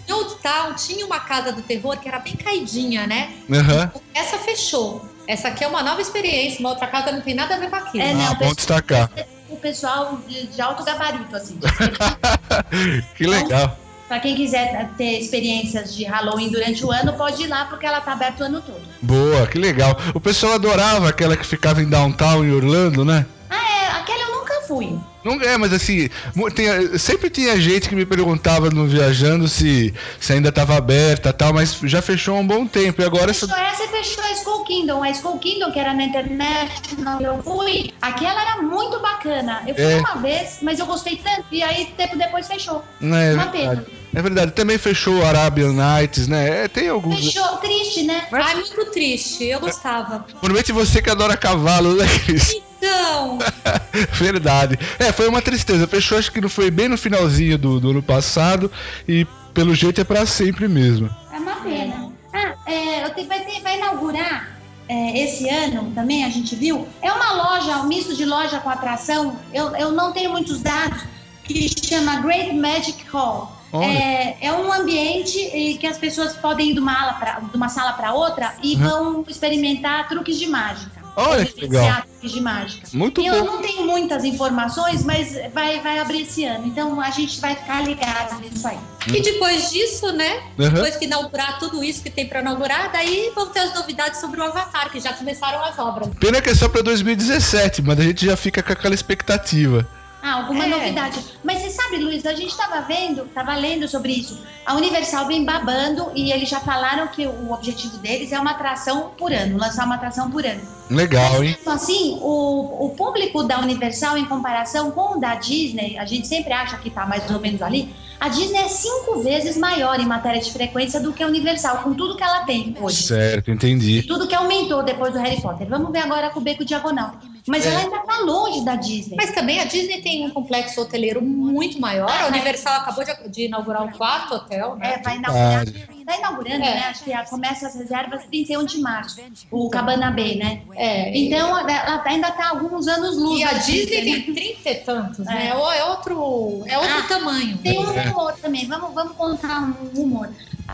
Town 0.46 0.74
tinha 0.74 1.04
uma 1.04 1.18
casa 1.18 1.50
do 1.50 1.60
terror 1.60 1.96
que 1.98 2.08
era 2.08 2.20
bem 2.20 2.36
caidinha, 2.36 3.04
né? 3.04 3.30
Aham. 3.50 3.90
Essa 4.14 4.38
fechou. 4.38 5.04
Essa 5.26 5.48
aqui 5.48 5.64
é 5.64 5.66
uma 5.66 5.82
nova 5.82 6.00
experiência, 6.00 6.60
uma 6.60 6.68
outra 6.68 6.86
casa 6.86 7.10
não 7.10 7.20
tem 7.20 7.34
nada 7.34 7.56
a 7.56 7.58
ver 7.58 7.68
com 7.68 7.74
aquilo. 7.74 8.04
É, 8.04 8.12
Ah, 8.12 8.14
não, 8.14 8.34
bom 8.36 8.54
destacar. 8.54 9.10
O 9.48 9.56
pessoal 9.56 10.20
de, 10.28 10.46
de 10.46 10.62
alto 10.62 10.84
gabarito, 10.84 11.34
assim. 11.34 11.58
Que 13.16 13.26
legal. 13.26 13.76
Pra 14.08 14.20
quem 14.20 14.36
quiser 14.36 14.90
ter 14.96 15.18
experiências 15.18 15.94
de 15.94 16.04
Halloween 16.04 16.50
durante 16.50 16.84
o 16.84 16.92
ano, 16.92 17.12
pode 17.14 17.42
ir 17.42 17.48
lá, 17.48 17.64
porque 17.64 17.84
ela 17.84 18.00
tá 18.00 18.12
aberta 18.12 18.44
o 18.44 18.46
ano 18.46 18.60
todo. 18.60 18.80
Boa, 19.02 19.46
que 19.48 19.58
legal. 19.58 19.98
O 20.14 20.20
pessoal 20.20 20.54
adorava 20.54 21.08
aquela 21.08 21.36
que 21.36 21.44
ficava 21.44 21.82
em 21.82 21.88
downtown 21.88 22.44
em 22.44 22.52
Orlando, 22.52 23.04
né? 23.04 23.26
Ah, 23.50 23.56
é, 23.56 23.86
aquela 24.00 24.22
eu 24.22 24.36
nunca 24.38 24.45
fui. 24.66 24.98
Não 25.24 25.40
é, 25.42 25.56
mas 25.56 25.72
assim, 25.72 26.08
tem- 26.54 26.96
sempre 26.98 27.28
tinha 27.28 27.58
gente 27.60 27.88
que 27.88 27.96
me 27.96 28.06
perguntava 28.06 28.70
no 28.70 28.86
viajando 28.86 29.48
se, 29.48 29.92
se 30.20 30.32
ainda 30.32 30.50
estava 30.50 30.76
aberta 30.76 31.30
e 31.30 31.32
tal, 31.32 31.52
mas 31.52 31.76
já 31.82 32.00
fechou 32.00 32.36
há 32.36 32.40
um 32.40 32.46
bom 32.46 32.64
tempo. 32.66 33.02
E 33.02 33.04
agora 33.04 33.30
essa. 33.32 33.46
Fechou 33.48 33.64
essa 33.64 33.82
e 33.84 33.88
fechou 33.88 34.22
a 34.24 34.32
Skull 34.32 34.64
Kingdom. 34.64 35.02
A 35.02 35.10
Skull 35.10 35.38
Kingdom, 35.38 35.72
que 35.72 35.80
era 35.80 35.92
na 35.94 36.04
internet, 36.04 36.94
não 36.98 37.20
eu 37.20 37.42
fui. 37.42 37.92
Aquela 38.00 38.40
era 38.40 38.62
muito 38.62 39.00
bacana. 39.00 39.62
Eu 39.66 39.74
fui 39.74 39.84
É. 39.84 39.96
uma 39.98 40.14
vez, 40.16 40.58
mas 40.62 40.78
eu 40.78 40.86
gostei 40.86 41.16
tanto. 41.16 41.44
E 41.50 41.60
aí, 41.62 41.86
tempo 41.96 42.16
depois, 42.16 42.46
fechou. 42.46 42.84
Não, 43.00 43.16
é 43.16 43.34
Uma 43.34 43.46
verdade. 43.46 43.80
pena. 43.80 43.86
É 44.14 44.22
verdade. 44.22 44.52
Também 44.52 44.78
fechou 44.78 45.14
o 45.16 45.26
Arabian 45.26 45.72
Nights, 45.72 46.28
né? 46.28 46.64
É, 46.64 46.68
tem 46.68 46.88
alguns. 46.88 47.24
Fechou. 47.24 47.56
Triste, 47.56 48.04
né? 48.04 48.26
Ai, 48.32 48.54
muito 48.54 48.84
triste. 48.92 49.44
Eu 49.44 49.58
gostava. 49.60 50.24
Normalmente 50.34 50.70
você 50.72 51.02
que 51.02 51.10
adora 51.10 51.36
cavalo, 51.36 51.94
né, 51.96 52.06
Cris? 52.24 52.56
Então, 52.78 53.38
Verdade. 54.12 54.78
É, 54.98 55.12
foi 55.12 55.28
uma 55.28 55.40
tristeza. 55.42 55.86
Fechou, 55.86 56.18
acho 56.18 56.30
que 56.32 56.40
não 56.40 56.48
foi 56.48 56.70
bem 56.70 56.88
no 56.88 56.98
finalzinho 56.98 57.56
do, 57.58 57.80
do 57.80 57.90
ano 57.90 58.02
passado 58.02 58.70
e 59.08 59.26
pelo 59.54 59.74
jeito 59.74 60.00
é 60.00 60.04
pra 60.04 60.26
sempre 60.26 60.68
mesmo. 60.68 61.08
É 61.32 61.38
uma 61.38 61.56
pena. 61.56 62.12
Ah, 62.32 62.54
é, 62.66 63.08
tenho- 63.10 63.28
vai, 63.28 63.40
ter- 63.40 63.60
vai 63.62 63.78
inaugurar 63.78 64.58
é, 64.88 65.18
esse 65.24 65.48
ano 65.48 65.90
também, 65.94 66.24
a 66.24 66.28
gente 66.28 66.54
viu. 66.54 66.86
É 67.00 67.10
uma 67.10 67.32
loja, 67.32 67.78
um 67.78 67.84
misto 67.88 68.14
de 68.14 68.24
loja 68.24 68.58
com 68.60 68.68
atração. 68.68 69.36
Eu, 69.52 69.74
eu 69.76 69.92
não 69.92 70.12
tenho 70.12 70.30
muitos 70.30 70.60
dados, 70.60 71.00
que 71.44 71.68
chama 71.86 72.16
Great 72.20 72.54
Magic 72.54 73.04
Hall. 73.10 73.52
É, 73.82 74.46
é 74.46 74.52
um 74.52 74.72
ambiente 74.72 75.38
em 75.38 75.76
que 75.76 75.86
as 75.86 75.98
pessoas 75.98 76.34
podem 76.34 76.70
ir 76.70 76.74
de 76.74 76.80
uma, 76.80 77.12
pra- 77.14 77.40
de 77.40 77.56
uma 77.56 77.68
sala 77.68 77.92
para 77.92 78.12
outra 78.14 78.54
e 78.62 78.74
Uhum. 78.76 78.82
vão 78.82 79.24
experimentar 79.28 80.08
truques 80.08 80.38
de 80.38 80.46
mágica. 80.46 81.04
Olha 81.16 81.46
que 81.46 81.60
legal. 81.62 82.02
de 82.22 82.40
mágica. 82.40 82.88
Muito 82.92 83.20
E 83.20 83.26
eu 83.26 83.38
bom. 83.40 83.44
não 83.52 83.62
tenho 83.62 83.86
muitas 83.86 84.24
informações, 84.24 85.02
mas 85.04 85.32
vai, 85.54 85.80
vai 85.80 85.98
abrir 85.98 86.22
esse 86.22 86.44
ano. 86.44 86.66
Então 86.66 87.00
a 87.00 87.10
gente 87.10 87.40
vai 87.40 87.54
ficar 87.56 87.82
ligado 87.82 88.38
nisso 88.40 88.66
aí. 88.68 88.76
e 89.08 89.22
depois 89.22 89.70
disso, 89.70 90.12
né? 90.12 90.42
Aham. 90.58 90.70
Depois 90.70 90.96
que 90.96 91.04
inaugurar 91.06 91.58
tudo 91.58 91.82
isso 91.82 92.02
que 92.02 92.10
tem 92.10 92.26
pra 92.26 92.40
inaugurar, 92.40 92.90
daí 92.92 93.30
vão 93.34 93.46
ter 93.48 93.60
as 93.60 93.74
novidades 93.74 94.20
sobre 94.20 94.40
o 94.40 94.44
Avatar, 94.44 94.90
que 94.90 95.00
já 95.00 95.12
começaram 95.12 95.64
as 95.64 95.78
obras. 95.78 96.08
Pena 96.20 96.40
que 96.42 96.50
é 96.50 96.54
só 96.54 96.68
pra 96.68 96.82
2017, 96.82 97.80
mas 97.82 97.98
a 97.98 98.02
gente 98.02 98.26
já 98.26 98.36
fica 98.36 98.62
com 98.62 98.72
aquela 98.72 98.94
expectativa. 98.94 99.88
Ah, 100.26 100.38
alguma 100.38 100.64
É. 100.64 100.66
novidade. 100.66 101.24
Mas 101.44 101.62
você 101.62 101.70
sabe, 101.70 101.98
Luiz, 101.98 102.26
a 102.26 102.34
gente 102.34 102.50
estava 102.50 102.80
vendo, 102.80 103.22
estava 103.26 103.54
lendo 103.54 103.86
sobre 103.86 104.12
isso. 104.12 104.40
A 104.64 104.74
Universal 104.74 105.28
vem 105.28 105.44
babando 105.44 106.10
e 106.16 106.32
eles 106.32 106.48
já 106.48 106.58
falaram 106.58 107.06
que 107.06 107.24
o 107.28 107.52
objetivo 107.52 107.96
deles 107.98 108.32
é 108.32 108.40
uma 108.40 108.50
atração 108.50 109.12
por 109.16 109.32
ano, 109.32 109.56
lançar 109.56 109.86
uma 109.86 109.94
atração 109.94 110.28
por 110.28 110.44
ano. 110.44 110.60
Legal, 110.90 111.44
hein? 111.44 111.56
Então, 111.60 111.72
assim, 111.72 112.18
o, 112.20 112.86
o 112.86 112.90
público 112.96 113.44
da 113.44 113.60
Universal 113.60 114.18
em 114.18 114.24
comparação 114.24 114.90
com 114.90 115.16
o 115.16 115.20
da 115.20 115.36
Disney, 115.36 115.96
a 115.96 116.04
gente 116.04 116.26
sempre 116.26 116.52
acha 116.52 116.76
que 116.78 116.90
tá 116.90 117.06
mais 117.06 117.30
ou 117.30 117.38
menos 117.38 117.62
ali. 117.62 117.94
A 118.18 118.28
Disney 118.28 118.58
é 118.58 118.68
cinco 118.68 119.20
vezes 119.20 119.56
maior 119.56 120.00
em 120.00 120.06
matéria 120.06 120.40
de 120.40 120.50
frequência 120.50 120.98
do 120.98 121.12
que 121.12 121.22
a 121.22 121.26
Universal, 121.28 121.78
com 121.84 121.94
tudo 121.94 122.16
que 122.16 122.24
ela 122.24 122.40
tem 122.40 122.74
hoje. 122.80 123.04
Certo, 123.04 123.50
entendi. 123.52 124.02
Tudo 124.02 124.26
que 124.26 124.34
aumentou 124.34 124.82
depois 124.82 125.12
do 125.12 125.20
Harry 125.20 125.40
Potter. 125.40 125.68
Vamos 125.68 125.92
ver 125.92 126.00
agora 126.00 126.30
com 126.30 126.40
o 126.40 126.42
Beco 126.42 126.64
Diagonal. 126.64 127.12
Mas 127.46 127.64
É. 127.64 127.70
ela 127.70 127.80
ainda 127.80 127.98
tá 128.00 128.18
longe 128.20 128.64
da 128.64 128.74
Disney. 128.74 129.16
Mas 129.16 129.30
também 129.32 129.60
a 129.60 129.64
Disney 129.64 130.00
tem 130.02 130.26
um 130.26 130.30
complexo 130.30 130.80
hoteleiro 130.80 131.22
muito 131.22 131.80
maior. 131.80 132.10
A 132.10 132.26
Universal 132.26 132.74
acabou 132.80 133.04
de, 133.04 133.28
de 133.28 133.44
inaugurar 133.46 133.84
o 133.84 133.92
quarto 133.96 134.34
hotel, 134.34 134.76
né? 134.76 134.94
É, 134.94 134.98
vai 135.02 135.16
inaugurar. 135.16 135.64
Verdade. 135.64 135.96
Tá 136.06 136.16
inaugurando, 136.18 136.54
É. 136.64 136.74
né? 136.74 136.84
Acho 136.88 137.02
que 137.04 137.12
começa 137.30 137.66
as 137.66 137.74
reservas 137.74 138.24
31 138.26 138.64
de 138.64 138.78
março. 138.78 139.20
O 139.50 139.68
Cabana 139.70 140.10
Bay, 140.10 140.36
né? 140.36 140.62
É, 140.74 141.16
Então, 141.18 141.58
ela 141.58 142.02
ainda 142.04 142.30
tá 142.30 142.50
alguns 142.50 142.86
anos 142.86 143.16
luz. 143.16 143.40
E 143.40 143.44
a 143.44 143.52
Disney 143.54 144.04
né? 144.04 144.20
tem 144.22 144.34
trinta 144.34 144.70
e 144.70 144.74
tantos, 144.76 145.26
É. 145.26 145.30
né? 145.34 145.48
É 145.48 145.54
o- 145.56 145.72
é 145.72 145.84
outro, 145.84 146.62
é 146.66 146.78
outro 146.78 146.96
Ah, 146.98 147.02
tamanho. 147.08 147.58
Tem 147.58 147.78
um 147.78 147.92
É. 147.92 148.04
rumor 148.08 148.32
também, 148.34 148.66
vamos, 148.66 148.94
vamos 148.94 149.16
contar 149.16 149.60
um 149.62 149.72
rumor. 149.96 150.28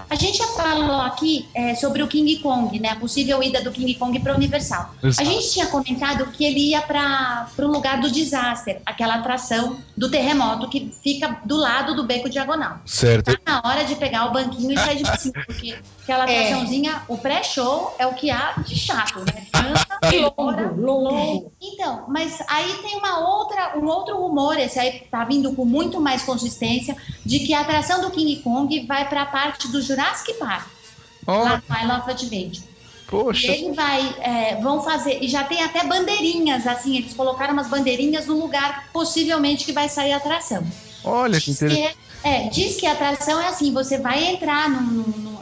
A 0.09 0.15
gente 0.15 0.39
já 0.39 0.47
falou 0.49 1.01
aqui 1.03 1.49
é, 1.55 1.75
sobre 1.75 2.03
o 2.03 2.09
King 2.09 2.37
Kong, 2.39 2.79
né? 2.79 2.91
A 2.91 2.97
possível 2.97 3.43
ida 3.43 3.61
do 3.63 3.71
King 3.71 3.95
Kong 3.95 4.19
para 4.21 4.35
Universal. 4.35 4.95
A 5.03 5.07
Exato. 5.07 5.29
gente 5.29 5.53
tinha 5.53 5.67
comentado 5.67 6.27
que 6.33 6.45
ele 6.45 6.71
ia 6.71 6.81
para 6.83 7.49
o 7.59 7.67
lugar 7.67 8.01
do 8.01 8.11
desastre, 8.11 8.79
aquela 8.87 9.17
atração 9.17 9.77
do 9.97 10.11
terremoto 10.11 10.69
que 10.69 10.93
fica 11.03 11.41
do 11.45 11.57
lado 11.57 11.95
do 11.95 12.05
beco 12.05 12.29
diagonal. 12.29 12.79
Certo. 12.87 13.37
Tá 13.37 13.63
na 13.63 13.69
hora 13.69 13.85
de 13.85 13.95
pegar 13.97 14.27
o 14.27 14.33
banquinho 14.33 14.73
e 14.73 14.79
sair 14.79 15.03
de 15.03 15.21
cima, 15.21 15.43
porque 15.47 15.77
aquela 16.03 16.25
É. 16.33 16.47
atraçãozinha, 16.47 17.03
o 17.09 17.19
pré-show 17.19 17.95
é 17.99 18.07
o 18.07 18.15
que 18.15 18.31
há 18.31 18.55
de 18.67 18.77
chato, 18.77 19.21
né? 19.21 19.47
Canta, 19.53 19.99
chora, 20.35 20.73
Longo, 20.77 21.11
longo. 21.11 21.53
então, 21.61 22.05
mas 22.09 22.39
aí 22.49 22.73
tem 22.83 22.97
uma 22.97 23.19
outra, 23.29 23.79
um 23.79 23.87
outro 23.87 24.17
rumor, 24.17 24.59
esse 24.59 24.79
aí 24.79 25.03
tá 25.11 25.25
vindo 25.25 25.53
com 25.55 25.65
muito 25.65 26.01
mais 26.01 26.23
consistência, 26.23 26.97
de 27.25 27.41
que 27.41 27.53
a 27.55 27.61
atração 27.61 28.01
do 28.01 28.11
King 28.11 28.37
Kong 28.37 28.87
vai 28.87 29.09
para 29.09 29.23
a 29.23 29.27
parte 29.27 29.69
do 29.71 29.82
Jurassic 29.83 30.35
Park, 30.39 30.69
Ó, 31.27 31.43
lá 31.43 31.63
no 31.69 31.77
Isle 31.77 31.93
of 32.01 32.11
Adventure. 32.11 32.69
E 33.33 33.41
poxa. 33.41 33.47
ele 33.47 33.73
vai, 33.73 34.17
é, 34.21 34.57
vão 34.61 34.83
fazer, 34.83 35.23
e 35.23 35.29
já 35.29 35.45
tem 35.45 35.63
até 35.63 35.85
bandeirinhas, 35.85 36.67
assim, 36.67 36.97
eles 36.97 37.15
colocaram 37.15 37.53
umas 37.53 37.69
bandeirinhas 37.69 38.27
no 38.27 38.39
lugar, 38.39 38.91
possivelmente, 38.93 39.65
que 39.65 39.73
vai 39.73 39.89
sair 39.89 40.13
a 40.13 40.17
atração. 40.17 40.67
Olha 41.05 41.41
que 41.41 41.51
Diz 41.51 41.63
que 41.63 41.65
interessante. 41.67 41.99
é, 42.23 42.47
é, 42.47 42.49
diz 42.49 42.77
que 42.77 42.87
a 42.87 42.93
atração 42.93 43.41
é 43.41 43.49
assim, 43.49 43.73
você 43.73 43.99
vai 43.99 44.25
entrar 44.25 44.71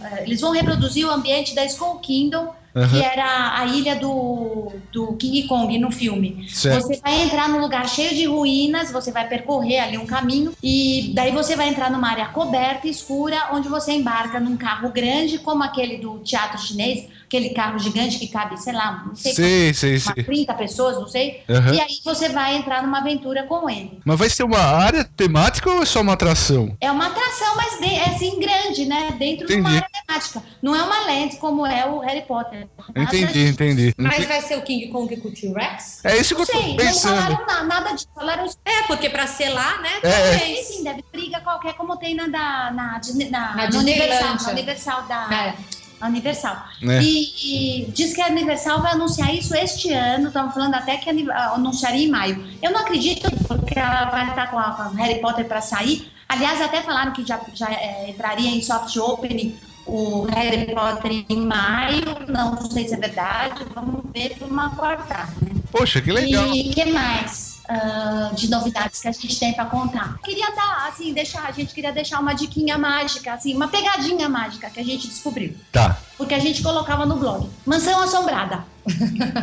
é, 0.03 0.24
eles 0.24 0.41
vão 0.41 0.51
reproduzir 0.53 1.07
o 1.07 1.11
ambiente 1.11 1.55
da 1.55 1.64
Skull 1.64 1.99
Kingdom, 2.01 2.55
que 2.73 2.79
Aham, 2.79 3.03
era 3.03 3.59
a 3.59 3.66
ilha 3.66 3.97
do, 3.97 4.73
do 4.93 5.16
King 5.16 5.47
Kong 5.49 5.77
no 5.79 5.91
filme. 5.91 6.49
Certo. 6.49 6.83
Você 6.83 7.01
vai 7.01 7.23
entrar 7.23 7.49
num 7.49 7.61
lugar 7.61 7.89
cheio 7.89 8.14
de 8.14 8.27
ruínas, 8.27 8.93
você 8.93 9.11
vai 9.11 9.29
percorrer 9.29 9.81
ali 9.81 9.99
um 9.99 10.07
caminho 10.07 10.53
e 10.62 11.12
daí 11.14 11.33
você 11.33 11.57
vai 11.57 11.68
entrar 11.68 11.91
numa 11.91 12.09
área 12.09 12.27
coberta, 12.27 12.87
escura, 12.87 13.51
onde 13.53 13.68
você 13.68 13.93
embarca 13.93 14.39
num 14.39 14.57
carro 14.57 14.91
grande, 14.91 15.39
como 15.39 15.62
aquele 15.62 15.99
do 15.99 16.21
teatro 16.21 16.59
chinês, 16.59 17.09
aquele 17.31 17.51
carro 17.51 17.78
gigante 17.78 18.18
que 18.18 18.26
cabe, 18.26 18.57
sei 18.61 18.72
lá, 18.72 19.05
não 19.07 19.14
sei, 19.14 19.33
Sei, 19.33 19.72
sei, 19.74 19.93
umas 19.93 20.03
sei. 20.03 20.24
30 20.24 20.53
pessoas, 20.55 20.97
não 20.99 21.07
sei. 21.07 21.45
Aham. 21.49 21.74
E 21.74 21.81
aí 21.81 22.01
você 22.05 22.28
vai 22.28 22.57
entrar 22.57 22.83
numa 22.83 22.99
aventura 22.99 23.45
com 23.45 23.70
ele. 23.70 24.01
Mas 24.05 24.18
vai 24.18 24.28
ser 24.28 24.43
uma 24.43 24.59
área 24.59 25.05
temática 25.05 25.70
ou 25.70 25.81
é 25.81 25.87
só 25.87 26.01
uma 26.01 26.14
atração? 26.14 26.76
É 26.81 26.91
uma 26.91 27.07
atração, 27.07 27.55
mas 27.57 27.78
de- 27.78 27.95
é 27.95 28.09
assim 28.09 28.41
grande, 28.41 28.85
né? 28.85 29.12
Dentro 29.16 29.47
de 29.47 29.55
uma 29.55 29.61
Entendi. 29.70 29.76
área 29.76 29.89
temática. 30.07 30.43
Não 30.61 30.74
é 30.74 30.83
uma 30.83 31.07
land 31.07 31.37
como 31.37 31.64
é 31.64 31.87
o 31.87 32.01
Harry 32.01 32.22
Potter. 32.22 32.66
Entendi, 32.97 33.47
entendi. 33.47 33.95
Mas 33.97 34.26
vai 34.26 34.41
ser 34.43 34.59
o 34.59 34.62
King 34.62 34.89
Kong 34.89 35.16
com 35.18 35.28
o 35.28 35.33
T-Rex? 35.33 36.05
É 36.05 36.16
isso 36.16 36.35
que 36.35 36.41
Não 36.41 36.49
eu 36.49 36.53
tô 36.53 36.59
sei, 36.59 36.68
não 36.70 36.76
pensando. 36.76 37.14
falaram 37.22 37.47
na- 37.47 37.62
nada 37.62 37.93
disso. 37.93 38.09
Falaram 38.12 38.45
É, 38.64 38.83
porque 38.89 39.09
pra 39.09 39.28
ser 39.28 39.51
lá, 39.51 39.78
né? 39.81 39.91
É. 40.03 40.11
talvez. 40.11 40.66
Sim, 40.66 40.74
sim, 40.78 40.85
deve 40.85 41.05
briga 41.12 41.41
qualquer, 41.41 41.74
como 41.74 41.97
tem 41.97 42.14
na, 42.16 42.26
da, 42.26 42.72
na, 42.72 43.01
na, 43.31 43.55
Na 43.55 43.68
na 43.70 43.78
Universal, 43.78 44.35
na 44.43 44.49
Universal 44.51 45.03
da 45.03 45.28
É. 45.33 45.80
Universal. 46.07 46.64
Né? 46.80 47.03
E, 47.03 47.84
e 47.84 47.90
diz 47.92 48.14
que 48.14 48.20
a 48.20 48.28
Universal 48.28 48.80
vai 48.82 48.92
anunciar 48.92 49.34
isso 49.34 49.55
este 49.55 49.92
ano, 49.92 50.28
estão 50.28 50.51
falando 50.53 50.74
até 50.74 50.96
que 50.96 51.11
ah, 51.30 51.53
anunciaria 51.55 52.07
em 52.07 52.11
maio. 52.11 52.44
Eu 52.62 52.70
não 52.70 52.80
acredito, 52.80 53.30
porque 53.46 53.78
ela 53.78 54.07
vai 54.07 54.28
estar 54.28 54.51
com 54.51 54.59
a, 54.59 54.72
com 54.72 54.82
a 54.82 54.88
Harry 54.90 55.20
Potter 55.20 55.44
para 55.46 55.61
sair. 55.61 56.11
Aliás, 56.28 56.61
até 56.61 56.80
falaram 56.82 57.12
que 57.12 57.26
já, 57.26 57.40
já 57.53 57.70
é, 57.70 58.11
entraria 58.11 58.51
em 58.51 58.62
soft 58.62 58.96
opening 58.96 59.57
o 59.86 60.26
Harry 60.26 60.72
Potter 60.72 61.24
em 61.28 61.40
maio, 61.40 62.05
não 62.28 62.57
sei 62.70 62.86
se 62.86 62.94
é 62.94 62.96
verdade, 62.96 63.64
vamos 63.74 64.03
ver 64.14 64.36
por 64.38 64.48
uma 64.48 64.70
quarta, 64.76 65.28
né? 65.42 65.51
Poxa, 65.72 66.01
que 66.01 66.12
legal. 66.12 66.46
E 66.55 66.70
que 66.70 66.84
mais? 66.86 67.49
Uh, 67.71 68.35
de 68.35 68.51
novidades 68.51 69.01
que 69.01 69.07
a 69.07 69.12
gente 69.12 69.39
tem 69.39 69.53
para 69.53 69.64
contar. 69.66 70.18
Queria 70.25 70.51
dar, 70.57 70.89
assim, 70.89 71.12
deixar, 71.12 71.45
a 71.47 71.53
gente 71.53 71.73
queria 71.73 71.93
deixar 71.93 72.18
uma 72.18 72.35
diquinha 72.35 72.77
mágica, 72.77 73.35
assim, 73.35 73.55
uma 73.55 73.68
pegadinha 73.68 74.29
mágica 74.29 74.68
que 74.68 74.81
a 74.81 74.85
gente 74.85 75.07
descobriu. 75.07 75.55
Tá. 75.71 75.97
Porque 76.18 76.35
a 76.35 76.41
gente 76.41 76.64
colocava 76.64 77.07
no 77.07 77.16
blog. 77.16 77.49
Mansão 77.64 78.03
Assombrada. 78.03 78.64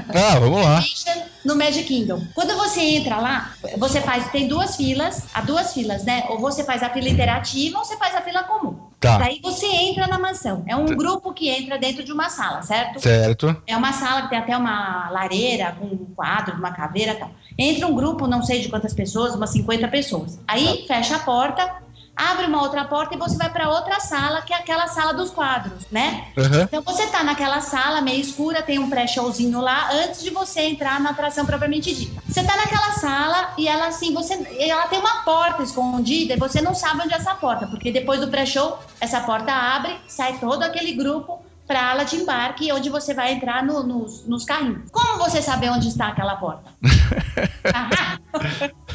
Ah, 0.10 0.40
vamos 0.40 0.62
lá. 0.62 0.84
No 1.46 1.56
Magic 1.56 1.86
Kingdom. 1.86 2.22
Quando 2.34 2.56
você 2.58 2.82
entra 2.82 3.18
lá, 3.18 3.54
você 3.78 4.02
faz, 4.02 4.30
tem 4.32 4.48
duas 4.48 4.76
filas, 4.76 5.24
há 5.34 5.42
duas 5.42 5.74
filas, 5.74 6.04
né? 6.04 6.26
Ou 6.30 6.40
você 6.40 6.64
faz 6.64 6.84
a 6.84 6.90
fila 6.90 7.08
interativa 7.08 7.80
ou 7.80 7.86
você 7.86 7.96
faz 7.98 8.14
a 8.16 8.22
fila 8.22 8.44
comum. 8.44 8.76
Tá. 9.08 9.18
Daí 9.20 9.40
você 9.42 9.66
entra 9.66 10.08
na 10.08 10.20
mansão. 10.20 10.64
É 10.68 10.76
um 10.76 10.86
grupo 10.86 11.34
que 11.34 11.50
entra 11.50 11.78
dentro 11.78 12.04
de 12.04 12.12
uma 12.12 12.30
sala, 12.30 12.62
certo? 12.62 13.00
Certo. 13.00 13.56
É 13.66 13.76
uma 13.76 13.94
sala 13.94 14.24
que 14.24 14.30
tem 14.30 14.38
até 14.38 14.58
uma 14.58 15.10
lareira 15.10 15.76
com 15.80 15.86
um 15.86 16.06
quadro, 16.16 16.56
uma 16.56 16.72
caveira 16.72 17.14
e 17.14 17.16
tal. 17.16 17.32
Entra 17.58 17.88
um 17.88 17.96
grupo, 17.96 18.28
não 18.28 18.44
sei 18.44 18.60
de 18.62 18.70
quantas 18.70 18.94
pessoas, 18.94 19.34
umas 19.34 19.50
50 19.52 19.88
pessoas. 19.88 20.40
Aí 20.48 20.86
fecha 20.88 21.16
a 21.16 21.20
porta, 21.20 21.82
abre 22.18 22.48
uma 22.48 22.64
outra 22.64 22.84
porta 22.86 23.14
e 23.14 23.18
você 23.18 23.38
vai 23.38 23.50
para 23.50 23.70
outra 23.70 24.00
sala, 24.00 24.42
que 24.42 24.52
é 24.52 24.58
aquela 24.58 24.88
sala 24.88 25.14
dos 25.14 25.30
quadros, 25.30 25.86
né? 25.92 26.32
Aham. 26.36 26.64
Então 26.64 26.82
você 26.82 27.06
tá 27.08 27.24
naquela 27.24 27.62
sala 27.62 28.02
meio 28.02 28.20
escura, 28.20 28.64
tem 28.64 28.80
um 28.80 28.90
pré-showzinho 28.90 29.62
lá 29.62 29.90
antes 29.92 30.24
de 30.24 30.32
você 30.32 30.62
entrar 30.62 31.00
na 31.00 31.12
atração 31.12 31.46
propriamente 31.46 31.94
dita. 31.94 32.22
Você 32.28 32.44
tá 32.44 32.58
naquela 32.58 32.92
sala 32.94 33.54
e 33.58 33.68
ela 33.68 33.88
assim, 33.88 34.14
você 34.14 34.34
ela 34.60 34.88
tem 34.88 35.00
uma 35.00 35.24
porta 35.24 35.62
escondida 35.62 36.34
e 36.34 36.38
você 36.38 36.60
não 36.60 36.74
sabe 36.74 37.04
onde 37.04 37.14
é 37.14 37.18
essa 37.18 37.36
porta, 37.36 37.68
porque 37.68 37.92
depois 37.92 38.20
do 38.20 38.28
pré-show 38.30 38.80
essa 39.00 39.22
porta 39.22 39.52
abre, 39.54 39.96
sai 40.08 40.40
todo 40.40 40.64
aquele 40.64 40.94
grupo 40.94 41.47
para 41.68 41.82
a 41.82 41.92
ala 41.92 42.04
de 42.06 42.16
embarque, 42.16 42.72
onde 42.72 42.90
você 42.90 43.14
vai 43.14 43.34
entrar 43.34 43.64
no- 43.64 43.84
nos, 43.84 44.26
nos 44.26 44.46
carrinhos. 44.46 44.90
Como 44.92 45.18
você 45.20 45.42
sabe 45.42 45.68
onde 45.70 45.90
está 45.90 46.08
aquela 46.08 46.36
porta? 46.38 46.72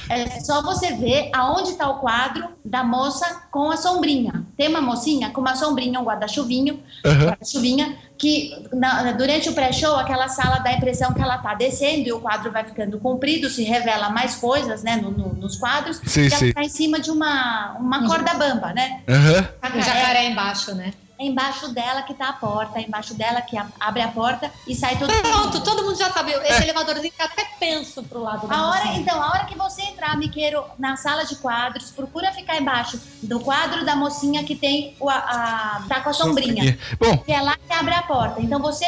É 0.09 0.41
só 0.41 0.61
você 0.63 0.93
ver 0.93 1.31
aonde 1.33 1.71
está 1.71 1.89
o 1.89 1.99
quadro 1.99 2.49
da 2.65 2.85
moça 2.85 3.43
com 3.51 3.71
a 3.71 3.77
sombrinha. 3.79 4.45
Tem 4.59 4.69
uma 4.69 4.81
mocinha 4.81 5.31
com 5.31 5.41
uma 5.41 5.57
sombrinha, 5.57 5.99
um 5.99 6.05
guarda-chuvinho, 6.05 6.83
Aham. 7.05 7.27
guarda-chuvinha, 7.29 7.97
que 8.19 8.69
na- 8.75 9.13
durante 9.13 9.49
o 9.49 9.55
pré-show, 9.55 9.97
aquela 9.97 10.29
sala 10.29 10.59
dá 10.59 10.71
a 10.71 10.75
impressão 10.75 11.15
que 11.15 11.23
ela 11.23 11.39
tá 11.39 11.55
descendo 11.55 12.09
e 12.09 12.13
o 12.13 12.21
quadro 12.21 12.53
vai 12.53 12.65
ficando 12.65 12.99
comprido, 12.99 13.49
se 13.49 13.65
revela 13.65 14.11
mais 14.11 14.35
coisas, 14.35 14.83
né, 14.83 14.97
no- 14.97 15.11
no- 15.13 15.33
nos 15.35 15.57
quadros. 15.57 16.01
Sim, 16.05 16.23
e 16.27 16.31
sim. 16.31 16.45
ela 16.47 16.55
tá 16.55 16.63
em 16.63 16.69
cima 16.69 17.01
de 17.01 17.11
uma, 17.11 17.77
uma 17.81 18.07
corda 18.07 18.35
bamba, 18.35 18.73
né? 18.75 19.03
Aham. 19.09 19.49
O 19.77 19.81
jacaré 19.81 20.29
embaixo, 20.29 20.75
né? 20.75 20.93
É 21.23 21.27
embaixo 21.27 21.73
dela 21.73 22.03
que 22.03 22.15
tá 22.15 22.31
a 22.31 22.33
porta, 22.33 22.81
é 22.81 22.83
embaixo 22.83 23.15
dela 23.15 23.41
que 23.41 23.57
abre 23.79 24.03
a 24.03 24.09
porta 24.09 24.53
e 24.67 24.75
sai 24.75 24.99
todo 24.99 25.13
Pronto, 25.23 25.63
todo 25.63 25.85
mundo 25.85 25.97
já 25.97 26.11
sabe. 26.11 26.33
Esse 26.33 26.65
elevadorzinho 26.65 27.13
que 27.17 27.23
até 27.23 27.45
penso 27.61 28.03
pro 28.03 28.21
lado 28.21 28.49
da 28.49 28.57
A 28.57 28.69
hora, 28.71 28.85
mocinha. 28.87 28.99
então, 29.01 29.23
a 29.23 29.29
hora 29.29 29.45
que 29.45 29.57
você 29.57 29.83
entrar, 29.83 30.17
Miqueiro, 30.19 30.65
na 30.81 30.97
sala 30.97 31.25
de 31.25 31.37
quadros, 31.37 31.93
procura 31.93 32.33
ficar 32.33 32.57
embaixo 32.61 33.01
do 33.23 33.39
quadro 33.39 33.85
da 33.85 33.95
mocinha 33.95 34.43
que 34.43 34.57
tem 34.57 34.97
o, 34.99 35.09
a, 35.09 35.15
a- 35.15 35.85
tá 35.89 36.01
com 36.01 36.11
a 36.11 36.13
sombrinha. 36.13 36.77
Bom, 36.99 37.17
Que 37.19 37.31
é 37.33 37.41
lá 37.41 37.57
que 37.57 37.73
abre 37.73 37.95
a 37.95 38.03
porta. 38.03 38.41
Então 38.43 38.61
você. 38.61 38.85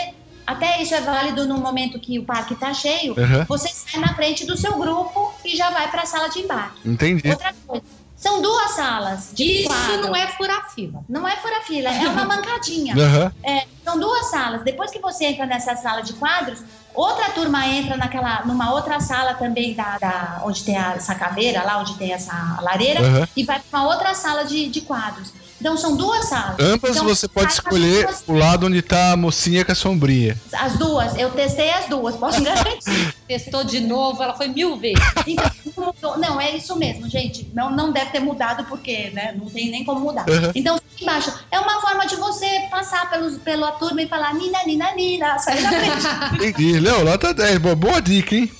Até 0.47 0.83
isso 0.83 0.95
é 0.95 1.01
válido 1.01 1.47
no 1.47 1.57
momento 1.57 1.99
que 1.99 2.19
o 2.19 2.25
parque 2.27 2.55
tá 2.55 2.75
cheio. 2.75 3.15
Aham. 3.19 3.47
Você 3.49 3.67
sai 3.69 3.99
na 3.99 4.15
frente 4.15 4.45
do 4.45 4.59
seu 4.59 4.77
grupo 4.77 5.33
e 5.43 5.57
já 5.57 5.71
vai 5.71 5.91
para 5.91 6.03
a 6.03 6.07
sala 6.07 6.29
de 6.29 6.41
embarque. 6.41 6.87
entendi. 6.87 7.31
Outra 7.31 7.55
coisa. 7.67 7.83
São 8.25 8.41
duas 8.41 8.71
salas 8.71 9.31
de 9.35 9.45
Isso 9.61 9.69
quadro. 9.69 10.01
não 10.07 10.17
é 10.17 10.27
furar 10.29 10.71
fila. 10.75 11.05
Não 11.07 11.29
é 11.29 11.37
fura 11.37 11.61
fila, 11.61 11.91
é 11.91 12.09
uma 12.09 12.25
mancadinha. 12.33 12.95
Aham. 12.97 13.31
É, 13.45 13.67
são 13.87 14.01
duas 14.01 14.31
salas. 14.31 14.65
Depois 14.65 14.91
que 14.91 14.99
você 14.99 15.27
entra 15.27 15.45
nessa 15.45 15.77
sala 15.77 16.01
de 16.01 16.15
quadros, 16.15 16.59
outra 16.95 17.29
turma 17.33 17.67
entra 17.67 17.99
naquela, 17.99 18.47
numa 18.47 18.73
outra 18.73 18.99
sala 18.99 19.35
também 19.35 19.75
da, 19.77 19.99
da- 19.99 20.41
onde 20.47 20.65
tem 20.65 20.75
a- 20.79 20.95
essa 20.95 21.15
caveira, 21.15 21.63
lá 21.65 21.79
onde 21.81 21.99
tem 21.99 22.15
essa 22.15 22.33
lareira, 22.63 23.01
Aham. 23.07 23.29
e 23.37 23.45
vai 23.45 23.61
para 23.71 23.79
uma 23.81 23.89
outra 23.93 24.15
sala 24.15 24.45
de, 24.45 24.71
de 24.71 24.81
quadros. 24.81 25.31
Então 25.65 25.79
são 25.79 25.97
duas 25.97 26.27
salas. 26.27 26.57
Ambas 26.61 26.91
Então, 26.91 27.05
você 27.07 27.27
pode 27.27 27.51
escolher 27.55 28.05
duas- 28.05 28.23
o 28.27 28.35
lado 28.35 28.67
onde 28.67 28.83
tá 28.83 29.13
a 29.13 29.17
mocinha 29.17 29.65
com 29.65 29.73
a 29.73 29.75
sombrinha. 29.75 30.39
As 30.53 30.77
duas, 30.77 31.17
eu 31.17 31.31
testei 31.31 31.71
as 31.71 31.87
duas, 31.89 32.15
posso 32.17 32.43
garantir. 32.43 33.15
Testou 33.27 33.65
de 33.65 33.81
novo, 33.81 34.23
ela 34.23 34.35
foi 34.35 34.49
mil 34.49 34.77
vezes. 34.77 35.03
Então, 35.27 35.51
não 35.75 35.87
mudou. 35.87 36.19
não, 36.19 36.39
é 36.39 36.55
isso 36.55 36.77
mesmo, 36.77 37.09
gente. 37.09 37.51
Não, 37.55 37.71
não 37.75 37.91
deve 37.93 38.11
ter 38.11 38.21
mudado 38.21 38.65
porque, 38.65 39.09
né? 39.15 39.35
Não 39.39 39.47
tem 39.47 39.71
nem 39.71 39.87
como 39.87 40.01
mudar. 40.01 40.29
Uhum. 40.29 40.53
Então, 40.55 40.79
embaixo, 41.01 41.33
é 41.51 41.59
uma 41.59 41.81
forma 41.81 42.07
de 42.07 42.17
você 42.17 42.47
passar 42.71 43.09
pelos, 43.09 43.39
pela 43.39 43.73
turma 43.73 44.03
e 44.03 44.07
falar 44.07 44.35
Nina, 44.35 44.59
Nina, 44.67 44.95
Nina, 44.95 45.39
sai 45.39 45.63
da 45.63 45.69
frente. 45.71 46.07
Entendi. 46.47 46.79
Léo, 46.79 47.07
nota 47.07 47.33
10. 47.33 47.57
Boa, 47.57 47.75
boa 47.75 48.03
dica, 48.03 48.35
hein? 48.37 48.53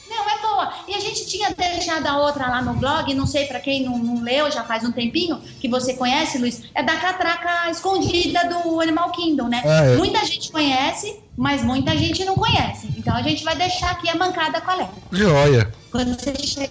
É 0.65 0.67
boa. 0.67 0.85
E 0.89 0.95
a 0.95 1.01
gente 1.01 1.27
tinha 1.27 1.51
deixado 1.51 2.07
a 2.07 2.19
outra 2.19 2.49
lá 2.49 2.63
no 2.63 2.75
blog, 2.75 3.13
não 3.15 3.27
sei 3.27 3.47
pra 3.47 3.61
quem 3.61 3.85
não, 3.85 3.99
não 3.99 4.23
leu, 4.23 4.51
já 4.51 4.65
faz 4.65 4.85
um 4.85 4.93
tempinho, 4.93 5.39
que 5.61 5.69
você 5.69 5.95
conhece, 5.95 6.39
Luiz, 6.39 6.63
é 6.75 6.83
da 6.83 6.97
catraca 6.97 7.71
escondida 7.71 8.41
do 8.49 8.81
Animal 8.81 9.11
Kingdom, 9.13 9.49
né? 9.49 9.63
Ah, 9.67 9.85
é. 9.85 9.97
Muita 9.97 10.25
gente 10.25 10.51
conhece, 10.51 11.23
mas 11.37 11.63
muita 11.63 11.97
gente 11.97 12.25
não 12.25 12.35
conhece. 12.37 12.93
Então 12.97 13.15
a 13.15 13.23
gente 13.23 13.45
vai 13.45 13.57
deixar 13.57 13.91
aqui 13.93 14.09
a 14.09 14.17
mancada 14.17 14.61
com 14.61 14.71
a 14.71 14.75
Léo. 14.75 14.95
Joia. 15.13 15.75
Quando 15.91 16.19
você 16.19 16.35
chegar 16.47 16.71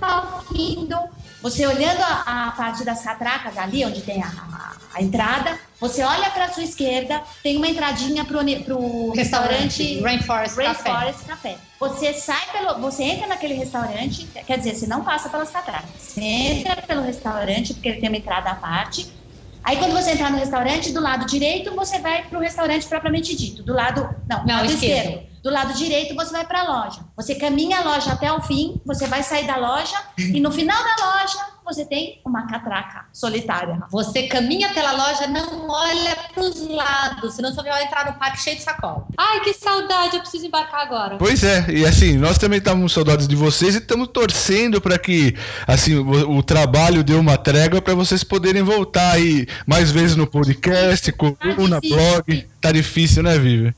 no 0.00 0.06
Animal 0.06 0.44
Kingdom, 0.52 1.08
você 1.42 1.66
olhando 1.66 2.00
a, 2.02 2.48
a 2.48 2.50
parte 2.52 2.84
das 2.84 3.02
catracas 3.02 3.56
ali, 3.58 3.84
onde 3.84 4.02
tem 4.02 4.22
a, 4.22 4.26
a- 4.28 4.76
a 4.94 5.02
entrada, 5.02 5.58
você 5.80 6.02
olha 6.02 6.30
pra 6.30 6.52
sua 6.52 6.62
esquerda, 6.62 7.22
tem 7.42 7.56
uma 7.56 7.68
entradinha 7.68 8.24
pro, 8.24 8.38
pro 8.64 9.12
Restaurante 9.12 9.82
restaurante 9.82 10.00
Rainforest 10.00 10.56
Café. 10.56 10.90
Rainforest 10.90 11.24
Café. 11.26 11.58
Você 11.78 12.12
sai 12.14 12.40
pelo. 12.52 12.80
Você 12.80 13.02
entra 13.02 13.26
naquele 13.26 13.54
restaurante, 13.54 14.26
quer 14.46 14.58
dizer, 14.58 14.74
você 14.74 14.86
não 14.86 15.04
passa 15.04 15.28
pelas 15.28 15.50
catracas. 15.50 15.90
Você 15.98 16.20
entra 16.22 16.76
pelo 16.82 17.02
restaurante, 17.02 17.74
porque 17.74 17.88
ele 17.88 18.00
tem 18.00 18.08
uma 18.08 18.16
entrada 18.18 18.50
à 18.50 18.54
parte. 18.54 19.14
Aí 19.62 19.76
quando 19.78 19.92
você 19.92 20.12
entrar 20.12 20.30
no 20.30 20.38
restaurante, 20.38 20.92
do 20.92 21.00
lado 21.00 21.26
direito, 21.26 21.74
você 21.74 21.98
vai 21.98 22.22
pro 22.28 22.38
restaurante 22.38 22.86
propriamente 22.86 23.36
dito. 23.36 23.62
Do 23.62 23.74
lado. 23.74 24.08
Não, 24.28 24.40
do 24.40 24.46
Não, 24.46 24.56
lado 24.56 24.72
esquerdo. 24.72 25.08
esquerdo. 25.08 25.26
Do 25.42 25.50
lado 25.50 25.74
direito, 25.74 26.14
você 26.14 26.32
vai 26.32 26.46
pra 26.46 26.62
loja. 26.62 27.00
Você 27.16 27.34
caminha 27.34 27.78
a 27.78 27.84
loja 27.84 28.12
até 28.12 28.32
o 28.32 28.40
fim, 28.40 28.80
você 28.86 29.06
vai 29.06 29.22
sair 29.22 29.46
da 29.46 29.56
loja, 29.56 29.96
e 30.18 30.40
no 30.40 30.50
final 30.50 30.76
da 30.82 31.06
loja, 31.06 31.38
você 31.66 31.84
tem 31.84 32.20
uma 32.24 32.46
catraca 32.46 33.06
solitária. 33.12 33.78
Você 33.90 34.28
caminha 34.28 34.72
pela 34.72 34.92
loja, 34.92 35.26
não 35.26 35.68
olha 35.68 36.16
pros 36.32 36.66
lados, 36.68 37.34
senão 37.34 37.52
você 37.52 37.62
vai 37.62 37.84
entrar 37.84 38.06
no 38.06 38.18
parque 38.18 38.40
cheio 38.40 38.56
de 38.56 38.62
sacola. 38.62 39.06
Ai, 39.18 39.40
que 39.40 39.52
saudade, 39.52 40.16
eu 40.16 40.20
preciso 40.20 40.46
embarcar 40.46 40.82
agora. 40.82 41.16
Pois 41.16 41.42
é, 41.42 41.66
e 41.68 41.84
assim, 41.84 42.16
nós 42.16 42.38
também 42.38 42.58
estamos 42.58 42.92
saudades 42.92 43.26
de 43.26 43.34
vocês 43.34 43.74
e 43.74 43.78
estamos 43.78 44.08
torcendo 44.08 44.80
para 44.80 44.98
que 44.98 45.36
assim 45.66 45.96
o, 45.96 46.38
o 46.38 46.42
trabalho 46.42 47.02
dê 47.02 47.14
uma 47.14 47.36
trégua 47.36 47.82
para 47.82 47.94
vocês 47.94 48.22
poderem 48.22 48.62
voltar 48.62 49.12
aí 49.12 49.46
mais 49.66 49.90
vezes 49.90 50.16
no 50.16 50.26
podcast, 50.26 51.10
coluna, 51.12 51.80
difícil. 51.80 51.96
blog. 51.96 52.48
Tá 52.60 52.72
difícil, 52.72 53.22
né, 53.22 53.38
Vivi? 53.38 53.74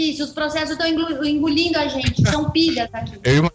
Difícil, 0.00 0.24
os 0.24 0.32
processos 0.32 0.70
estão 0.70 0.86
engolindo 0.86 1.78
a 1.78 1.86
gente, 1.86 2.22
são 2.30 2.50
pilhas 2.50 2.88
aqui. 2.92 3.12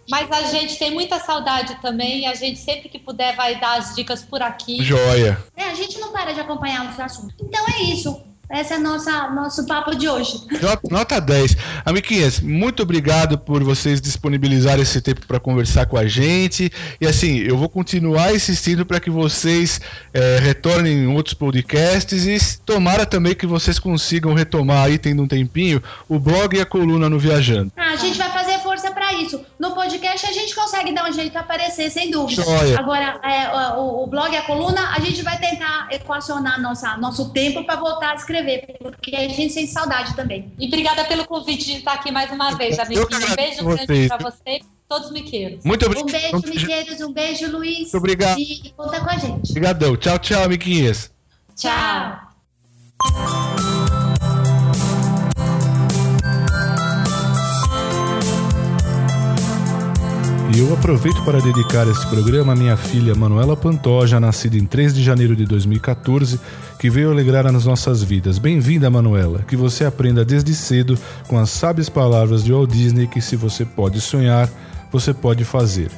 Mas 0.10 0.32
a 0.32 0.44
gente 0.44 0.78
tem 0.78 0.92
muita 0.92 1.20
saudade 1.20 1.76
também, 1.82 2.22
e 2.22 2.26
a 2.28 2.36
gente 2.36 2.60
sempre 2.60 2.88
que 2.88 3.00
puder 3.00 3.36
vai 3.36 3.60
dar 3.60 3.80
as 3.80 3.96
dicas 3.96 4.22
por 4.22 4.42
aqui. 4.44 4.84
Joia. 4.84 5.44
É, 5.58 5.64
a 5.64 5.74
gente 5.74 6.00
não 6.00 6.12
para 6.12 6.34
de 6.34 6.40
acompanhar 6.40 6.88
os 6.90 7.00
assuntos. 7.00 7.36
Então 7.42 7.66
é 7.68 7.82
isso. 7.82 8.22
Esse 8.52 8.74
é 8.74 8.78
nossa 8.78 9.30
nosso 9.32 9.66
papo 9.66 9.96
de 9.96 10.08
hoje. 10.08 10.40
Nota- 10.62 10.88
Nota 10.90 11.20
10. 11.22 11.58
Amiguinhas, 11.84 12.40
muito 12.40 12.84
obrigado 12.84 13.38
por 13.38 13.64
vocês 13.64 14.00
disponibilizarem 14.00 14.82
esse 14.84 15.02
tempo 15.02 15.26
para 15.28 15.40
conversar 15.40 15.86
com 15.88 15.98
a 15.98 16.08
gente. 16.08 16.72
E 17.02 17.08
assim, 17.08 17.40
eu 17.40 17.58
vou 17.58 17.68
continuar 17.70 18.34
insistindo 18.34 18.86
para 18.86 19.00
que 19.00 19.10
vocês 19.10 19.82
eh, 20.14 20.40
retornem 20.42 20.94
em 21.04 21.08
outros 21.08 21.34
podcasts 21.34 22.26
e 22.26 22.38
tomara 22.66 23.06
também 23.06 23.34
que 23.36 23.46
vocês 23.48 23.80
consigam 23.80 24.34
retomar 24.34 24.86
aí, 24.86 24.98
tendo 24.98 25.24
um 25.24 25.28
tempinho, 25.28 25.82
o 26.08 26.20
blog 26.20 26.56
e 26.56 26.62
a 26.62 26.66
coluna 26.66 27.10
no 27.10 27.18
Viajando. 27.20 27.72
Ah, 27.76 27.92
a 27.94 27.96
gente 27.96 28.18
vai 28.18 28.30
fazer 28.32 28.45
isso. 29.16 29.44
No 29.60 29.74
podcast 29.74 30.26
a 30.26 30.32
gente 30.32 30.54
consegue 30.54 30.94
dar 30.94 31.10
um 31.10 31.14
jeito 31.14 31.32
de 31.32 31.38
aparecer, 31.38 31.90
sem 31.90 32.12
dúvida. 32.12 32.44
Joia. 32.44 32.80
Agora, 32.80 33.20
é, 33.24 33.78
o, 33.78 34.04
o 34.04 34.08
blog 34.08 34.36
a 34.36 34.42
coluna, 34.44 34.90
a 34.96 35.00
gente 35.00 35.22
vai 35.22 35.38
tentar 35.40 35.88
equacionar 35.92 36.62
nossa, 36.62 36.98
nosso 36.98 37.30
tempo 37.32 37.64
para 37.66 37.76
voltar 37.76 38.12
a 38.12 38.16
escrever, 38.16 38.78
porque 38.80 39.16
a 39.16 39.28
gente 39.28 39.52
sente 39.54 39.72
saudade 39.72 40.16
também. 40.16 40.52
E 40.60 40.68
obrigada 40.68 41.04
pelo 41.06 41.26
convite 41.26 41.66
de 41.66 41.78
estar 41.78 41.94
aqui 41.94 42.12
mais 42.12 42.32
uma 42.32 42.56
vez, 42.56 42.78
amiguinho. 42.80 43.06
Um 43.06 43.36
beijo 43.36 43.64
grande 43.66 43.86
vocês. 43.86 44.08
pra 44.08 44.18
você 44.18 44.60
todos 44.88 45.08
os 45.08 45.14
miqueiros. 45.14 45.64
Muito 45.64 45.84
Um 45.86 45.92
obrigado. 45.92 46.42
beijo, 46.42 46.60
Miqueiros, 46.60 47.02
um 47.02 47.12
beijo, 47.14 47.52
Luiz. 47.52 47.80
Muito 47.80 47.98
obrigado. 47.98 48.40
E 48.40 48.74
conta 48.78 49.00
com 49.00 49.10
a 49.10 49.18
gente. 49.18 49.50
Obrigadão. 49.52 49.96
Tchau, 49.98 50.20
tchau, 50.20 50.44
amiguinhas. 50.44 51.12
Tchau. 51.56 52.26
E 60.56 60.60
eu 60.60 60.74
aproveito 60.74 61.22
para 61.26 61.42
dedicar 61.42 61.86
este 61.86 62.08
programa 62.08 62.54
à 62.54 62.56
minha 62.56 62.78
filha 62.78 63.14
Manuela 63.14 63.58
Pantoja, 63.58 64.22
nascida 64.22 64.56
em 64.56 64.66
3 64.66 64.96
de 64.96 65.04
janeiro 65.04 65.36
de 65.36 65.46
2014, 65.46 66.40
que 66.80 66.90
veio 66.90 67.12
alegrar 67.12 67.46
as 67.46 67.66
nossas 67.66 68.02
vidas. 68.02 68.40
Bem-vinda, 68.40 68.90
Manuela. 68.90 69.40
Que 69.46 69.58
você 69.58 69.84
aprenda 69.84 70.24
desde 70.24 70.56
cedo 70.56 70.98
com 71.28 71.38
as 71.38 71.50
sábias 71.50 71.90
palavras 71.90 72.42
de 72.42 72.54
Walt 72.54 72.72
Disney 72.72 73.06
que 73.06 73.20
se 73.20 73.36
você 73.36 73.66
pode 73.66 74.00
sonhar, 74.00 74.50
você 74.94 75.14
pode 75.14 75.44
fazer. 75.44 75.92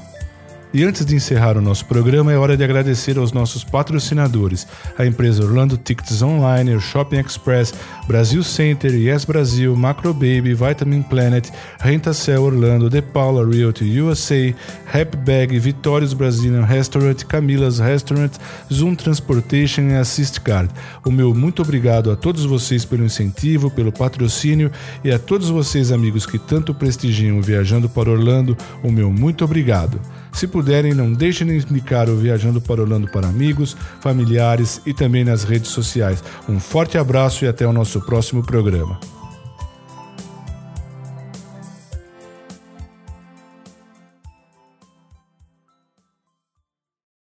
E 0.74 0.84
antes 0.84 1.06
de 1.06 1.16
encerrar 1.16 1.58
o 1.58 1.62
nosso 1.62 1.86
programa, 1.86 2.32
é 2.32 2.38
hora 2.38 2.58
de 2.58 2.64
agradecer 2.64 3.18
aos 3.18 3.32
nossos 3.32 3.64
patrocinadores, 3.64 4.68
a 4.98 5.06
empresa 5.06 5.42
Orlando 5.44 5.78
Tickets 5.78 6.22
Online, 6.22 6.76
o 6.76 6.82
Shopping 6.82 7.20
Express, 7.20 7.74
Brasil 8.06 8.44
Center, 8.44 8.94
Yes 8.94 9.24
Brasil, 9.24 9.74
Macro 9.78 10.14
Baby, 10.14 10.54
Vitamin 10.54 11.04
Planet, 11.04 11.50
Rentacel 11.80 12.44
Orlando, 12.44 12.90
The 12.90 13.02
Paula 13.02 13.50
Realty 13.50 14.02
USA, 14.02 14.54
Happy 14.94 15.16
Bag, 15.18 15.58
Vitórios 15.58 16.14
Brazilian 16.14 16.66
Restaurant, 16.66 17.24
Camilas 17.24 17.80
Restaurant, 17.80 18.34
Zoom 18.72 18.94
Transportation 18.96 19.84
e 19.84 19.96
Assist 19.96 20.42
Card. 20.42 20.70
O 21.06 21.10
meu 21.10 21.34
muito 21.34 21.62
obrigado 21.62 22.12
a 22.12 22.16
todos 22.18 22.44
vocês 22.44 22.84
pelo 22.84 23.06
incentivo, 23.06 23.72
pelo 23.72 23.92
patrocínio 23.92 24.70
e 25.02 25.12
a 25.12 25.18
todos 25.18 25.50
vocês, 25.50 25.94
amigos 25.94 26.26
que 26.26 26.38
tanto 26.38 26.74
prestigiam 26.74 27.42
Viajando 27.42 27.88
para 27.88 28.10
Orlando, 28.10 28.58
o 28.84 28.92
meu 28.92 29.12
muito 29.12 29.46
obrigado. 29.46 30.02
Se 30.38 30.46
puderem, 30.46 30.94
não 30.94 31.12
deixem 31.12 31.48
de 31.48 31.56
indicar 31.56 32.08
o 32.08 32.16
Viajando 32.16 32.62
para 32.62 32.80
Orlando 32.80 33.10
para 33.10 33.28
amigos, 33.28 33.76
familiares 34.00 34.80
e 34.86 34.94
também 34.94 35.24
nas 35.24 35.44
redes 35.44 35.72
sociais. 35.72 36.24
Um 36.48 36.60
forte 36.60 36.96
abraço 36.96 37.44
e 37.44 37.48
até 37.48 37.66
o 37.66 37.74
nosso 37.74 38.00
próximo 38.02 38.44
programa. 38.44 39.00